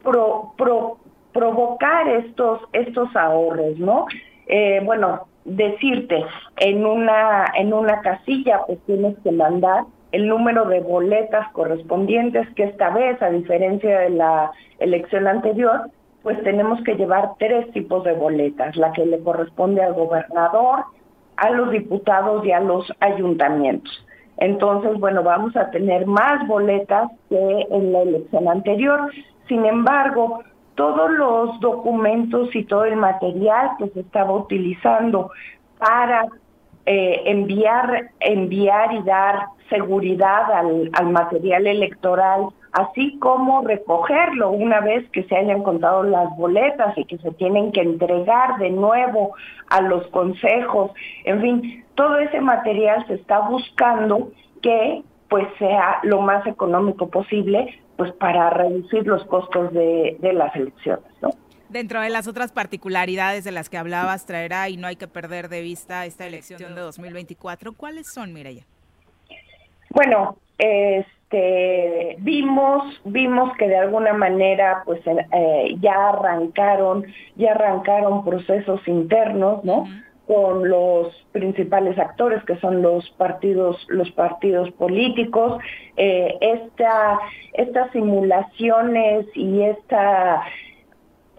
pro, 0.03 0.53
pro, 0.57 0.97
provocar 1.33 2.07
estos, 2.07 2.61
estos 2.73 3.15
ahorros, 3.15 3.77
¿no? 3.79 4.05
Eh, 4.47 4.81
bueno, 4.83 5.27
decirte, 5.45 6.23
en 6.57 6.85
una, 6.85 7.45
en 7.55 7.73
una 7.73 8.01
casilla 8.01 8.61
pues 8.67 8.79
tienes 8.85 9.17
que 9.23 9.31
mandar 9.31 9.85
el 10.11 10.27
número 10.27 10.65
de 10.65 10.79
boletas 10.81 11.51
correspondientes, 11.53 12.47
que 12.55 12.63
esta 12.63 12.89
vez, 12.89 13.21
a 13.21 13.29
diferencia 13.29 13.99
de 13.99 14.09
la 14.09 14.51
elección 14.79 15.27
anterior, 15.27 15.89
pues 16.23 16.41
tenemos 16.43 16.81
que 16.83 16.95
llevar 16.95 17.31
tres 17.37 17.71
tipos 17.71 18.03
de 18.03 18.13
boletas, 18.13 18.75
la 18.75 18.91
que 18.91 19.05
le 19.05 19.19
corresponde 19.19 19.83
al 19.83 19.93
gobernador, 19.93 20.85
a 21.37 21.49
los 21.51 21.71
diputados 21.71 22.45
y 22.45 22.51
a 22.51 22.59
los 22.59 22.91
ayuntamientos. 22.99 24.05
Entonces, 24.39 24.97
bueno, 24.99 25.21
vamos 25.21 25.55
a 25.57 25.69
tener 25.69 26.05
más 26.05 26.47
boletas 26.47 27.11
que 27.29 27.67
en 27.71 27.91
la 27.91 28.01
elección 28.01 28.47
anterior. 28.47 29.11
Sin 29.47 29.65
embargo, 29.65 30.41
todos 30.75 31.11
los 31.11 31.59
documentos 31.59 32.55
y 32.55 32.63
todo 32.63 32.85
el 32.85 32.95
material 32.95 33.71
que 33.77 33.89
se 33.89 33.99
estaba 33.99 34.31
utilizando 34.31 35.31
para 35.77 36.27
eh, 36.85 37.21
enviar, 37.25 38.11
enviar 38.21 38.93
y 38.93 39.03
dar 39.03 39.47
seguridad 39.69 40.51
al, 40.53 40.89
al 40.93 41.09
material 41.09 41.67
electoral, 41.67 42.47
así 42.71 43.19
como 43.19 43.61
recogerlo 43.61 44.51
una 44.51 44.79
vez 44.79 45.07
que 45.11 45.23
se 45.23 45.35
hayan 45.35 45.63
contado 45.63 46.03
las 46.03 46.35
boletas 46.37 46.97
y 46.97 47.03
que 47.03 47.17
se 47.17 47.31
tienen 47.31 47.73
que 47.73 47.81
entregar 47.81 48.57
de 48.57 48.69
nuevo 48.69 49.35
a 49.69 49.81
los 49.81 50.07
consejos, 50.07 50.91
en 51.25 51.41
fin, 51.41 51.85
todo 51.99 52.17
ese 52.19 52.39
material 52.39 53.05
se 53.07 53.15
está 53.15 53.39
buscando 53.39 54.31
que 54.61 55.03
pues 55.27 55.45
sea 55.59 55.99
lo 56.03 56.21
más 56.21 56.47
económico 56.47 57.09
posible 57.09 57.77
pues 57.97 58.13
para 58.13 58.49
reducir 58.51 59.05
los 59.05 59.25
costos 59.25 59.73
de, 59.73 60.17
las 60.21 60.55
elecciones, 60.55 61.11
¿no? 61.21 61.31
Dentro 61.67 61.99
de 61.99 62.09
las 62.09 62.25
otras 62.29 62.53
particularidades 62.53 63.43
de 63.43 63.51
las 63.51 63.67
que 63.69 63.77
hablabas, 63.77 64.25
traerá 64.25 64.69
y 64.69 64.77
no 64.77 64.87
hay 64.87 64.95
que 64.95 65.09
perder 65.09 65.49
de 65.49 65.61
vista 65.61 66.05
esta 66.05 66.25
elección 66.25 66.73
de 66.73 66.79
2024, 66.79 67.73
¿cuáles 67.73 68.07
son, 68.07 68.31
Mireya? 68.31 68.63
Bueno, 69.89 70.37
este, 70.57 72.15
vimos, 72.19 73.01
vimos 73.03 73.55
que 73.57 73.67
de 73.67 73.77
alguna 73.77 74.13
manera, 74.13 74.83
pues, 74.85 75.01
eh, 75.05 75.75
ya 75.81 76.09
arrancaron, 76.09 77.05
ya 77.35 77.51
arrancaron 77.51 78.23
procesos 78.23 78.79
internos, 78.87 79.65
¿no? 79.65 79.83
Con 80.29 80.69
los 80.69 81.11
principales 81.31 81.97
actores 81.97 82.43
que 82.43 82.55
son 82.57 82.83
los 82.83 83.09
partidos 83.17 83.83
los 83.87 84.11
partidos 84.11 84.69
políticos 84.73 85.59
eh, 85.97 86.37
esta 86.39 87.17
estas 87.53 87.91
simulaciones 87.93 89.25
y 89.33 89.63
esta 89.63 90.43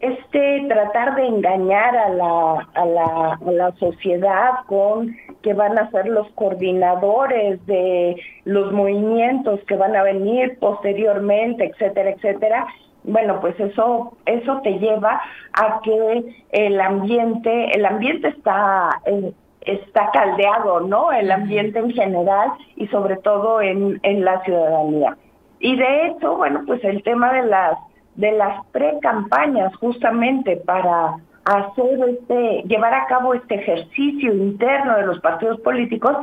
este 0.00 0.64
tratar 0.66 1.14
de 1.14 1.26
engañar 1.26 1.96
a 1.96 2.08
la, 2.08 2.68
a 2.74 2.84
la, 2.84 3.34
a 3.34 3.52
la 3.52 3.70
sociedad 3.76 4.50
con 4.66 5.14
que 5.40 5.54
van 5.54 5.78
a 5.78 5.88
ser 5.92 6.08
los 6.08 6.28
coordinadores 6.32 7.64
de 7.66 8.16
los 8.44 8.72
movimientos 8.72 9.60
que 9.68 9.76
van 9.76 9.94
a 9.94 10.02
venir 10.02 10.58
posteriormente, 10.58 11.66
etcétera, 11.66 12.10
etcétera. 12.10 12.66
Bueno, 13.04 13.40
pues 13.40 13.58
eso 13.58 14.16
eso 14.26 14.60
te 14.62 14.78
lleva 14.78 15.20
a 15.52 15.80
que 15.82 16.34
el 16.52 16.80
ambiente 16.80 17.76
el 17.76 17.86
ambiente 17.86 18.28
está 18.28 19.00
eh, 19.06 19.32
está 19.62 20.10
caldeado, 20.10 20.80
¿no? 20.80 21.12
El 21.12 21.30
ambiente 21.30 21.78
en 21.78 21.90
general 21.90 22.52
y 22.76 22.86
sobre 22.88 23.16
todo 23.16 23.60
en, 23.60 24.00
en 24.02 24.24
la 24.24 24.42
ciudadanía. 24.42 25.16
Y 25.60 25.76
de 25.76 26.06
hecho, 26.06 26.36
bueno, 26.36 26.62
pues 26.66 26.82
el 26.84 27.02
tema 27.02 27.32
de 27.32 27.46
las 27.46 27.78
de 28.16 28.32
las 28.32 28.66
pre-campañas 28.66 29.74
justamente 29.76 30.56
para 30.56 31.16
hacer 31.44 32.08
este, 32.08 32.62
llevar 32.66 32.92
a 32.92 33.06
cabo 33.06 33.34
este 33.34 33.54
ejercicio 33.56 34.32
interno 34.32 34.96
de 34.96 35.06
los 35.06 35.20
partidos 35.20 35.60
políticos, 35.60 36.16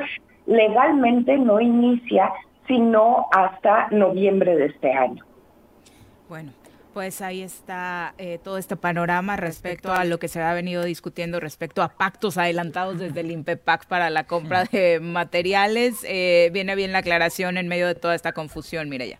legalmente 0.45 1.37
no 1.37 1.59
inicia 1.59 2.31
sino 2.67 3.27
hasta 3.31 3.87
noviembre 3.91 4.55
de 4.55 4.65
este 4.65 4.91
año. 4.91 5.23
Bueno, 6.27 6.51
pues 6.97 7.21
ahí 7.21 7.43
está 7.43 8.15
eh, 8.17 8.39
todo 8.43 8.57
este 8.57 8.75
panorama 8.75 9.35
respecto 9.35 9.93
a 9.93 10.03
lo 10.03 10.17
que 10.17 10.27
se 10.27 10.41
ha 10.41 10.51
venido 10.55 10.83
discutiendo 10.83 11.39
respecto 11.39 11.83
a 11.83 11.89
pactos 11.89 12.39
adelantados 12.39 12.97
desde 12.97 13.19
el 13.19 13.29
INPEPAC 13.29 13.85
para 13.85 14.09
la 14.09 14.23
compra 14.23 14.63
de 14.63 14.99
materiales. 14.99 16.03
Eh, 16.09 16.49
viene 16.53 16.75
bien 16.75 16.93
la 16.93 16.97
aclaración 16.97 17.57
en 17.57 17.67
medio 17.67 17.85
de 17.85 17.93
toda 17.93 18.15
esta 18.15 18.31
confusión, 18.31 18.89
ya. 18.91 19.19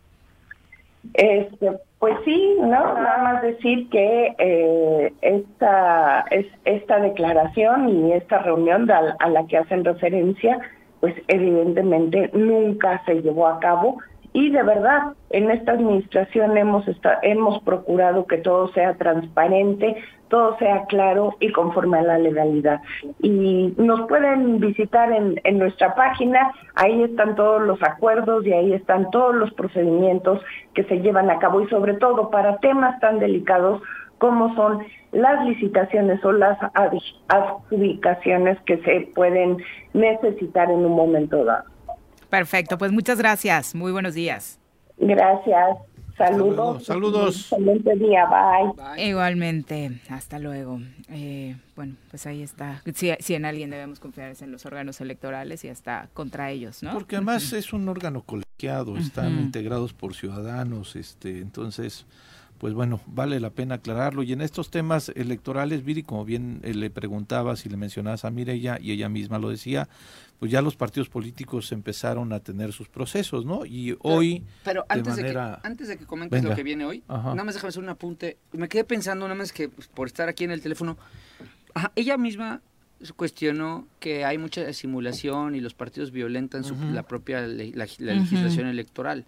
Este, 1.14 1.72
pues 2.00 2.16
sí, 2.26 2.56
no, 2.62 2.68
nada 2.68 3.18
más 3.22 3.44
decir 3.44 3.88
que 3.92 4.34
eh, 4.40 5.14
esta 5.22 6.22
es 6.32 6.48
esta 6.66 7.00
declaración 7.00 7.90
y 7.90 8.14
esta 8.14 8.40
reunión 8.40 8.90
a, 8.90 9.16
a 9.20 9.30
la 9.30 9.46
que 9.46 9.58
hacen 9.58 9.86
referencia, 9.86 10.60
pues 11.00 11.14
evidentemente 11.28 12.32
nunca 12.34 13.04
se 13.06 13.22
llevó 13.22 13.46
a 13.46 13.60
cabo 13.60 14.00
y 14.38 14.52
de 14.52 14.62
verdad 14.62 15.14
en 15.32 15.50
esta 15.50 15.72
administración 15.72 16.56
hemos 16.60 16.86
hemos 17.24 17.60
procurado 17.64 18.28
que 18.28 18.38
todo 18.38 18.68
sea 18.68 18.94
transparente, 18.94 19.96
todo 20.28 20.56
sea 20.60 20.86
claro 20.86 21.36
y 21.40 21.52
conforme 21.52 21.98
a 21.98 22.04
la 22.04 22.20
legalidad. 22.20 22.80
Y 23.24 23.74
nos 23.78 24.08
pueden 24.08 24.60
visitar 24.60 25.12
en, 25.12 25.42
en 25.44 25.58
nuestra 25.58 25.96
página, 25.96 26.52
ahí 26.76 27.02
están 27.02 27.34
todos 27.34 27.64
los 27.64 27.82
acuerdos 27.82 28.46
y 28.46 28.54
ahí 28.54 28.74
están 28.74 29.10
todos 29.10 29.34
los 29.34 29.52
procedimientos 29.56 30.40
que 30.76 30.84
se 30.84 31.00
llevan 31.00 31.32
a 31.32 31.40
cabo 31.40 31.62
y 31.62 31.68
sobre 31.70 31.96
todo 31.96 32.30
para 32.30 32.58
temas 32.58 33.00
tan 33.00 33.18
delicados 33.18 33.82
como 34.20 34.54
son 34.54 34.86
las 35.14 35.48
licitaciones 35.48 36.24
o 36.24 36.32
las 36.32 36.60
adjudicaciones 37.28 38.62
que 38.68 38.78
se 38.84 39.10
pueden 39.16 39.58
necesitar 39.94 40.70
en 40.70 40.86
un 40.86 40.96
momento 40.96 41.44
dado. 41.44 41.77
Perfecto, 42.30 42.78
pues 42.78 42.92
muchas 42.92 43.18
gracias. 43.18 43.76
Muy 43.76 43.92
buenos 43.92 44.14
días. 44.14 44.60
Gracias. 44.98 45.78
Saludos. 46.18 46.84
Saludos. 46.84 47.52
Excelente 47.52 47.96
día. 47.96 48.26
Bye. 48.26 49.08
Igualmente. 49.08 50.02
Hasta 50.10 50.40
luego. 50.40 50.80
Eh, 51.10 51.56
bueno, 51.76 51.96
pues 52.10 52.26
ahí 52.26 52.42
está. 52.42 52.82
Si, 52.96 53.12
si, 53.20 53.36
en 53.36 53.46
alguien 53.46 53.70
debemos 53.70 54.00
confiar 54.00 54.32
es 54.32 54.42
en 54.42 54.52
los 54.52 54.66
órganos 54.66 55.00
electorales 55.00 55.64
y 55.64 55.70
hasta 55.70 56.10
contra 56.14 56.50
ellos, 56.50 56.82
¿no? 56.82 56.94
Porque 56.94 57.18
además 57.18 57.54
es 57.54 57.72
un 57.72 57.88
órgano 57.88 58.24
colegiado, 58.24 58.98
están 58.98 59.40
integrados 59.40 59.94
por 59.94 60.16
ciudadanos, 60.16 60.96
este, 60.96 61.40
entonces 61.40 62.08
pues 62.58 62.74
bueno, 62.74 63.00
vale 63.06 63.40
la 63.40 63.52
pena 63.52 63.76
aclararlo. 63.76 64.24
Y 64.24 64.34
en 64.34 64.42
estos 64.42 64.72
temas 64.72 65.10
electorales, 65.10 65.84
Viri, 65.84 66.04
como 66.04 66.26
bien 66.26 66.60
eh, 66.64 66.74
le 66.74 66.90
preguntabas 66.90 67.66
y 67.66 67.70
le 67.70 67.78
mencionabas 67.78 68.26
a 68.26 68.32
Mireya, 68.32 68.80
y 68.82 68.92
ella 68.92 69.10
misma 69.10 69.40
lo 69.40 69.50
decía, 69.50 69.88
pues 70.40 70.52
ya 70.52 70.62
los 70.62 70.76
partidos 70.76 71.10
políticos 71.10 71.72
empezaron 71.72 72.32
a 72.32 72.40
tener 72.40 72.72
sus 72.72 72.88
procesos, 72.90 73.46
¿no? 73.46 73.66
Y 73.66 73.98
hoy... 74.02 74.44
Pero 74.64 74.86
antes, 74.88 75.16
de, 75.16 75.24
que, 75.24 75.38
antes 75.38 75.88
de 75.88 75.98
que 75.98 76.06
comentes 76.06 76.44
lo 76.44 76.54
que 76.54 76.64
viene 76.64 76.86
hoy, 76.86 77.04
nada 77.08 77.44
más 77.44 77.56
déjame 77.56 77.70
hacer 77.70 77.84
un 77.84 77.90
apunte. 77.90 78.38
Me 78.52 78.70
quedé 78.70 78.84
pensando, 78.84 79.26
nada 79.26 79.36
más 79.36 79.52
que 79.52 79.70
pues, 79.70 79.88
por 79.88 80.08
estar 80.08 80.30
aquí 80.30 80.44
en 80.44 80.52
el 80.52 80.62
teléfono, 80.62 80.98
ella 81.96 82.18
misma 82.18 82.62
cuestionó 83.16 83.88
que 84.00 84.26
hay 84.26 84.38
mucha 84.38 84.72
simulación 84.74 85.56
y 85.56 85.60
los 85.60 85.74
partidos 85.74 86.12
violentan 86.12 86.64
su, 86.64 86.76
la 86.76 87.04
propia 87.04 87.42
la, 87.42 87.86
legislación 88.00 88.68
electoral. 88.68 89.26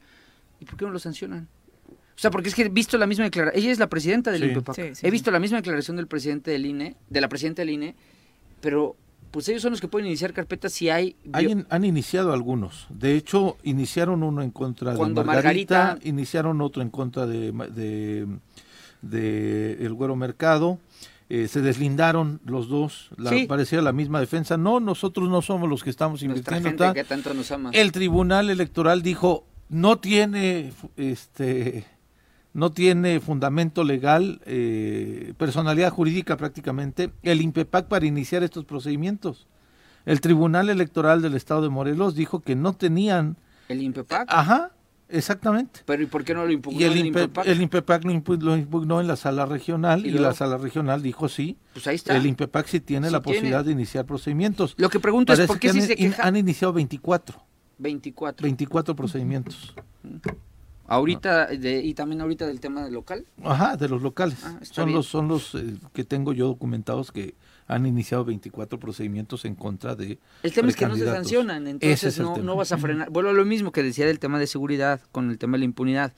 ¿Y 0.59 0.65
por 0.65 0.77
qué 0.77 0.85
no 0.85 0.91
lo 0.91 0.99
sancionan? 0.99 1.47
O 1.87 2.21
sea, 2.21 2.31
porque 2.31 2.49
es 2.49 2.55
que 2.55 2.63
he 2.63 2.69
visto 2.69 2.97
la 2.97 3.07
misma 3.07 3.23
declaración. 3.25 3.63
Ella 3.63 3.71
es 3.71 3.79
la 3.79 3.87
presidenta 3.87 4.31
del 4.31 4.43
INPE. 4.43 4.93
he 5.01 5.11
visto 5.11 5.31
la 5.31 5.39
misma 5.39 5.57
declaración 5.57 5.97
del 5.97 6.07
presidente 6.07 6.51
del 6.51 6.65
INE, 6.65 6.97
de 7.09 7.21
la 7.21 7.29
presidenta 7.29 7.61
del 7.61 7.69
INE, 7.69 7.95
pero 8.61 8.95
pues 9.31 9.47
ellos 9.49 9.61
son 9.61 9.71
los 9.71 9.81
que 9.81 9.87
pueden 9.87 10.07
iniciar 10.07 10.33
carpetas 10.33 10.73
si 10.73 10.89
hay... 10.89 11.15
hay 11.33 11.65
han 11.69 11.85
iniciado 11.85 12.33
algunos. 12.33 12.87
De 12.89 13.15
hecho, 13.15 13.57
iniciaron 13.63 14.23
uno 14.23 14.41
en 14.41 14.51
contra 14.51 14.93
de 14.93 15.23
Margarita, 15.23 15.97
iniciaron 16.03 16.61
otro 16.61 16.81
en 16.81 16.89
contra 16.89 17.25
de, 17.25 17.51
de, 19.01 19.85
El 19.85 19.93
Güero 19.93 20.15
Mercado. 20.15 20.79
Eh, 21.31 21.47
se 21.47 21.61
deslindaron 21.61 22.41
los 22.43 22.69
dos, 22.69 23.11
la, 23.15 23.31
parecía 23.47 23.83
la 23.83 23.91
misma 23.91 24.19
defensa. 24.19 24.57
No, 24.57 24.79
nosotros 24.79 25.29
no 25.29 25.43
somos 25.43 25.69
los 25.69 25.83
que 25.83 25.91
estamos 25.91 26.23
invirtiendo. 26.23 26.93
que 26.93 27.03
tanto 27.03 27.35
nos 27.35 27.51
ama. 27.51 27.69
El 27.71 27.91
Tribunal 27.91 28.49
Electoral 28.49 29.03
dijo, 29.03 29.45
no 29.69 29.99
tiene 29.99 30.73
este 30.97 31.85
no 32.53 32.71
tiene 32.71 33.19
fundamento 33.19 33.83
legal, 33.83 34.41
eh, 34.45 35.33
personalidad 35.37 35.91
jurídica 35.91 36.37
prácticamente, 36.37 37.11
el 37.23 37.41
INPEPAC 37.41 37.87
para 37.87 38.05
iniciar 38.05 38.43
estos 38.43 38.65
procedimientos. 38.65 39.47
El 40.05 40.21
Tribunal 40.21 40.69
Electoral 40.69 41.21
del 41.21 41.35
Estado 41.35 41.61
de 41.61 41.69
Morelos 41.69 42.15
dijo 42.15 42.39
que 42.41 42.55
no 42.55 42.73
tenían... 42.73 43.37
¿El 43.67 43.83
INPEPAC? 43.83 44.27
Ajá, 44.31 44.71
exactamente. 45.09 45.81
¿Pero 45.85 46.01
y 46.01 46.07
por 46.07 46.23
qué 46.23 46.33
no 46.33 46.45
lo 46.45 46.51
impugnó 46.51 46.79
y 46.79 46.83
el, 46.85 46.97
INPEPAC? 46.97 47.45
El 47.45 47.61
INPEPAC 47.61 48.03
lo 48.05 48.11
impugnó 48.55 48.99
en 48.99 49.07
la 49.07 49.15
sala 49.15 49.45
regional 49.45 50.05
y, 50.05 50.11
la 50.11 50.33
sala 50.33 50.57
regional 50.57 51.03
dijo 51.03 51.29
sí. 51.29 51.57
Pues 51.73 51.85
ahí 51.85 51.95
está. 51.95 52.15
El 52.17 52.25
INPEPAC 52.25 52.65
sí 52.67 52.79
tiene 52.79 53.11
la 53.11 53.21
posibilidad 53.21 53.63
de 53.63 53.71
iniciar 53.71 54.05
procedimientos. 54.05 54.73
Lo 54.77 54.89
que 54.89 54.99
pregunto 54.99 55.33
es 55.33 55.41
por 55.41 55.59
qué 55.59 55.71
si 55.71 55.81
se 55.81 55.95
queja... 55.95 56.23
han 56.23 56.35
iniciado 56.35 56.73
24. 56.73 57.43
24. 57.77 58.43
24 58.43 58.95
procedimientos. 58.95 59.75
Ahorita, 60.89 61.47
de, 61.47 61.81
y 61.81 61.93
también 61.93 62.21
ahorita 62.21 62.47
del 62.47 62.59
tema 62.59 62.83
del 62.83 62.93
local. 62.93 63.25
Ajá, 63.43 63.77
de 63.77 63.87
los 63.87 64.01
locales. 64.01 64.39
Ah, 64.43 64.59
son 64.61 64.91
los 64.91 65.07
son 65.07 65.27
los 65.27 65.55
eh, 65.55 65.75
que 65.93 66.03
tengo 66.03 66.33
yo 66.33 66.47
documentados 66.47 67.11
que 67.11 67.35
han 67.67 67.85
iniciado 67.85 68.25
24 68.25 68.79
procedimientos 68.79 69.45
en 69.45 69.53
contra 69.53 69.95
de 69.95 70.17
El 70.41 70.51
tema 70.51 70.69
es 70.69 70.75
que 70.75 70.87
no 70.87 70.95
se 70.95 71.05
sancionan, 71.05 71.67
entonces 71.67 72.19
no, 72.19 72.37
no 72.37 72.55
vas 72.55 72.71
a 72.71 72.79
frenar. 72.79 73.11
Bueno, 73.11 73.31
lo 73.31 73.45
mismo 73.45 73.71
que 73.71 73.83
decía 73.83 74.07
del 74.07 74.17
tema 74.17 74.39
de 74.39 74.47
seguridad 74.47 75.01
con 75.11 75.29
el 75.29 75.37
tema 75.37 75.53
de 75.53 75.59
la 75.59 75.65
impunidad. 75.65 76.13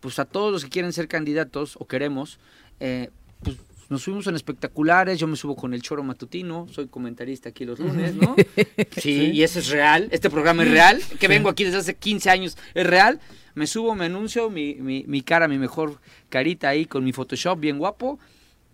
Pues 0.00 0.18
a 0.18 0.26
todos 0.26 0.52
los 0.52 0.64
que 0.64 0.70
quieren 0.70 0.92
ser 0.92 1.08
candidatos 1.08 1.76
o 1.78 1.86
queremos, 1.86 2.38
eh, 2.80 3.10
pues 3.42 3.56
nos 3.90 4.02
subimos 4.02 4.26
en 4.28 4.36
espectaculares, 4.36 5.18
yo 5.18 5.26
me 5.26 5.36
subo 5.36 5.56
con 5.56 5.74
el 5.74 5.82
choro 5.82 6.02
matutino, 6.02 6.68
soy 6.70 6.86
comentarista 6.86 7.48
aquí 7.48 7.64
los 7.64 7.78
lunes, 7.80 8.14
¿no? 8.14 8.36
Sí, 8.96 9.32
y 9.32 9.42
eso 9.42 9.58
es 9.58 9.68
real, 9.68 10.08
este 10.12 10.30
programa 10.30 10.62
es 10.62 10.70
real, 10.70 11.02
que 11.18 11.28
vengo 11.28 11.48
aquí 11.48 11.64
desde 11.64 11.78
hace 11.78 11.94
15 11.96 12.30
años, 12.30 12.56
es 12.74 12.86
real. 12.86 13.20
Me 13.54 13.66
subo, 13.66 13.94
me 13.94 14.06
anuncio, 14.06 14.50
mi, 14.50 14.74
mi, 14.74 15.04
mi 15.06 15.22
cara, 15.22 15.48
mi 15.48 15.58
mejor 15.58 16.00
carita 16.28 16.68
ahí 16.68 16.86
con 16.86 17.04
mi 17.04 17.12
Photoshop 17.12 17.58
bien 17.58 17.78
guapo 17.78 18.18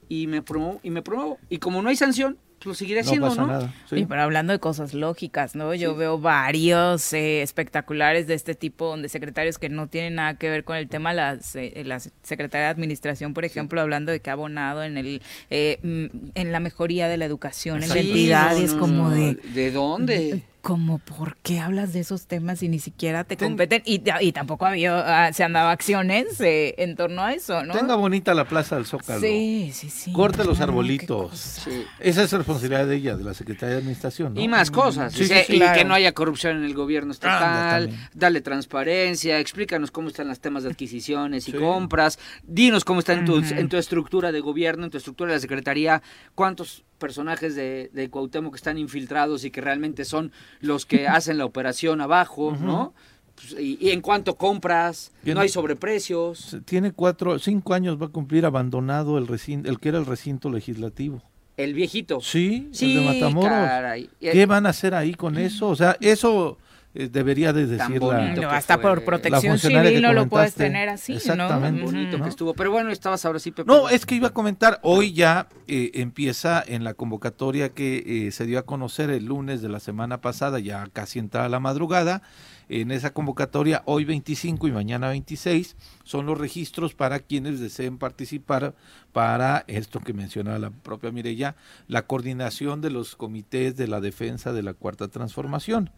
y 0.09 0.27
me 0.27 0.43
promuevo, 0.43 0.81
y 0.83 0.91
me 0.91 1.03
promuevo. 1.03 1.39
Y 1.49 1.59
como 1.59 1.83
no 1.83 1.89
hay 1.89 1.97
sanción, 1.97 2.39
lo 2.65 2.75
seguiré 2.75 3.01
haciendo, 3.01 3.35
¿no? 3.35 3.47
Nada, 3.47 3.75
sí. 3.89 4.07
pero 4.09 4.23
hablando 4.23 4.53
de 4.53 4.59
cosas 4.59 4.95
lógicas, 4.95 5.55
¿no? 5.55 5.75
Yo 5.75 5.95
veo 5.95 6.19
varios 6.19 7.13
eh, 7.13 7.43
espectaculares 7.43 8.27
de 8.27 8.35
este 8.35 8.55
tipo 8.55 8.89
donde 8.89 9.09
secretarios 9.09 9.59
que 9.59 9.69
no 9.69 9.89
tienen 9.89 10.17
nada 10.17 10.35
que 10.35 10.51
ver 10.51 10.65
con 10.65 10.77
el 10.77 10.89
tema, 10.89 11.13
las, 11.13 11.55
eh, 11.55 11.83
la 11.85 12.01
secretaria 12.01 12.67
de 12.67 12.73
administración, 12.73 13.35
por 13.35 13.45
ejemplo, 13.45 13.81
hablando 13.81 14.11
de 14.11 14.21
que 14.21 14.31
ha 14.31 14.33
abonado 14.33 14.83
en 14.83 14.97
el 14.97 15.23
eh, 15.51 15.79
mm, 15.83 16.31
en 16.35 16.53
la 16.53 16.61
mejoría 16.61 17.09
de 17.09 17.17
la 17.17 17.25
educación 17.25 17.83
en 17.83 17.89
la 17.89 17.99
entidad, 17.99 18.57
es 18.57 18.75
como 18.75 19.11
de... 19.11 19.35
¿De 19.35 19.71
dónde? 19.71 20.43
Como 20.67 20.99
por 20.99 21.37
qué 21.37 21.61
hablas 21.61 21.93
de 21.93 22.01
esos 22.01 22.27
temas 22.27 22.61
y 22.61 22.69
ni 22.69 22.81
siquiera 22.81 23.23
te 23.23 23.37
competen 23.37 23.83
y, 23.85 24.03
y 24.21 24.33
tampoco 24.33 24.67
había, 24.67 25.27
ah, 25.27 25.33
se 25.33 25.45
han 25.45 25.53
dado 25.53 25.69
acciones 25.69 26.41
eh, 26.41 26.75
en 26.79 26.97
torno 26.97 27.23
a 27.23 27.35
eso, 27.35 27.63
¿no? 27.63 27.73
Tenga 27.73 27.95
bonita 27.95 28.35
la 28.35 28.49
plaza 28.49 28.75
del 28.75 28.85
Zócalo. 28.85 29.21
Sí, 29.21 29.71
sí, 29.73 29.91
sí. 29.91 30.13
Corte 30.13 30.45
los 30.45 30.61
arbolitos. 30.61 31.69
Esa 32.01 32.25
es 32.25 32.33
responsabilidad 32.33 32.85
de 32.85 32.97
ella, 32.97 33.17
de 33.17 33.23
la 33.23 33.33
Secretaría 33.33 33.75
de 33.75 33.79
Administración. 33.79 34.35
¿no? 34.35 34.41
Y 34.41 34.49
más 34.49 34.73
cosas. 34.73 35.13
Sí, 35.13 35.33
y 35.51 35.61
que 35.61 35.85
no 35.85 35.95
haya 35.95 36.11
corrupción 36.11 36.57
en 36.57 36.65
el 36.65 36.75
gobierno 36.75 37.13
estatal, 37.13 37.89
dale 38.13 38.41
transparencia, 38.41 39.39
explícanos 39.39 39.93
cómo 39.93 40.09
están 40.09 40.27
los 40.27 40.41
temas 40.41 40.65
de 40.65 40.71
adquisiciones 40.71 41.47
y 41.47 41.53
compras, 41.53 42.19
dinos 42.43 42.85
cómo 42.85 42.99
está 42.99 43.13
en 43.13 43.25
tu, 43.25 43.37
en 43.39 43.69
tu 43.69 43.77
estructura 43.77 44.33
de 44.33 44.41
gobierno, 44.41 44.87
en 44.87 44.91
tu 44.91 44.99
estructura 44.99 45.31
de 45.31 45.37
la 45.37 45.41
Secretaría, 45.41 46.03
cuántos 46.35 46.83
personajes 46.99 47.55
de, 47.55 47.91
de 47.93 48.09
Cuauhtémoc 48.11 48.53
que 48.53 48.57
están 48.59 48.79
infiltrados 48.79 49.45
y 49.45 49.51
que 49.51 49.61
realmente 49.61 50.05
son 50.05 50.33
los 50.61 50.87
que 50.87 51.07
hacen 51.09 51.39
la 51.39 51.45
operación 51.45 52.01
abajo, 52.01 52.57
¿no? 52.61 52.95
Pues, 53.35 53.55
y, 53.61 53.77
y 53.81 53.91
en 53.91 54.01
cuanto 54.01 54.37
compras, 54.37 55.13
Tiene- 55.23 55.35
no 55.35 55.41
hay 55.43 55.49
sobreprecios. 55.51 56.57
Tiene 56.65 56.93
cuatro, 56.93 57.39
cinco 57.39 57.75
años 57.75 58.01
va 58.01 58.07
a 58.07 58.11
cumplir 58.11 58.47
abandonado 58.47 59.19
el 59.19 59.27
recinto, 59.27 59.69
el 59.69 59.79
que 59.79 59.91
era 59.91 59.99
el 59.99 60.07
recinto 60.07 60.51
legislativo. 60.51 61.23
El 61.57 61.73
viejito. 61.75 62.21
Sí, 62.21 62.69
Sí, 62.73 62.97
el 62.97 63.01
de 63.03 63.07
Matamoros. 63.15 63.51
caray. 63.51 64.11
¿Qué 64.21 64.45
van 64.47 64.67
a 64.67 64.71
hacer 64.71 64.95
ahí 64.95 65.15
con 65.15 65.39
eso? 65.39 65.69
O 65.69 65.77
sea, 65.77 65.97
eso 66.01 66.59
eh, 66.99 67.09
debería 67.13 67.53
de 67.53 67.67
decir 67.67 68.01
la, 68.03 68.07
bonito 68.07 68.41
No, 68.41 68.51
hasta 68.51 68.79
fue. 68.79 68.83
por 68.83 69.05
protección 69.05 69.59
civil 69.59 69.83
que 69.83 70.01
no 70.01 70.15
lo 70.15 70.29
puedes 70.29 70.55
tener 70.55 70.89
así, 70.89 71.13
¿no? 71.13 71.19
Exactamente. 71.19 71.83
bonito 71.83 72.17
¿no? 72.17 72.25
que 72.25 72.31
estuvo. 72.31 72.55
Pero 72.55 72.71
bueno, 72.71 72.91
estabas 72.91 73.23
ahora 73.27 73.39
sí, 73.39 73.51
Pepe. 73.51 73.71
No, 73.71 73.91
es 73.91 74.07
que 74.07 74.15
iba 74.15 74.29
a 74.29 74.33
comentar, 74.33 74.81
hoy 74.83 75.13
ya 75.13 75.47
eh, 75.69 75.91
empieza 75.95 76.65
en 76.67 76.85
la 76.85 76.95
convocatoria 76.95 77.69
que 77.69 78.27
eh, 78.27 78.33
se 78.33 78.47
dio 78.47 78.59
a 78.59 78.63
conocer 78.63 79.11
el 79.11 79.27
lunes 79.27 79.61
de 79.61 79.69
la 79.69 79.79
semana 79.79 80.23
pasada, 80.23 80.59
ya 80.59 80.89
casi 80.91 81.19
entrada 81.19 81.51
la 81.51 81.61
madrugada, 81.61 82.23
en 82.69 82.91
esa 82.91 83.13
convocatoria, 83.13 83.83
hoy 83.85 84.05
25 84.05 84.67
y 84.67 84.73
mañana 84.73 85.09
26, 85.09 85.77
son 86.03 86.27
los 86.27 86.39
registros 86.39 86.95
para 86.95 87.21
quienes 87.21 87.61
deseen 87.61 87.99
participar 87.99 88.75
para 89.13 89.65
esto 89.69 90.01
que 90.01 90.13
mencionaba 90.15 90.59
la 90.59 90.71
propia 90.71 91.13
Mireya, 91.13 91.57
la 91.89 92.07
coordinación 92.07 92.81
de 92.81 92.91
los 92.91 93.17
comités 93.17 93.77
de 93.77 93.87
la 93.87 94.01
defensa 94.01 94.53
de 94.53 94.63
la 94.63 94.75
cuarta 94.75 95.09
transformación. 95.09 95.91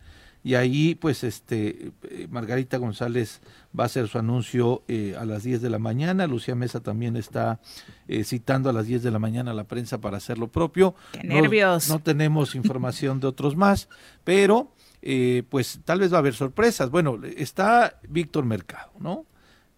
Y 0.45 0.55
ahí, 0.55 0.95
pues, 0.95 1.25
este, 1.25 1.91
eh, 2.05 2.27
Margarita 2.31 2.77
González 2.79 3.41
va 3.79 3.83
a 3.83 3.87
hacer 3.87 4.09
su 4.09 4.19
anuncio 4.19 4.83
eh, 4.89 5.15
a 5.19 5.25
las 5.25 5.43
10 5.43 5.61
de 5.61 5.69
la 5.69 5.79
mañana. 5.79 6.27
Lucía 6.27 6.55
Mesa 6.55 6.81
también 6.81 7.17
está 7.17 7.61
eh, 8.07 8.25
citando 8.25 8.71
a 8.71 8.73
las 8.73 8.87
10 8.87 9.03
de 9.03 9.11
la 9.11 9.19
mañana 9.19 9.51
a 9.51 9.55
la 9.55 9.65
prensa 9.65 9.99
para 10.01 10.17
hacer 10.19 10.39
lo 10.39 10.49
propio. 10.49 10.95
¡Qué 11.13 11.25
No- 11.25 11.35
nervios! 11.41 11.89
No, 11.89 11.99
tenemos 11.99 12.55
información 12.55 13.21
de 13.21 13.27
otros 13.27 13.57
más, 13.57 13.89
pero, 14.25 14.73
eh, 15.03 15.43
pues, 15.51 15.81
tal 15.85 16.01
vez 16.01 16.13
va 16.13 16.17
a 16.17 16.21
haber 16.21 16.35
sorpresas. 16.35 16.89
Bueno, 16.91 17.21
está 17.37 17.99
Víctor 18.09 18.45
Mercado, 18.45 18.93
¿no? 19.01 19.27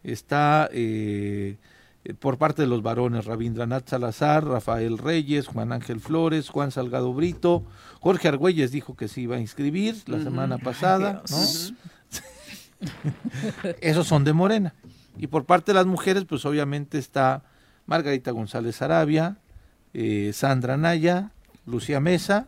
Está 0.03 0.69
eh, 0.73 1.57
eh, 1.57 1.57
por 2.19 2.39
parte 2.39 2.63
de 2.63 2.69
los 2.69 2.83
varones 2.83 3.27
Rabindranath 3.27 3.89
Salazar, 3.89 4.47
Rafael 4.47 4.99
Reyes, 4.99 5.47
Juan 5.47 5.73
Ángel 5.73 6.01
Flores, 6.01 6.49
Juan 6.49 6.71
Salgado 6.71 7.13
Brito, 7.13 7.65
Jorge 8.01 8.29
Argüelles 8.29 8.73
dijo 8.73 8.97
que 8.97 9.09
se 9.09 9.21
iba 9.21 9.37
a 9.37 9.41
inscribir 9.41 9.97
la 10.07 10.23
semana 10.23 10.59
pasada. 10.59 11.23
¿no? 11.31 11.37
Esos 13.81 14.07
son 14.07 14.25
de 14.25 14.33
Morena. 14.33 14.75
Y 15.19 15.27
por 15.27 15.45
parte 15.45 15.73
de 15.73 15.75
las 15.75 15.87
mujeres, 15.87 16.25
pues 16.25 16.47
obviamente 16.47 16.99
está 16.99 17.43
Margarita 17.87 18.31
González 18.31 18.81
Arabia, 18.81 19.37
eh, 19.93 20.31
Sandra 20.33 20.79
Naya, 20.79 21.33
Lucía 21.67 22.01
Mesa, 22.01 22.47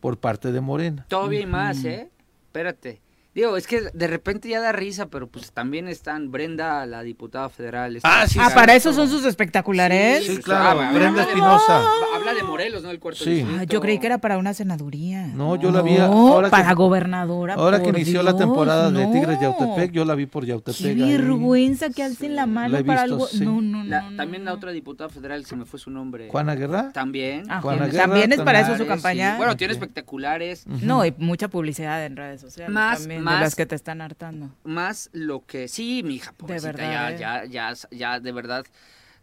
por 0.00 0.18
parte 0.18 0.50
de 0.50 0.60
Morena. 0.60 1.06
Todavía 1.08 1.40
hay 1.40 1.46
más, 1.46 1.84
¿eh? 1.84 2.10
Espérate. 2.46 3.00
Digo, 3.38 3.56
es 3.56 3.68
que 3.68 3.82
de 3.94 4.06
repente 4.08 4.48
ya 4.48 4.60
da 4.60 4.72
risa, 4.72 5.06
pero 5.06 5.28
pues 5.28 5.52
también 5.52 5.86
están 5.86 6.32
Brenda, 6.32 6.84
la 6.86 7.02
diputada 7.04 7.48
federal. 7.48 7.94
está 7.94 8.22
Ah, 8.22 8.26
sí, 8.26 8.36
Ah, 8.42 8.50
para 8.52 8.74
eso 8.74 8.92
son 8.92 9.08
sus 9.08 9.24
espectaculares. 9.24 10.26
Sí, 10.26 10.38
claro, 10.38 10.80
ah, 10.80 10.90
Brenda 10.92 11.22
Espinosa. 11.22 11.82
Habla 12.16 12.34
de 12.34 12.42
Morelos, 12.42 12.82
¿no? 12.82 12.90
El 12.90 12.98
cuarto 12.98 13.22
Sí. 13.22 13.30
distrito. 13.34 13.60
Ah, 13.60 13.64
yo 13.64 13.80
creí 13.80 14.00
que 14.00 14.06
era 14.08 14.18
para 14.18 14.38
una 14.38 14.54
senaduría. 14.54 15.28
No, 15.28 15.54
yo 15.54 15.70
la 15.70 15.82
vi 15.82 15.98
ahora 15.98 16.48
que- 16.48 16.50
para 16.50 16.72
gobernadora. 16.74 17.54
Ahora 17.54 17.80
que 17.80 17.90
inició 17.90 18.24
la 18.24 18.36
temporada 18.36 18.90
de. 18.90 19.06
Tigres 19.06 19.38
de 19.38 19.44
Yautepec, 19.46 19.92
yo 19.92 20.04
la 20.04 20.16
vi 20.16 20.26
por 20.26 20.44
Yautepec. 20.44 20.76
Qué 20.82 20.88
ahí. 20.88 21.12
vergüenza 21.12 21.90
que 21.90 22.02
alcen 22.02 22.34
la 22.34 22.46
mano 22.46 22.76
La 22.76 22.84
para 22.84 23.02
algo. 23.02 23.24
sí. 23.28 23.44
No, 23.44 23.60
no, 23.60 23.84
La- 23.84 24.02
no. 24.10 24.16
también 24.16 24.44
la 24.44 24.52
otra 24.52 24.72
diputada 24.72 25.08
federal, 25.10 25.44
se 25.44 25.54
me 25.54 25.64
fue 25.64 25.78
su 25.78 25.90
nombre. 25.92 26.28
¿Juana 26.28 26.56
Guerra? 26.56 26.90
También. 26.92 27.44
Ah, 27.48 27.60
Juana 27.62 27.86
Guerra 27.86 27.98
también 28.02 28.32
es 28.32 28.40
para 28.40 28.60
eso 28.62 28.76
su 28.76 28.84
campaña. 28.84 29.32
sí. 29.32 29.36
Bueno, 29.38 29.56
tiene 29.56 29.74
espectaculares. 29.74 30.66
No, 30.66 31.04
y 31.06 31.14
mucha 31.18 31.46
publicidad 31.48 32.04
en 32.04 32.16
redes 32.16 32.40
sociales 32.40 32.74
Más- 32.74 32.98
también, 33.00 33.22
más- 33.30 33.38
de 33.40 33.44
las 33.44 33.54
que 33.54 33.66
te 33.66 33.74
están 33.74 34.00
hartando. 34.00 34.50
Más 34.64 35.10
lo 35.12 35.44
que... 35.46 35.68
Sí, 35.68 36.02
mi 36.04 36.16
hija, 36.16 36.32
pobrecita, 36.32 36.72
verdad, 36.72 37.12
¿eh? 37.12 37.18
ya, 37.18 37.44
ya, 37.44 37.72
ya, 37.72 37.88
ya, 37.90 38.20
de 38.20 38.32
verdad... 38.32 38.64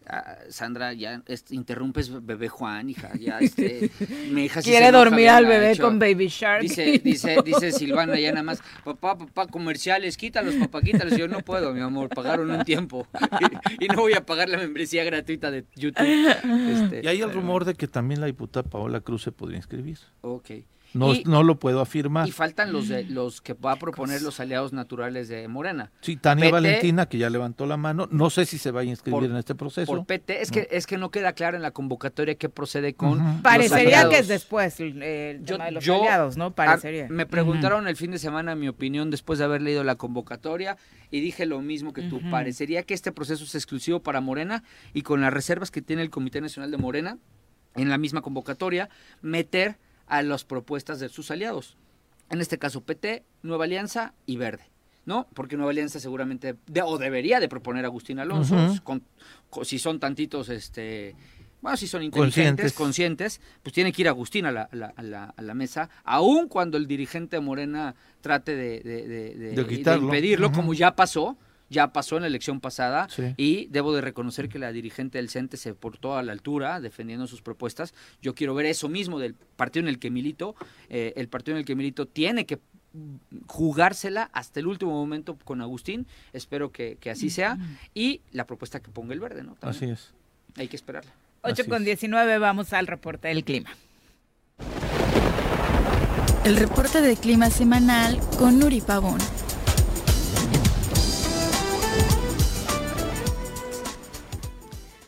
ah, 0.08 0.38
Sandra, 0.50 0.94
ya 0.94 1.24
este, 1.26 1.56
interrumpes 1.56 2.12
bebé 2.26 2.48
Juan, 2.48 2.90
hija, 2.92 3.12
ya 3.20 3.40
este, 3.42 3.90
mi 4.32 4.46
hija 4.46 4.62
Quiere 4.62 4.92
dormir 4.92 5.30
al 5.30 5.48
bebé 5.48 5.78
con 5.80 5.98
Baby 5.98 6.28
Shark. 6.28 6.62
Dice, 6.62 7.02
dice, 7.04 7.38
dice 7.44 7.72
Silvana 7.72 8.20
ya 8.20 8.30
nada 8.32 8.44
más, 8.44 8.62
papá, 8.84 9.18
papá, 9.18 9.48
comerciales, 9.48 10.16
quítalos, 10.16 10.54
papá, 10.56 10.82
quítalos. 10.82 11.18
Yo 11.18 11.28
no 11.28 11.40
puedo, 11.40 11.74
mi 11.74 11.82
amor, 11.82 12.10
pagaron 12.10 12.52
un 12.52 12.64
tiempo. 12.64 13.08
y, 13.80 13.88
no 13.88 13.96
voy 14.02 14.14
a 14.14 14.24
pagar 14.26 14.48
la 14.50 14.60
membresía 14.60 15.04
gratuita 15.04 15.50
de 15.50 15.66
YouTube. 15.76 16.06
Este, 16.06 17.02
Y 17.04 17.08
hay 17.08 17.22
el 17.22 17.28
pero- 17.30 17.42
rumor 17.42 17.66
de 17.66 17.74
que 17.74 17.88
también 17.88 18.22
la 18.22 18.28
diputada 18.28 18.70
Paola 18.70 19.00
Cruz 19.02 19.24
se 19.24 19.32
podría 19.32 19.58
inscribir. 19.58 19.98
Ok. 20.22 20.52
No, 20.96 21.14
Y- 21.14 21.24
no 21.26 21.44
lo 21.44 21.60
puedo 21.60 21.82
afirmar. 21.82 22.28
Y 22.28 22.32
faltan 22.32 22.72
los 22.72 22.88
de, 22.88 23.04
los 23.04 23.42
que 23.42 23.54
va 23.54 23.74
a 23.74 23.76
proponer 23.76 24.22
los 24.22 24.40
aliados 24.40 24.74
naturales 24.74 25.28
de 25.28 25.48
Morena. 25.48 25.92
Sí, 26.02 26.16
Tania 26.16 26.46
PT, 26.46 26.52
Valentina, 26.52 27.06
que 27.08 27.18
ya 27.18 27.30
levantó 27.30 27.66
la 27.66 27.78
mano, 27.78 28.08
no 28.12 28.30
sé 28.30 28.46
si 28.46 28.58
se 28.58 28.72
va 28.72 28.82
a 28.82 28.84
inscribir 28.86 29.20
Por- 29.22 29.30
en 29.30 29.36
este 29.36 29.56
proceso. 29.56 29.92
Por 29.92 30.06
PT, 30.06 30.42
es 30.42 30.52
que, 30.52 30.68
es 30.72 30.88
que 30.88 30.98
no 30.98 31.12
queda 31.12 31.34
claro 31.34 31.58
en 31.58 31.64
la 31.64 31.72
convocatoria 31.72 32.36
qué 32.36 32.50
procede 32.50 32.94
con. 32.96 33.18
Los 33.18 33.42
Parecería 33.42 33.84
aliados. 34.02 34.14
que 34.14 34.20
es 34.20 34.28
después 34.28 34.80
el, 34.80 35.04
el 35.04 35.44
tema 35.44 35.66
de 35.66 35.72
los 35.72 35.84
yo- 35.84 35.96
aliados, 36.02 36.38
¿no? 36.38 36.54
me 37.10 37.26
preguntaron 37.26 37.88
el 37.88 37.96
fin 37.96 38.12
de 38.12 38.18
semana 38.20 38.56
mi 38.56 38.68
opinión 38.68 39.12
después 39.12 39.40
de 39.40 39.46
haber 39.46 39.62
leído 39.62 39.84
la 39.84 39.96
convocatoria 39.96 40.78
y 41.12 41.20
dije 41.20 41.46
lo 41.46 41.62
mismo 41.62 41.94
que 41.94 42.04
tú. 42.04 42.22
Parecería 42.32 42.84
que 42.84 42.94
este 42.94 43.12
proceso 43.12 43.44
es 43.44 43.54
exclusivo 43.56 44.00
para 44.02 44.22
Morena 44.22 44.64
y 44.94 45.02
con 45.02 45.22
las 45.22 45.34
reservas 45.34 45.72
que 45.72 45.82
tiene 45.82 46.02
el 46.02 46.10
Comité 46.10 46.42
Nacional 46.42 46.72
de 46.72 46.78
Morena 46.78 47.18
en 47.76 47.90
la 47.90 47.98
misma 47.98 48.22
convocatoria, 48.22 48.90
meter 49.22 49.78
a 50.08 50.22
las 50.22 50.44
propuestas 50.44 51.00
de 51.00 51.10
sus 51.10 51.32
aliados. 51.32 51.78
En 52.30 52.42
este 52.42 52.58
caso 52.58 52.82
PT, 52.82 53.24
Nueva 53.44 53.66
Alianza 53.66 54.14
y 54.26 54.38
Verde. 54.38 54.64
¿No? 55.06 55.28
Porque 55.36 55.56
Nueva 55.56 55.70
Alianza 55.70 56.00
seguramente, 56.00 56.56
de- 56.66 56.82
o 56.82 56.98
debería 56.98 57.40
de 57.40 57.48
proponer 57.48 57.86
a 57.86 57.90
Agustín 57.90 58.18
Alonso, 58.18 58.56
con- 58.84 59.04
con- 59.52 59.64
si 59.64 59.78
son 59.78 60.00
tantitos, 60.00 60.50
este, 60.50 61.16
bueno, 61.62 61.78
si 61.78 61.86
son 61.88 62.02
inteligentes, 62.02 62.74
Conscientes. 62.74 62.74
conscientes, 63.38 63.42
pues 63.62 63.72
tiene 63.72 63.92
que 63.94 64.02
ir 64.02 64.08
Agustín 64.08 64.48
a 64.48 64.52
la, 64.52 64.64
a 64.64 64.76
la- 64.76 64.94
a 64.96 65.04
la- 65.04 65.26
a 65.38 65.42
la 65.44 65.54
mesa, 65.54 65.92
aun 66.06 66.48
cuando 66.48 66.78
el 66.78 66.88
dirigente 66.88 67.40
Morena 67.40 67.94
trate 68.22 68.56
de, 68.56 68.82
impedirlo, 70.08 70.52
como 70.52 70.74
ya 70.74 70.96
pasó, 70.96 71.38
ya 71.76 71.94
pasó 71.94 72.16
en 72.16 72.22
la 72.24 72.28
elección 72.28 72.60
pasada, 72.62 73.08
Sí. 73.10 73.34
y 73.38 73.68
debo 73.68 73.94
de 73.94 74.02
reconocer 74.02 74.50
que 74.50 74.58
la 74.60 74.72
dirigente 74.72 75.18
del 75.18 75.30
CENTE 75.30 75.58
se 75.58 75.74
portó 75.76 76.18
a 76.18 76.24
la 76.24 76.32
altura 76.32 76.80
defendiendo 76.80 77.28
sus 77.28 77.42
propuestas. 77.42 77.94
Yo 78.22 78.34
quiero 78.34 78.56
ver 78.56 78.66
eso 78.66 78.90
mismo 78.90 79.20
del 79.20 79.34
partido 79.34 79.84
en 79.84 79.90
el 79.90 80.00
que 80.00 80.10
milito. 80.10 80.56
Eh, 80.90 81.14
el 81.18 81.28
partido 81.28 81.56
en 81.56 81.60
el 81.60 81.66
que 81.66 81.76
milito 81.76 82.08
tiene 82.08 82.46
que 82.46 82.60
jugársela 83.48 84.30
hasta 84.32 84.60
el 84.62 84.68
último 84.68 84.92
momento 84.92 85.38
con 85.44 85.62
Agustín. 85.62 86.08
Espero 86.32 86.72
que, 86.72 86.98
que 87.00 87.10
así 87.12 87.30
sea. 87.30 87.58
Y 87.94 88.22
la 88.32 88.46
propuesta 88.48 88.80
que 88.80 88.90
ponga 88.90 89.14
el 89.14 89.20
verde, 89.20 89.44
¿no? 89.44 89.56
También. 89.56 89.92
Así 89.94 90.04
es. 90.08 90.14
Hay 90.58 90.68
que 90.70 90.78
esperarla. 90.78 91.12
8 91.42 91.62
Así 91.62 91.70
con 91.70 91.80
es. 91.82 91.86
19, 91.86 92.38
vamos 92.40 92.72
al 92.74 92.88
reporte 92.88 93.28
del 93.28 93.44
clima. 93.44 93.70
El 96.46 96.56
reporte 96.58 97.02
de 97.02 97.18
clima 97.18 97.50
semanal 97.50 98.20
con 98.38 98.60
Nuri 98.60 98.80
Pavón. 98.80 99.20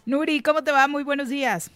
Nuri, 0.07 0.41
¿cómo 0.41 0.63
te 0.63 0.71
va? 0.71 0.87
Muy 0.87 1.03
buenos 1.03 1.27
días. 1.27 1.69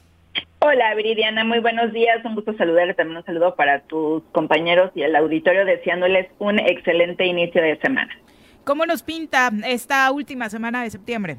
Hola 0.60 0.96
Viridiana, 0.96 1.44
muy 1.44 1.60
buenos 1.60 1.92
días, 1.92 2.24
un 2.24 2.34
gusto 2.36 2.54
saludarles, 2.54 2.96
también 2.96 3.18
un 3.18 3.26
saludo 3.26 3.56
para 3.56 3.82
tus 3.82 4.24
compañeros 4.32 4.90
y 4.96 5.02
el 5.02 5.14
auditorio 5.18 5.66
deseándoles 5.66 6.30
un 6.40 6.58
excelente 6.60 7.26
inicio 7.26 7.62
de 7.62 7.78
semana. 7.82 8.16
¿Cómo 8.64 8.86
nos 8.86 9.04
pinta 9.04 9.52
esta 9.68 10.10
última 10.12 10.50
semana 10.50 10.84
de 10.84 10.90
septiembre? 10.92 11.36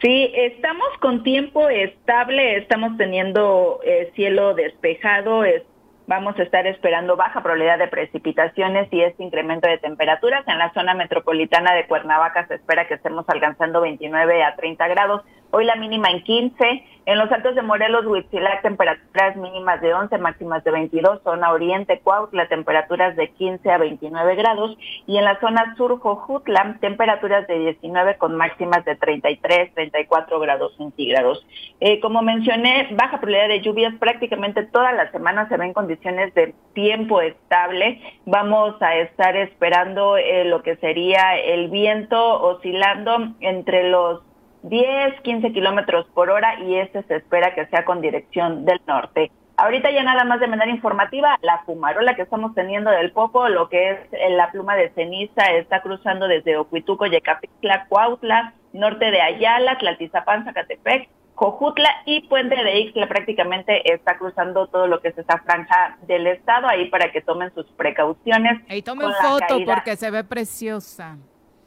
Sí, 0.00 0.32
estamos 0.34 0.86
con 1.02 1.22
tiempo 1.22 1.68
estable, 1.68 2.56
estamos 2.56 2.96
teniendo 2.96 3.80
eh, 3.84 4.10
cielo 4.16 4.54
despejado, 4.54 5.44
es- 5.44 5.64
vamos 6.06 6.38
a 6.38 6.42
estar 6.44 6.66
esperando 6.66 7.16
baja 7.16 7.42
probabilidad 7.42 7.78
de 7.78 7.88
precipitaciones 7.88 8.88
y 8.90 9.02
este 9.02 9.22
incremento 9.22 9.68
de 9.68 9.76
temperaturas. 9.78 10.46
En 10.48 10.56
la 10.58 10.72
zona 10.72 10.94
metropolitana 10.94 11.74
de 11.74 11.86
Cuernavaca 11.86 12.46
se 12.46 12.54
espera 12.54 12.86
que 12.88 12.94
estemos 12.94 13.24
alcanzando 13.28 13.82
29 13.82 14.42
a 14.44 14.54
30 14.54 14.86
grados, 14.88 15.22
hoy 15.56 15.64
la 15.64 15.76
mínima 15.76 16.10
en 16.10 16.22
15. 16.22 16.84
En 17.06 17.18
los 17.18 17.30
altos 17.30 17.54
de 17.54 17.62
Morelos, 17.62 18.04
Huitzilac, 18.04 18.62
temperaturas 18.62 19.36
mínimas 19.36 19.80
de 19.80 19.94
11, 19.94 20.18
máximas 20.18 20.62
de 20.64 20.72
22. 20.72 21.22
Zona 21.22 21.52
oriente, 21.52 22.00
Cuautla, 22.00 22.48
temperaturas 22.48 23.16
de 23.16 23.30
15 23.30 23.70
a 23.70 23.78
29 23.78 24.34
grados. 24.34 24.76
Y 25.06 25.16
en 25.16 25.24
la 25.24 25.40
zona 25.40 25.74
sur, 25.76 25.98
Jojutla, 25.98 26.76
temperaturas 26.80 27.46
de 27.46 27.58
19 27.58 28.18
con 28.18 28.36
máximas 28.36 28.84
de 28.84 28.96
33, 28.96 29.72
34 29.72 30.40
grados 30.40 30.76
centígrados. 30.76 31.46
Eh, 31.80 32.00
como 32.00 32.22
mencioné, 32.22 32.88
baja 32.90 33.20
probabilidad 33.20 33.48
de 33.48 33.62
lluvias 33.62 33.94
prácticamente 33.98 34.64
toda 34.64 34.92
la 34.92 35.10
semana 35.12 35.48
se 35.48 35.56
ven 35.56 35.72
condiciones 35.72 36.34
de 36.34 36.54
tiempo 36.74 37.22
estable. 37.22 38.02
Vamos 38.26 38.74
a 38.82 38.96
estar 38.96 39.36
esperando 39.36 40.16
eh, 40.18 40.44
lo 40.44 40.62
que 40.62 40.76
sería 40.76 41.38
el 41.38 41.70
viento 41.70 42.42
oscilando 42.42 43.28
entre 43.40 43.88
los 43.88 44.22
10, 44.68 45.20
15 45.22 45.52
kilómetros 45.52 46.06
por 46.14 46.30
hora 46.30 46.60
y 46.60 46.76
este 46.76 47.02
se 47.04 47.16
espera 47.16 47.54
que 47.54 47.66
sea 47.66 47.84
con 47.84 48.00
dirección 48.00 48.64
del 48.64 48.80
norte. 48.86 49.30
Ahorita 49.58 49.90
ya 49.90 50.02
nada 50.02 50.24
más 50.24 50.38
de 50.40 50.48
manera 50.48 50.70
informativa, 50.70 51.38
la 51.40 51.62
fumarola 51.64 52.14
que 52.14 52.22
estamos 52.22 52.54
teniendo 52.54 52.90
del 52.90 53.12
Popo, 53.12 53.48
lo 53.48 53.70
que 53.70 53.90
es 53.90 53.98
eh, 54.12 54.30
la 54.30 54.50
pluma 54.50 54.76
de 54.76 54.90
ceniza, 54.90 55.46
está 55.52 55.80
cruzando 55.80 56.28
desde 56.28 56.58
Ocuituco, 56.58 57.06
Yecapixtla, 57.06 57.86
Cuautla, 57.88 58.52
norte 58.74 59.10
de 59.10 59.22
Ayala, 59.22 59.78
Tlaltizapán, 59.78 60.44
Zacatepec, 60.44 61.08
Cojutla 61.34 61.88
y 62.04 62.22
Puente 62.28 62.56
de 62.56 62.80
Ixtla 62.80 63.08
prácticamente 63.08 63.92
está 63.92 64.18
cruzando 64.18 64.66
todo 64.66 64.86
lo 64.88 65.00
que 65.00 65.08
es 65.08 65.18
esta 65.18 65.38
franja 65.38 65.96
del 66.06 66.26
estado 66.26 66.66
ahí 66.66 66.90
para 66.90 67.12
que 67.12 67.20
tomen 67.20 67.52
sus 67.54 67.66
precauciones. 67.72 68.60
Y 68.68 68.82
tomen 68.82 69.10
foto 69.22 69.58
porque 69.64 69.96
se 69.96 70.10
ve 70.10 70.24
preciosa. 70.24 71.16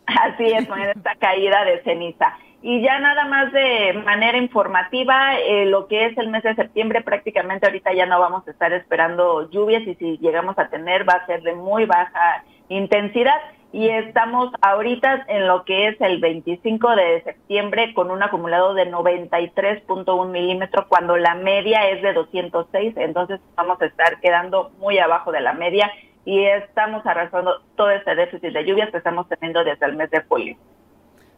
Así 0.05 0.45
es, 0.45 0.67
con 0.67 0.79
esta 0.81 1.15
caída 1.15 1.63
de 1.65 1.81
ceniza. 1.83 2.35
Y 2.61 2.81
ya 2.81 2.99
nada 2.99 3.23
más 3.25 3.53
de 3.53 3.93
manera 4.05 4.37
informativa, 4.37 5.39
eh, 5.39 5.65
lo 5.65 5.87
que 5.87 6.07
es 6.07 6.17
el 6.17 6.27
mes 6.27 6.43
de 6.43 6.55
septiembre, 6.55 7.01
prácticamente 7.01 7.65
ahorita 7.65 7.93
ya 7.93 8.05
no 8.05 8.19
vamos 8.19 8.45
a 8.45 8.51
estar 8.51 8.73
esperando 8.73 9.49
lluvias 9.49 9.83
y 9.83 9.95
si 9.95 10.17
llegamos 10.17 10.59
a 10.59 10.67
tener 10.67 11.07
va 11.07 11.13
a 11.13 11.25
ser 11.25 11.41
de 11.43 11.55
muy 11.55 11.85
baja 11.85 12.43
intensidad. 12.67 13.39
Y 13.71 13.87
estamos 13.87 14.51
ahorita 14.61 15.25
en 15.27 15.47
lo 15.47 15.63
que 15.63 15.87
es 15.87 16.01
el 16.01 16.19
25 16.19 16.95
de 16.95 17.21
septiembre 17.23 17.93
con 17.93 18.11
un 18.11 18.23
acumulado 18.23 18.73
de 18.73 18.91
93.1 18.91 20.27
milímetros 20.27 20.87
cuando 20.87 21.15
la 21.15 21.35
media 21.35 21.87
es 21.89 22.01
de 22.01 22.13
206, 22.13 22.97
entonces 22.97 23.39
vamos 23.55 23.79
a 23.81 23.85
estar 23.85 24.19
quedando 24.21 24.71
muy 24.79 24.97
abajo 24.97 25.31
de 25.31 25.41
la 25.41 25.53
media 25.53 25.91
y 26.25 26.43
estamos 26.45 27.05
arrasando 27.05 27.61
todo 27.75 27.91
este 27.91 28.15
déficit 28.15 28.51
de 28.53 28.65
lluvias 28.65 28.89
que 28.89 28.97
estamos 28.97 29.29
teniendo 29.29 29.63
desde 29.63 29.85
el 29.85 29.95
mes 29.95 30.09
de 30.09 30.21
julio. 30.27 30.57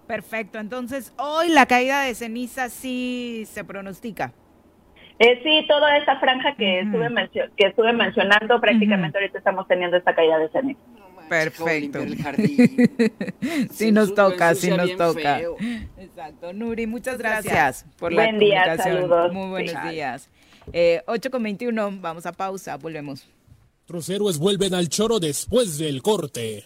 Perfecto, 0.08 0.60
entonces 0.60 1.14
hoy 1.18 1.50
la 1.50 1.66
caída 1.66 2.02
de 2.04 2.14
ceniza 2.16 2.70
sí 2.70 3.48
se 3.50 3.64
pronostica. 3.64 4.34
Eh, 5.20 5.40
sí, 5.44 5.66
toda 5.68 5.98
esta 5.98 6.20
franja 6.20 6.56
que, 6.56 6.80
estuve 6.82 7.10
mencio- 7.10 7.50
que 7.56 7.68
estuve 7.68 7.94
mencionando, 7.94 8.60
prácticamente 8.60 9.18
ahorita 9.20 9.38
estamos 9.38 9.68
teniendo 9.68 9.96
esta 9.98 10.14
caída 10.16 10.38
de 10.40 10.50
ceniza. 10.50 10.80
Perfecto. 11.30 12.00
el 12.00 12.18
jardín. 12.22 12.92
sí 13.72 13.92
nos 13.94 14.14
toca, 14.14 14.54
sí 14.56 14.70
nos 14.72 14.96
toca. 14.98 15.38
feo. 15.38 15.56
Exacto. 15.98 16.52
Nuri, 16.52 16.88
muchas 16.88 17.18
gracias 17.18 17.86
por 17.98 18.12
la 18.12 18.24
Buen 18.24 18.40
día, 18.40 18.64
comunicación. 18.64 18.96
saludos. 19.02 19.34
Muy 19.34 19.50
buenos 19.50 19.72
Sí. 19.84 19.90
días. 19.92 20.30
Eh, 20.74 21.02
8 21.08 21.32
con 21.32 21.44
21, 21.44 21.92
vamos 22.02 22.26
a 22.26 22.34
pausa, 22.34 22.76
volvemos. 22.78 23.26
Los 23.88 24.10
héroes 24.10 24.40
vuelven 24.40 24.74
al 24.74 24.90
choro 24.90 25.20
después 25.20 25.78
del 25.78 26.02
corte. 26.02 26.66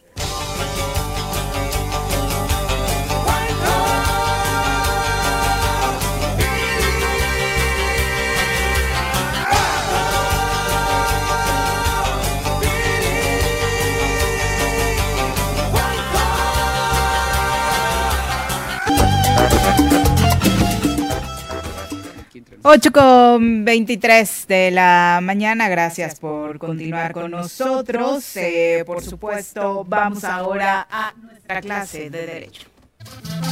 Ocho 22.68 22.92
con 22.92 23.64
23 23.64 24.48
de 24.48 24.72
la 24.72 25.20
mañana, 25.22 25.70
gracias 25.70 26.20
por 26.20 26.58
continuar 26.58 27.14
con 27.14 27.30
nosotros. 27.30 28.36
Eh, 28.38 28.82
por 28.88 29.04
supuesto, 29.04 29.86
vamos 29.88 30.24
ahora 30.24 30.88
a 30.90 31.14
nuestra 31.16 31.62
clase 31.62 32.10
de 32.10 32.26
Derecho. 32.26 32.64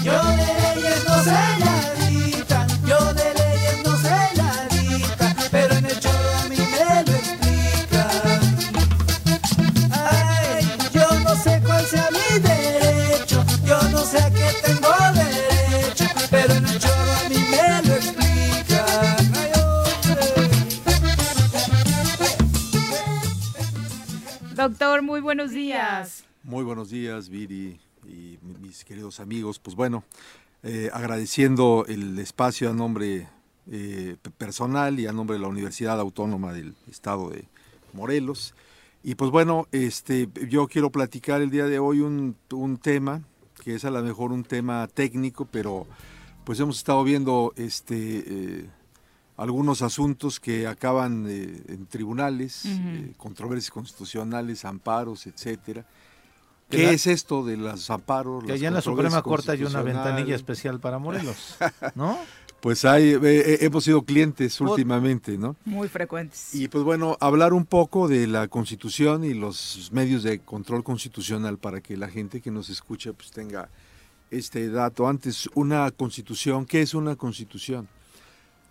Yo 0.03 0.13
de 0.13 0.75
leyes 0.75 1.05
no 1.07 1.23
sé 1.23 1.31
nadita, 1.59 2.67
yo 2.87 3.13
de 3.13 3.42
Muy 26.53 26.63
buenos 26.63 26.91
días, 26.91 27.29
Viri 27.29 27.79
y 28.07 28.37
mi- 28.43 28.53
mis 28.61 28.85
queridos 28.85 29.19
amigos. 29.19 29.57
Pues 29.57 29.75
bueno, 29.75 30.03
eh, 30.61 30.91
agradeciendo 30.93 31.83
el 31.87 32.19
espacio 32.19 32.69
a 32.69 32.73
nombre 32.73 33.27
eh, 33.71 34.17
pe- 34.21 34.29
personal 34.29 34.99
y 34.99 35.07
a 35.07 35.11
nombre 35.13 35.35
de 35.37 35.41
la 35.41 35.47
Universidad 35.47 35.99
Autónoma 35.99 36.53
del 36.53 36.75
Estado 36.87 37.31
de 37.31 37.45
Morelos. 37.91 38.53
Y 39.03 39.15
pues 39.15 39.31
bueno, 39.31 39.67
este, 39.71 40.29
yo 40.47 40.67
quiero 40.67 40.91
platicar 40.91 41.41
el 41.41 41.49
día 41.49 41.65
de 41.65 41.79
hoy 41.79 42.01
un, 42.01 42.35
un 42.51 42.77
tema 42.77 43.23
que 43.63 43.73
es 43.73 43.83
a 43.83 43.89
lo 43.89 44.03
mejor 44.03 44.31
un 44.31 44.43
tema 44.43 44.87
técnico, 44.93 45.45
pero 45.45 45.87
pues 46.43 46.59
hemos 46.59 46.77
estado 46.77 47.03
viendo 47.03 47.51
este, 47.55 47.95
eh, 48.27 48.69
algunos 49.37 49.81
asuntos 49.81 50.39
que 50.39 50.67
acaban 50.67 51.25
en 51.27 51.87
tribunales, 51.87 52.63
controversias 53.17 53.71
constitucionales, 53.71 54.65
amparos, 54.65 55.25
etcétera. 55.25 55.83
¿Qué 56.69 56.83
la- 56.83 56.91
es 56.91 57.07
esto 57.07 57.43
de 57.45 57.57
los 57.57 57.89
amparos? 57.89 58.43
Que 58.43 58.53
allá 58.53 58.67
en 58.69 58.73
la 58.73 58.81
Suprema 58.81 59.21
Corte 59.21 59.51
hay 59.51 59.63
una 59.63 59.81
ventanilla 59.81 60.35
especial 60.35 60.79
para 60.79 60.99
Morelos, 60.99 61.57
¿no? 61.95 62.17
Pues 62.63 62.85
hay, 62.85 63.09
eh, 63.09 63.19
eh, 63.23 63.57
hemos 63.59 63.83
sido 63.83 64.03
clientes 64.03 64.61
últimamente, 64.61 65.37
¿no? 65.37 65.57
Muy 65.65 65.89
frecuentes. 65.89 66.55
Y 66.55 66.69
pues 66.69 66.85
bueno, 66.85 67.17
hablar 67.19 67.51
un 67.51 67.65
poco 67.65 68.07
de 68.07 68.25
la 68.25 68.47
Constitución 68.47 69.25
y 69.25 69.33
los 69.33 69.89
medios 69.91 70.23
de 70.23 70.39
control 70.39 70.81
constitucional 70.81 71.57
para 71.57 71.81
que 71.81 71.97
la 71.97 72.07
gente 72.07 72.39
que 72.39 72.51
nos 72.51 72.69
escucha 72.69 73.11
pues 73.11 73.31
tenga 73.31 73.67
este 74.31 74.69
dato. 74.69 75.09
Antes, 75.09 75.49
una 75.55 75.91
Constitución, 75.91 76.65
¿qué 76.65 76.81
es 76.81 76.93
una 76.93 77.17
Constitución? 77.17 77.89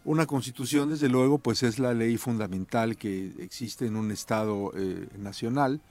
Una 0.07 0.25
Constitución, 0.25 0.89
desde 0.89 1.11
luego, 1.11 1.37
pues 1.37 1.63
es 1.63 1.79
la 1.79 1.93
ley 1.93 2.17
fundamental 2.17 2.97
que 2.97 3.33
existe 3.41 3.85
en 3.85 3.97
un 3.97 4.11
Estado 4.11 4.73
eh, 4.75 5.07
nacional. 5.19 5.83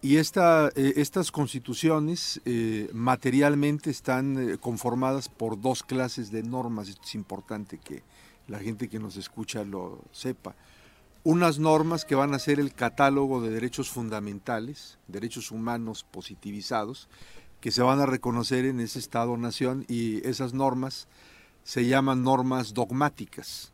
Y 0.00 0.18
esta, 0.18 0.68
eh, 0.76 0.94
estas 0.96 1.32
constituciones 1.32 2.40
eh, 2.44 2.88
materialmente 2.92 3.90
están 3.90 4.52
eh, 4.52 4.58
conformadas 4.58 5.28
por 5.28 5.60
dos 5.60 5.82
clases 5.82 6.30
de 6.30 6.44
normas. 6.44 6.88
Esto 6.88 7.02
es 7.04 7.16
importante 7.16 7.78
que 7.78 8.04
la 8.46 8.60
gente 8.60 8.88
que 8.88 9.00
nos 9.00 9.16
escucha 9.16 9.64
lo 9.64 10.04
sepa. 10.12 10.54
Unas 11.24 11.58
normas 11.58 12.04
que 12.04 12.14
van 12.14 12.32
a 12.32 12.38
ser 12.38 12.60
el 12.60 12.74
catálogo 12.74 13.40
de 13.40 13.50
derechos 13.50 13.90
fundamentales, 13.90 14.98
derechos 15.08 15.50
humanos 15.50 16.06
positivizados, 16.08 17.08
que 17.60 17.72
se 17.72 17.82
van 17.82 17.98
a 18.00 18.06
reconocer 18.06 18.66
en 18.66 18.78
ese 18.78 19.00
Estado-nación 19.00 19.84
y 19.88 20.24
esas 20.26 20.54
normas 20.54 21.08
se 21.64 21.86
llaman 21.86 22.22
normas 22.22 22.72
dogmáticas. 22.72 23.72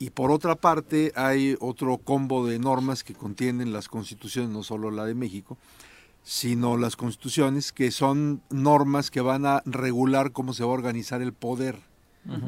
Y 0.00 0.08
por 0.08 0.30
otra 0.30 0.54
parte 0.54 1.12
hay 1.14 1.58
otro 1.60 1.98
combo 1.98 2.46
de 2.46 2.58
normas 2.58 3.04
que 3.04 3.12
contienen 3.12 3.74
las 3.74 3.88
constituciones, 3.88 4.50
no 4.50 4.62
solo 4.62 4.90
la 4.90 5.04
de 5.04 5.14
México, 5.14 5.58
sino 6.22 6.78
las 6.78 6.96
constituciones 6.96 7.70
que 7.70 7.90
son 7.90 8.40
normas 8.48 9.10
que 9.10 9.20
van 9.20 9.44
a 9.44 9.62
regular 9.66 10.32
cómo 10.32 10.54
se 10.54 10.64
va 10.64 10.70
a 10.70 10.72
organizar 10.72 11.20
el 11.20 11.34
poder. 11.34 11.78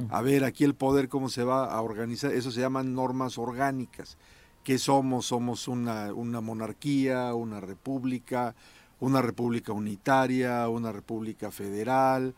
A 0.09 0.23
ver, 0.23 0.45
aquí 0.45 0.65
el 0.65 0.75
poder 0.75 1.11
cómo 1.11 1.29
se 1.29 1.45
va 1.45 1.67
a 1.67 1.83
organizar, 1.83 2.33
eso 2.33 2.51
se 2.51 2.61
llaman 2.61 2.95
normas 2.95 3.37
orgánicas. 3.37 4.17
¿Qué 4.65 4.79
somos? 4.79 5.27
Somos 5.27 5.69
una, 5.69 6.15
una 6.15 6.41
monarquía, 6.41 7.35
una 7.35 7.61
república, 7.61 8.55
una 8.99 9.21
república 9.21 9.73
unitaria, 9.73 10.67
una 10.71 10.91
república 10.91 11.51
federal, 11.51 12.35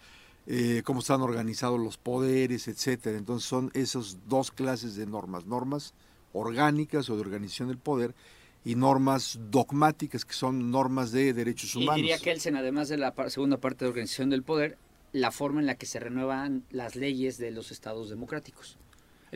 eh, 0.47 0.83
cómo 0.85 1.01
están 1.01 1.23
organizados 1.23 1.81
los 1.81 1.97
poderes, 1.97 2.69
etcétera. 2.69 3.19
Entonces 3.19 3.49
son 3.49 3.71
esas 3.75 4.19
dos 4.29 4.51
clases 4.51 4.97
de 4.97 5.07
normas, 5.07 5.47
normas 5.47 5.95
orgánicas 6.33 7.09
o 7.11 7.15
de 7.15 7.21
organización 7.23 7.69
del 7.69 7.79
poder 7.79 8.15
y 8.65 8.75
normas 8.75 9.39
dogmáticas 9.51 10.25
que 10.25 10.33
son 10.35 10.71
normas 10.71 11.13
de 11.13 11.33
derechos 11.33 11.75
Y 11.75 11.79
humanos. 11.79 11.97
diría 11.97 12.19
Kelsen, 12.19 12.57
además 12.57 12.89
de 12.89 12.97
la 12.97 13.15
segunda 13.29 13.59
parte 13.59 13.85
de 13.85 13.91
organización 13.91 14.31
del 14.31 14.43
poder, 14.43 14.79
la 15.13 15.31
forma 15.31 15.61
en 15.61 15.67
la 15.67 15.77
que 15.77 15.87
se 15.87 16.01
renuevan 16.01 16.65
las 16.71 16.97
leyes 16.97 17.39
de 17.39 17.51
los 17.51 17.71
estados 17.71 18.09
democráticos, 18.11 18.79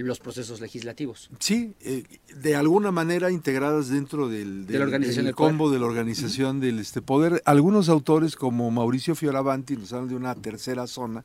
los 0.06 0.20
procesos 0.20 0.60
legislativos. 0.60 1.30
Sí, 1.40 1.74
eh, 1.80 2.04
de 2.36 2.54
alguna 2.54 2.92
manera 2.92 3.30
integradas 3.30 3.88
dentro 3.88 4.28
del, 4.28 4.66
De 4.66 4.78
la 4.78 4.84
organización 4.84 5.24
del 5.24 5.26
del 5.26 5.34
poder. 5.34 5.50
combo 5.50 5.70
de 5.70 5.78
la 5.78 5.86
organización 5.86 6.60
del 6.60 6.78
este 6.78 7.02
poder. 7.02 7.42
Algunos 7.44 7.88
autores 7.88 8.36
como 8.36 8.70
Mauricio 8.70 9.14
Fioravanti 9.14 9.76
nos 9.76 9.92
hablan 9.92 10.08
de 10.08 10.16
una 10.16 10.34
tercera 10.34 10.86
zona, 10.86 11.24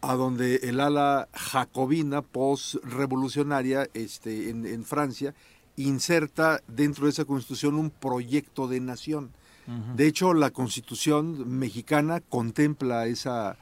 a 0.00 0.14
donde 0.14 0.56
el 0.56 0.78
ala 0.80 1.28
jacobina 1.32 2.22
post-revolucionaria 2.22 3.88
este, 3.94 4.50
en, 4.50 4.66
en 4.66 4.84
Francia 4.84 5.34
inserta 5.78 6.60
dentro 6.66 7.04
de 7.04 7.12
esa 7.12 7.24
constitución 7.24 7.76
un 7.76 7.90
proyecto 7.90 8.68
de 8.68 8.80
nación. 8.80 9.30
De 9.96 10.06
hecho, 10.06 10.32
la 10.32 10.50
constitución 10.50 11.58
mexicana 11.58 12.20
contempla 12.20 13.06
esa 13.06 13.58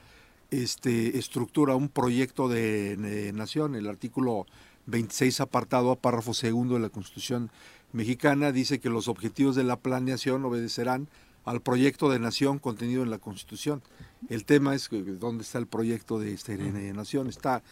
este, 0.53 1.19
estructura, 1.19 1.75
un 1.75 1.89
proyecto 1.89 2.49
de, 2.49 3.33
nación. 3.35 3.75
El 3.75 3.89
artículo 3.89 4.47
26, 4.87 5.41
apartado 5.41 5.91
a 5.91 5.97
párrafo 5.97 6.33
segundo 6.33 6.75
de 6.75 6.81
la 6.81 6.91
constitución 6.91 7.51
mexicana, 7.93 8.53
dice 8.53 8.79
que 8.79 8.89
los 8.89 9.09
objetivos 9.09 9.57
de 9.57 9.65
la 9.65 9.77
planeación 9.77 10.45
obedecerán 10.45 11.09
al 11.45 11.61
proyecto 11.61 12.09
de 12.09 12.21
nación 12.21 12.61
contenido 12.61 13.03
en 13.03 13.11
la 13.11 13.19
constitución. 13.19 13.83
El 14.29 14.45
tema 14.45 14.77
es 14.77 14.89
dónde 15.19 15.43
está 15.43 15.59
el 15.59 15.67
proyecto 15.67 16.21
de 16.21 16.33
esta 16.33 16.57
de 16.57 16.93
nación. 16.93 17.27
Está 17.27 17.65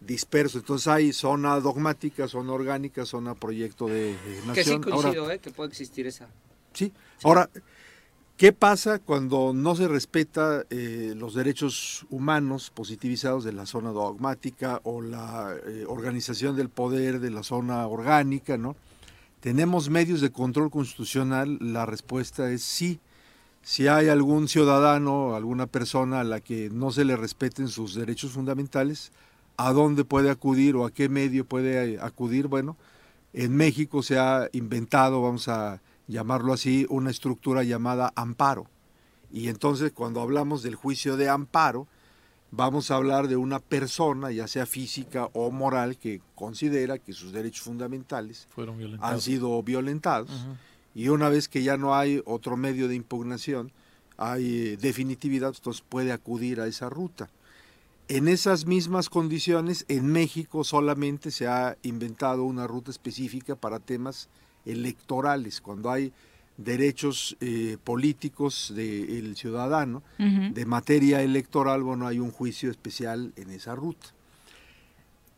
disperso. 0.00 0.58
Entonces 0.58 0.88
hay 0.88 1.12
zona 1.12 1.60
dogmática, 1.60 2.26
zona 2.26 2.52
orgánica, 2.52 3.06
zona 3.06 3.34
proyecto 3.34 3.86
de, 3.86 4.16
nación. 4.46 4.54
Que 4.54 4.64
sí 4.64 4.70
Ahora, 4.72 5.02
coincido, 5.02 5.30
¿eh? 5.30 5.38
que 5.38 5.50
puede 5.50 5.68
existir 5.70 6.06
esa. 6.06 6.28
Sí. 6.72 6.92
Ahora, 7.22 7.50
¿qué 8.36 8.52
pasa 8.52 8.98
cuando 8.98 9.52
no 9.54 9.76
se 9.76 9.88
respeta 9.88 10.64
eh, 10.70 11.14
los 11.16 11.34
derechos 11.34 12.06
humanos 12.10 12.70
positivizados 12.74 13.44
de 13.44 13.52
la 13.52 13.66
zona 13.66 13.90
dogmática 13.90 14.80
o 14.84 15.02
la 15.02 15.54
eh, 15.66 15.84
organización 15.86 16.56
del 16.56 16.70
poder 16.70 17.20
de 17.20 17.30
la 17.30 17.42
zona 17.42 17.86
orgánica, 17.86 18.56
¿no? 18.56 18.76
¿Tenemos 19.40 19.88
medios 19.88 20.20
de 20.20 20.30
control 20.30 20.70
constitucional? 20.70 21.58
La 21.60 21.86
respuesta 21.86 22.50
es 22.50 22.62
sí. 22.62 23.00
Si 23.62 23.88
hay 23.88 24.08
algún 24.08 24.48
ciudadano, 24.48 25.34
alguna 25.34 25.66
persona 25.66 26.20
a 26.20 26.24
la 26.24 26.40
que 26.40 26.68
no 26.70 26.90
se 26.90 27.04
le 27.04 27.16
respeten 27.16 27.68
sus 27.68 27.94
derechos 27.94 28.32
fundamentales, 28.32 29.12
¿a 29.60 29.72
dónde 29.74 30.04
puede 30.04 30.30
acudir 30.30 30.74
o 30.74 30.86
a 30.86 30.90
qué 30.90 31.10
medio 31.10 31.44
puede 31.44 31.94
eh, 31.94 31.98
acudir? 32.00 32.46
Bueno, 32.46 32.78
en 33.34 33.54
México 33.54 34.02
se 34.02 34.18
ha 34.18 34.48
inventado, 34.52 35.20
vamos 35.20 35.48
a 35.48 35.82
llamarlo 36.08 36.54
así, 36.54 36.86
una 36.88 37.10
estructura 37.10 37.62
llamada 37.62 38.10
amparo. 38.16 38.66
Y 39.30 39.48
entonces 39.48 39.92
cuando 39.92 40.22
hablamos 40.22 40.62
del 40.62 40.76
juicio 40.76 41.18
de 41.18 41.28
amparo, 41.28 41.86
vamos 42.50 42.90
a 42.90 42.96
hablar 42.96 43.28
de 43.28 43.36
una 43.36 43.60
persona, 43.60 44.30
ya 44.30 44.48
sea 44.48 44.64
física 44.64 45.28
o 45.34 45.50
moral, 45.50 45.98
que 45.98 46.22
considera 46.34 46.98
que 46.98 47.12
sus 47.12 47.30
derechos 47.32 47.64
fundamentales 47.64 48.48
Fueron 48.50 48.78
violentados. 48.78 49.14
han 49.14 49.20
sido 49.20 49.62
violentados. 49.62 50.30
Y 50.94 51.08
una 51.08 51.28
vez 51.28 51.48
que 51.48 51.62
ya 51.62 51.76
no 51.76 51.94
hay 51.94 52.22
otro 52.24 52.56
medio 52.56 52.88
de 52.88 52.94
impugnación, 52.94 53.72
hay 54.16 54.68
eh, 54.68 54.76
definitividad, 54.78 55.52
entonces 55.54 55.84
puede 55.86 56.12
acudir 56.12 56.60
a 56.62 56.66
esa 56.66 56.88
ruta. 56.88 57.28
En 58.10 58.26
esas 58.26 58.66
mismas 58.66 59.08
condiciones, 59.08 59.84
en 59.86 60.04
México 60.08 60.64
solamente 60.64 61.30
se 61.30 61.46
ha 61.46 61.76
inventado 61.84 62.42
una 62.42 62.66
ruta 62.66 62.90
específica 62.90 63.54
para 63.54 63.78
temas 63.78 64.28
electorales, 64.66 65.60
cuando 65.60 65.92
hay 65.92 66.12
derechos 66.56 67.36
eh, 67.40 67.76
políticos 67.84 68.72
del 68.74 69.36
ciudadano, 69.36 70.02
de 70.18 70.66
materia 70.66 71.22
electoral, 71.22 71.84
bueno, 71.84 72.08
hay 72.08 72.18
un 72.18 72.32
juicio 72.32 72.72
especial 72.72 73.32
en 73.36 73.50
esa 73.50 73.76
ruta. 73.76 74.08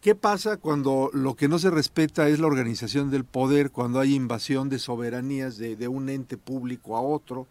¿Qué 0.00 0.14
pasa 0.14 0.56
cuando 0.56 1.10
lo 1.12 1.34
que 1.34 1.48
no 1.48 1.58
se 1.58 1.70
respeta 1.70 2.26
es 2.30 2.40
la 2.40 2.46
organización 2.46 3.10
del 3.10 3.24
poder, 3.24 3.70
cuando 3.70 4.00
hay 4.00 4.14
invasión 4.14 4.70
de 4.70 4.78
soberanías 4.78 5.58
de, 5.58 5.76
de 5.76 5.88
un 5.88 6.08
ente 6.08 6.38
público 6.38 6.96
a 6.96 7.02
otro, 7.02 7.46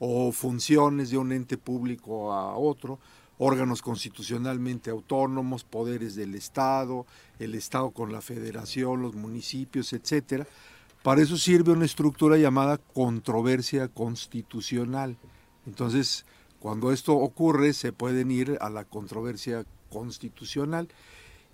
o 0.00 0.32
funciones 0.32 1.10
de 1.10 1.18
un 1.18 1.30
ente 1.30 1.56
público 1.58 2.32
a 2.32 2.56
otro, 2.56 2.98
órganos 3.38 3.82
constitucionalmente 3.82 4.90
autónomos, 4.90 5.64
poderes 5.64 6.14
del 6.14 6.34
Estado, 6.34 7.06
el 7.38 7.54
Estado 7.54 7.90
con 7.90 8.12
la 8.12 8.20
federación, 8.20 9.02
los 9.02 9.14
municipios, 9.14 9.92
etcétera? 9.92 10.46
Para 11.02 11.22
eso 11.22 11.36
sirve 11.36 11.72
una 11.72 11.84
estructura 11.84 12.36
llamada 12.36 12.78
controversia 12.78 13.88
constitucional. 13.88 15.16
Entonces, 15.66 16.24
cuando 16.60 16.92
esto 16.92 17.14
ocurre, 17.14 17.74
se 17.74 17.92
pueden 17.92 18.30
ir 18.30 18.56
a 18.60 18.70
la 18.70 18.84
controversia 18.84 19.66
constitucional. 19.90 20.88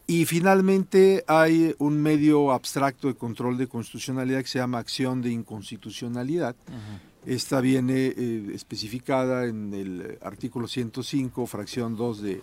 Y 0.07 0.25
finalmente 0.25 1.25
hay 1.27 1.75
un 1.79 2.01
medio 2.01 2.53
abstracto 2.53 3.09
de 3.09 3.15
control 3.15 3.59
de 3.59 3.69
constitucionalidad 3.69 4.41
que 4.41 4.49
se 4.49 4.59
llama 4.59 4.79
acción 4.79 5.23
de 5.23 5.31
inconstitucionalidad. 5.31 6.57
Esta 7.27 7.61
viene 7.61 8.07
eh, 8.07 8.51
especificada 8.55 9.47
en 9.47 9.75
el 9.75 10.19
artículo 10.23 10.67
105, 10.67 11.47
fracción 11.47 11.97
2 11.97 12.23
de 12.23 12.43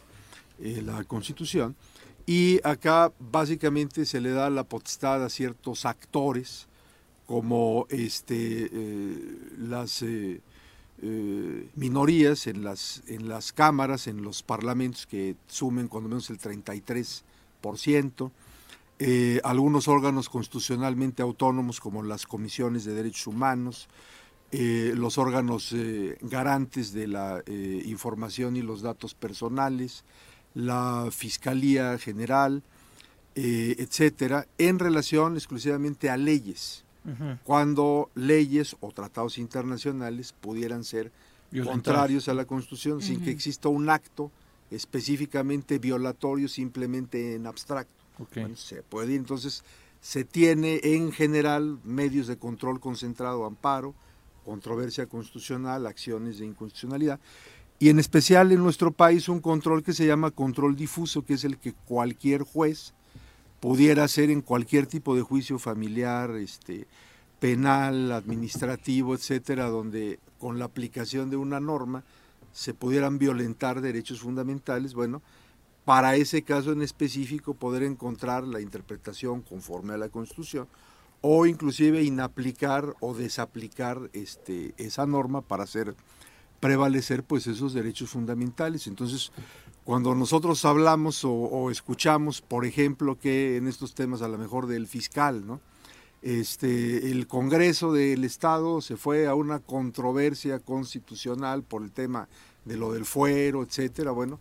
eh, 0.60 0.82
la 0.86 1.04
Constitución. 1.04 1.76
Y 2.26 2.60
acá 2.64 3.12
básicamente 3.20 4.06
se 4.06 4.22
le 4.22 4.32
da 4.32 4.49
la 4.49 4.64
potestad 4.64 5.24
a 5.24 5.30
ciertos 5.30 5.86
actores, 5.86 6.68
como 7.26 7.88
este, 7.90 8.70
eh, 8.72 9.40
las 9.58 10.02
eh, 10.02 10.41
eh, 11.04 11.70
minorías 11.76 12.48
en 12.48 12.64
las, 12.64 13.04
en 13.08 13.30
las 13.30 13.54
cámaras, 13.54 14.08
en 14.08 14.24
los 14.24 14.41
parlamentos 14.41 15.06
que 15.06 15.36
sumen 15.48 15.88
cuando 15.88 16.10
menos 16.10 16.32
el 16.32 16.40
33%, 16.40 18.32
eh, 18.99 19.40
algunos 19.44 19.88
órganos 19.88 20.28
constitucionalmente 20.28 21.22
autónomos 21.22 21.80
como 21.80 22.02
las 22.02 22.26
comisiones 22.26 22.84
de 22.84 22.95
derechos 22.95 23.28
humanos, 23.28 23.90
eh, 24.52 24.94
los 24.95 25.18
órganos 25.18 25.74
eh, 25.74 26.18
garantes 26.22 26.94
de 26.94 27.07
la 27.07 27.44
eh, 27.45 27.84
información 27.86 28.56
y 28.56 28.61
los 28.61 28.82
datos 28.82 29.14
personales, 29.14 30.03
la 30.53 31.10
Fiscalía 31.11 31.98
General, 31.98 32.64
eh, 33.36 33.76
etcétera, 33.80 34.48
en 34.57 34.80
relación 34.80 35.36
exclusivamente 35.36 36.10
a 36.10 36.18
leyes. 36.18 36.84
Cuando 37.45 38.10
leyes 38.15 38.76
o 38.82 38.91
tratados 38.91 39.38
internacionales 39.38 40.34
pudieran 40.34 40.84
ser 40.84 41.10
contrarios 41.64 42.28
a 42.28 42.34
la 42.34 42.44
Constitución 42.44 43.02
sin 43.02 43.22
que 43.22 43.32
exista 43.32 43.69
un 43.69 43.90
acto 43.90 44.30
específicamente 44.72 45.80
violatorio 45.80 46.49
simplemente 46.49 47.36
en 47.36 47.48
abstracto. 47.48 47.94
Bueno, 48.36 48.57
se 48.57 48.84
puede 48.84 49.15
entonces 49.15 49.64
se 50.02 50.26
tiene 50.26 50.82
en 50.84 51.14
general 51.14 51.80
medios 51.86 52.28
de 52.28 52.38
control 52.38 52.82
concentrado, 52.82 53.45
amparo, 53.45 53.95
controversia 54.48 55.07
constitucional, 55.07 55.86
acciones 55.86 56.40
de 56.40 56.45
inconstitucionalidad 56.45 57.19
y 57.80 57.90
en 57.90 57.99
especial 57.99 58.53
en 58.53 58.64
nuestro 58.64 58.94
país 58.94 59.28
un 59.28 59.41
control 59.41 59.84
que 59.84 59.91
se 59.91 60.07
llama 60.07 60.32
control 60.32 60.78
difuso, 60.78 61.26
que 61.26 61.34
es 61.34 61.44
el 61.44 61.57
que 61.57 61.74
cualquier 61.74 62.44
juez 62.44 62.94
pudiera 63.60 64.06
hacer 64.06 64.32
en 64.32 64.41
cualquier 64.41 64.88
tipo 64.88 65.18
de 65.18 65.22
juicio 65.22 65.60
familiar, 65.60 66.32
este, 66.32 66.88
penal, 67.41 68.14
administrativo, 68.14 69.15
etcétera, 69.15 69.68
donde 69.68 70.18
con 70.40 70.60
la 70.60 70.65
aplicación 70.65 71.30
de 71.30 71.36
una 71.36 71.60
norma 71.60 72.06
se 72.53 72.74
pudieran 72.74 73.19
violentar 73.19 73.82
derechos 73.82 74.22
fundamentales, 74.22 74.94
bueno, 74.94 75.22
para 75.84 76.15
ese 76.15 76.41
caso 76.41 76.72
en 76.72 76.82
específico 76.82 77.53
poder 77.53 77.84
encontrar 77.84 78.45
la 78.45 78.61
interpretación 78.61 79.41
conforme 79.41 79.94
a 79.94 79.98
la 79.98 80.07
Constitución 80.07 80.68
o 81.22 81.45
inclusive 81.45 82.03
inaplicar 82.03 82.95
o 82.99 83.14
desaplicar 83.14 84.10
este, 84.14 84.73
esa 84.77 85.06
norma 85.06 85.41
para 85.41 85.64
hacer 85.64 85.95
prevalecer 86.60 87.23
pues 87.23 87.48
esos 87.48 87.73
derechos 87.73 88.10
fundamentales. 88.10 88.88
Entonces, 88.88 89.31
cuando 89.84 90.15
nosotros 90.15 90.65
hablamos 90.65 91.22
o, 91.23 91.69
escuchamos, 91.72 92.41
por 92.41 92.65
ejemplo, 92.65 93.18
que 93.18 93.57
en 93.57 93.68
estos 93.68 93.94
temas 93.94 94.22
a 94.22 94.27
lo 94.27 94.38
mejor 94.38 94.68
del 94.68 94.88
fiscal, 94.88 95.45
¿no? 95.45 95.61
Este, 96.23 97.11
el 97.11 97.27
Congreso 97.27 97.94
del 97.94 98.23
Estado 98.23 98.81
se 98.81 98.98
fue 98.98 99.27
a 99.27 99.35
una 99.35 99.60
controversia 99.60 100.60
constitucional 100.60 101.64
por 101.64 101.84
el 101.84 101.91
tema 101.91 102.27
de 102.65 102.76
lo 102.76 102.91
del 102.91 103.06
fuero, 103.06 103.61
etcétera. 103.64 104.11
Bueno, 104.11 104.39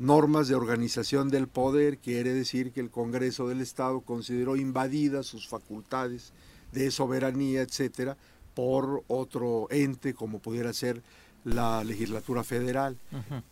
normas 0.00 0.48
de 0.48 0.54
organización 0.54 1.28
del 1.28 1.48
poder 1.48 1.98
quiere 1.98 2.32
decir 2.32 2.72
que 2.72 2.80
el 2.80 2.90
Congreso 2.90 3.48
del 3.48 3.60
Estado 3.60 4.00
consideró 4.00 4.56
invadidas 4.56 5.26
sus 5.26 5.48
facultades 5.48 6.32
de 6.72 6.90
soberanía, 6.90 7.62
etcétera, 7.62 8.16
por 8.54 9.04
otro 9.08 9.68
ente 9.70 10.14
como 10.14 10.38
pudiera 10.38 10.72
ser 10.72 11.02
la 11.44 11.82
legislatura 11.84 12.44
federal. 12.44 12.98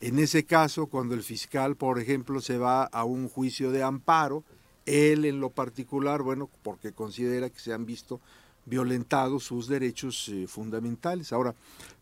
En 0.01 0.19
ese 0.19 0.45
caso, 0.45 0.87
cuando 0.87 1.15
el 1.15 1.23
fiscal, 1.23 1.77
por 1.77 1.99
ejemplo, 1.99 2.41
se 2.41 2.59
va 2.59 2.85
a 2.85 3.05
un 3.05 3.29
juicio 3.29 3.71
de 3.71 3.83
amparo, 3.83 4.45
él 4.85 5.25
en 5.25 5.41
lo 5.41 5.51
particular, 5.51 6.23
bueno, 6.23 6.51
porque 6.63 6.93
considera 6.93 7.51
que 7.51 7.61
se 7.61 7.73
han 7.73 7.87
visto 7.87 8.21
violentados 8.67 9.45
sus 9.45 9.69
derechos 9.69 10.29
eh, 10.29 10.47
fundamentales. 10.47 11.33
Ahora, 11.33 11.55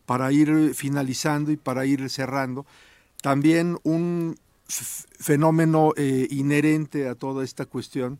para 0.05 0.31
ir 0.31 0.49
eh, 0.49 0.73
finalizando 0.73 1.51
y 1.51 1.57
para 1.57 1.85
ir 1.85 2.09
cerrando, 2.09 2.65
también 3.21 3.77
un 3.83 4.37
fenómeno 4.67 5.93
eh, 5.95 6.27
inherente 6.29 7.07
a 7.07 7.15
toda 7.15 7.43
esta 7.43 7.65
cuestión 7.65 8.19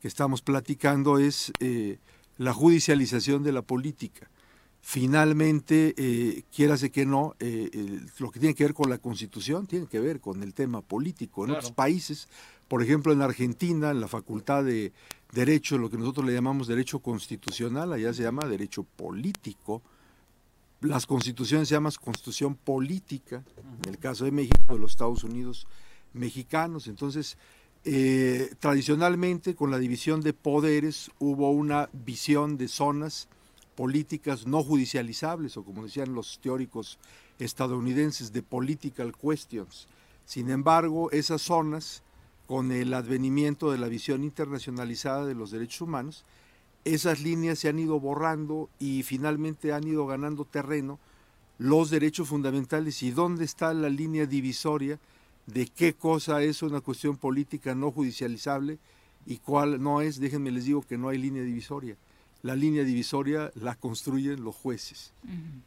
que 0.00 0.08
estamos 0.08 0.42
platicando 0.42 1.18
es 1.18 1.52
eh, 1.60 1.98
la 2.36 2.52
judicialización 2.52 3.42
de 3.42 3.52
la 3.52 3.62
política. 3.62 4.30
Finalmente, 4.80 5.92
eh, 5.96 6.44
quiérase 6.54 6.90
que 6.90 7.04
no, 7.04 7.34
eh, 7.40 7.68
el- 7.72 8.10
lo 8.18 8.30
que 8.30 8.40
tiene 8.40 8.54
que 8.54 8.64
ver 8.64 8.74
con 8.74 8.88
la 8.88 8.98
constitución 8.98 9.66
tiene 9.66 9.86
que 9.86 10.00
ver 10.00 10.20
con 10.20 10.42
el 10.42 10.54
tema 10.54 10.80
político. 10.80 11.42
En 11.42 11.48
Claro. 11.48 11.58
otros 11.58 11.72
países, 11.72 12.28
por 12.68 12.82
ejemplo 12.82 13.12
en 13.12 13.20
Argentina, 13.20 13.90
en 13.90 14.00
la 14.00 14.08
Facultad 14.08 14.64
de 14.64 14.92
derecho, 15.32 15.76
lo 15.78 15.90
que 15.90 15.98
nosotros 15.98 16.24
le 16.24 16.32
llamamos 16.32 16.68
derecho 16.68 17.00
constitucional, 17.00 17.92
allá 17.92 18.14
se 18.14 18.22
llama 18.22 18.46
derecho 18.46 18.84
político. 18.84 19.82
Las 20.80 21.06
constituciones 21.06 21.68
se 21.68 21.74
llaman 21.74 21.92
constitución 22.00 22.54
política, 22.54 23.42
en 23.82 23.88
el 23.88 23.98
caso 23.98 24.24
de 24.24 24.30
México, 24.30 24.74
de 24.74 24.78
los 24.78 24.92
Estados 24.92 25.24
Unidos 25.24 25.66
mexicanos. 26.12 26.86
Entonces, 26.86 27.36
eh, 27.84 28.54
tradicionalmente 28.60 29.56
con 29.56 29.70
la 29.72 29.78
división 29.78 30.20
de 30.20 30.32
poderes 30.34 31.10
hubo 31.18 31.50
una 31.50 31.88
visión 31.92 32.56
de 32.56 32.68
zonas 32.68 33.28
políticas 33.74 34.46
no 34.46 34.62
judicializables, 34.62 35.56
o 35.56 35.64
como 35.64 35.84
decían 35.84 36.14
los 36.14 36.38
teóricos 36.40 36.98
estadounidenses, 37.38 38.32
de 38.32 38.42
political 38.42 39.12
questions. 39.16 39.88
Sin 40.24 40.50
embargo, 40.50 41.10
esas 41.10 41.42
zonas, 41.42 42.02
con 42.46 42.70
el 42.70 42.94
advenimiento 42.94 43.72
de 43.72 43.78
la 43.78 43.88
visión 43.88 44.22
internacionalizada 44.22 45.26
de 45.26 45.34
los 45.34 45.50
derechos 45.50 45.80
humanos, 45.80 46.24
esas 46.94 47.20
líneas 47.20 47.58
se 47.58 47.68
han 47.68 47.78
ido 47.78 48.00
borrando 48.00 48.68
y 48.78 49.02
finalmente 49.02 49.72
han 49.72 49.86
ido 49.86 50.06
ganando 50.06 50.44
terreno 50.44 50.98
los 51.58 51.90
derechos 51.90 52.28
fundamentales 52.28 53.02
y 53.02 53.10
dónde 53.10 53.44
está 53.44 53.74
la 53.74 53.88
línea 53.88 54.26
divisoria 54.26 54.98
de 55.46 55.66
qué 55.66 55.94
cosa 55.94 56.42
es 56.42 56.62
una 56.62 56.80
cuestión 56.80 57.16
política 57.16 57.74
no 57.74 57.90
judicializable 57.90 58.78
y 59.26 59.38
cuál 59.38 59.82
no 59.82 60.00
es, 60.00 60.20
déjenme 60.20 60.50
les 60.50 60.64
digo 60.66 60.82
que 60.82 60.98
no 60.98 61.08
hay 61.08 61.18
línea 61.18 61.42
divisoria. 61.42 61.96
La 62.42 62.54
línea 62.54 62.84
divisoria 62.84 63.50
la 63.56 63.74
construyen 63.74 64.44
los 64.44 64.54
jueces. 64.54 65.12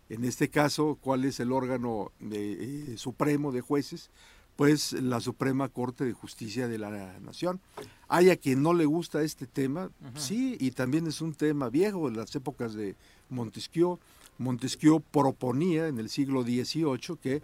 En 0.09 0.23
este 0.23 0.49
caso, 0.49 0.97
¿cuál 1.01 1.25
es 1.25 1.39
el 1.41 1.51
órgano 1.51 2.11
de, 2.19 2.93
eh, 2.93 2.97
supremo 2.97 3.51
de 3.51 3.59
jueces? 3.59 4.09
Pues 4.55 4.93
la 4.93 5.19
Suprema 5.19 5.69
Corte 5.69 6.05
de 6.05 6.13
Justicia 6.13 6.67
de 6.67 6.77
la 6.77 7.19
Nación. 7.19 7.59
Hay 8.07 8.29
a 8.29 8.37
quien 8.37 8.61
no 8.61 8.73
le 8.73 8.85
gusta 8.85 9.23
este 9.23 9.47
tema, 9.47 9.89
sí, 10.15 10.57
y 10.59 10.71
también 10.71 11.07
es 11.07 11.21
un 11.21 11.33
tema 11.33 11.69
viejo, 11.69 12.09
de 12.09 12.17
las 12.17 12.35
épocas 12.35 12.73
de 12.73 12.95
Montesquieu. 13.29 13.99
Montesquieu 14.37 14.99
proponía 14.99 15.87
en 15.87 15.97
el 15.97 16.09
siglo 16.09 16.43
XVIII 16.43 17.17
que 17.21 17.41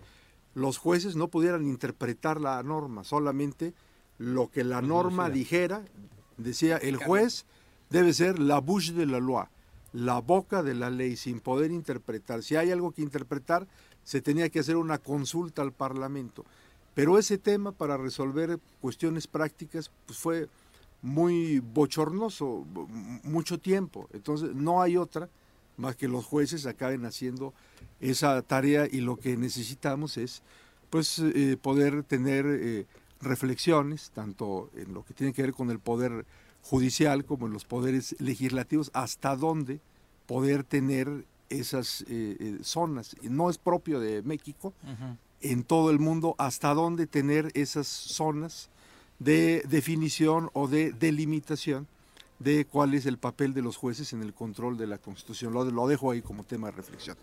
los 0.54 0.78
jueces 0.78 1.16
no 1.16 1.28
pudieran 1.28 1.66
interpretar 1.66 2.42
la 2.42 2.62
norma, 2.64 3.04
solamente 3.04 3.74
lo 4.18 4.50
que 4.50 4.64
la 4.64 4.82
norma 4.82 5.30
dijera, 5.30 5.86
decía 6.38 6.78
el 6.78 6.98
juez 6.98 7.46
debe 7.90 8.14
ser 8.14 8.40
la 8.40 8.60
bouche 8.60 8.94
de 8.94 9.06
la 9.06 9.20
loi, 9.20 9.46
la 9.94 10.20
boca 10.20 10.64
de 10.64 10.74
la 10.74 10.90
ley, 10.90 11.16
sin 11.16 11.40
poder 11.40 11.72
interpretar. 11.72 12.44
Si 12.44 12.56
hay 12.56 12.72
algo 12.72 12.92
que 12.92 13.02
interpretar, 13.02 13.68
se 14.04 14.22
tenía 14.22 14.50
que 14.50 14.60
hacer 14.60 14.78
una 14.78 14.98
consulta 14.98 15.62
al 15.62 15.72
Parlamento. 15.72 16.46
Pero 16.98 17.20
ese 17.20 17.38
tema 17.38 17.72
para 17.72 17.96
resolver 17.96 18.60
cuestiones 18.82 19.28
prácticas 19.28 19.92
pues 20.08 20.18
fue 20.18 20.50
muy 21.04 21.60
bochornoso, 21.60 22.66
mucho 23.22 23.60
tiempo. 23.60 24.10
Entonces 24.14 24.56
no 24.56 24.82
hay 24.82 24.98
otra 24.98 25.30
más 25.78 25.96
que 25.96 26.08
los 26.08 26.26
jueces 26.26 26.66
acaben 26.66 27.06
haciendo 27.06 27.54
esa 28.00 28.42
tarea 28.42 28.88
y 28.92 29.02
lo 29.02 29.18
que 29.18 29.38
necesitamos 29.38 30.18
es 30.18 30.42
pues 30.90 31.20
eh, 31.20 31.56
poder 31.62 32.02
tener 32.02 32.48
eh, 32.48 32.88
reflexiones 33.22 34.10
tanto 34.10 34.72
en 34.76 34.96
lo 34.96 35.06
que 35.06 35.14
tiene 35.14 35.34
que 35.34 35.44
ver 35.44 35.54
con 35.54 35.70
el 35.70 35.78
poder 35.78 36.26
judicial 36.64 37.26
como 37.26 37.46
en 37.46 37.54
los 37.54 37.64
poderes 37.64 38.16
legislativos 38.20 38.90
hasta 38.96 39.36
dónde 39.36 39.82
poder 40.26 40.64
tener 40.64 41.26
esas 41.50 42.04
eh, 42.08 42.58
zonas 42.64 43.16
no 43.22 43.52
es 43.52 43.60
propio 43.60 44.00
de 44.00 44.24
México 44.24 44.74
en 45.42 45.64
todo 45.64 45.92
el 45.92 46.00
mundo 46.00 46.36
hasta 46.38 46.74
dónde 46.74 47.08
tener 47.08 47.52
esas 47.54 47.88
zonas 47.88 48.70
de 49.20 49.64
definición 49.68 50.50
o 50.54 50.68
de 50.68 50.92
delimitación 50.92 51.88
de 52.40 52.66
cuál 52.66 52.94
es 52.94 53.06
el 53.06 53.18
papel 53.18 53.54
de 53.54 53.62
los 53.62 53.78
jueces 53.78 54.14
en 54.14 54.22
el 54.22 54.34
control 54.34 54.78
de 54.78 54.86
la 54.86 55.00
Constitución. 55.00 55.54
Lo, 55.54 55.64
lo 55.66 55.88
dejo 55.88 56.12
ahí 56.12 56.22
como 56.22 56.44
tema 56.44 56.68
de 56.68 56.74
reflexión. 56.74 57.18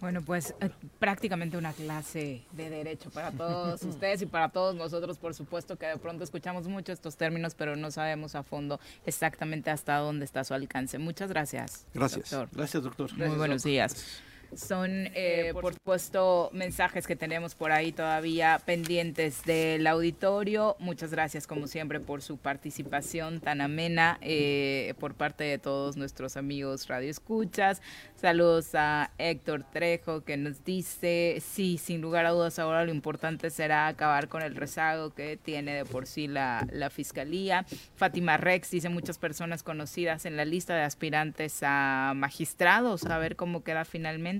Bueno, 0.00 0.20
pues 0.22 0.54
eh, 0.60 0.70
prácticamente 0.98 1.56
una 1.56 1.72
clase 1.72 2.42
de 2.52 2.68
derecho 2.68 3.10
para 3.10 3.30
todos 3.30 3.82
ustedes 3.84 4.22
y 4.22 4.26
para 4.26 4.50
todos 4.50 4.74
nosotros, 4.74 5.16
por 5.16 5.34
supuesto 5.34 5.76
que 5.76 5.86
de 5.86 5.96
pronto 5.96 6.22
escuchamos 6.22 6.68
mucho 6.68 6.92
estos 6.92 7.16
términos, 7.16 7.54
pero 7.54 7.76
no 7.76 7.90
sabemos 7.90 8.34
a 8.34 8.42
fondo 8.42 8.78
exactamente 9.06 9.70
hasta 9.70 9.96
dónde 9.96 10.26
está 10.26 10.44
su 10.44 10.52
alcance. 10.52 10.98
Muchas 10.98 11.30
gracias. 11.30 11.86
Gracias. 11.94 12.30
doctor. 12.30 12.48
Gracias, 12.52 12.82
doctor. 12.82 13.16
Muy 13.16 13.36
buenos 13.36 13.62
días. 13.62 14.20
Son, 14.54 15.10
eh, 15.14 15.52
por 15.52 15.74
supuesto, 15.74 16.50
mensajes 16.52 17.06
que 17.06 17.16
tenemos 17.16 17.54
por 17.54 17.70
ahí 17.70 17.92
todavía 17.92 18.60
pendientes 18.64 19.44
del 19.44 19.86
auditorio. 19.86 20.76
Muchas 20.78 21.10
gracias, 21.10 21.46
como 21.46 21.66
siempre, 21.66 22.00
por 22.00 22.22
su 22.22 22.38
participación 22.38 23.40
tan 23.40 23.60
amena 23.60 24.18
eh, 24.22 24.94
por 24.98 25.14
parte 25.14 25.44
de 25.44 25.58
todos 25.58 25.96
nuestros 25.96 26.36
amigos 26.36 26.88
Radio 26.88 27.10
Escuchas. 27.10 27.82
Saludos 28.16 28.74
a 28.74 29.12
Héctor 29.18 29.64
Trejo, 29.70 30.24
que 30.24 30.36
nos 30.36 30.64
dice, 30.64 31.40
sí, 31.40 31.78
sin 31.78 32.00
lugar 32.00 32.26
a 32.26 32.30
dudas, 32.30 32.58
ahora 32.58 32.84
lo 32.84 32.90
importante 32.90 33.50
será 33.50 33.86
acabar 33.86 34.28
con 34.28 34.42
el 34.42 34.56
rezago 34.56 35.14
que 35.14 35.36
tiene 35.36 35.74
de 35.74 35.84
por 35.84 36.06
sí 36.06 36.26
la, 36.26 36.66
la 36.72 36.90
Fiscalía. 36.90 37.64
Fátima 37.96 38.36
Rex 38.36 38.70
dice, 38.70 38.88
muchas 38.88 39.18
personas 39.18 39.62
conocidas 39.62 40.24
en 40.24 40.36
la 40.36 40.44
lista 40.44 40.74
de 40.74 40.82
aspirantes 40.82 41.60
a 41.62 42.12
magistrados, 42.16 43.04
a 43.06 43.18
ver 43.18 43.36
cómo 43.36 43.62
queda 43.62 43.84
finalmente. 43.84 44.37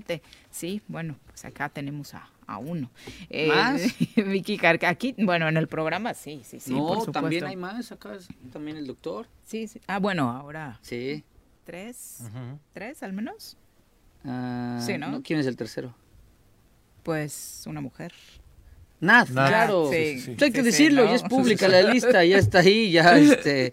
Sí, 0.49 0.81
bueno, 0.87 1.15
pues 1.27 1.45
acá 1.45 1.69
tenemos 1.69 2.13
a, 2.13 2.29
a 2.47 2.57
uno. 2.57 2.89
Eh, 3.29 3.47
¿Más? 3.47 3.81
Vicky 4.15 4.57
Carca, 4.57 4.89
aquí, 4.89 5.15
bueno, 5.17 5.47
en 5.47 5.57
el 5.57 5.67
programa 5.67 6.13
sí, 6.13 6.41
sí, 6.45 6.59
sí, 6.59 6.71
no, 6.73 6.79
por 6.79 6.95
supuesto. 6.97 7.11
también 7.13 7.45
hay 7.45 7.55
más, 7.55 7.91
acá 7.91 8.15
es- 8.15 8.27
también 8.51 8.77
el 8.77 8.87
doctor. 8.87 9.27
Sí, 9.45 9.67
sí. 9.67 9.79
Ah, 9.87 9.99
bueno, 9.99 10.29
ahora. 10.29 10.79
Sí. 10.81 11.23
¿Tres? 11.65 12.23
¿Tres 12.73 13.03
al 13.03 13.13
menos? 13.13 13.55
Ah, 14.25 14.81
Sí, 14.85 14.97
¿no? 14.97 15.21
¿Quién 15.23 15.39
es 15.39 15.45
el 15.45 15.55
tercero? 15.55 15.93
Pues 17.03 17.63
una 17.67 17.81
mujer. 17.81 18.13
Nat, 19.01 19.29
claro. 19.29 19.89
sí, 19.89 19.95
hay 19.97 20.15
que 20.15 20.45
sí, 20.47 20.51
sí, 20.51 20.61
decirlo, 20.61 21.03
¿no? 21.05 21.09
ya 21.09 21.15
es 21.15 21.23
pública 21.23 21.69
la 21.69 21.81
lista, 21.83 22.25
ya 22.25 22.37
está 22.37 22.59
ahí, 22.59 22.91
ya 22.91 23.17
este, 23.17 23.71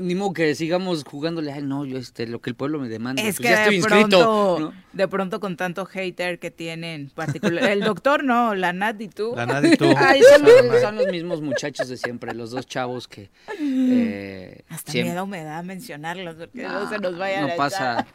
ni 0.00 0.14
modo 0.14 0.32
que 0.34 0.54
sigamos 0.54 1.02
jugándole, 1.02 1.50
ay 1.52 1.62
no, 1.62 1.84
yo 1.84 1.98
este, 1.98 2.28
lo 2.28 2.40
que 2.40 2.50
el 2.50 2.54
pueblo 2.56 2.78
me 2.78 2.88
demanda, 2.88 3.20
Es 3.22 3.36
pues 3.36 3.38
que 3.38 3.44
ya 3.54 3.62
estoy 3.62 3.70
de 3.74 3.76
inscrito. 3.78 4.08
pronto, 4.08 4.58
¿no? 4.60 4.82
de 4.92 5.08
pronto 5.08 5.40
con 5.40 5.56
tanto 5.56 5.84
hater 5.86 6.38
que 6.38 6.52
tienen, 6.52 7.10
particular, 7.10 7.64
el 7.70 7.80
doctor 7.80 8.22
no, 8.22 8.54
la 8.54 8.72
Nat 8.72 9.00
y 9.00 9.08
tú. 9.08 9.32
La 9.34 9.46
Nat 9.46 9.64
y 9.64 9.76
tú. 9.76 9.92
Ay, 9.96 10.20
son, 10.22 10.42
los, 10.44 10.80
son 10.80 10.96
los 10.96 11.06
mismos 11.10 11.40
muchachos 11.42 11.88
de 11.88 11.96
siempre, 11.96 12.32
los 12.32 12.52
dos 12.52 12.64
chavos 12.66 13.08
que 13.08 13.30
eh, 13.60 14.62
Hasta 14.68 14.92
siempre- 14.92 15.10
miedo 15.12 15.26
me 15.26 15.42
da 15.42 15.62
mencionarlos 15.62 16.36
porque 16.36 16.62
no, 16.62 16.88
se 16.88 16.98
nos 16.98 17.18
vayan 17.18 17.46
no 17.48 17.52
a 17.52 17.56
pasa, 17.56 18.06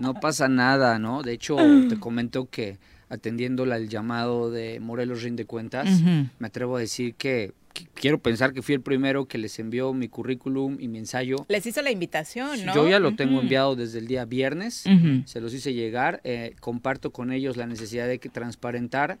no 0.00 0.14
pasa 0.14 0.48
nada, 0.48 0.98
¿no? 0.98 1.22
De 1.22 1.32
hecho, 1.32 1.56
te 1.88 1.98
comento 1.98 2.48
que 2.50 2.78
atendiéndola 3.08 3.76
el 3.76 3.88
llamado 3.88 4.50
de 4.50 4.80
Morelos 4.80 5.22
Rinde 5.22 5.44
Cuentas, 5.44 6.02
me 6.38 6.46
atrevo 6.46 6.76
a 6.76 6.80
decir 6.80 7.14
que, 7.14 7.52
quiero 7.94 8.18
pensar 8.18 8.52
que 8.52 8.62
fui 8.62 8.74
el 8.74 8.80
primero 8.80 9.26
que 9.26 9.38
les 9.38 9.58
envió 9.58 9.92
mi 9.92 10.08
currículum 10.08 10.78
y 10.80 10.88
mi 10.88 10.98
ensayo. 10.98 11.44
Les 11.48 11.66
hizo 11.66 11.82
la 11.82 11.90
invitación, 11.90 12.64
¿no? 12.64 12.74
Yo 12.74 12.88
ya 12.88 12.98
lo 12.98 13.14
tengo 13.14 13.40
enviado 13.40 13.76
desde 13.76 13.98
el 13.98 14.06
día 14.06 14.24
viernes, 14.24 14.84
se 15.24 15.40
los 15.40 15.54
hice 15.54 15.74
llegar, 15.74 16.20
eh, 16.24 16.54
comparto 16.60 17.10
con 17.10 17.32
ellos 17.32 17.56
la 17.56 17.66
necesidad 17.66 18.08
de 18.08 18.18
que 18.18 18.28
transparentar. 18.28 19.18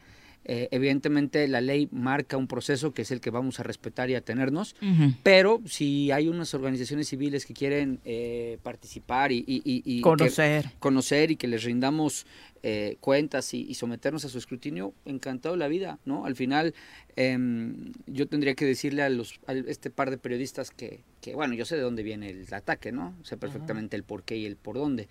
Eh, 0.48 0.68
evidentemente 0.70 1.48
la 1.48 1.60
ley 1.60 1.88
marca 1.90 2.36
un 2.36 2.46
proceso 2.46 2.94
que 2.94 3.02
es 3.02 3.10
el 3.10 3.20
que 3.20 3.30
vamos 3.30 3.58
a 3.58 3.64
respetar 3.64 4.10
y 4.10 4.14
atenernos, 4.14 4.76
Ujú. 4.80 5.12
pero 5.24 5.60
si 5.66 6.12
hay 6.12 6.28
unas 6.28 6.54
organizaciones 6.54 7.08
civiles 7.08 7.44
que 7.46 7.52
quieren 7.52 7.98
eh, 8.04 8.58
participar 8.62 9.32
y, 9.32 9.38
y- 9.38 9.60
y- 9.64 9.82
y 9.84 9.96
que- 9.96 10.02
Conocer. 10.02 10.70
conocer 10.78 11.32
y 11.32 11.36
que 11.36 11.48
les 11.48 11.64
rindamos 11.64 12.26
eh, 12.62 12.96
cuentas 13.00 13.54
y, 13.54 13.74
someternos 13.74 14.24
a 14.24 14.28
su 14.28 14.38
escrutinio, 14.38 14.92
encantado 15.04 15.54
de 15.54 15.58
la 15.58 15.68
vida, 15.68 15.98
¿no? 16.04 16.26
Al 16.26 16.34
final, 16.36 16.74
em, 17.16 17.92
yo 18.06 18.26
tendría 18.28 18.54
que 18.54 18.64
decirle 18.64 19.02
a 19.02 19.08
los 19.08 19.38
a 19.46 19.52
este 19.52 19.90
par 19.90 20.10
de 20.10 20.18
periodistas 20.18 20.70
que, 20.70 21.00
que, 21.20 21.34
bueno, 21.34 21.54
yo 21.54 21.64
sé 21.64 21.76
de 21.76 21.82
dónde 21.82 22.02
viene 22.02 22.30
el 22.30 22.52
ataque, 22.54 22.92
¿no? 22.92 23.14
Sé 23.22 23.36
perfectamente 23.36 23.96
el 23.96 24.02
por 24.04 24.22
qué 24.24 24.36
y 24.36 24.46
el 24.46 24.56
por 24.56 24.76
dónde, 24.76 25.08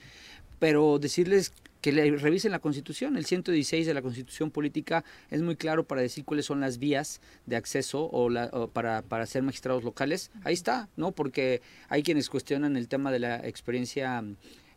pero 0.60 0.98
decirles 1.00 1.52
que 1.86 1.92
le 1.92 2.10
revisen 2.18 2.52
la 2.52 2.58
Constitución. 2.58 3.16
El 3.16 3.26
116 3.26 3.86
de 3.86 3.94
la 3.94 4.02
Constitución 4.02 4.50
Política 4.50 5.04
es 5.30 5.44
muy 5.44 5.56
claro 5.56 5.84
para 5.86 6.02
decir 6.02 6.26
cuáles 6.26 6.48
son 6.48 6.60
las 6.60 6.80
vías 6.80 7.22
de 7.46 7.58
acceso 7.58 8.10
o, 8.12 8.28
la- 8.32 8.50
o 8.54 8.70
para, 8.70 9.04
para 9.04 9.28
ser 9.28 9.44
magistrados 9.44 9.84
locales. 9.84 10.32
Ahí 10.44 10.56
está, 10.56 10.90
¿no? 10.98 11.12
Porque 11.12 11.62
hay 11.88 12.02
quienes 12.02 12.28
cuestionan 12.32 12.76
el 12.76 12.88
tema 12.88 13.12
de 13.12 13.20
la 13.20 13.36
experiencia 13.48 14.24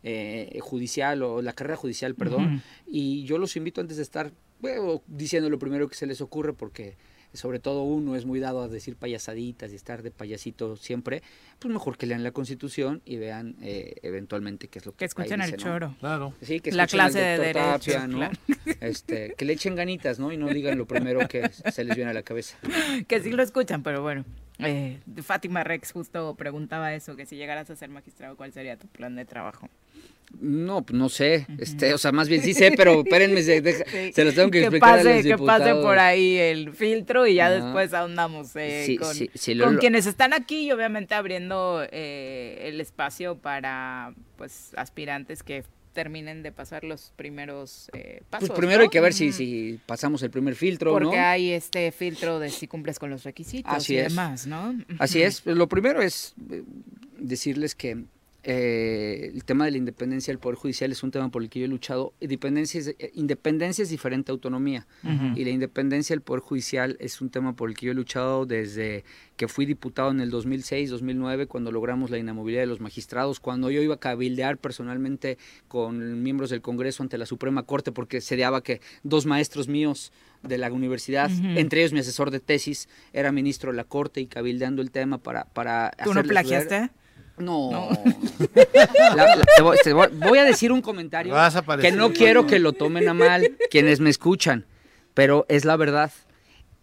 eh, 0.03 0.59
judicial 0.61 1.23
o 1.23 1.41
la 1.41 1.53
carrera 1.53 1.77
judicial, 1.77 2.13
perdón. 2.13 2.61
Y 2.85 3.23
yo 3.23 3.39
los 3.39 3.55
invito 3.55 3.81
antes 3.81 3.97
de 3.97 4.03
estar 4.03 4.31
bueno, 4.59 5.01
diciendo 5.07 5.49
lo 5.49 5.57
primero 5.57 5.87
que 5.87 5.95
se 5.95 6.05
les 6.05 6.21
ocurre, 6.21 6.53
porque 6.53 6.95
sobre 7.33 7.59
todo 7.59 7.83
uno 7.83 8.15
es 8.15 8.25
muy 8.25 8.39
dado 8.39 8.61
a 8.61 8.67
decir 8.67 8.95
payasaditas 8.95 9.71
y 9.71 9.75
estar 9.75 10.01
de 10.03 10.11
payasito 10.11 10.75
siempre, 10.75 11.21
pues 11.59 11.73
mejor 11.73 11.97
que 11.97 12.05
lean 12.05 12.23
la 12.23 12.31
Constitución 12.31 13.01
y 13.05 13.17
vean 13.17 13.55
eh, 13.61 13.95
eventualmente 14.01 14.67
qué 14.67 14.79
es 14.79 14.85
lo 14.85 14.91
que 14.93 14.97
Que 14.99 15.05
escuchen 15.05 15.39
dice, 15.39 15.51
¿no? 15.51 15.57
choro. 15.57 15.95
Claro. 15.99 16.33
Sí, 16.41 16.59
que 16.59 16.71
La 16.71 16.87
clase 16.87 17.19
de 17.19 17.37
derecho, 17.37 17.59
Tapia, 17.61 18.07
¿no? 18.07 18.17
claro. 18.17 18.37
Este, 18.81 19.33
que 19.37 19.45
le 19.45 19.53
echen 19.53 19.75
ganitas, 19.75 20.19
¿no? 20.19 20.31
Y 20.31 20.37
no 20.37 20.47
digan 20.47 20.77
lo 20.77 20.85
primero 20.85 21.27
que 21.27 21.49
se 21.49 21.83
les 21.83 21.95
viene 21.95 22.11
a 22.11 22.13
la 22.13 22.23
cabeza. 22.23 22.57
Que 23.07 23.19
sí 23.21 23.31
lo 23.31 23.43
escuchan, 23.43 23.83
pero 23.83 24.01
bueno. 24.01 24.25
Eh, 24.59 24.99
Fátima 25.23 25.63
Rex 25.63 25.91
justo 25.91 26.35
preguntaba 26.35 26.93
eso, 26.93 27.15
que 27.15 27.25
si 27.25 27.35
llegaras 27.37 27.69
a 27.69 27.75
ser 27.75 27.89
magistrado, 27.89 28.35
¿cuál 28.35 28.51
sería 28.51 28.77
tu 28.77 28.87
plan 28.87 29.15
de 29.15 29.25
trabajo? 29.25 29.69
No, 30.41 30.83
pues 30.83 30.97
no 30.99 31.09
sé, 31.09 31.47
este, 31.57 31.91
o 31.93 31.97
sea, 31.97 32.11
más 32.11 32.29
bien 32.29 32.43
sí 32.43 32.53
sé, 32.53 32.71
pero 32.77 32.99
espérenme, 33.01 33.41
se, 33.41 33.61
deja- 33.61 33.83
Sí. 33.91 34.11
se 34.13 34.23
los 34.25 34.35
tengo 34.35 34.51
que, 34.51 34.59
que 34.59 34.65
explicar 34.65 34.97
pase, 34.97 35.09
a 35.11 35.15
los 35.15 35.23
que 35.25 35.37
pase 35.43 35.73
por 35.75 35.97
ahí 35.97 36.37
el 36.37 36.71
filtro 36.73 37.25
y 37.25 37.35
ya 37.35 37.49
después 37.49 37.93
ahondamos 37.95 38.55
eh, 38.55 38.83
Sí, 38.85 38.97
con, 38.97 39.15
sí, 39.15 39.29
sí, 39.33 39.55
lo- 39.55 39.65
con 39.65 39.75
lo- 39.75 39.79
quienes 39.79 40.05
están 40.05 40.33
aquí 40.33 40.67
y 40.67 40.71
obviamente 40.71 41.15
abriendo 41.15 41.83
eh, 41.91 42.59
el 42.67 42.79
espacio 42.79 43.37
para 43.39 44.13
pues 44.37 44.71
aspirantes 44.77 45.41
que 45.41 45.63
terminen 45.99 46.43
de 46.43 46.53
pasar 46.53 46.85
los 46.85 47.11
primeros 47.17 47.89
eh, 47.91 48.21
pasos. 48.29 48.47
Pues 48.47 48.57
primero 48.57 48.77
¿no? 48.77 48.83
hay 48.83 48.89
que 48.89 49.01
ver 49.01 49.11
si, 49.11 49.33
si 49.33 49.81
pasamos 49.85 50.23
el 50.23 50.31
primer 50.31 50.55
filtro, 50.55 50.93
Porque 50.93 51.17
¿no? 51.17 51.21
hay 51.21 51.51
este 51.51 51.91
filtro 51.91 52.39
de 52.39 52.49
si 52.51 52.67
cumples 52.67 52.99
con 52.99 53.09
los 53.09 53.23
requisitos 53.25 53.73
Así 53.73 53.95
y 53.95 53.97
es. 53.97 54.03
demás, 54.07 54.47
¿no? 54.47 54.73
Así 54.97 55.21
es. 55.21 55.41
Pues, 55.41 55.57
Lo 55.57 55.67
primero 55.67 56.01
es 56.01 56.35
eh, 56.51 56.63
decirles 57.17 57.75
que 57.75 58.05
eh, 58.43 59.31
el 59.33 59.43
tema 59.43 59.65
de 59.65 59.71
la 59.71 59.77
independencia 59.77 60.31
del 60.31 60.39
Poder 60.39 60.57
Judicial 60.57 60.91
es 60.91 61.03
un 61.03 61.11
tema 61.11 61.29
por 61.29 61.41
el 61.43 61.49
que 61.49 61.59
yo 61.59 61.65
he 61.65 61.69
luchado. 61.69 62.13
Independencia 62.19 62.79
es, 62.79 62.87
eh, 62.87 63.11
independencia 63.13 63.83
es 63.83 63.89
diferente 63.89 64.31
a 64.31 64.33
autonomía. 64.33 64.87
Y 65.35 65.43
la 65.43 65.49
independencia 65.51 66.13
del 66.13 66.21
Poder 66.21 66.41
Judicial 66.41 66.97
es 66.99 67.21
un 67.21 67.29
tema 67.29 67.55
por 67.55 67.69
el 67.69 67.75
que 67.75 67.87
yo 67.87 67.91
he 67.91 67.95
luchado 67.95 68.45
desde 68.45 69.03
que 69.35 69.47
fui 69.47 69.65
diputado 69.65 70.11
en 70.11 70.19
el 70.21 70.29
2006, 70.29 70.89
2009, 70.89 71.47
cuando 71.47 71.71
logramos 71.71 72.09
la 72.09 72.17
inamovilidad 72.17 72.61
de 72.63 72.67
los 72.67 72.81
magistrados, 72.81 73.39
cuando 73.39 73.71
yo 73.71 73.81
iba 73.81 73.95
a 73.95 73.99
cabildear 73.99 74.57
personalmente 74.57 75.37
con 75.67 76.21
miembros 76.23 76.49
del 76.49 76.61
Congreso 76.61 77.03
ante 77.03 77.17
la 77.17 77.25
Suprema 77.25 77.63
Corte, 77.63 77.91
porque 77.91 78.21
se 78.21 78.35
daba 78.37 78.63
que 78.63 78.81
dos 79.03 79.25
maestros 79.25 79.67
míos 79.67 80.11
de 80.43 80.57
la 80.57 80.71
universidad, 80.71 81.29
entre 81.57 81.81
ellos 81.81 81.93
mi 81.93 81.99
asesor 81.99 82.31
de 82.31 82.39
tesis, 82.39 82.87
era 83.13 83.31
ministro 83.31 83.71
de 83.71 83.77
la 83.77 83.83
Corte 83.83 84.21
y 84.21 84.27
cabildeando 84.27 84.81
el 84.81 84.91
tema 84.91 85.17
para... 85.17 85.45
para 85.45 85.91
¿Tú 86.03 86.13
no 86.13 86.21
ver- 86.59 86.98
No. 87.39 87.89
La- 89.15 89.35
la- 89.35 89.45
te 89.55 89.61
voy, 89.61 89.77
te 89.83 89.93
voy- 89.93 90.07
voy 90.13 90.37
a 90.39 90.43
decir 90.45 90.71
un 90.71 90.81
comentario 90.81 91.33
Vas 91.33 91.55
a 91.55 91.63
que 91.77 91.91
no 91.91 92.11
quiero 92.13 92.45
que 92.47 92.59
lo 92.59 92.73
tomen 92.73 93.07
a 93.07 93.13
mal 93.13 93.57
quienes 93.71 93.99
me 93.99 94.09
escuchan, 94.09 94.65
pero 95.13 95.45
es 95.49 95.65
la 95.65 95.75
verdad. 95.75 96.11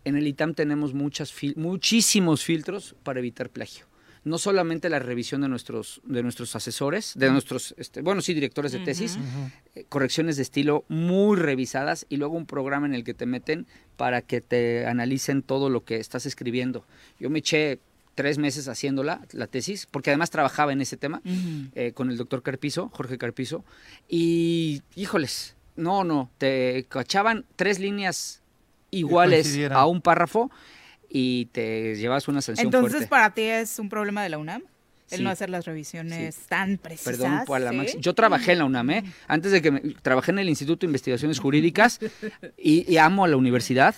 En 0.05 0.17
el 0.17 0.27
ITAM 0.27 0.55
tenemos 0.55 0.95
muchas 0.95 1.33
fil- 1.33 1.57
muchísimos 1.57 2.45
filtros 2.45 2.95
para 3.03 3.19
evitar 3.19 3.51
plagio. 3.51 3.87
No 4.23 4.39
solamente 4.39 4.89
la 4.89 4.99
revisión 4.99 5.41
de 5.43 5.49
nuestros, 5.49 6.01
de 6.05 6.21
nuestros 6.23 6.57
asesores, 6.57 7.13
de 7.17 7.31
nuestros, 7.31 7.75
este, 7.79 8.03
bueno, 8.03 8.21
sí, 8.23 8.35
directores 8.35 8.73
de 8.73 8.81
tesis, 8.81 9.19
eh, 9.77 9.85
correcciones 9.89 10.35
de 10.37 10.43
estilo 10.43 10.85
muy 10.89 11.37
revisadas 11.37 12.07
y 12.09 12.17
luego 12.17 12.37
un 12.37 12.45
programa 12.47 12.87
en 12.89 12.95
el 12.95 13.05
que 13.05 13.15
te 13.15 13.25
meten 13.25 13.69
para 13.97 14.23
que 14.23 14.41
te 14.41 14.85
analicen 14.87 15.43
todo 15.43 15.71
lo 15.71 15.85
que 15.85 15.97
estás 15.99 16.27
escribiendo. 16.27 16.85
Yo 17.21 17.31
me 17.31 17.39
eché 17.39 17.79
tres 18.17 18.39
meses 18.39 18.67
haciéndola, 18.67 19.21
la 19.31 19.47
tesis, 19.47 19.87
porque 19.87 20.11
además 20.11 20.31
trabajaba 20.31 20.73
en 20.73 20.81
ese 20.81 20.97
tema 20.97 21.23
eh, 21.75 21.93
con 21.93 22.11
el 22.11 22.17
doctor 22.17 22.43
Carpizo, 22.43 22.91
Jorge 22.93 23.19
Carpizo, 23.19 23.65
y 24.09 24.83
híjoles, 24.97 25.55
no, 25.77 26.03
no, 26.03 26.29
te 26.39 26.87
cachaban 26.89 27.45
tres 27.55 27.79
líneas 27.79 28.43
iguales 28.91 29.57
a 29.71 29.87
un 29.87 30.01
párrafo 30.01 30.51
y 31.09 31.47
te 31.47 31.95
llevas 31.95 32.27
una 32.27 32.41
sanción 32.41 32.67
Entonces, 32.67 32.93
fuerte. 32.93 33.09
para 33.09 33.35
ti 33.35 33.43
es 33.43 33.79
un 33.79 33.89
problema 33.89 34.25
de 34.25 34.31
la 34.31 34.39
UNAM 34.39 34.63
el 35.11 35.19
Sí. 35.19 35.23
no 35.23 35.31
hacer 35.31 35.51
las 35.51 35.65
revisiones 35.67 36.37
tan 36.49 36.79
precisas. 36.79 37.17
Perdón 37.17 37.45
por 37.47 37.61
la. 37.61 37.85
Yo 37.85 38.13
trabajé 38.15 38.53
en 38.53 38.59
la 38.59 38.65
UNAM, 38.65 38.91
¿eh? 38.91 39.05
Antes 39.29 39.53
de 39.53 39.63
que 39.63 39.71
me, 39.71 39.81
trabajé 40.03 40.33
en 40.33 40.41
el 40.41 40.49
Instituto 40.49 40.81
de 40.81 40.87
Investigaciones 40.87 41.39
Jurídicas 41.39 42.01
y, 42.59 42.93
y 42.93 42.97
amo 42.97 43.25
a 43.25 43.29
la 43.29 43.37
universidad. 43.37 43.95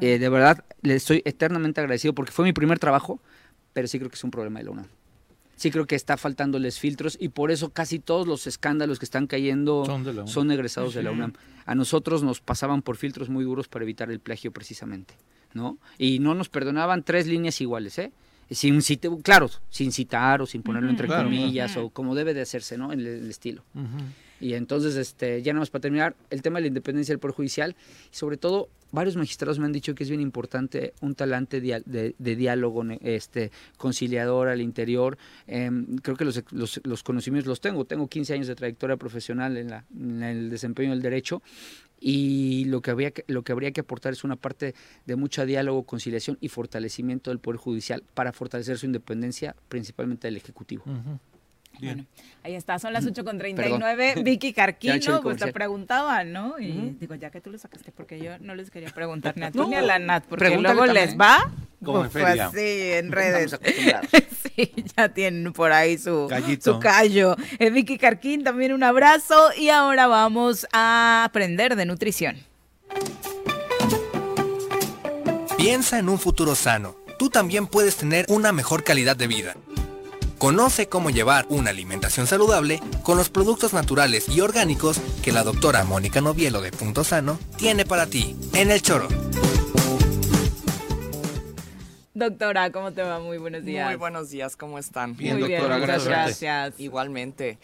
Eh, 0.00 0.18
de 0.18 0.28
verdad, 0.28 0.64
le 0.82 0.94
estoy 0.94 1.22
eternamente 1.24 1.80
agradecido 1.80 2.14
porque 2.14 2.30
fue 2.30 2.44
mi 2.44 2.52
primer 2.52 2.78
trabajo, 2.78 3.20
pero 3.72 3.88
sí 3.88 3.98
creo 3.98 4.10
que 4.10 4.16
es 4.16 4.24
un 4.24 4.30
problema 4.30 4.58
de 4.60 4.64
la 4.66 4.70
UNAM. 4.72 4.86
Sí 5.56 5.70
creo 5.70 5.86
que 5.86 5.94
está 5.94 6.16
faltándoles 6.16 6.78
filtros 6.78 7.18
y 7.20 7.28
por 7.28 7.50
eso 7.50 7.68
casi 7.68 7.98
todos 7.98 8.26
los 8.26 8.46
escándalos 8.46 8.98
que 8.98 9.04
están 9.04 9.26
cayendo 9.26 9.84
Son 10.26 10.50
egresados 10.50 10.94
de 10.94 11.02
la. 11.02 11.10
UNAM. 11.10 11.34
A 11.66 11.74
nosotros 11.74 12.22
nos 12.22 12.40
pasaban 12.40 12.80
por 12.80 12.96
filtros 12.96 13.28
muy 13.28 13.44
duros 13.44 13.68
para 13.68 13.84
evitar 13.84 14.10
el 14.10 14.20
plagio 14.20 14.52
precisamente, 14.52 15.14
¿no? 15.52 15.76
Y 15.98 16.18
no 16.18 16.34
nos 16.34 16.48
perdonaban 16.48 17.02
tres 17.02 17.26
líneas 17.26 17.60
iguales, 17.60 17.98
¿eh? 17.98 18.10
Sin 18.50 18.76
cit- 18.80 19.22
claro, 19.22 19.48
sin 19.68 19.92
citar 19.92 20.40
o 20.42 20.46
sin 20.46 20.62
ponerlo 20.62 20.88
entre 20.90 21.06
Claro, 21.06 21.24
comillas 21.24 21.72
claro. 21.72 21.86
o 21.86 21.90
como 21.90 22.14
debe 22.16 22.34
de 22.34 22.40
hacerse, 22.40 22.76
¿no? 22.78 22.92
En 22.92 23.00
el, 23.00 23.06
el 23.06 23.30
estilo. 23.30 23.62
Y 24.40 24.54
entonces, 24.54 24.96
este, 24.96 25.42
ya 25.42 25.52
nada 25.52 25.60
más 25.60 25.70
para 25.70 25.82
terminar, 25.82 26.16
el 26.30 26.40
tema 26.42 26.58
de 26.58 26.62
la 26.62 26.68
independencia 26.68 27.12
del 27.12 27.18
Poder 27.20 27.36
Judicial, 27.36 27.76
y 28.10 28.16
sobre 28.16 28.38
todo, 28.38 28.70
varios 28.92 29.16
magistrados 29.16 29.58
me 29.58 29.66
han 29.66 29.72
dicho 29.72 29.94
que 29.94 30.02
es 30.04 30.08
bien 30.10 30.20
importante 30.20 30.94
un 31.00 31.14
talante 31.14 31.60
dia- 31.60 31.82
de, 31.84 32.14
de 32.18 32.36
diálogo, 32.36 32.84
este, 33.00 33.50
conciliador 33.76 34.48
al 34.48 34.60
interior. 34.60 35.18
Em, 35.46 35.96
creo 35.98 36.16
que 36.16 36.24
los, 36.24 37.02
conocimientos 37.02 37.48
los 37.48 37.60
tengo. 37.60 37.84
Tengo 37.84 38.08
15 38.08 38.34
años 38.34 38.46
de 38.46 38.54
trayectoria 38.54 38.96
profesional 38.96 39.56
en, 39.56 40.22
el 40.22 40.50
desempeño 40.50 40.90
del 40.90 41.02
derecho 41.02 41.42
y 42.00 42.64
lo 42.66 42.80
que, 42.80 42.90
habría 42.90 43.10
que, 43.10 43.24
lo 43.28 43.42
que 43.42 43.52
habría 43.52 43.72
que 43.72 43.80
aportar 43.82 44.12
es 44.12 44.24
una 44.24 44.36
parte 44.36 44.74
de 45.06 45.16
mucho 45.16 45.44
diálogo, 45.44 45.82
conciliación 45.82 46.38
y 46.40 46.48
fortalecimiento 46.48 47.30
del 47.30 47.38
Poder 47.38 47.58
Judicial 47.58 48.02
para 48.14 48.32
fortalecer 48.32 48.78
su 48.78 48.86
independencia, 48.86 49.54
principalmente 49.68 50.26
del 50.26 50.36
Ejecutivo. 50.36 50.84
Bueno, 51.86 52.04
ahí 52.42 52.54
está, 52.54 52.78
son 52.78 52.92
las 52.92 53.04
8 53.06 53.24
con 53.24 53.38
Perdón. 53.38 53.56
39. 53.56 54.14
Vicky 54.22 54.52
Carquino, 54.52 54.94
pues 54.94 55.04
te 55.06 55.20
comercial. 55.22 55.52
preguntaban, 55.52 56.32
¿no? 56.32 56.58
Y 56.58 56.96
digo, 57.00 57.14
ya 57.14 57.30
que 57.30 57.40
tú 57.40 57.50
lo 57.50 57.58
sacaste, 57.58 57.92
porque 57.92 58.18
yo 58.20 58.38
no 58.40 58.54
les 58.54 58.70
quería 58.70 58.90
preguntar 58.90 59.36
ni 59.36 59.44
a 59.44 59.50
tú 59.52 59.58
No, 59.62 59.68
ni 59.68 59.74
a 59.76 59.82
la 59.82 59.98
Nat, 59.98 60.24
porque 60.24 60.46
pregúntale 60.46 60.74
luego 60.74 60.86
también. 60.86 61.06
les 61.06 61.18
va. 61.18 61.50
Como 61.84 62.04
en 62.04 62.10
pues, 62.10 62.24
feria. 62.24 62.50
sí, 62.50 62.58
en 62.58 63.10
redes. 63.12 63.52
acostumbrados. 63.54 64.08
sí, 64.56 64.72
ya 64.96 65.08
tienen 65.08 65.52
por 65.52 65.72
ahí 65.72 65.96
su, 65.98 66.28
su 66.60 66.78
callo. 66.78 67.36
Eh, 67.58 67.70
Vicky 67.70 67.96
Carquín, 67.98 68.44
también 68.44 68.72
un 68.72 68.82
abrazo. 68.82 69.50
Y 69.56 69.70
ahora 69.70 70.06
vamos 70.06 70.66
a 70.72 71.24
aprender 71.24 71.76
de 71.76 71.86
nutrición. 71.86 72.36
Piensa 75.56 75.98
en 75.98 76.08
un 76.08 76.18
futuro 76.18 76.54
sano. 76.54 76.96
Tú 77.18 77.28
también 77.28 77.66
puedes 77.66 77.96
tener 77.96 78.24
una 78.28 78.50
mejor 78.52 78.82
calidad 78.82 79.14
de 79.16 79.26
vida. 79.26 79.54
Conoce 80.40 80.88
cómo 80.88 81.10
llevar 81.10 81.44
una 81.50 81.68
alimentación 81.68 82.26
saludable 82.26 82.80
con 83.02 83.18
los 83.18 83.28
productos 83.28 83.74
naturales 83.74 84.26
y 84.26 84.40
orgánicos 84.40 84.98
que 85.22 85.32
la 85.32 85.42
doctora 85.44 85.84
Mónica 85.84 86.22
Novielo 86.22 86.62
de 86.62 86.72
Punto 86.72 87.04
Sano 87.04 87.38
tiene 87.58 87.84
para 87.84 88.06
ti 88.06 88.34
en 88.54 88.70
el 88.70 88.80
choro. 88.80 89.06
Doctora, 92.14 92.72
¿cómo 92.72 92.90
te 92.92 93.02
va? 93.02 93.20
Muy 93.20 93.36
buenos 93.36 93.66
días. 93.66 93.86
Muy 93.86 93.96
buenos 93.96 94.30
días, 94.30 94.56
¿cómo 94.56 94.78
están? 94.78 95.14
Bien, 95.14 95.38
Muy 95.38 95.46
bien, 95.46 95.60
doctora, 95.60 95.78
muchas 95.78 96.06
gracias. 96.06 96.40
gracias. 96.40 96.80
Igualmente. 96.80 97.58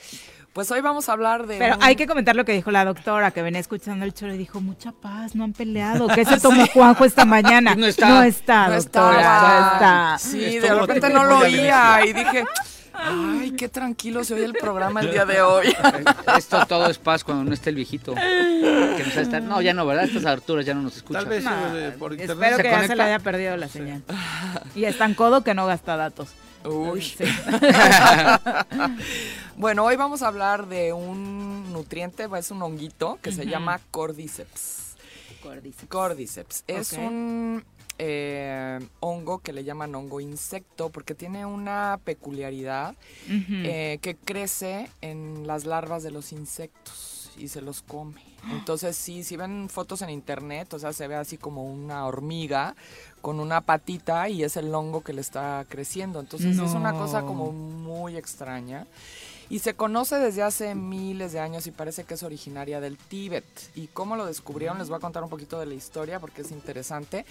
Pues 0.56 0.70
hoy 0.70 0.80
vamos 0.80 1.06
a 1.10 1.12
hablar 1.12 1.46
de 1.46 1.58
Pero 1.58 1.76
un- 1.76 1.82
hay 1.84 1.96
que 1.96 2.06
comentar 2.06 2.34
lo 2.34 2.46
que 2.46 2.52
dijo 2.52 2.70
la 2.70 2.86
doctora, 2.86 3.30
que 3.30 3.42
venía 3.42 3.60
escuchando 3.60 4.06
el 4.06 4.14
choro 4.14 4.32
y 4.32 4.38
dijo, 4.38 4.58
mucha 4.62 4.90
paz, 4.90 5.34
no 5.34 5.44
han 5.44 5.52
peleado. 5.52 6.08
¿Qué 6.08 6.24
se 6.24 6.40
tomó 6.40 6.66
Juanjo 6.66 7.04
esta 7.04 7.26
mañana? 7.26 7.74
No 7.76 7.84
está. 7.86 8.08
No 8.08 8.22
está, 8.22 8.68
No 8.68 8.74
doctora, 8.76 9.18
estaba. 9.20 9.58
no 9.60 9.72
está. 9.74 10.18
Sí, 10.18 10.58
de 10.58 10.74
repente 10.74 11.10
no 11.10 11.24
lo 11.24 11.38
oía 11.40 12.00
y 12.06 12.12
dije, 12.14 12.44
ay, 12.94 13.50
qué 13.50 13.68
tranquilo 13.68 14.24
se 14.24 14.32
oye 14.32 14.46
el 14.46 14.54
programa 14.54 15.00
el 15.02 15.10
día 15.12 15.26
de 15.26 15.42
hoy. 15.42 15.76
Esto 16.38 16.64
todo 16.64 16.86
es 16.88 16.96
paz 16.96 17.22
cuando 17.22 17.44
no 17.44 17.52
esté 17.52 17.68
el 17.68 17.76
viejito. 17.76 18.14
Que 18.14 19.02
nos 19.04 19.14
estar- 19.14 19.42
No, 19.42 19.60
ya 19.60 19.74
no, 19.74 19.84
¿verdad? 19.84 20.04
A 20.04 20.06
estas 20.06 20.24
alturas 20.24 20.64
ya 20.64 20.72
no 20.72 20.80
nos 20.80 20.96
escucha. 20.96 21.18
Tal 21.18 21.28
vez 21.28 21.44
No, 21.44 21.50
eh, 21.76 21.92
por 21.98 22.12
internet. 22.12 22.34
Espero 22.34 22.56
¿Se 22.56 22.62
que 22.62 22.70
ya 22.70 22.86
se 22.86 22.96
le 22.96 23.02
haya 23.02 23.18
perdido 23.18 23.58
la 23.58 23.68
señal. 23.68 24.02
Y 24.74 24.86
es 24.86 24.96
tan 24.96 25.12
codo 25.12 25.44
que 25.44 25.52
no 25.52 25.66
gasta 25.66 25.96
datos. 25.98 26.30
Uy. 26.66 27.02
Sí. 27.02 27.24
bueno, 29.56 29.84
hoy 29.84 29.97
vamos 29.97 30.22
a 30.22 30.28
hablar 30.28 30.66
de 30.66 30.93
un 30.93 31.72
nutriente, 31.72 32.28
es 32.36 32.51
un 32.51 32.62
honguito 32.62 33.18
que 33.22 33.32
se 33.32 33.47
llama 33.47 33.80
Cordyceps. 33.90 34.97
Cordyceps. 35.88 36.64
Es 36.66 36.93
Ok. 36.93 36.98
un 36.98 37.64
eh, 37.98 38.78
hongo 39.01 39.38
que 39.38 39.52
le 39.52 39.64
llaman 39.64 39.94
hongo 39.94 40.20
insecto 40.20 40.90
porque 40.90 41.14
tiene 41.14 41.47
una 41.47 41.98
peculiaridad 42.05 42.94
eh, 43.28 43.98
que 44.02 44.16
crece 44.16 44.90
en 45.01 45.47
las 45.47 45.64
larvas 45.64 46.02
de 46.02 46.10
los 46.10 46.32
insectos 46.32 47.30
y 47.38 47.48
se 47.48 47.60
los 47.60 47.82
come. 47.82 48.22
Entonces, 48.51 48.97
sí, 48.97 49.24
si 49.24 49.36
ven 49.36 49.68
fotos 49.68 50.02
en 50.02 50.10
internet, 50.10 50.72
o 50.74 50.78
sea, 50.78 50.93
se 50.93 51.09
ve 51.09 51.16
así 51.16 51.36
como 51.38 51.64
una 51.64 52.06
hormiga 52.06 52.74
con 53.27 53.40
una 53.40 53.61
patita 53.61 54.28
y 54.28 54.44
es 54.44 54.57
el 54.57 54.73
hongo 54.73 55.03
que 55.03 55.12
le 55.12 55.20
está 55.20 55.66
creciendo. 55.69 56.20
Entonces, 56.20 56.61
es 56.61 56.74
una 56.74 56.93
cosa 56.93 57.23
como 57.23 57.51
muy 57.51 58.16
extraña. 58.16 58.86
Y 59.51 59.59
se 59.59 59.74
conoce 59.74 60.20
desde 60.20 60.44
hace 60.44 60.77
miles 60.77 61.32
de 61.32 61.40
años 61.40 61.66
y 61.66 61.73
parece 61.73 62.05
que 62.05 62.15
es 62.15 62.23
originaria 62.23 62.81
del 62.81 62.97
Tíbet. 62.97 63.44
¿Y 63.74 63.89
cómo 63.89 64.15
lo 64.15 64.27
descubrieron? 64.27 64.78
Les 64.78 64.89
voy 64.89 64.98
a 64.98 65.01
contar 65.01 65.24
un 65.24 65.28
poquito 65.28 65.59
de 65.59 65.66
la 65.66 65.74
historia 65.74 66.20
porque 66.20 66.43
es 66.43 66.53
interesante. 66.53 67.27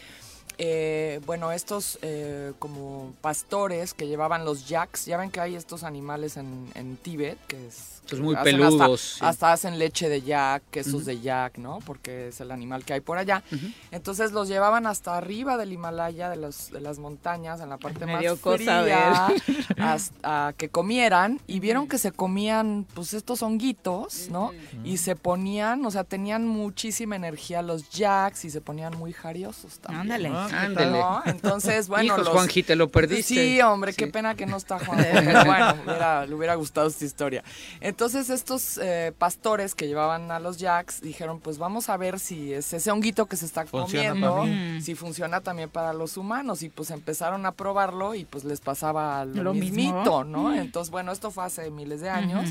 Eh, 0.58 1.20
bueno, 1.26 1.52
estos 1.52 2.00
eh, 2.02 2.54
como 2.60 3.14
pastores 3.22 3.94
que 3.94 4.08
llevaban 4.08 4.46
los 4.46 4.68
yaks, 4.68 5.06
ya 5.06 5.18
ven 5.18 5.30
que 5.30 5.42
hay 5.42 5.56
estos 5.56 5.84
animales 5.84 6.38
en, 6.38 6.70
en 6.76 6.98
Tíbet, 6.98 7.38
que 7.48 7.68
es... 7.68 7.92
Estos 8.06 8.20
muy 8.20 8.36
peludos, 8.36 9.02
sí. 9.02 9.20
Hasta, 9.26 9.52
hacen 9.52 9.80
leche 9.80 10.10
de 10.10 10.22
yak, 10.22 10.62
quesos 10.70 11.06
de 11.06 11.20
yak, 11.22 11.58
¿no? 11.58 11.80
Porque 11.88 12.28
es 12.28 12.40
el 12.40 12.52
animal 12.52 12.86
que 12.86 12.94
hay 12.94 13.02
por 13.02 13.18
allá. 13.18 13.42
Entonces 13.90 14.32
los 14.32 14.48
llevaban 14.48 14.86
hasta 14.86 15.18
arriba 15.18 15.58
del 15.58 15.74
Himalaya, 15.74 16.30
de, 16.30 16.36
los, 16.36 16.70
de 16.70 16.82
las 16.82 17.00
montañas, 17.00 17.62
en 17.62 17.70
la 17.70 17.78
parte 17.78 18.06
Me 18.06 18.14
más 18.14 18.22
dio 18.22 18.40
cosa 18.40 18.58
fría, 18.84 19.28
ver. 19.28 19.42
hasta 19.80 20.54
que 20.56 20.70
comieran 20.70 21.42
y 21.48 21.60
vieron 21.60 21.88
que 21.88 21.98
se 21.98 22.12
comían 22.12 22.86
pues 22.94 23.16
estos 23.16 23.42
honguitos, 23.42 24.30
¿no? 24.30 24.52
Y 24.84 24.98
se 24.98 25.16
ponían, 25.16 25.84
o 25.84 25.90
sea, 25.90 26.04
tenían 26.04 26.46
muchísima 26.46 27.16
energía 27.16 27.64
los 27.64 27.90
yaks 27.90 28.46
y 28.46 28.52
se 28.52 28.62
ponían 28.62 28.96
muy 29.00 29.14
jariosos 29.14 29.80
también. 29.80 30.02
Ándale. 30.02 30.30
Ah. 30.38 31.24
Entonces, 31.26 31.88
bueno, 31.90 32.04
Hijos, 32.06 32.20
los- 32.20 32.30
Juanji, 32.30 32.64
te 32.64 32.76
lo 32.76 32.90
perdiste. 32.90 33.34
Sí, 33.36 33.62
hombre, 33.62 33.94
qué 33.94 34.08
pena 34.08 34.36
que 34.36 34.46
no 34.46 34.58
está 34.58 34.80
Juan. 34.80 34.98
Pero 35.14 35.46
bueno, 35.46 35.76
hubiera- 35.86 36.26
le 36.26 36.36
hubiera 36.36 36.56
gustado 36.56 36.88
esta 36.88 37.06
historia. 37.06 37.44
Entonces, 37.82 38.30
estos 38.30 38.78
eh, 38.78 39.14
pastores 39.18 39.76
que 39.76 39.88
llevaban 39.88 40.32
a 40.32 40.40
los 40.40 40.58
yaks 40.58 41.02
dijeron, 41.02 41.40
pues 41.40 41.58
vamos 41.58 41.90
a 41.90 41.98
ver 41.98 42.20
si 42.20 42.54
es 42.54 42.72
ese 42.74 42.92
honguito 42.92 43.26
que 43.28 43.38
se 43.38 43.46
está 43.46 43.66
Funciona 43.66 44.10
comiendo, 44.10 44.44
mí. 44.46 44.82
si 44.82 44.96
funciona 44.96 45.42
también 45.42 45.70
para 45.70 45.94
los 45.94 46.18
humanos. 46.18 46.62
Y 46.64 46.70
pues 46.70 46.92
empezaron 46.92 47.46
a 47.46 47.52
probarlo 47.52 48.16
y 48.16 48.26
pues 48.26 48.44
les 48.44 48.62
pasaba 48.62 49.26
lo, 49.26 49.44
Lo 49.44 49.54
mismo. 49.54 49.76
mismito, 49.76 50.24
¿no? 50.24 50.50
Mm. 50.50 50.56
Entonces, 50.60 50.92
bueno, 50.92 51.12
esto 51.12 51.32
fue 51.32 51.46
hace 51.46 51.70
miles 51.72 52.02
de 52.02 52.10
años. 52.10 52.50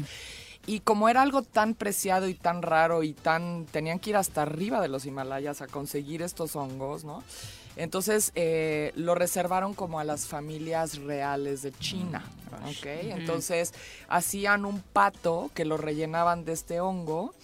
Y 0.66 0.80
como 0.80 1.10
era 1.10 1.20
algo 1.20 1.42
tan 1.42 1.74
preciado 1.74 2.26
y 2.26 2.32
tan 2.32 2.62
raro 2.62 3.02
y 3.02 3.12
tan... 3.12 3.66
Tenían 3.70 3.98
que 3.98 4.10
ir 4.10 4.16
hasta 4.16 4.40
arriba 4.42 4.80
de 4.80 4.88
los 4.88 5.04
Himalayas 5.04 5.60
a 5.60 5.66
conseguir 5.66 6.22
estos 6.22 6.56
hongos, 6.56 7.04
¿no? 7.04 7.22
Entonces 7.76 8.32
eh, 8.34 8.92
lo 8.94 9.14
reservaron 9.14 9.74
como 9.74 9.98
a 9.98 10.04
las 10.04 10.26
familias 10.26 10.98
reales 10.98 11.62
de 11.62 11.72
China, 11.72 12.24
¿ok? 12.68 12.86
Entonces 12.86 13.72
hacían 14.08 14.64
un 14.64 14.80
pato 14.80 15.50
que 15.54 15.64
lo 15.64 15.76
rellenaban 15.76 16.44
de 16.44 16.52
este 16.52 16.80
hongo, 16.80 17.34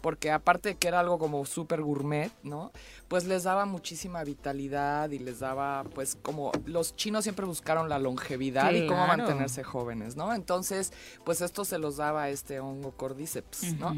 porque 0.00 0.30
aparte 0.30 0.70
de 0.70 0.74
que 0.76 0.88
era 0.88 1.00
algo 1.00 1.18
como 1.18 1.44
súper 1.44 1.82
gourmet, 1.82 2.30
¿no? 2.42 2.70
Pues 3.08 3.24
les 3.24 3.44
daba 3.44 3.64
muchísima 3.64 4.22
vitalidad 4.24 5.10
y 5.10 5.18
les 5.18 5.40
daba, 5.40 5.84
pues 5.94 6.18
como 6.20 6.52
los 6.66 6.94
chinos 6.94 7.24
siempre 7.24 7.46
buscaron 7.46 7.88
la 7.88 7.98
longevidad 7.98 8.72
y 8.72 8.86
cómo 8.86 9.06
mantenerse 9.06 9.64
jóvenes, 9.64 10.16
¿no? 10.16 10.34
Entonces, 10.34 10.92
pues 11.24 11.40
esto 11.40 11.64
se 11.64 11.78
los 11.78 11.96
daba 11.96 12.28
este 12.28 12.60
hongo 12.60 12.92
cordyceps, 12.92 13.74
¿no? 13.78 13.96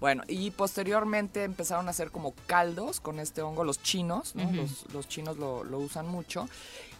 Bueno, 0.00 0.22
y 0.26 0.50
posteriormente 0.50 1.44
empezaron 1.44 1.86
a 1.86 1.90
hacer 1.90 2.10
como 2.10 2.34
caldos 2.46 3.00
con 3.00 3.20
este 3.20 3.42
hongo, 3.42 3.64
los 3.64 3.82
chinos, 3.82 4.34
¿no? 4.34 4.50
Los, 4.50 4.86
los 4.92 5.08
chinos 5.08 5.36
lo, 5.36 5.62
lo 5.62 5.78
usan 5.78 6.08
mucho. 6.08 6.48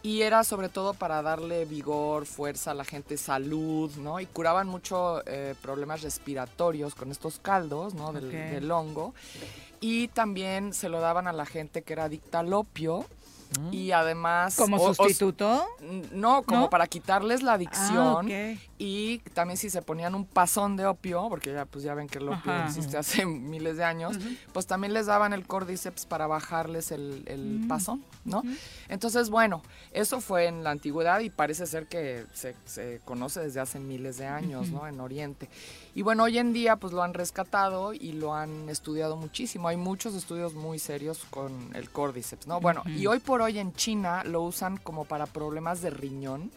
Y 0.02 0.22
era 0.22 0.44
sobre 0.44 0.68
todo 0.68 0.94
para 0.94 1.20
darle 1.20 1.64
vigor, 1.64 2.24
fuerza 2.24 2.70
a 2.70 2.74
la 2.74 2.84
gente, 2.84 3.16
salud, 3.16 3.90
¿no? 3.96 4.20
Y 4.20 4.26
curaban 4.26 4.66
mucho 4.66 5.22
eh, 5.26 5.54
problemas 5.60 6.02
respiratorios 6.02 6.94
con 6.94 7.10
estos 7.10 7.38
caldos, 7.38 7.94
¿no? 7.94 8.12
Del, 8.12 8.30
del 8.30 8.70
hongo. 8.70 9.14
Y 9.80 10.08
también 10.08 10.74
se 10.74 10.88
lo 10.88 11.00
daban 11.00 11.26
a 11.26 11.32
la 11.32 11.46
gente 11.46 11.82
que 11.82 11.94
era 11.94 12.04
adicta 12.04 12.40
al 12.40 12.52
opio. 12.52 13.06
Y 13.72 13.90
además... 13.90 14.54
¿Como 14.56 14.76
o- 14.76 14.90
o- 14.90 14.94
sustituto? 14.94 15.66
no, 16.12 16.42
como 16.44 16.60
¿No? 16.62 16.70
para 16.70 16.86
quitarles 16.86 17.42
la 17.42 17.54
adicción. 17.54 18.30
Ah. 18.30 18.54
Y 18.78 19.18
también 19.34 19.56
si 19.56 19.70
se 19.70 19.82
ponían 19.82 20.14
un 20.14 20.24
pasón 20.24 20.76
de 20.76 20.86
opio, 20.86 21.26
porque 21.28 21.52
ya 21.52 21.64
pues 21.66 21.84
ya 21.84 21.94
ven 21.94 22.06
que 22.08 22.18
el 22.18 22.28
opio 22.28 22.52
Ajá. 22.52 22.66
existe 22.66 22.96
hace 22.96 23.26
miles 23.26 23.76
de 23.76 23.84
años, 23.84 24.16
pues 24.52 24.66
también 24.66 24.92
les 24.94 25.06
daban 25.06 25.32
el 25.32 25.46
cordyceps 25.46 26.06
para 26.06 26.26
bajarles 26.26 26.92
el, 26.92 27.24
el 27.26 27.60
Mm. 27.60 27.68
pasón, 27.68 28.04
¿no? 28.24 28.42
Entonces, 28.88 29.30
bueno, 29.30 29.62
eso 29.92 30.20
fue 30.20 30.46
en 30.46 30.62
la 30.62 30.70
antigüedad 30.70 31.20
y 31.20 31.30
parece 31.30 31.66
ser 31.66 31.86
que 31.88 32.24
se, 32.32 32.54
se 32.64 33.00
conoce 33.04 33.40
desde 33.40 33.60
hace 33.60 33.80
miles 33.80 34.16
de 34.18 34.26
años. 34.26 34.68
¿no? 34.70 34.86
En 34.86 35.00
Oriente. 35.00 35.48
Y 35.94 36.02
bueno, 36.02 36.24
hoy 36.24 36.38
en 36.38 36.52
día 36.52 36.76
pues 36.76 36.92
lo 36.92 37.02
han 37.02 37.14
rescatado 37.14 37.92
y 37.92 38.12
lo 38.12 38.34
han 38.34 38.68
estudiado 38.68 39.16
muchísimo. 39.16 39.68
Hay 39.68 39.76
muchos 39.76 40.14
estudios 40.14 40.54
muy 40.54 40.78
serios 40.78 41.24
con 41.30 41.70
el 41.74 41.90
cordyceps, 41.90 42.46
¿no? 42.46 42.60
Bueno, 42.60 42.82
y 42.86 43.06
hoy 43.06 43.18
por 43.18 43.42
hoy 43.42 43.58
en 43.58 43.72
China 43.72 44.22
lo 44.24 44.42
usan 44.42 44.76
como 44.76 45.04
para 45.04 45.26
problemas 45.26 45.82
de 45.82 45.90
riñón. 45.90 46.50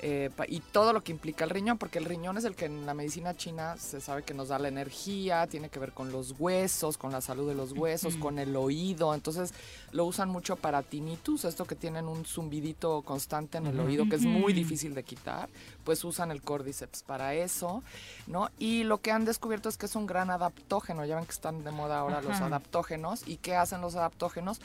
Eh, 0.00 0.30
y 0.46 0.60
todo 0.60 0.92
lo 0.92 1.02
que 1.02 1.10
implica 1.10 1.44
el 1.44 1.50
riñón, 1.50 1.76
porque 1.76 1.98
el 1.98 2.04
riñón 2.04 2.38
es 2.38 2.44
el 2.44 2.54
que 2.54 2.66
en 2.66 2.86
la 2.86 2.94
medicina 2.94 3.36
china 3.36 3.76
se 3.76 4.00
sabe 4.00 4.22
que 4.22 4.32
nos 4.32 4.48
da 4.48 4.58
la 4.58 4.68
energía, 4.68 5.48
tiene 5.48 5.70
que 5.70 5.80
ver 5.80 5.92
con 5.92 6.12
los 6.12 6.36
huesos, 6.38 6.96
con 6.96 7.10
la 7.10 7.20
salud 7.20 7.48
de 7.48 7.54
los 7.54 7.72
huesos, 7.72 8.16
con 8.16 8.38
el 8.38 8.54
oído, 8.54 9.12
entonces 9.12 9.52
lo 9.90 10.04
usan 10.04 10.28
mucho 10.28 10.54
para 10.54 10.82
tinnitus, 10.82 11.44
esto 11.44 11.64
que 11.64 11.74
tienen 11.74 12.06
un 12.06 12.24
zumbidito 12.24 13.02
constante 13.02 13.58
en 13.58 13.66
el 13.66 13.80
oído 13.80 14.08
que 14.08 14.16
es 14.16 14.24
muy 14.24 14.52
difícil 14.52 14.94
de 14.94 15.02
quitar, 15.02 15.48
pues 15.82 16.04
usan 16.04 16.30
el 16.30 16.42
cordyceps 16.42 17.02
para 17.02 17.34
eso, 17.34 17.82
¿no? 18.28 18.50
Y 18.58 18.84
lo 18.84 18.98
que 18.98 19.10
han 19.10 19.24
descubierto 19.24 19.68
es 19.68 19.76
que 19.76 19.86
es 19.86 19.96
un 19.96 20.06
gran 20.06 20.30
adaptógeno, 20.30 21.04
ya 21.06 21.16
ven 21.16 21.24
que 21.24 21.32
están 21.32 21.64
de 21.64 21.72
moda 21.72 21.98
ahora 21.98 22.22
los 22.22 22.40
adaptógenos, 22.40 23.26
¿y 23.26 23.38
qué 23.38 23.56
hacen 23.56 23.80
los 23.80 23.96
adaptógenos? 23.96 24.60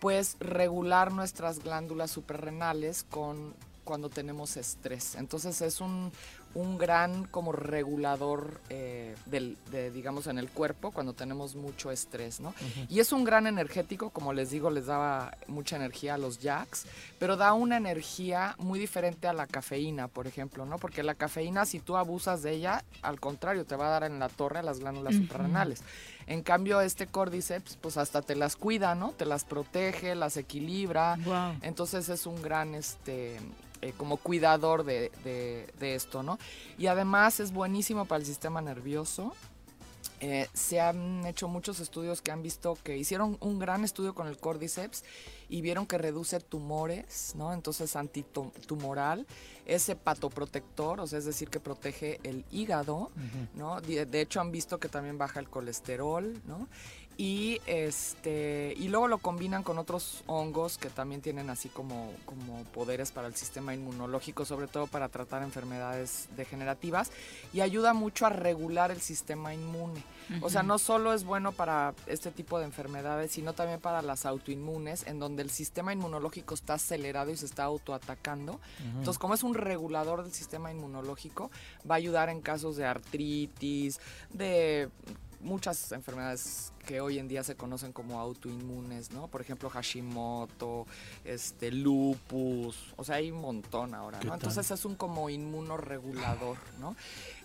Pues 0.00 0.36
regular 0.40 1.12
nuestras 1.12 1.60
glándulas 1.60 2.10
suprarrenales 2.10 3.06
con 3.08 3.54
cuando 3.84 4.08
tenemos 4.08 4.56
estrés. 4.56 5.14
Entonces 5.14 5.60
es 5.62 5.80
un, 5.80 6.12
un 6.54 6.76
gran 6.78 7.24
como 7.24 7.52
regulador 7.52 8.60
eh, 8.68 9.14
del, 9.26 9.56
de, 9.70 9.90
digamos, 9.90 10.26
en 10.26 10.38
el 10.38 10.50
cuerpo 10.50 10.90
cuando 10.90 11.12
tenemos 11.12 11.54
mucho 11.54 11.90
estrés, 11.90 12.40
¿no? 12.40 12.54
Y 12.88 13.00
es 13.00 13.12
un 13.12 13.24
gran 13.24 13.46
energético, 13.46 14.10
como 14.10 14.32
les 14.32 14.50
digo, 14.50 14.70
les 14.70 14.86
daba 14.86 15.36
mucha 15.46 15.76
energía 15.76 16.14
a 16.14 16.18
los 16.18 16.40
jacks, 16.40 16.86
pero 17.18 17.36
da 17.36 17.52
una 17.54 17.76
energía 17.76 18.54
muy 18.58 18.78
diferente 18.78 19.28
a 19.28 19.32
la 19.32 19.46
cafeína, 19.46 20.08
por 20.08 20.26
ejemplo, 20.26 20.66
¿no? 20.66 20.78
Porque 20.78 21.02
la 21.02 21.14
cafeína, 21.14 21.64
si 21.64 21.80
tú 21.80 21.96
abusas 21.96 22.42
de 22.42 22.52
ella, 22.52 22.84
al 23.02 23.18
contrario, 23.20 23.64
te 23.64 23.76
va 23.76 23.86
a 23.86 23.90
dar 23.90 24.04
en 24.04 24.18
la 24.18 24.28
torre 24.28 24.58
a 24.58 24.62
las 24.62 24.80
glándulas 24.80 25.14
suprarrenales. 25.14 25.82
En 26.26 26.42
cambio, 26.42 26.80
este 26.80 27.06
cordyceps, 27.06 27.76
pues 27.80 27.96
hasta 27.96 28.22
te 28.22 28.36
las 28.36 28.56
cuida, 28.56 28.94
¿no? 28.94 29.12
Te 29.12 29.26
las 29.26 29.44
protege, 29.44 30.14
las 30.14 30.36
equilibra. 30.36 31.16
Wow. 31.24 31.56
Entonces 31.62 32.08
es 32.08 32.26
un 32.26 32.40
gran, 32.42 32.74
este, 32.74 33.40
eh, 33.82 33.92
como 33.96 34.16
cuidador 34.16 34.84
de, 34.84 35.10
de- 35.24 35.72
de 35.78 35.94
esto, 35.94 36.22
¿no? 36.22 36.38
Y 36.78 36.86
además 36.86 37.40
es 37.40 37.52
buenísimo 37.52 38.06
para 38.06 38.20
el 38.20 38.26
sistema 38.26 38.60
nervioso. 38.62 39.34
Eh, 40.24 40.46
se 40.54 40.80
han 40.80 41.26
hecho 41.26 41.48
muchos 41.48 41.80
estudios 41.80 42.22
que 42.22 42.30
han 42.30 42.42
visto 42.42 42.78
que 42.84 42.96
hicieron 42.96 43.36
un 43.40 43.58
gran 43.58 43.82
estudio 43.82 44.14
con 44.14 44.28
el 44.28 44.38
cordyceps 44.38 45.02
y 45.48 45.62
vieron 45.62 45.84
que 45.84 45.98
reduce 45.98 46.38
tumores, 46.38 47.32
¿no? 47.34 47.52
Entonces 47.52 47.96
antitumoral, 47.96 49.26
es 49.66 49.88
hepatoprotector, 49.88 51.00
o 51.00 51.06
sea, 51.08 51.18
es 51.18 51.24
decir, 51.24 51.48
que 51.50 51.58
protege 51.58 52.20
el 52.22 52.44
hígado, 52.52 53.10
¿no? 53.54 53.80
De, 53.80 54.06
de 54.06 54.20
hecho 54.20 54.40
han 54.40 54.52
visto 54.52 54.78
que 54.78 54.88
también 54.88 55.18
baja 55.18 55.40
el 55.40 55.48
colesterol, 55.48 56.40
¿no? 56.46 56.68
Y 57.22 57.60
este 57.66 58.74
y 58.76 58.88
luego 58.88 59.06
lo 59.06 59.18
combinan 59.18 59.62
con 59.62 59.78
otros 59.78 60.24
hongos 60.26 60.76
que 60.76 60.90
también 60.90 61.20
tienen 61.20 61.50
así 61.50 61.68
como, 61.68 62.10
como 62.26 62.64
poderes 62.64 63.12
para 63.12 63.28
el 63.28 63.36
sistema 63.36 63.72
inmunológico, 63.72 64.44
sobre 64.44 64.66
todo 64.66 64.88
para 64.88 65.08
tratar 65.08 65.44
enfermedades 65.44 66.28
degenerativas, 66.36 67.12
y 67.52 67.60
ayuda 67.60 67.94
mucho 67.94 68.26
a 68.26 68.30
regular 68.30 68.90
el 68.90 69.00
sistema 69.00 69.54
inmune. 69.54 70.02
O 70.40 70.50
sea, 70.50 70.64
no 70.64 70.80
solo 70.80 71.12
es 71.12 71.22
bueno 71.22 71.52
para 71.52 71.94
este 72.08 72.32
tipo 72.32 72.58
de 72.58 72.64
enfermedades, 72.64 73.30
sino 73.30 73.52
también 73.52 73.78
para 73.78 74.02
las 74.02 74.26
autoinmunes, 74.26 75.06
en 75.06 75.20
donde 75.20 75.44
el 75.44 75.50
sistema 75.50 75.92
inmunológico 75.92 76.54
está 76.54 76.74
acelerado 76.74 77.30
y 77.30 77.36
se 77.36 77.46
está 77.46 77.62
autoatacando. 77.62 78.58
Entonces, 78.96 79.20
como 79.20 79.34
es 79.34 79.44
un 79.44 79.54
regulador 79.54 80.24
del 80.24 80.32
sistema 80.32 80.72
inmunológico, 80.72 81.52
va 81.88 81.94
a 81.94 81.98
ayudar 81.98 82.30
en 82.30 82.40
casos 82.40 82.74
de 82.74 82.84
artritis, 82.84 84.00
de 84.32 84.88
muchas 85.40 85.92
enfermedades 85.92 86.71
que 86.82 87.00
hoy 87.00 87.18
en 87.18 87.28
día 87.28 87.42
se 87.44 87.54
conocen 87.54 87.92
como 87.92 88.20
autoinmunes, 88.20 89.10
¿no? 89.12 89.28
Por 89.28 89.40
ejemplo, 89.40 89.70
Hashimoto, 89.70 90.86
este, 91.24 91.70
lupus, 91.70 92.76
o 92.96 93.04
sea, 93.04 93.16
hay 93.16 93.30
un 93.30 93.40
montón 93.40 93.94
ahora, 93.94 94.18
¿Qué 94.18 94.26
¿no? 94.26 94.34
Entonces 94.34 94.70
es 94.70 94.84
un 94.84 94.94
como 94.94 95.30
inmunoregulador, 95.30 96.58
¿no? 96.80 96.96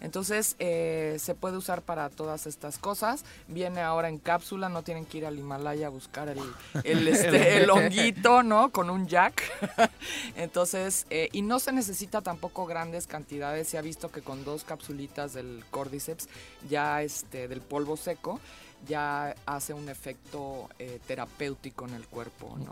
Entonces 0.02 0.56
eh, 0.60 1.18
se 1.20 1.36
puede 1.36 1.58
usar 1.58 1.82
para 1.82 2.10
todas 2.10 2.48
estas 2.48 2.78
cosas. 2.78 3.26
Viene 3.48 3.82
ahora 3.82 4.10
en 4.10 4.18
cápsula, 4.18 4.70
no 4.70 4.84
tienen 4.84 5.06
que 5.06 5.20
ir 5.20 5.26
al 5.26 5.38
Himalaya 5.38 5.88
a 5.88 5.90
buscar 5.90 6.30
el, 6.30 6.40
el, 6.84 7.08
este, 7.08 7.64
el 7.64 7.70
honguito, 7.70 8.44
¿no? 8.44 8.72
Con 8.72 8.90
un 8.90 9.08
jack. 9.08 9.44
Entonces, 10.36 11.06
eh, 11.10 11.30
y 11.32 11.42
no 11.42 11.60
se 11.60 11.72
necesita 11.72 12.22
tampoco 12.22 12.66
grandes 12.66 13.08
cantidades. 13.08 13.68
Se 13.68 13.78
ha 13.78 13.82
visto 13.82 14.12
que 14.12 14.22
con 14.22 14.44
dos 14.44 14.64
capsulitas 14.64 15.34
del 15.34 15.64
cordyceps, 15.72 16.28
ya 16.70 17.02
este, 17.02 17.48
del 17.48 17.62
polvo 17.62 17.98
seco, 17.98 18.40
ya 18.88 19.36
hace 19.46 19.74
un 19.74 19.90
efecto 19.90 20.70
eh, 20.80 21.00
terapéutico 21.08 21.86
en 21.88 21.94
el 21.94 22.06
cuerpo, 22.08 22.58
¿no? 22.58 22.72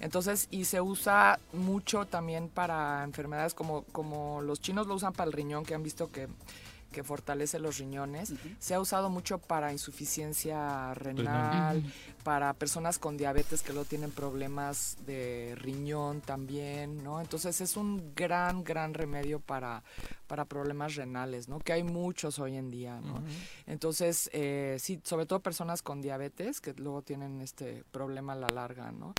Entonces, 0.00 0.48
y 0.50 0.64
se 0.64 0.80
usa 0.80 1.38
mucho 1.52 2.06
también 2.06 2.48
para 2.48 3.04
enfermedades 3.04 3.54
como, 3.54 3.82
como 3.92 4.40
los 4.42 4.60
chinos 4.60 4.86
lo 4.86 4.94
usan 4.94 5.12
para 5.12 5.26
el 5.28 5.32
riñón, 5.32 5.64
que 5.64 5.74
han 5.74 5.82
visto 5.82 6.10
que, 6.10 6.28
que 6.92 7.04
fortalece 7.04 7.58
los 7.58 7.78
riñones. 7.78 8.32
Se 8.58 8.74
ha 8.74 8.80
usado 8.80 9.10
mucho 9.10 9.38
para 9.38 9.72
insuficiencia 9.72 10.94
renal, 10.94 11.82
para 12.24 12.52
personas 12.54 12.98
con 12.98 13.16
diabetes 13.16 13.62
que 13.62 13.72
luego 13.72 13.88
tienen 13.88 14.10
problemas 14.10 14.96
de 15.06 15.54
riñón 15.56 16.20
también, 16.20 17.02
¿no? 17.02 17.20
Entonces 17.20 17.60
es 17.60 17.76
un 17.76 18.14
gran, 18.14 18.64
gran 18.64 18.94
remedio 18.94 19.40
para, 19.40 19.82
para 20.26 20.44
problemas 20.44 20.94
renales, 20.94 21.48
¿no? 21.48 21.58
Que 21.58 21.72
hay 21.72 21.82
muchos 21.82 22.38
hoy 22.38 22.56
en 22.56 22.70
día, 22.70 23.00
¿no? 23.00 23.22
Entonces, 23.66 24.30
eh, 24.32 24.76
sí, 24.78 25.00
sobre 25.04 25.26
todo 25.26 25.40
personas 25.40 25.82
con 25.82 26.00
diabetes 26.00 26.60
que 26.60 26.74
luego 26.74 27.02
tienen 27.02 27.40
este 27.40 27.84
problema 27.90 28.32
a 28.32 28.36
la 28.36 28.48
larga, 28.48 28.92
¿no? 28.92 29.14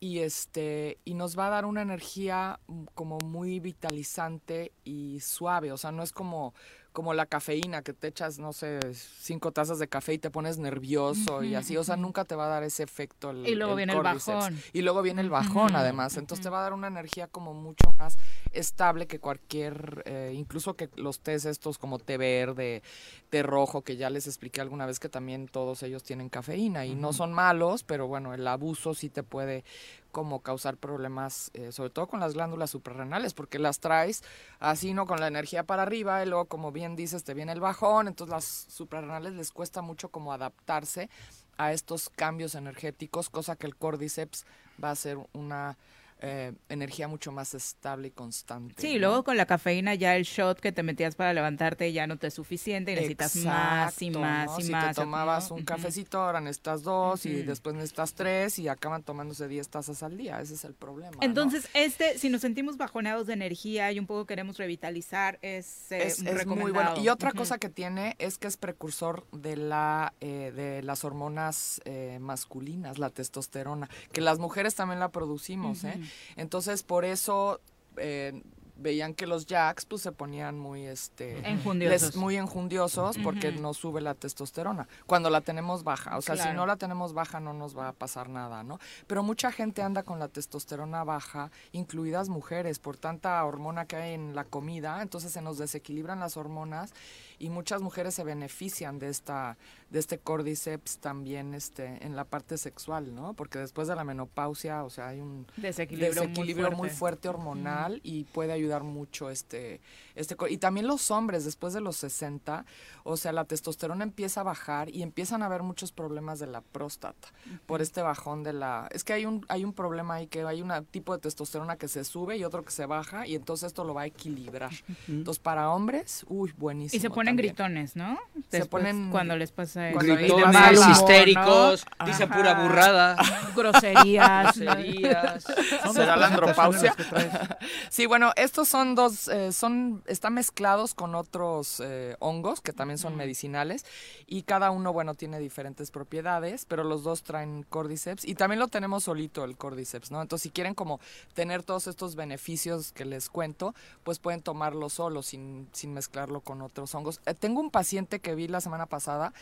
Y 0.00 0.18
este, 0.20 0.98
y 1.04 1.14
nos 1.14 1.38
va 1.38 1.46
a 1.46 1.50
dar 1.50 1.64
una 1.64 1.82
energía 1.82 2.60
como 2.94 3.18
muy 3.18 3.60
vitalizante 3.60 4.72
y 4.84 5.20
suave, 5.20 5.72
o 5.72 5.76
sea, 5.76 5.92
no 5.92 6.02
es 6.02 6.12
como 6.12 6.54
como 6.94 7.12
la 7.12 7.26
cafeína 7.26 7.82
que 7.82 7.92
te 7.92 8.06
echas, 8.06 8.38
no 8.38 8.52
sé, 8.52 8.78
cinco 8.94 9.50
tazas 9.50 9.80
de 9.80 9.88
café 9.88 10.14
y 10.14 10.18
te 10.18 10.30
pones 10.30 10.58
nervioso 10.58 11.42
y 11.42 11.56
así, 11.56 11.76
o 11.76 11.82
sea, 11.82 11.96
nunca 11.96 12.24
te 12.24 12.36
va 12.36 12.46
a 12.46 12.48
dar 12.48 12.62
ese 12.62 12.84
efecto 12.84 13.30
el, 13.30 13.48
Y 13.48 13.56
luego 13.56 13.74
viene 13.74 13.94
el 13.94 14.00
bajón. 14.00 14.56
Y 14.72 14.82
luego 14.82 15.02
viene 15.02 15.20
el 15.20 15.28
bajón, 15.28 15.74
además, 15.74 16.16
entonces 16.16 16.44
te 16.44 16.50
va 16.50 16.60
a 16.60 16.62
dar 16.62 16.72
una 16.72 16.86
energía 16.86 17.26
como 17.26 17.52
mucho 17.52 17.92
más 17.98 18.16
estable 18.54 19.06
que 19.06 19.18
cualquier, 19.18 20.02
eh, 20.06 20.32
incluso 20.34 20.74
que 20.74 20.88
los 20.96 21.20
tés 21.20 21.44
estos 21.44 21.78
como 21.78 21.98
té 21.98 22.16
verde, 22.16 22.82
té 23.30 23.42
rojo, 23.42 23.82
que 23.82 23.96
ya 23.96 24.10
les 24.10 24.26
expliqué 24.26 24.60
alguna 24.60 24.86
vez 24.86 24.98
que 24.98 25.08
también 25.08 25.48
todos 25.48 25.82
ellos 25.82 26.02
tienen 26.02 26.28
cafeína 26.28 26.86
y 26.86 26.94
no 26.94 27.12
son 27.12 27.32
malos, 27.32 27.84
pero 27.84 28.06
bueno, 28.06 28.34
el 28.34 28.46
abuso 28.46 28.94
sí 28.94 29.08
te 29.08 29.22
puede 29.22 29.64
como 30.12 30.40
causar 30.40 30.76
problemas, 30.76 31.50
eh, 31.54 31.72
sobre 31.72 31.90
todo 31.90 32.06
con 32.06 32.20
las 32.20 32.34
glándulas 32.34 32.70
suprarrenales, 32.70 33.34
porque 33.34 33.58
las 33.58 33.80
traes 33.80 34.22
así, 34.60 34.94
¿no? 34.94 35.06
Con 35.06 35.18
la 35.18 35.26
energía 35.26 35.64
para 35.64 35.82
arriba 35.82 36.22
y 36.22 36.28
luego, 36.28 36.44
como 36.46 36.70
bien 36.70 36.94
dices, 36.94 37.24
te 37.24 37.34
viene 37.34 37.52
el 37.52 37.60
bajón, 37.60 38.06
entonces 38.06 38.32
las 38.32 38.44
suprarrenales 38.44 39.32
les 39.34 39.50
cuesta 39.50 39.82
mucho 39.82 40.08
como 40.08 40.32
adaptarse 40.32 41.10
a 41.58 41.72
estos 41.72 42.08
cambios 42.08 42.54
energéticos, 42.54 43.28
cosa 43.28 43.56
que 43.56 43.66
el 43.66 43.76
cordyceps 43.76 44.46
va 44.82 44.90
a 44.90 44.96
ser 44.96 45.18
una 45.32 45.76
eh, 46.20 46.52
energía 46.68 47.08
mucho 47.08 47.32
más 47.32 47.54
estable 47.54 48.08
y 48.08 48.10
constante. 48.10 48.74
Sí, 48.80 48.94
¿no? 48.94 49.00
luego 49.00 49.24
con 49.24 49.36
la 49.36 49.46
cafeína 49.46 49.94
ya 49.94 50.16
el 50.16 50.24
shot 50.24 50.60
que 50.60 50.72
te 50.72 50.82
metías 50.82 51.14
para 51.14 51.32
levantarte 51.32 51.92
ya 51.92 52.06
no 52.06 52.16
te 52.16 52.28
es 52.28 52.34
suficiente 52.34 52.92
y 52.92 52.94
necesitas 52.94 53.36
más 53.36 54.00
y 54.00 54.10
más 54.10 54.46
¿no? 54.46 54.58
y 54.58 54.62
si 54.62 54.72
más. 54.72 54.94
te 54.96 55.02
tomabas 55.02 55.50
¿no? 55.50 55.56
un 55.56 55.64
cafecito, 55.64 56.20
ahora 56.20 56.40
necesitas 56.40 56.82
dos 56.82 57.26
y 57.26 57.42
después 57.42 57.74
necesitas 57.74 58.14
tres 58.14 58.58
y 58.58 58.68
acaban 58.68 59.02
tomándose 59.02 59.48
10 59.48 59.68
tazas 59.68 60.02
al 60.02 60.16
día. 60.16 60.40
Ese 60.40 60.54
es 60.54 60.64
el 60.64 60.74
problema. 60.74 61.16
Entonces, 61.20 61.68
este, 61.74 62.18
si 62.18 62.28
nos 62.28 62.40
sentimos 62.40 62.76
bajoneados 62.76 63.26
de 63.26 63.34
energía 63.34 63.92
y 63.92 63.98
un 63.98 64.06
poco 64.06 64.26
queremos 64.26 64.56
revitalizar, 64.56 65.38
es, 65.42 65.90
eh, 65.92 66.06
es, 66.06 66.22
es 66.22 66.46
muy 66.46 66.72
bueno. 66.72 66.94
Y 67.00 67.08
otra 67.08 67.32
cosa 67.32 67.58
que 67.58 67.68
tiene 67.68 68.16
es 68.18 68.38
que 68.38 68.46
es 68.46 68.56
precursor 68.56 69.26
de 69.32 69.56
la 69.56 70.14
eh, 70.20 70.52
de 70.54 70.82
las 70.82 71.04
hormonas 71.04 71.80
eh, 71.84 72.18
masculinas, 72.20 72.98
la 72.98 73.10
testosterona, 73.10 73.88
que 74.12 74.20
las 74.20 74.38
mujeres 74.38 74.74
también 74.74 75.00
la 75.00 75.10
producimos, 75.10 75.84
¿eh? 75.84 76.00
Entonces, 76.36 76.82
por 76.82 77.04
eso 77.04 77.60
eh, 77.96 78.42
veían 78.76 79.14
que 79.14 79.26
los 79.26 79.46
jacks 79.46 79.84
pues 79.84 80.02
se 80.02 80.10
ponían 80.10 80.58
muy 80.58 80.84
este 80.86 81.38
Enjundiosos. 81.48 82.02
les- 82.02 82.16
muy 82.16 82.36
enjundiosos 82.36 83.16
porque 83.22 83.50
Ujú. 83.50 83.60
no 83.62 83.72
sube 83.72 84.00
la 84.00 84.14
testosterona 84.14 84.88
cuando 85.06 85.30
la 85.30 85.40
tenemos 85.42 85.84
baja 85.84 86.16
o 86.16 86.22
sea 86.22 86.34
si 86.34 86.42
Claro. 86.42 86.56
no 86.58 86.66
la 86.66 86.76
tenemos 86.76 87.12
baja 87.14 87.38
no 87.38 87.52
nos 87.52 87.78
va 87.78 87.88
a 87.88 87.92
pasar 87.92 88.28
nada 88.28 88.64
no 88.64 88.80
pero 89.06 89.22
mucha 89.22 89.52
gente 89.52 89.80
anda 89.82 90.02
con 90.02 90.18
la 90.18 90.26
testosterona 90.26 91.04
baja 91.04 91.52
incluidas 91.70 92.28
mujeres 92.28 92.80
por 92.80 92.96
tanta 92.96 93.44
hormona 93.44 93.86
que 93.86 93.94
hay 93.96 94.14
en 94.14 94.34
la 94.34 94.42
comida 94.44 95.00
entonces 95.02 95.30
se 95.30 95.40
nos 95.40 95.56
desequilibran 95.58 96.18
las 96.18 96.36
hormonas 96.36 96.92
y 97.38 97.50
muchas 97.50 97.80
mujeres 97.80 98.14
se 98.14 98.24
benefician 98.24 98.98
de 98.98 99.08
esta 99.08 99.56
de 99.90 100.00
este 100.00 100.18
cordyceps 100.18 100.98
también 100.98 101.54
este 101.54 102.04
en 102.04 102.16
la 102.16 102.24
parte 102.24 102.58
sexual 102.58 103.14
no 103.14 103.34
porque 103.34 103.60
después 103.60 103.86
de 103.86 103.94
la 103.94 104.02
menopausia 104.02 104.82
o 104.82 104.90
sea 104.90 105.08
hay 105.08 105.20
un 105.20 105.46
Desequilibrio 105.56 106.22
muy 106.22 106.28
desequilibrio 106.28 106.70
muy 106.72 106.88
fuerte. 106.88 106.96
fuerte 106.98 107.28
hormonal 107.28 108.00
y 108.02 108.24
puede 108.24 108.52
ayudar 108.52 108.63
mucho 108.82 109.30
este 109.30 109.80
este 110.14 110.36
y 110.48 110.56
también 110.58 110.86
los 110.86 111.10
hombres 111.10 111.44
después 111.44 111.72
de 111.74 111.80
los 111.80 111.96
60 111.96 112.64
o 113.02 113.16
sea 113.16 113.32
la 113.32 113.44
testosterona 113.44 114.02
empieza 114.04 114.40
a 114.40 114.44
bajar 114.44 114.88
y 114.88 115.02
empiezan 115.02 115.42
a 115.42 115.46
haber 115.46 115.62
muchos 115.62 115.92
problemas 115.92 116.38
de 116.38 116.46
la 116.46 116.60
próstata 116.60 117.28
por 117.66 117.82
este 117.82 118.00
bajón 118.02 118.42
de 118.42 118.52
la 118.52 118.88
es 118.90 119.04
que 119.04 119.12
hay 119.12 119.26
un 119.26 119.44
hay 119.48 119.64
un 119.64 119.72
problema 119.72 120.14
ahí 120.14 120.26
que 120.26 120.42
hay 120.44 120.62
un 120.62 120.72
tipo 120.90 121.12
de 121.14 121.20
testosterona 121.20 121.76
que 121.76 121.88
se 121.88 122.04
sube 122.04 122.36
y 122.36 122.44
otro 122.44 122.64
que 122.64 122.70
se 122.70 122.86
baja 122.86 123.26
y 123.26 123.34
entonces 123.34 123.66
esto 123.68 123.84
lo 123.84 123.94
va 123.94 124.02
a 124.02 124.06
equilibrar 124.06 124.72
entonces 125.08 125.42
para 125.42 125.70
hombres 125.70 126.24
uy 126.28 126.52
buenísimo 126.56 126.96
Y 126.98 127.00
se 127.00 127.10
ponen 127.10 127.32
también. 127.36 127.54
gritones, 127.54 127.96
¿no? 127.96 128.18
Se 128.50 128.64
ponen- 128.68 129.10
cuando 129.10 129.36
les 129.36 129.50
pasa 129.52 129.82
de 129.82 129.92
gritones, 129.92 130.52
mal 130.52 130.76
humor, 130.76 130.90
histéricos, 130.90 131.84
Ajá. 131.98 132.26
pura 132.28 132.62
burrada. 132.62 133.16
Groserías. 133.54 134.56
Groserías. 134.58 135.44
¿Será 135.92 136.16
la 136.16 136.26
andropausia? 136.28 136.94
sí, 137.90 138.06
bueno, 138.06 138.32
estos 138.54 138.68
son 138.68 138.94
dos, 138.94 139.26
eh, 139.26 139.50
son, 139.50 140.04
están 140.06 140.34
mezclados 140.34 140.94
con 140.94 141.16
otros 141.16 141.80
eh, 141.84 142.14
hongos 142.20 142.60
que 142.60 142.72
también 142.72 142.98
son 142.98 143.16
medicinales 143.16 143.84
y 144.28 144.42
cada 144.42 144.70
uno, 144.70 144.92
bueno, 144.92 145.16
tiene 145.16 145.40
diferentes 145.40 145.90
propiedades, 145.90 146.64
pero 146.64 146.84
los 146.84 147.02
dos 147.02 147.24
traen 147.24 147.64
cordyceps 147.64 148.24
y 148.24 148.36
también 148.36 148.60
lo 148.60 148.68
tenemos 148.68 149.02
solito 149.02 149.42
el 149.42 149.56
cordyceps, 149.56 150.12
¿no? 150.12 150.22
Entonces, 150.22 150.44
si 150.44 150.50
quieren 150.50 150.74
como 150.74 151.00
tener 151.34 151.64
todos 151.64 151.88
estos 151.88 152.14
beneficios 152.14 152.92
que 152.92 153.04
les 153.04 153.28
cuento, 153.28 153.74
pues 154.04 154.20
pueden 154.20 154.40
tomarlo 154.40 154.88
solo 154.88 155.22
sin, 155.22 155.68
sin 155.72 155.92
mezclarlo 155.92 156.40
con 156.40 156.62
otros 156.62 156.94
hongos. 156.94 157.20
Eh, 157.26 157.34
tengo 157.34 157.60
un 157.60 157.72
paciente 157.72 158.20
que 158.20 158.36
vi 158.36 158.46
la 158.46 158.60
semana 158.60 158.86
pasada 158.86 159.32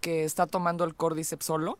que 0.00 0.24
está 0.24 0.46
tomando 0.46 0.84
el 0.84 0.94
cordyceps 0.94 1.44
solo 1.44 1.78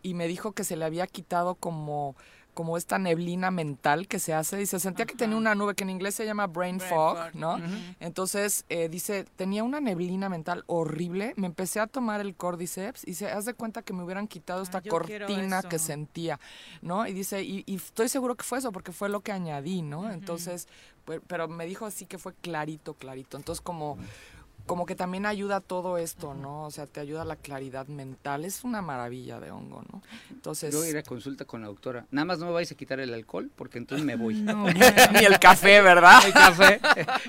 y 0.00 0.14
me 0.14 0.26
dijo 0.26 0.52
que 0.52 0.64
se 0.64 0.76
le 0.76 0.86
había 0.86 1.06
quitado 1.06 1.54
como 1.54 2.16
como 2.54 2.76
esta 2.76 2.98
neblina 2.98 3.50
mental 3.50 4.08
que 4.08 4.18
se 4.18 4.32
hace 4.32 4.64
se 4.66 4.80
sentía 4.80 5.06
que 5.06 5.14
tenía 5.14 5.36
una 5.36 5.54
nube 5.54 5.74
que 5.74 5.84
en 5.84 5.90
inglés 5.90 6.14
se 6.14 6.24
llama 6.24 6.46
brain, 6.46 6.80
fog, 6.80 7.34
¿no? 7.34 7.60
Entonces 8.00 8.64
eh, 8.68 8.88
dice, 8.88 9.24
tenía 9.36 9.64
una 9.64 9.80
neblina 9.80 10.28
mental 10.28 10.64
horrible, 10.66 11.34
me 11.36 11.46
empecé 11.46 11.80
a 11.80 11.86
tomar 11.86 12.20
el 12.20 12.34
cordyceps 12.34 13.06
y 13.06 13.14
se 13.14 13.28
haz 13.28 13.44
de 13.44 13.54
cuenta 13.54 13.82
que 13.82 13.92
me 13.92 14.02
hubieran 14.02 14.28
quitado 14.28 14.62
esta 14.62 14.80
yo 14.80 14.90
quiero 14.98 15.26
cortina 15.26 15.62
que 15.62 15.78
sentía, 15.78 16.40
¿no? 16.80 17.06
Y 17.06 17.12
dice, 17.12 17.42
y, 17.42 17.64
y 17.66 17.76
estoy 17.76 18.08
seguro 18.08 18.34
que 18.36 18.44
fue 18.44 18.58
eso 18.58 18.72
porque 18.72 18.92
fue 18.92 19.08
lo 19.08 19.20
que 19.20 19.32
añadí, 19.32 19.82
¿no? 19.82 20.10
Entonces, 20.10 20.68
pues, 21.04 21.20
pero 21.26 21.48
me 21.48 21.66
dijo 21.66 21.86
así 21.86 22.06
que 22.06 22.18
fue 22.18 22.32
clarito, 22.34 22.94
clarito. 22.94 23.36
Entonces 23.36 23.60
como 23.60 23.98
como 24.66 24.86
que 24.86 24.94
también 24.94 25.26
ayuda 25.26 25.60
todo 25.60 25.98
esto, 25.98 26.34
¿no? 26.34 26.64
O 26.64 26.70
sea, 26.70 26.86
te 26.86 27.00
ayuda 27.00 27.22
a 27.22 27.24
la 27.24 27.36
claridad 27.36 27.86
mental. 27.86 28.44
Es 28.44 28.64
una 28.64 28.82
maravilla 28.82 29.40
de 29.40 29.50
hongo, 29.50 29.82
¿no? 29.92 30.02
Entonces... 30.30 30.72
Yo 30.72 30.84
iré 30.84 31.00
a 31.00 31.02
consulta 31.02 31.44
con 31.44 31.60
la 31.62 31.66
doctora. 31.68 32.06
Nada 32.10 32.24
más 32.24 32.38
no 32.38 32.46
me 32.46 32.52
vais 32.52 32.70
a 32.72 32.74
quitar 32.74 33.00
el 33.00 33.12
alcohol 33.12 33.50
porque 33.54 33.78
entonces 33.78 34.04
me 34.06 34.16
voy. 34.16 34.34
Ni 35.12 35.24
el 35.24 35.38
café, 35.38 35.80
¿verdad? 35.82 36.20
El 36.26 36.32
café. 36.32 36.80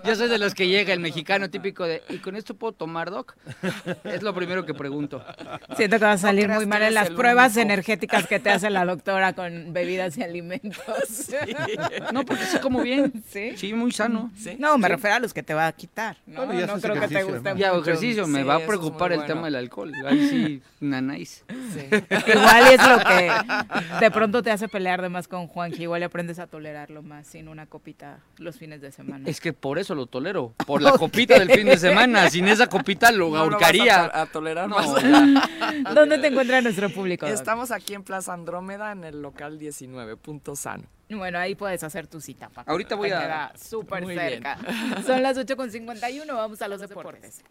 Yo 0.06 0.16
soy 0.16 0.30
de 0.30 0.38
los 0.38 0.54
que 0.56 0.68
llega 0.68 0.94
el 0.94 1.00
mexicano 1.00 1.50
típico 1.50 1.86
de, 1.86 2.04
¿y 2.10 2.18
con 2.20 2.36
esto 2.36 2.54
puedo 2.56 2.74
tomar, 2.74 3.12
doc? 3.12 3.36
Es 4.04 4.24
lo 4.24 4.34
primero 4.34 4.66
que 4.66 4.74
pregunto. 4.74 5.24
Siento 5.76 6.00
que 6.00 6.06
va 6.06 6.14
a 6.14 6.18
salir 6.18 6.48
muy 6.48 6.60
que 6.60 6.66
mal 6.68 6.84
en 6.84 6.94
las 6.94 7.10
pruebas 7.10 7.54
único. 7.56 7.62
energéticas 7.62 8.28
que 8.28 8.40
te 8.40 8.50
hace 8.50 8.70
la 8.70 8.86
doctora 8.86 9.34
con 9.34 9.74
bebidas 9.74 10.18
y 10.18 10.24
alimentos. 10.24 10.78
No, 12.14 12.24
porque 12.26 12.46
sí 12.46 12.60
como 12.60 12.82
bien. 12.82 13.24
Sí. 13.30 13.58
Sí, 13.58 13.74
muy 13.74 13.92
sano. 13.92 14.32
No, 14.60 14.78
me 14.78 14.88
Sí. 14.88 14.92
refiero 14.94 15.16
a 15.16 15.20
los 15.20 15.34
que 15.34 15.44
te 15.44 15.54
va 15.54 15.68
a 15.68 15.72
quitar. 15.74 16.18
No, 16.26 16.46
Bueno, 16.46 16.60
ya 16.60 16.68
no 16.68 16.80
creo 16.80 17.00
que 17.00 17.08
te 17.08 17.24
ejercicio, 17.30 17.82
ejercicio, 17.82 18.28
me 18.28 18.40
Sí, 18.42 18.46
va 18.46 18.56
a 18.56 18.60
preocupar 18.60 19.12
el 19.12 19.20
bueno. 19.20 19.34
tema 19.34 19.46
del 19.46 19.56
alcohol. 19.56 19.92
Ahí 20.06 20.28
sí, 20.30 20.62
nanáis. 20.80 21.44
Igual 21.50 22.68
es 22.74 22.88
lo 22.88 23.00
que 23.00 23.32
de 24.00 24.12
pronto 24.12 24.42
te 24.44 24.52
hace 24.52 24.68
pelear 24.68 25.02
de 25.02 25.10
más 25.10 25.28
con 25.28 25.48
Juanji. 25.48 25.84
Igual 25.84 26.00
le 26.02 26.06
aprendes 26.06 26.40
a 26.40 26.48
tolerarlo 26.48 27.02
más 27.04 27.28
sin 27.28 27.48
una 27.48 27.66
copita 27.66 28.20
los 28.38 28.58
fines 28.58 28.82
de 28.82 28.92
semana. 28.92 29.28
Es 29.30 29.40
que 29.40 29.54
por 29.54 29.80
eso 29.80 29.96
lo 29.96 30.06
tolero. 30.08 30.54
Por 30.66 30.82
la 30.82 30.92
copita 30.94 31.38
del 31.40 31.50
fin 31.52 31.66
de 31.66 31.78
semana. 31.78 32.30
Sin 32.30 32.48
esa 32.48 32.68
copita 32.68 33.12
lo 33.12 33.18
No 33.18 33.24
lo 33.26 33.32
vas 33.32 33.40
a 33.40 33.44
ahorcaría. 33.44 34.10
to- 34.12 34.18
a 34.18 34.26
tolerar 34.28 34.70
No, 34.70 34.76
más. 34.78 35.94
¿Dónde 35.96 36.18
te 36.20 36.28
encuentra 36.28 36.62
nuestro 36.62 36.90
público? 36.90 37.26
Estamos 37.26 37.72
aquí 37.72 37.94
en 37.94 38.04
Plaza 38.04 38.34
Andrómeda 38.34 38.92
en 38.92 39.04
el 39.04 39.22
local 39.22 39.58
19, 39.60 40.18
punto 40.18 40.56
sano. 40.56 40.84
Bueno, 41.10 41.38
ahí 41.40 41.54
puedes 41.56 41.84
hacer 41.84 42.08
tu 42.08 42.20
cita, 42.20 42.50
Paco. 42.50 42.72
Ahorita 42.72 42.96
voy 42.96 43.10
Te 43.10 43.16
a- 43.16 43.20
queda 43.22 43.54
súper 43.62 44.04
Muy 44.04 44.14
bien. 44.16 44.30
cerca. 44.30 44.58
Son 45.06 45.22
las 45.22 45.38
8.51, 45.38 46.26
vamos 46.34 46.62
a 46.62 46.68
los 46.68 46.82
deportes. 46.82 47.42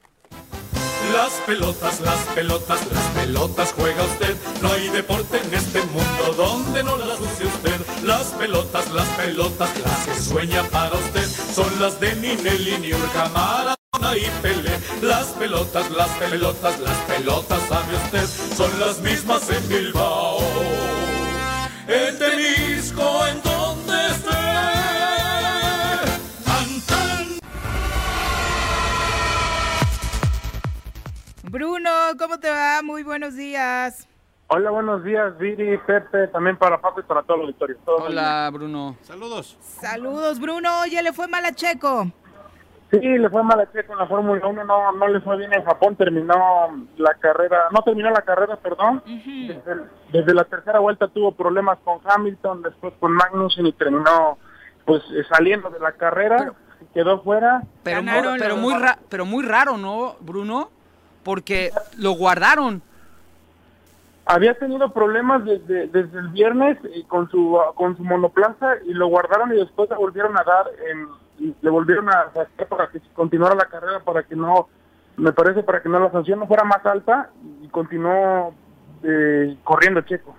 Las 1.13 1.33
pelotas, 1.47 2.01
las 2.01 2.19
pelotas, 2.35 2.91
las 2.93 3.05
pelotas 3.09 3.73
juega 3.75 4.03
usted. 4.05 4.35
No 4.63 4.73
hay 4.73 4.89
deporte 4.89 5.39
en 5.39 5.55
este 5.55 5.83
mundo 5.83 6.33
donde 6.37 6.83
no 6.83 6.97
las 6.97 7.21
use 7.21 7.47
usted. 7.47 7.79
Las 8.05 8.29
pelotas, 8.33 8.91
las 8.91 9.07
pelotas, 9.11 9.71
las 9.81 10.07
que 10.07 10.15
sueña 10.21 10.63
para 10.71 10.95
usted. 10.97 11.27
Son 11.29 11.81
las 11.81 12.01
de 12.01 12.15
Ninelli, 12.17 12.79
Niurka, 12.79 13.29
Maradona 13.29 14.17
y 14.17 14.31
Pelé. 14.43 14.71
Las 15.03 15.27
pelotas, 15.29 15.91
las 15.91 16.09
pelotas, 16.19 16.81
las 16.81 16.97
pelotas, 17.03 17.63
sabe 17.69 17.97
usted. 17.97 18.27
Son 18.57 18.81
las 18.81 18.99
mismas 19.01 19.49
en 19.51 19.69
Bilbao. 19.69 20.39
En 21.87 22.19
En 22.97 23.43
donde 23.43 24.07
esté. 24.07 24.31
Tan, 26.45 26.81
tan. 26.87 27.27
Bruno, 31.51 31.91
¿cómo 32.19 32.39
te 32.39 32.49
va? 32.51 32.83
Muy 32.83 33.03
buenos 33.03 33.35
días. 33.35 34.07
Hola, 34.49 34.71
buenos 34.71 35.03
días, 35.03 35.37
Viri, 35.39 35.79
Pepe, 35.79 36.29
también 36.29 36.57
para 36.57 36.81
Paco 36.81 37.01
y 37.01 37.03
para 37.03 37.23
todo 37.23 37.39
el 37.39 37.43
auditorio. 37.45 37.77
Todo 37.85 37.97
Hola, 38.05 38.51
Bruno. 38.53 38.97
Saludos. 39.03 39.57
Saludos, 39.61 40.39
Bruno. 40.39 40.83
Oye, 40.83 41.03
le 41.03 41.13
fue 41.13 41.27
mal 41.27 41.45
a 41.47 41.53
Checo. 41.53 42.13
Sí, 42.91 43.01
le 43.01 43.29
fue 43.29 43.43
mal 43.43 43.59
a 43.59 43.71
Checo 43.73 43.93
en 43.95 43.99
la 43.99 44.07
Fórmula 44.07 44.47
1, 44.47 44.65
no, 44.65 44.93
no 44.93 45.09
le 45.09 45.21
fue 45.21 45.37
bien 45.37 45.53
en 45.53 45.65
Japón, 45.65 45.97
terminó 45.97 46.35
la 46.97 47.15
carrera, 47.15 47.65
no 47.73 47.83
terminó 47.83 48.11
la 48.11 48.23
carrera, 48.23 48.57
perdón. 48.57 49.03
desde, 49.07 49.73
el- 49.73 49.85
desde 50.13 50.33
la 50.35 50.45
tercera 50.45 50.79
vuelta 50.79 51.09
tuvo 51.09 51.33
problemas 51.33 51.79
con 51.83 51.99
Hamilton, 52.05 52.63
después 52.63 52.95
con 53.01 53.13
Magnussen 53.13 53.67
y 53.67 53.73
terminó 53.73 54.39
pues 54.85 55.03
eh, 55.13 55.25
saliendo 55.29 55.71
de 55.71 55.81
la 55.81 55.93
carrera, 55.93 56.53
quedó 56.93 57.21
fuera. 57.23 57.63
Pero, 57.83 58.01
mu- 58.03 58.07
Ganaron 58.07 58.37
pero 58.39 58.57
muy 58.57 58.75
ra- 58.75 58.99
pero 59.09 59.25
muy 59.25 59.45
raro, 59.45 59.77
¿no, 59.77 60.15
Bruno? 60.21 60.69
Porque 61.25 61.71
lo 61.99 62.13
guardaron. 62.13 62.81
Había 64.27 64.55
tenido 64.59 64.91
problemas 64.93 65.45
desde, 65.45 65.87
desde 65.89 66.19
el 66.19 66.29
viernes 66.29 66.79
eh, 66.85 67.05
con 67.09 67.29
su 67.31 67.59
con 67.75 67.97
su 67.97 68.05
monoplaza 68.05 68.75
y 68.87 68.93
lo 68.95 69.09
guardaron 69.09 69.53
y 69.53 69.57
después 69.57 69.91
le 69.91 69.97
volvieron 69.97 70.39
a 70.39 70.45
dar, 70.45 70.67
en- 70.91 71.09
y 71.09 71.24
le 71.39 71.71
volvieron 71.71 72.09
a 72.09 72.33
sacar 72.33 72.69
para 72.69 72.89
que 72.89 73.01
continuara 73.13 73.55
la 73.55 73.67
carrera 73.67 74.01
para 74.01 74.23
que 74.23 74.37
no, 74.37 74.69
me 75.17 75.33
parece 75.33 75.63
para 75.63 75.83
que 75.83 75.89
no 75.89 75.99
la 75.99 76.11
sanción 76.11 76.39
no 76.39 76.47
fuera 76.47 76.65
más 76.65 76.85
alta 76.87 77.31
y 77.63 77.69
continuó 77.69 78.55
eh, 79.03 79.57
corriendo 79.65 80.01
Checo. 80.03 80.37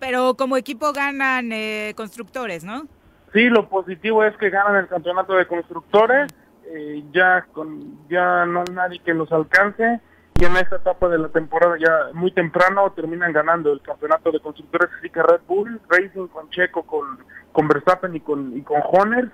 Pero 0.00 0.34
como 0.34 0.56
equipo 0.56 0.92
ganan 0.92 1.50
eh, 1.52 1.94
constructores, 1.96 2.64
¿no? 2.64 2.86
Sí, 3.32 3.48
lo 3.48 3.68
positivo 3.68 4.22
es 4.24 4.36
que 4.36 4.50
ganan 4.50 4.76
el 4.76 4.86
campeonato 4.86 5.34
de 5.34 5.46
constructores, 5.46 6.32
eh, 6.66 7.02
ya 7.12 7.46
con 7.52 8.06
ya 8.08 8.44
no 8.46 8.60
hay 8.60 8.74
nadie 8.74 8.98
que 9.00 9.14
los 9.14 9.30
alcance 9.32 10.00
y 10.40 10.44
en 10.44 10.56
esta 10.56 10.76
etapa 10.76 11.08
de 11.08 11.18
la 11.18 11.28
temporada 11.28 11.76
ya 11.78 12.12
muy 12.12 12.32
temprano 12.32 12.90
terminan 12.92 13.32
ganando 13.32 13.72
el 13.72 13.80
campeonato 13.80 14.32
de 14.32 14.40
constructores 14.40 14.90
así 14.98 15.10
que 15.10 15.22
Red 15.22 15.42
Bull 15.46 15.80
Racing 15.88 16.26
con 16.28 16.50
Checo 16.50 16.82
con 16.82 17.18
con 17.52 17.68
Verstappen 17.68 18.16
y 18.16 18.20
con 18.20 18.56
y 18.56 18.62
con 18.62 18.80
Horner 18.82 19.30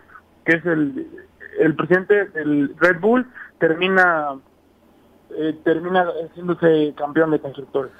que 0.50 0.56
es 0.56 0.66
el 0.66 1.06
el 1.58 1.74
presidente 1.76 2.26
del 2.26 2.74
Red 2.78 3.00
Bull 3.00 3.26
termina 3.58 4.38
eh, 5.36 5.58
termina 5.64 6.06
haciéndose 6.28 6.94
campeón 6.96 7.30
de 7.30 7.40
constructores. 7.40 7.92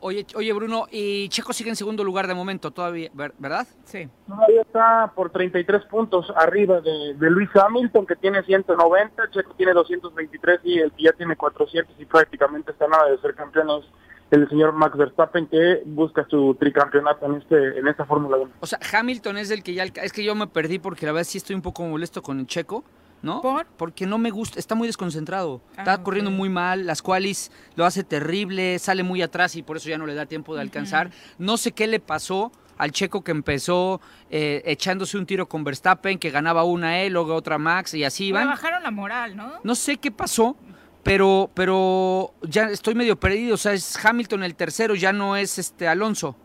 Oye, 0.00 0.26
oye, 0.34 0.52
Bruno, 0.52 0.86
y 0.90 1.28
Checo 1.28 1.52
sigue 1.52 1.70
en 1.70 1.76
segundo 1.76 2.02
lugar 2.02 2.26
de 2.26 2.34
momento 2.34 2.72
todavía, 2.72 3.08
ver- 3.14 3.34
¿verdad? 3.38 3.66
Sí. 3.84 4.08
Todavía 4.26 4.62
está 4.62 5.12
por 5.14 5.30
33 5.30 5.84
puntos 5.84 6.32
arriba 6.34 6.80
de, 6.80 7.14
de 7.14 7.30
Luis 7.30 7.50
Hamilton, 7.54 8.06
que 8.06 8.16
tiene 8.16 8.42
190, 8.42 9.30
Checo 9.30 9.54
tiene 9.54 9.72
223 9.74 10.60
y 10.64 10.78
el 10.80 10.90
que 10.92 11.04
ya 11.04 11.12
tiene 11.12 11.36
400 11.36 11.94
y 12.00 12.04
prácticamente 12.06 12.72
está 12.72 12.88
nada 12.88 13.10
de 13.10 13.18
ser 13.18 13.34
campeón 13.36 13.70
es 13.70 13.84
el 14.32 14.48
señor 14.48 14.72
Max 14.72 14.96
Verstappen, 14.96 15.46
que 15.46 15.82
busca 15.86 16.26
su 16.28 16.56
tricampeonato 16.58 17.26
en 17.26 17.34
este 17.36 17.78
en 17.78 17.86
esta 17.88 18.04
Fórmula 18.04 18.36
1. 18.38 18.50
O 18.60 18.66
sea, 18.66 18.78
Hamilton 18.92 19.36
es 19.38 19.50
el 19.50 19.62
que 19.62 19.74
ya... 19.74 19.84
Es 19.84 20.12
que 20.12 20.24
yo 20.24 20.34
me 20.34 20.46
perdí 20.46 20.78
porque 20.78 21.06
la 21.06 21.12
verdad 21.12 21.26
sí 21.28 21.38
estoy 21.38 21.54
un 21.56 21.62
poco 21.62 21.84
molesto 21.84 22.22
con 22.22 22.38
el 22.40 22.46
Checo, 22.46 22.84
¿no? 23.22 23.40
Porque 23.76 24.06
no 24.06 24.18
me 24.18 24.30
gusta, 24.30 24.58
está 24.58 24.74
muy 24.74 24.86
desconcentrado. 24.88 25.60
está 25.76 25.94
Ah, 25.94 26.02
corriendo 26.02 26.30
ok. 26.30 26.36
muy 26.36 26.48
mal, 26.48 26.86
las 26.86 27.02
cualis 27.02 27.50
lo 27.76 27.84
hace 27.84 28.02
terrible, 28.04 28.78
sale 28.78 29.02
muy 29.02 29.22
atrás 29.22 29.54
y 29.56 29.62
por 29.62 29.76
eso 29.76 29.88
ya 29.88 29.98
no 29.98 30.06
le 30.06 30.14
da 30.14 30.26
tiempo 30.26 30.54
de 30.54 30.60
alcanzar. 30.62 31.10
No 31.38 31.56
sé 31.56 31.72
qué 31.72 31.86
le 31.86 32.00
pasó 32.00 32.50
al 32.78 32.90
Checo 32.90 33.22
que 33.22 33.30
empezó 33.30 34.00
eh, 34.30 34.62
echándose 34.64 35.16
un 35.18 35.26
tiro 35.26 35.46
con 35.48 35.62
Verstappen, 35.62 36.18
que 36.18 36.30
ganaba 36.30 36.64
una 36.64 36.98
él, 37.00 37.12
luego 37.12 37.34
otra 37.34 37.58
Max 37.58 37.94
y 37.94 38.02
así 38.02 38.24
Le 38.24 38.28
iban. 38.30 38.48
bajaron 38.48 38.82
la 38.82 38.90
moral, 38.90 39.36
¿no? 39.36 39.52
No 39.62 39.74
sé 39.76 39.98
qué 39.98 40.10
pasó, 40.10 40.56
pero, 41.02 41.50
pero 41.54 42.32
ya 42.42 42.64
estoy 42.64 42.94
medio 42.94 43.16
perdido. 43.16 43.54
O 43.54 43.58
sea, 43.58 43.72
es 43.72 44.04
Hamilton 44.04 44.44
el 44.44 44.54
tercero, 44.54 44.94
ya 44.94 45.12
no 45.12 45.36
es 45.36 45.58
este 45.58 45.88
Alonso. 45.88 46.36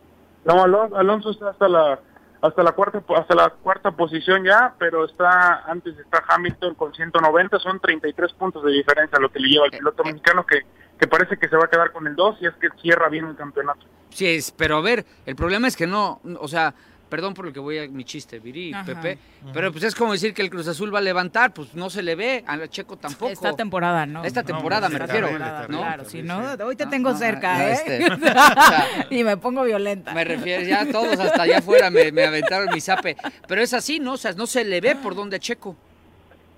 No, 0.46 0.64
Alonso, 0.64 0.96
Alonso 0.96 1.32
está 1.32 1.50
hasta 1.50 1.68
la 1.68 2.00
hasta 2.40 2.62
la 2.62 2.72
cuarta 2.74 3.02
hasta 3.16 3.36
la 3.36 3.50
cuarta 3.50 3.92
posición 3.92 4.44
ya, 4.46 4.74
pero 4.78 5.06
está 5.06 5.64
antes 5.66 5.98
está 5.98 6.24
Hamilton 6.28 6.76
con 6.76 6.94
190, 6.94 7.60
son 7.60 7.80
33 7.80 8.34
puntos 8.34 8.64
de 8.64 8.72
diferencia 8.74 9.20
lo 9.20 9.32
que 9.32 9.40
le 9.40 9.50
lleva 9.50 9.66
al 9.66 9.72
piloto 9.72 10.04
mexicano 10.04 10.46
que 10.46 10.62
que 10.98 11.08
parece 11.08 11.38
que 11.38 11.48
se 11.48 11.56
va 11.56 11.66
a 11.66 11.70
quedar 11.70 11.92
con 11.92 12.08
el 12.08 12.16
2 12.16 12.38
y 12.42 12.48
es 12.48 12.54
que 12.56 12.70
cierra 12.82 13.10
bien 13.10 13.26
el 13.26 13.36
campeonato. 13.36 13.86
Sí, 14.10 14.28
es, 14.28 14.52
pero 14.52 14.78
a 14.78 14.82
ver, 14.82 15.06
el 15.26 15.36
problema 15.36 15.68
es 15.68 15.76
que 15.76 15.88
no, 15.88 16.22
o 16.40 16.48
sea, 16.48 16.74
perdón 17.10 17.34
por 17.34 17.46
lo 17.46 17.54
que 17.54 17.60
voy 17.60 17.80
a 17.80 17.88
mi 17.88 18.04
chiste, 18.04 18.40
Viri, 18.40 18.74
Ajá. 18.74 18.86
Pepe, 18.86 19.18
pero 19.54 19.72
pues 19.72 19.84
es 19.84 19.96
como 19.96 20.12
decir 20.12 20.34
que 20.34 20.42
el 20.42 20.50
Cruz 20.50 20.68
Azul 20.68 20.94
va 20.94 21.00
a 21.00 21.02
levantar, 21.02 21.54
pues 21.54 21.74
no 21.76 21.90
se 21.90 22.04
le 22.04 22.16
ve, 22.16 22.44
a 22.48 22.58
la 22.58 22.68
Checo 22.68 22.98
tampoco. 22.98 23.32
Esta 23.32 23.54
temporada, 23.54 24.06
¿no? 24.06 24.24
Esta 24.24 24.44
temporada 24.44 24.90
me 24.90 24.96
Esta 24.96 25.06
refiero, 25.06 25.28
temporada, 25.28 25.68
¿no? 25.68 25.78
Claro, 25.80 26.06
si 26.06 26.22
no, 26.22 26.40
hoy 26.66 26.76
te 26.76 26.86
tengo 26.88 27.12
no, 27.12 27.18
cerca, 27.18 27.70
¿eh? 27.70 27.74
este, 27.74 28.06
o 28.14 28.18
sea, 28.18 29.08
y 29.10 29.24
me 29.24 29.38
pongo 29.38 29.64
violenta. 29.64 30.14
Me 30.14 30.24
refiero, 30.24 30.64
ya 30.64 30.90
todos 30.92 31.20
hasta 31.20 31.44
allá 31.44 31.60
afuera 31.60 31.90
me, 31.90 32.12
me 32.12 32.26
aventaron 32.26 32.70
mi 32.74 32.82
zape, 32.82 33.18
pero 33.48 33.62
es 33.62 33.74
así, 33.74 34.00
¿no? 34.00 34.14
O 34.14 34.18
sea, 34.18 34.34
no 34.34 34.48
se 34.48 34.64
le 34.64 34.82
ve 34.82 34.96
por 34.96 35.16
donde 35.16 35.40
Checo. 35.40 35.76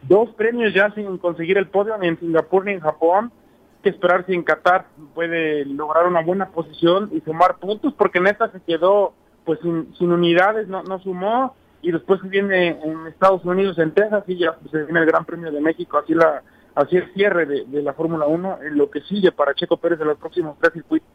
Dos 0.02 0.30
premios 0.36 0.74
ya 0.74 0.92
sin 0.94 1.18
conseguir 1.18 1.58
el 1.58 1.68
podio 1.68 1.98
ni 1.98 2.08
en 2.08 2.20
Singapur 2.20 2.66
ni 2.66 2.74
en 2.74 2.80
Japón. 2.80 3.32
Hay 3.78 3.84
que 3.84 3.90
esperar 3.90 4.26
si 4.26 4.34
en 4.34 4.44
Qatar 4.44 4.86
puede 5.14 5.66
lograr 5.66 6.08
una 6.08 6.22
buena 6.22 6.50
posición 6.50 7.10
y 7.14 7.22
sumar 7.22 7.58
puntos, 7.58 7.94
porque 7.98 8.20
en 8.20 8.28
esta 8.28 8.52
se 8.52 8.62
quedó 8.62 9.14
pues 9.50 9.60
sin, 9.62 9.96
sin 9.98 10.12
unidades, 10.12 10.68
no, 10.68 10.84
no 10.84 11.00
sumó, 11.00 11.56
y 11.82 11.92
después 11.92 12.22
se 12.22 12.28
viene 12.28 12.80
en 12.84 13.08
Estados 13.08 13.44
Unidos, 13.44 13.80
en 13.80 13.96
Texas, 13.96 14.24
y 14.28 14.38
ya 14.38 14.54
pues, 14.54 14.70
se 14.70 14.84
viene 14.84 15.00
el 15.00 15.08
Gran 15.08 15.26
Premio 15.26 15.52
de 15.52 15.60
México, 15.60 15.98
así 15.98 16.14
la 16.14 16.44
así 16.76 16.98
el 16.98 17.12
cierre 17.16 17.48
de, 17.48 17.66
de 17.66 17.82
la 17.82 17.94
Fórmula 17.94 18.28
1, 18.28 18.60
en 18.62 18.78
lo 18.78 18.92
que 18.92 19.02
sigue 19.02 19.32
para 19.32 19.56
Checo 19.56 19.78
Pérez 19.78 20.00
en 20.02 20.06
los 20.06 20.20
próximos 20.20 20.56
tres 20.62 20.74
circuitos. 20.74 21.10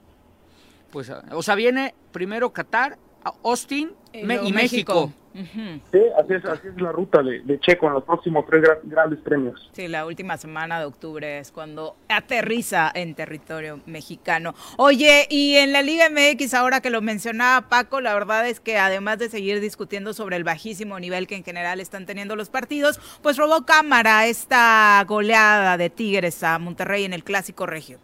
Pues, 0.90 1.12
o 1.30 1.42
sea, 1.44 1.54
viene 1.54 1.94
primero 2.10 2.52
Qatar, 2.52 2.98
Austin 3.44 3.92
luego 4.12 4.48
y 4.48 4.52
México. 4.52 5.12
Sí, 5.34 6.00
así 6.16 6.32
es, 6.34 6.44
así 6.44 6.68
es 6.68 6.80
la 6.80 6.92
ruta 6.92 7.20
de, 7.20 7.40
de 7.40 7.58
Checo 7.58 7.88
en 7.88 7.94
los 7.94 8.04
próximos 8.04 8.44
tres 8.46 8.62
gra- 8.62 8.78
grandes 8.84 9.18
premios. 9.18 9.68
Sí, 9.72 9.88
la 9.88 10.06
última 10.06 10.36
semana 10.36 10.78
de 10.78 10.84
octubre 10.84 11.38
es 11.38 11.50
cuando 11.50 11.96
aterriza 12.08 12.90
en 12.94 13.16
territorio 13.16 13.80
mexicano. 13.86 14.54
Oye, 14.76 15.26
y 15.28 15.56
en 15.56 15.72
la 15.72 15.82
Liga 15.82 16.04
MX, 16.08 16.54
ahora 16.54 16.80
que 16.80 16.90
lo 16.90 17.02
mencionaba 17.02 17.68
Paco, 17.68 18.00
la 18.00 18.14
verdad 18.14 18.48
es 18.48 18.60
que 18.60 18.78
además 18.78 19.18
de 19.18 19.28
seguir 19.28 19.60
discutiendo 19.60 20.12
sobre 20.12 20.36
el 20.36 20.44
bajísimo 20.44 21.00
nivel 21.00 21.26
que 21.26 21.34
en 21.34 21.42
general 21.44 21.80
están 21.80 22.06
teniendo 22.06 22.36
los 22.36 22.48
partidos, 22.48 23.00
pues 23.20 23.36
robó 23.36 23.66
cámara 23.66 24.26
esta 24.26 25.02
goleada 25.08 25.76
de 25.76 25.90
Tigres 25.90 26.44
a 26.44 26.60
Monterrey 26.60 27.04
en 27.04 27.12
el 27.12 27.24
Clásico 27.24 27.66
Regio. 27.66 27.98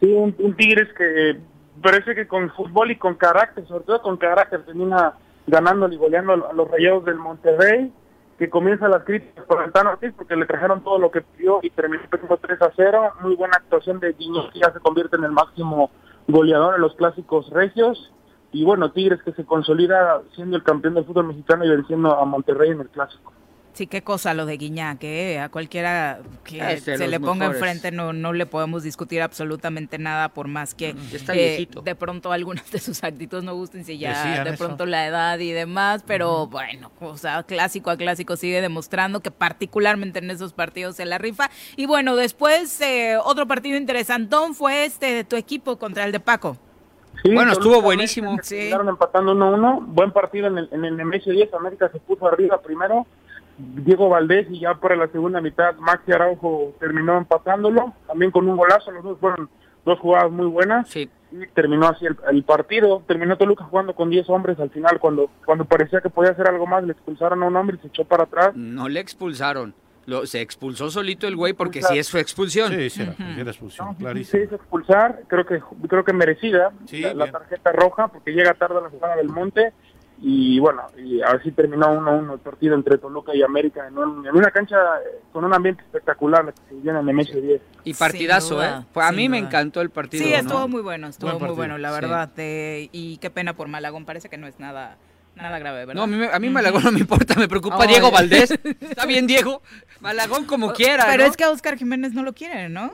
Sí, 0.00 0.06
un, 0.06 0.32
un 0.38 0.56
Tigres 0.56 0.88
que 0.96 1.36
parece 1.82 2.14
que 2.14 2.28
con 2.28 2.48
fútbol 2.52 2.92
y 2.92 2.96
con 2.96 3.16
carácter, 3.16 3.66
sobre 3.66 3.82
todo 3.84 4.00
con 4.02 4.16
carácter, 4.16 4.64
termina 4.64 5.14
ganando 5.46 5.88
y 5.88 5.96
goleando 5.96 6.32
a 6.32 6.52
los 6.52 6.70
rayados 6.70 7.04
del 7.04 7.16
Monterrey, 7.16 7.92
que 8.38 8.50
comienza 8.50 8.88
las 8.88 9.04
críticas 9.04 9.44
por 9.44 9.60
Antano 9.60 9.90
Ortiz 9.90 10.12
porque 10.16 10.36
le 10.36 10.46
trajeron 10.46 10.82
todo 10.82 10.98
lo 10.98 11.10
que 11.10 11.20
pidió 11.20 11.60
y 11.62 11.70
terminó 11.70 12.02
perdiendo 12.10 12.36
3 12.36 12.62
a 12.62 12.72
0. 12.74 13.12
Muy 13.20 13.36
buena 13.36 13.56
actuación 13.56 14.00
de 14.00 14.12
Guiño, 14.12 14.50
que 14.50 14.58
ya 14.58 14.72
se 14.72 14.80
convierte 14.80 15.16
en 15.16 15.24
el 15.24 15.32
máximo 15.32 15.90
goleador 16.26 16.74
en 16.74 16.80
los 16.80 16.94
clásicos 16.96 17.48
regios. 17.50 18.12
Y 18.50 18.64
bueno, 18.64 18.90
Tigres 18.92 19.22
que 19.22 19.32
se 19.32 19.44
consolida 19.44 20.22
siendo 20.34 20.56
el 20.56 20.62
campeón 20.62 20.94
del 20.94 21.04
fútbol 21.04 21.28
mexicano 21.28 21.64
y 21.64 21.70
venciendo 21.70 22.14
a 22.16 22.24
Monterrey 22.24 22.70
en 22.70 22.80
el 22.80 22.88
clásico. 22.88 23.32
Sí, 23.74 23.88
qué 23.88 24.02
cosa 24.02 24.34
lo 24.34 24.46
de 24.46 24.56
Guiñac, 24.56 25.02
¿eh? 25.02 25.40
A 25.40 25.48
cualquiera 25.48 26.20
que 26.44 26.78
se 26.78 27.08
le 27.08 27.18
ponga 27.18 27.48
mejores. 27.48 27.60
enfrente 27.60 27.90
no, 27.90 28.12
no 28.12 28.32
le 28.32 28.46
podemos 28.46 28.84
discutir 28.84 29.20
absolutamente 29.20 29.98
nada, 29.98 30.28
por 30.28 30.46
más 30.46 30.76
que 30.76 30.94
eh, 31.32 31.68
de 31.82 31.94
pronto 31.96 32.30
algunas 32.30 32.70
de 32.70 32.78
sus 32.78 33.02
actitudes 33.02 33.42
no 33.42 33.56
gusten, 33.56 33.84
si 33.84 33.98
ya 33.98 34.10
Decían 34.10 34.44
de 34.44 34.50
eso. 34.50 34.64
pronto 34.64 34.86
la 34.86 35.06
edad 35.08 35.40
y 35.40 35.50
demás, 35.50 36.04
pero 36.06 36.46
bueno, 36.46 36.92
o 37.00 37.16
sea, 37.16 37.42
clásico 37.42 37.90
a 37.90 37.96
clásico 37.96 38.36
sigue 38.36 38.60
demostrando 38.60 39.18
que 39.18 39.32
particularmente 39.32 40.20
en 40.20 40.30
esos 40.30 40.52
partidos 40.52 40.94
se 40.94 41.04
la 41.04 41.18
rifa. 41.18 41.50
Y 41.76 41.86
bueno, 41.86 42.14
después 42.14 42.80
eh, 42.80 43.16
otro 43.24 43.48
partido 43.48 43.76
interesantón 43.76 44.54
fue 44.54 44.84
este 44.84 45.06
de 45.12 45.24
tu 45.24 45.34
equipo 45.34 45.78
contra 45.80 46.04
el 46.04 46.12
de 46.12 46.20
Paco. 46.20 46.56
Sí, 47.24 47.32
Bueno, 47.34 47.52
estuvo 47.52 47.82
buenísimo. 47.82 48.36
Terminaron 48.36 48.88
empatando 48.88 49.34
1-1. 49.34 49.84
Buen 49.86 50.12
partido 50.12 50.46
en 50.46 50.58
el, 50.58 50.68
en 50.70 50.84
el 50.84 50.96
Nemesio 50.96 51.32
10. 51.32 51.54
América 51.54 51.88
se 51.90 51.98
puso 51.98 52.26
arriba 52.28 52.60
primero. 52.62 53.06
Diego 53.58 54.08
Valdés 54.08 54.46
y 54.50 54.60
ya 54.60 54.74
para 54.74 54.96
la 54.96 55.08
segunda 55.08 55.40
mitad 55.40 55.76
Maxi 55.76 56.12
Araujo 56.12 56.74
terminó 56.80 57.16
empatándolo. 57.18 57.94
También 58.06 58.30
con 58.30 58.48
un 58.48 58.56
golazo. 58.56 58.90
Los 58.90 59.04
dos 59.04 59.18
fueron 59.20 59.48
dos 59.84 59.98
jugadas 60.00 60.30
muy 60.30 60.46
buenas. 60.46 60.94
Y 60.96 61.08
terminó 61.54 61.86
así 61.88 62.06
el, 62.06 62.16
el 62.30 62.42
partido. 62.44 63.02
Terminó 63.06 63.36
Toluca 63.36 63.64
jugando 63.64 63.94
con 63.94 64.10
10 64.10 64.28
hombres 64.30 64.58
al 64.60 64.70
final. 64.70 64.98
Cuando, 65.00 65.30
cuando 65.44 65.64
parecía 65.64 66.00
que 66.00 66.10
podía 66.10 66.30
hacer 66.32 66.48
algo 66.48 66.66
más, 66.66 66.84
le 66.84 66.92
expulsaron 66.92 67.42
a 67.42 67.46
un 67.46 67.56
hombre 67.56 67.76
y 67.76 67.80
se 67.80 67.88
echó 67.88 68.04
para 68.04 68.24
atrás. 68.24 68.54
No 68.54 68.88
le 68.88 69.00
expulsaron. 69.00 69.74
Lo, 70.06 70.26
se 70.26 70.42
expulsó 70.42 70.90
solito 70.90 71.26
el 71.26 71.34
güey 71.34 71.54
porque 71.54 71.80
sí 71.80 71.96
es 71.96 72.06
su 72.08 72.18
expulsión. 72.18 72.70
Sí, 72.72 72.90
sí, 72.90 73.02
era, 73.02 73.14
sí 73.14 73.22
era 73.40 73.50
expulsión, 73.50 73.88
Sí, 73.96 74.02
clarísimo. 74.04 74.38
se 74.38 74.44
hizo 74.44 74.54
expulsar, 74.56 75.22
creo 75.28 75.46
que 75.46 75.62
creo 75.88 76.04
que 76.04 76.12
merecida 76.12 76.72
la, 76.92 77.14
la 77.14 77.30
tarjeta 77.32 77.72
roja 77.72 78.08
porque 78.08 78.32
llega 78.32 78.52
tarde 78.52 78.76
a 78.76 78.80
la 78.82 78.90
jugada 78.90 79.16
del 79.16 79.30
Monte 79.30 79.72
y 80.22 80.58
bueno, 80.60 80.82
y 80.96 81.20
así 81.22 81.50
terminó 81.52 81.88
1-1 81.92 82.34
el 82.34 82.38
partido 82.38 82.74
entre 82.74 82.98
Toluca 82.98 83.34
y 83.34 83.42
América 83.42 83.86
en, 83.88 83.98
un- 83.98 84.26
en 84.26 84.34
una 84.36 84.50
cancha 84.50 84.76
eh, 84.76 85.20
con 85.32 85.44
un 85.44 85.52
ambiente 85.52 85.82
espectacular, 85.82 86.44
la 86.44 86.52
que 86.52 86.60
se 86.68 86.74
llena 86.76 87.00
en 87.00 87.06
Nemesio 87.06 87.40
10. 87.40 87.60
Y 87.84 87.94
partidazo, 87.94 88.54
duda, 88.54 88.80
¿eh? 88.80 88.86
Pues 88.92 89.06
a 89.06 89.12
mí 89.12 89.28
me 89.28 89.38
duda. 89.38 89.48
encantó 89.48 89.80
el 89.80 89.90
partido. 89.90 90.24
Sí, 90.24 90.30
¿no? 90.30 90.36
estuvo 90.38 90.68
muy 90.68 90.82
bueno, 90.82 91.08
estuvo 91.08 91.30
Buen 91.30 91.34
muy 91.40 91.48
partido. 91.48 91.56
bueno, 91.56 91.78
la 91.78 91.88
Sí. 91.94 92.00
verdad. 92.00 92.30
eh, 92.38 92.88
y 92.92 93.18
qué 93.18 93.30
pena 93.30 93.54
por 93.54 93.68
Malagón, 93.68 94.04
parece 94.06 94.28
que 94.28 94.38
no 94.38 94.46
es 94.46 94.58
nada, 94.60 94.96
nada 95.36 95.58
grave, 95.58 95.84
¿verdad? 95.86 95.94
No, 95.94 96.02
a 96.02 96.06
mí, 96.06 96.26
a 96.32 96.38
mí 96.38 96.48
Malagón 96.50 96.84
no 96.84 96.92
me 96.92 97.00
importa, 97.00 97.34
me 97.34 97.48
preocupa 97.48 97.78
Ay. 97.80 97.88
Diego 97.88 98.10
Valdés. 98.10 98.50
Está 98.80 99.06
bien, 99.06 99.26
Diego. 99.26 99.62
Malagón 100.00 100.44
como 100.44 100.72
quiera, 100.72 101.06
Pero 101.10 101.24
¿no? 101.24 101.30
es 101.30 101.36
que 101.36 101.44
a 101.44 101.50
Oscar 101.50 101.78
Jiménez 101.78 102.12
no 102.12 102.22
lo 102.22 102.34
quieren, 102.34 102.72
¿no? 102.74 102.90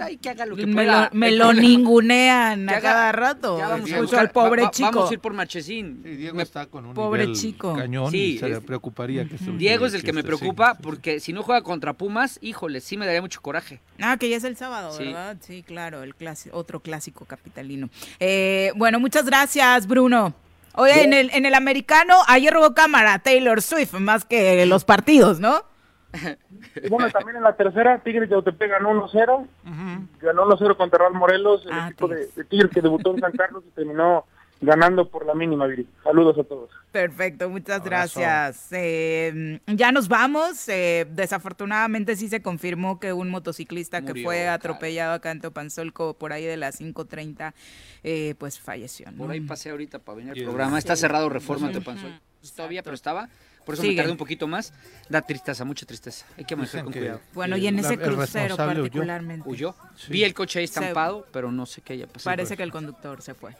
Ay, 0.00 0.16
que 0.16 0.30
haga 0.30 0.46
lo 0.46 0.56
que 0.56 0.66
me 0.66 0.74
pueda. 0.74 1.10
lo, 1.12 1.18
me 1.18 1.30
lo 1.32 1.52
ningunean 1.52 2.66
Que 2.66 2.74
a 2.74 2.76
haga- 2.78 2.90
cada 2.92 3.12
rato. 3.12 3.58
Ya 3.58 3.68
vamos 3.68 3.92
a 3.92 4.00
buscar- 4.00 4.20
al 4.20 4.30
pobre 4.30 4.62
va- 4.62 4.68
va- 4.68 4.72
chico. 4.72 4.90
Vamos 4.92 5.10
a 5.10 5.14
ir 5.14 5.20
por 5.20 5.32
Marchesín. 5.34 6.02
Diego 6.02 6.40
está 6.40 6.66
con 6.66 6.86
un 6.86 6.94
Pobre 6.94 7.22
nivel 7.26 7.36
chico. 7.40 7.74
cañón 7.74 8.10
Sí, 8.10 8.34
y 8.34 8.38
se 8.38 8.48
le 8.48 8.60
preocuparía 8.60 9.24
que 9.26 9.36
Diego 9.58 9.86
es 9.86 9.94
el 9.94 10.02
que 10.02 10.12
me 10.12 10.22
preocupa 10.24 10.74
porque 10.74 11.20
si 11.20 11.32
no 11.32 11.42
juega 11.42 11.62
contra 11.62 11.92
Pumas, 11.92 12.38
híjole, 12.42 12.80
sí 12.80 12.96
me 12.96 13.04
daría 13.06 13.20
mucho 13.20 13.40
coraje. 13.42 13.80
Ah, 14.00 14.16
que 14.18 14.28
ya 14.30 14.36
es 14.36 14.44
el 14.44 14.56
sábado, 14.56 14.92
Sí. 14.92 15.04
¿verdad? 15.04 15.36
Sí, 15.40 15.62
claro, 15.62 16.02
el 16.02 16.14
otro 16.52 16.80
clásico 16.80 17.24
capitalino. 17.26 17.90
Eh, 18.18 18.72
bueno, 18.76 18.98
muchas 18.98 19.26
gracias, 19.26 19.86
Bruno. 19.86 20.34
Oye, 20.76 21.04
en 21.04 21.12
el, 21.12 21.30
en 21.32 21.46
el 21.46 21.54
americano, 21.54 22.14
ayer 22.26 22.52
robó 22.52 22.74
cámara 22.74 23.18
Taylor 23.20 23.62
Swift, 23.62 23.94
más 23.94 24.24
que 24.24 24.64
los 24.66 24.84
partidos, 24.84 25.40
¿no? 25.40 25.62
Y 26.82 26.88
bueno, 26.88 27.10
también 27.10 27.36
en 27.36 27.42
la 27.42 27.56
tercera, 27.56 27.98
Tigres 27.98 28.28
de 28.28 28.34
Autepec 28.36 28.70
ganó 28.70 28.90
1-0. 29.08 29.46
Ganó 30.20 30.46
1-0 30.46 30.76
contra 30.76 30.98
Real 31.00 31.14
Morelos, 31.14 31.64
el 31.66 31.72
Ah, 31.72 31.86
equipo 31.88 32.08
de, 32.08 32.28
de 32.34 32.44
Tigres 32.44 32.70
que 32.72 32.80
debutó 32.80 33.12
en 33.14 33.20
San 33.20 33.32
Carlos 33.32 33.62
y 33.66 33.70
terminó 33.70 34.24
ganando 34.64 35.08
por 35.08 35.26
la 35.26 35.34
mínima, 35.34 35.66
Viri. 35.66 35.86
Saludos 36.02 36.38
a 36.38 36.44
todos. 36.44 36.70
Perfecto, 36.92 37.48
muchas 37.48 37.80
Abrazo. 37.80 38.20
gracias. 38.20 38.68
Eh, 38.72 39.60
ya 39.66 39.92
nos 39.92 40.08
vamos. 40.08 40.68
Eh, 40.68 41.06
desafortunadamente 41.10 42.16
sí 42.16 42.28
se 42.28 42.42
confirmó 42.42 43.00
que 43.00 43.12
un 43.12 43.30
motociclista 43.30 44.02
que 44.02 44.22
fue 44.22 44.48
atropellado 44.48 45.12
acá 45.14 45.30
en 45.30 45.40
Teopanzolco 45.40 46.14
por 46.14 46.32
ahí 46.32 46.44
de 46.44 46.56
las 46.56 46.80
5.30, 46.80 47.52
eh, 48.02 48.34
pues 48.38 48.60
falleció. 48.60 49.10
¿no? 49.10 49.18
Por 49.18 49.30
ahí 49.30 49.40
pasé 49.40 49.70
ahorita 49.70 49.98
para 49.98 50.16
venir 50.16 50.32
al 50.38 50.42
programa. 50.44 50.78
Está 50.78 50.96
cerrado 50.96 51.28
Reforma 51.28 51.66
Ujú. 51.66 51.72
Teopanzol. 51.74 52.20
Todavía, 52.54 52.82
pero 52.82 52.94
estaba. 52.94 53.28
Por 53.64 53.74
eso 53.74 53.82
Sigue. 53.82 53.94
me 53.94 53.98
tardé 53.98 54.12
un 54.12 54.18
poquito 54.18 54.46
más. 54.46 54.72
Da 55.08 55.22
tristeza, 55.22 55.64
mucha 55.64 55.86
tristeza. 55.86 56.24
Hay 56.36 56.44
que 56.44 56.54
manejar 56.56 56.72
Dicen 56.80 56.84
con 56.84 56.92
que- 56.92 56.98
cuidado. 57.00 57.20
Bueno, 57.32 57.56
y 57.56 57.66
en 57.66 57.78
ese 57.78 57.96
crucero 57.98 58.56
particularmente. 58.56 59.48
Huyó. 59.48 59.74
Sí. 59.96 60.12
Vi 60.12 60.24
el 60.24 60.34
coche 60.34 60.58
ahí 60.60 60.66
Se- 60.66 60.80
estampado, 60.80 61.26
pero 61.32 61.50
no 61.50 61.64
sé 61.66 61.80
qué 61.80 61.94
haya 61.94 62.06
pasado. 62.06 62.24
Parece 62.24 62.56
que 62.56 62.62
el 62.62 62.70
conductor 62.72 63.22
se 63.22 63.34
fue. 63.34 63.52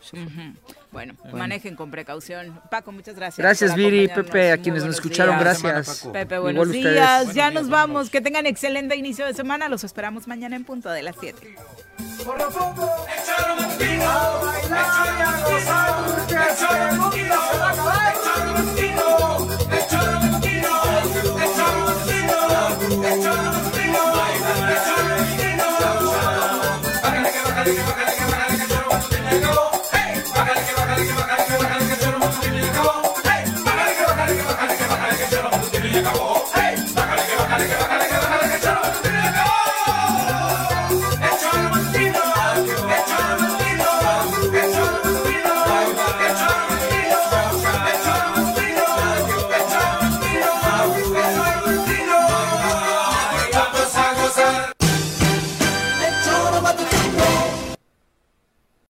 Bueno, 0.92 1.14
Bueno. 1.22 1.36
manejen 1.38 1.74
con 1.76 1.90
precaución. 1.90 2.60
Paco, 2.70 2.92
muchas 2.92 3.14
gracias. 3.16 3.38
Gracias, 3.38 3.70
por 3.72 3.78
Viri. 3.80 4.08
Pepe, 4.08 4.52
a 4.52 4.58
quienes 4.58 4.84
nos 4.84 4.94
escucharon, 4.96 5.38
días. 5.38 5.62
gracias. 5.62 6.00
Pepe, 6.12 6.34
Igual 6.36 6.40
buenos 6.54 6.66
ustedes. 6.68 6.92
días. 6.94 7.16
Buenos 7.18 7.34
ya 7.34 7.50
días, 7.50 7.62
nos 7.62 7.70
vamos. 7.70 8.10
Que 8.10 8.20
tengan 8.20 8.46
excelente 8.46 8.96
inicio 8.96 9.26
de 9.26 9.34
semana. 9.34 9.68
Los 9.68 9.84
esperamos 9.84 10.26
mañana 10.28 10.56
en 10.56 10.64
punto 10.64 10.90
de 10.90 11.02
las 11.02 11.16
7. 11.18 11.56
Bájale, 23.14 23.30
que 27.32 27.38
bájale, 27.42 27.74
que 27.74 27.82
bájale. 27.82 28.23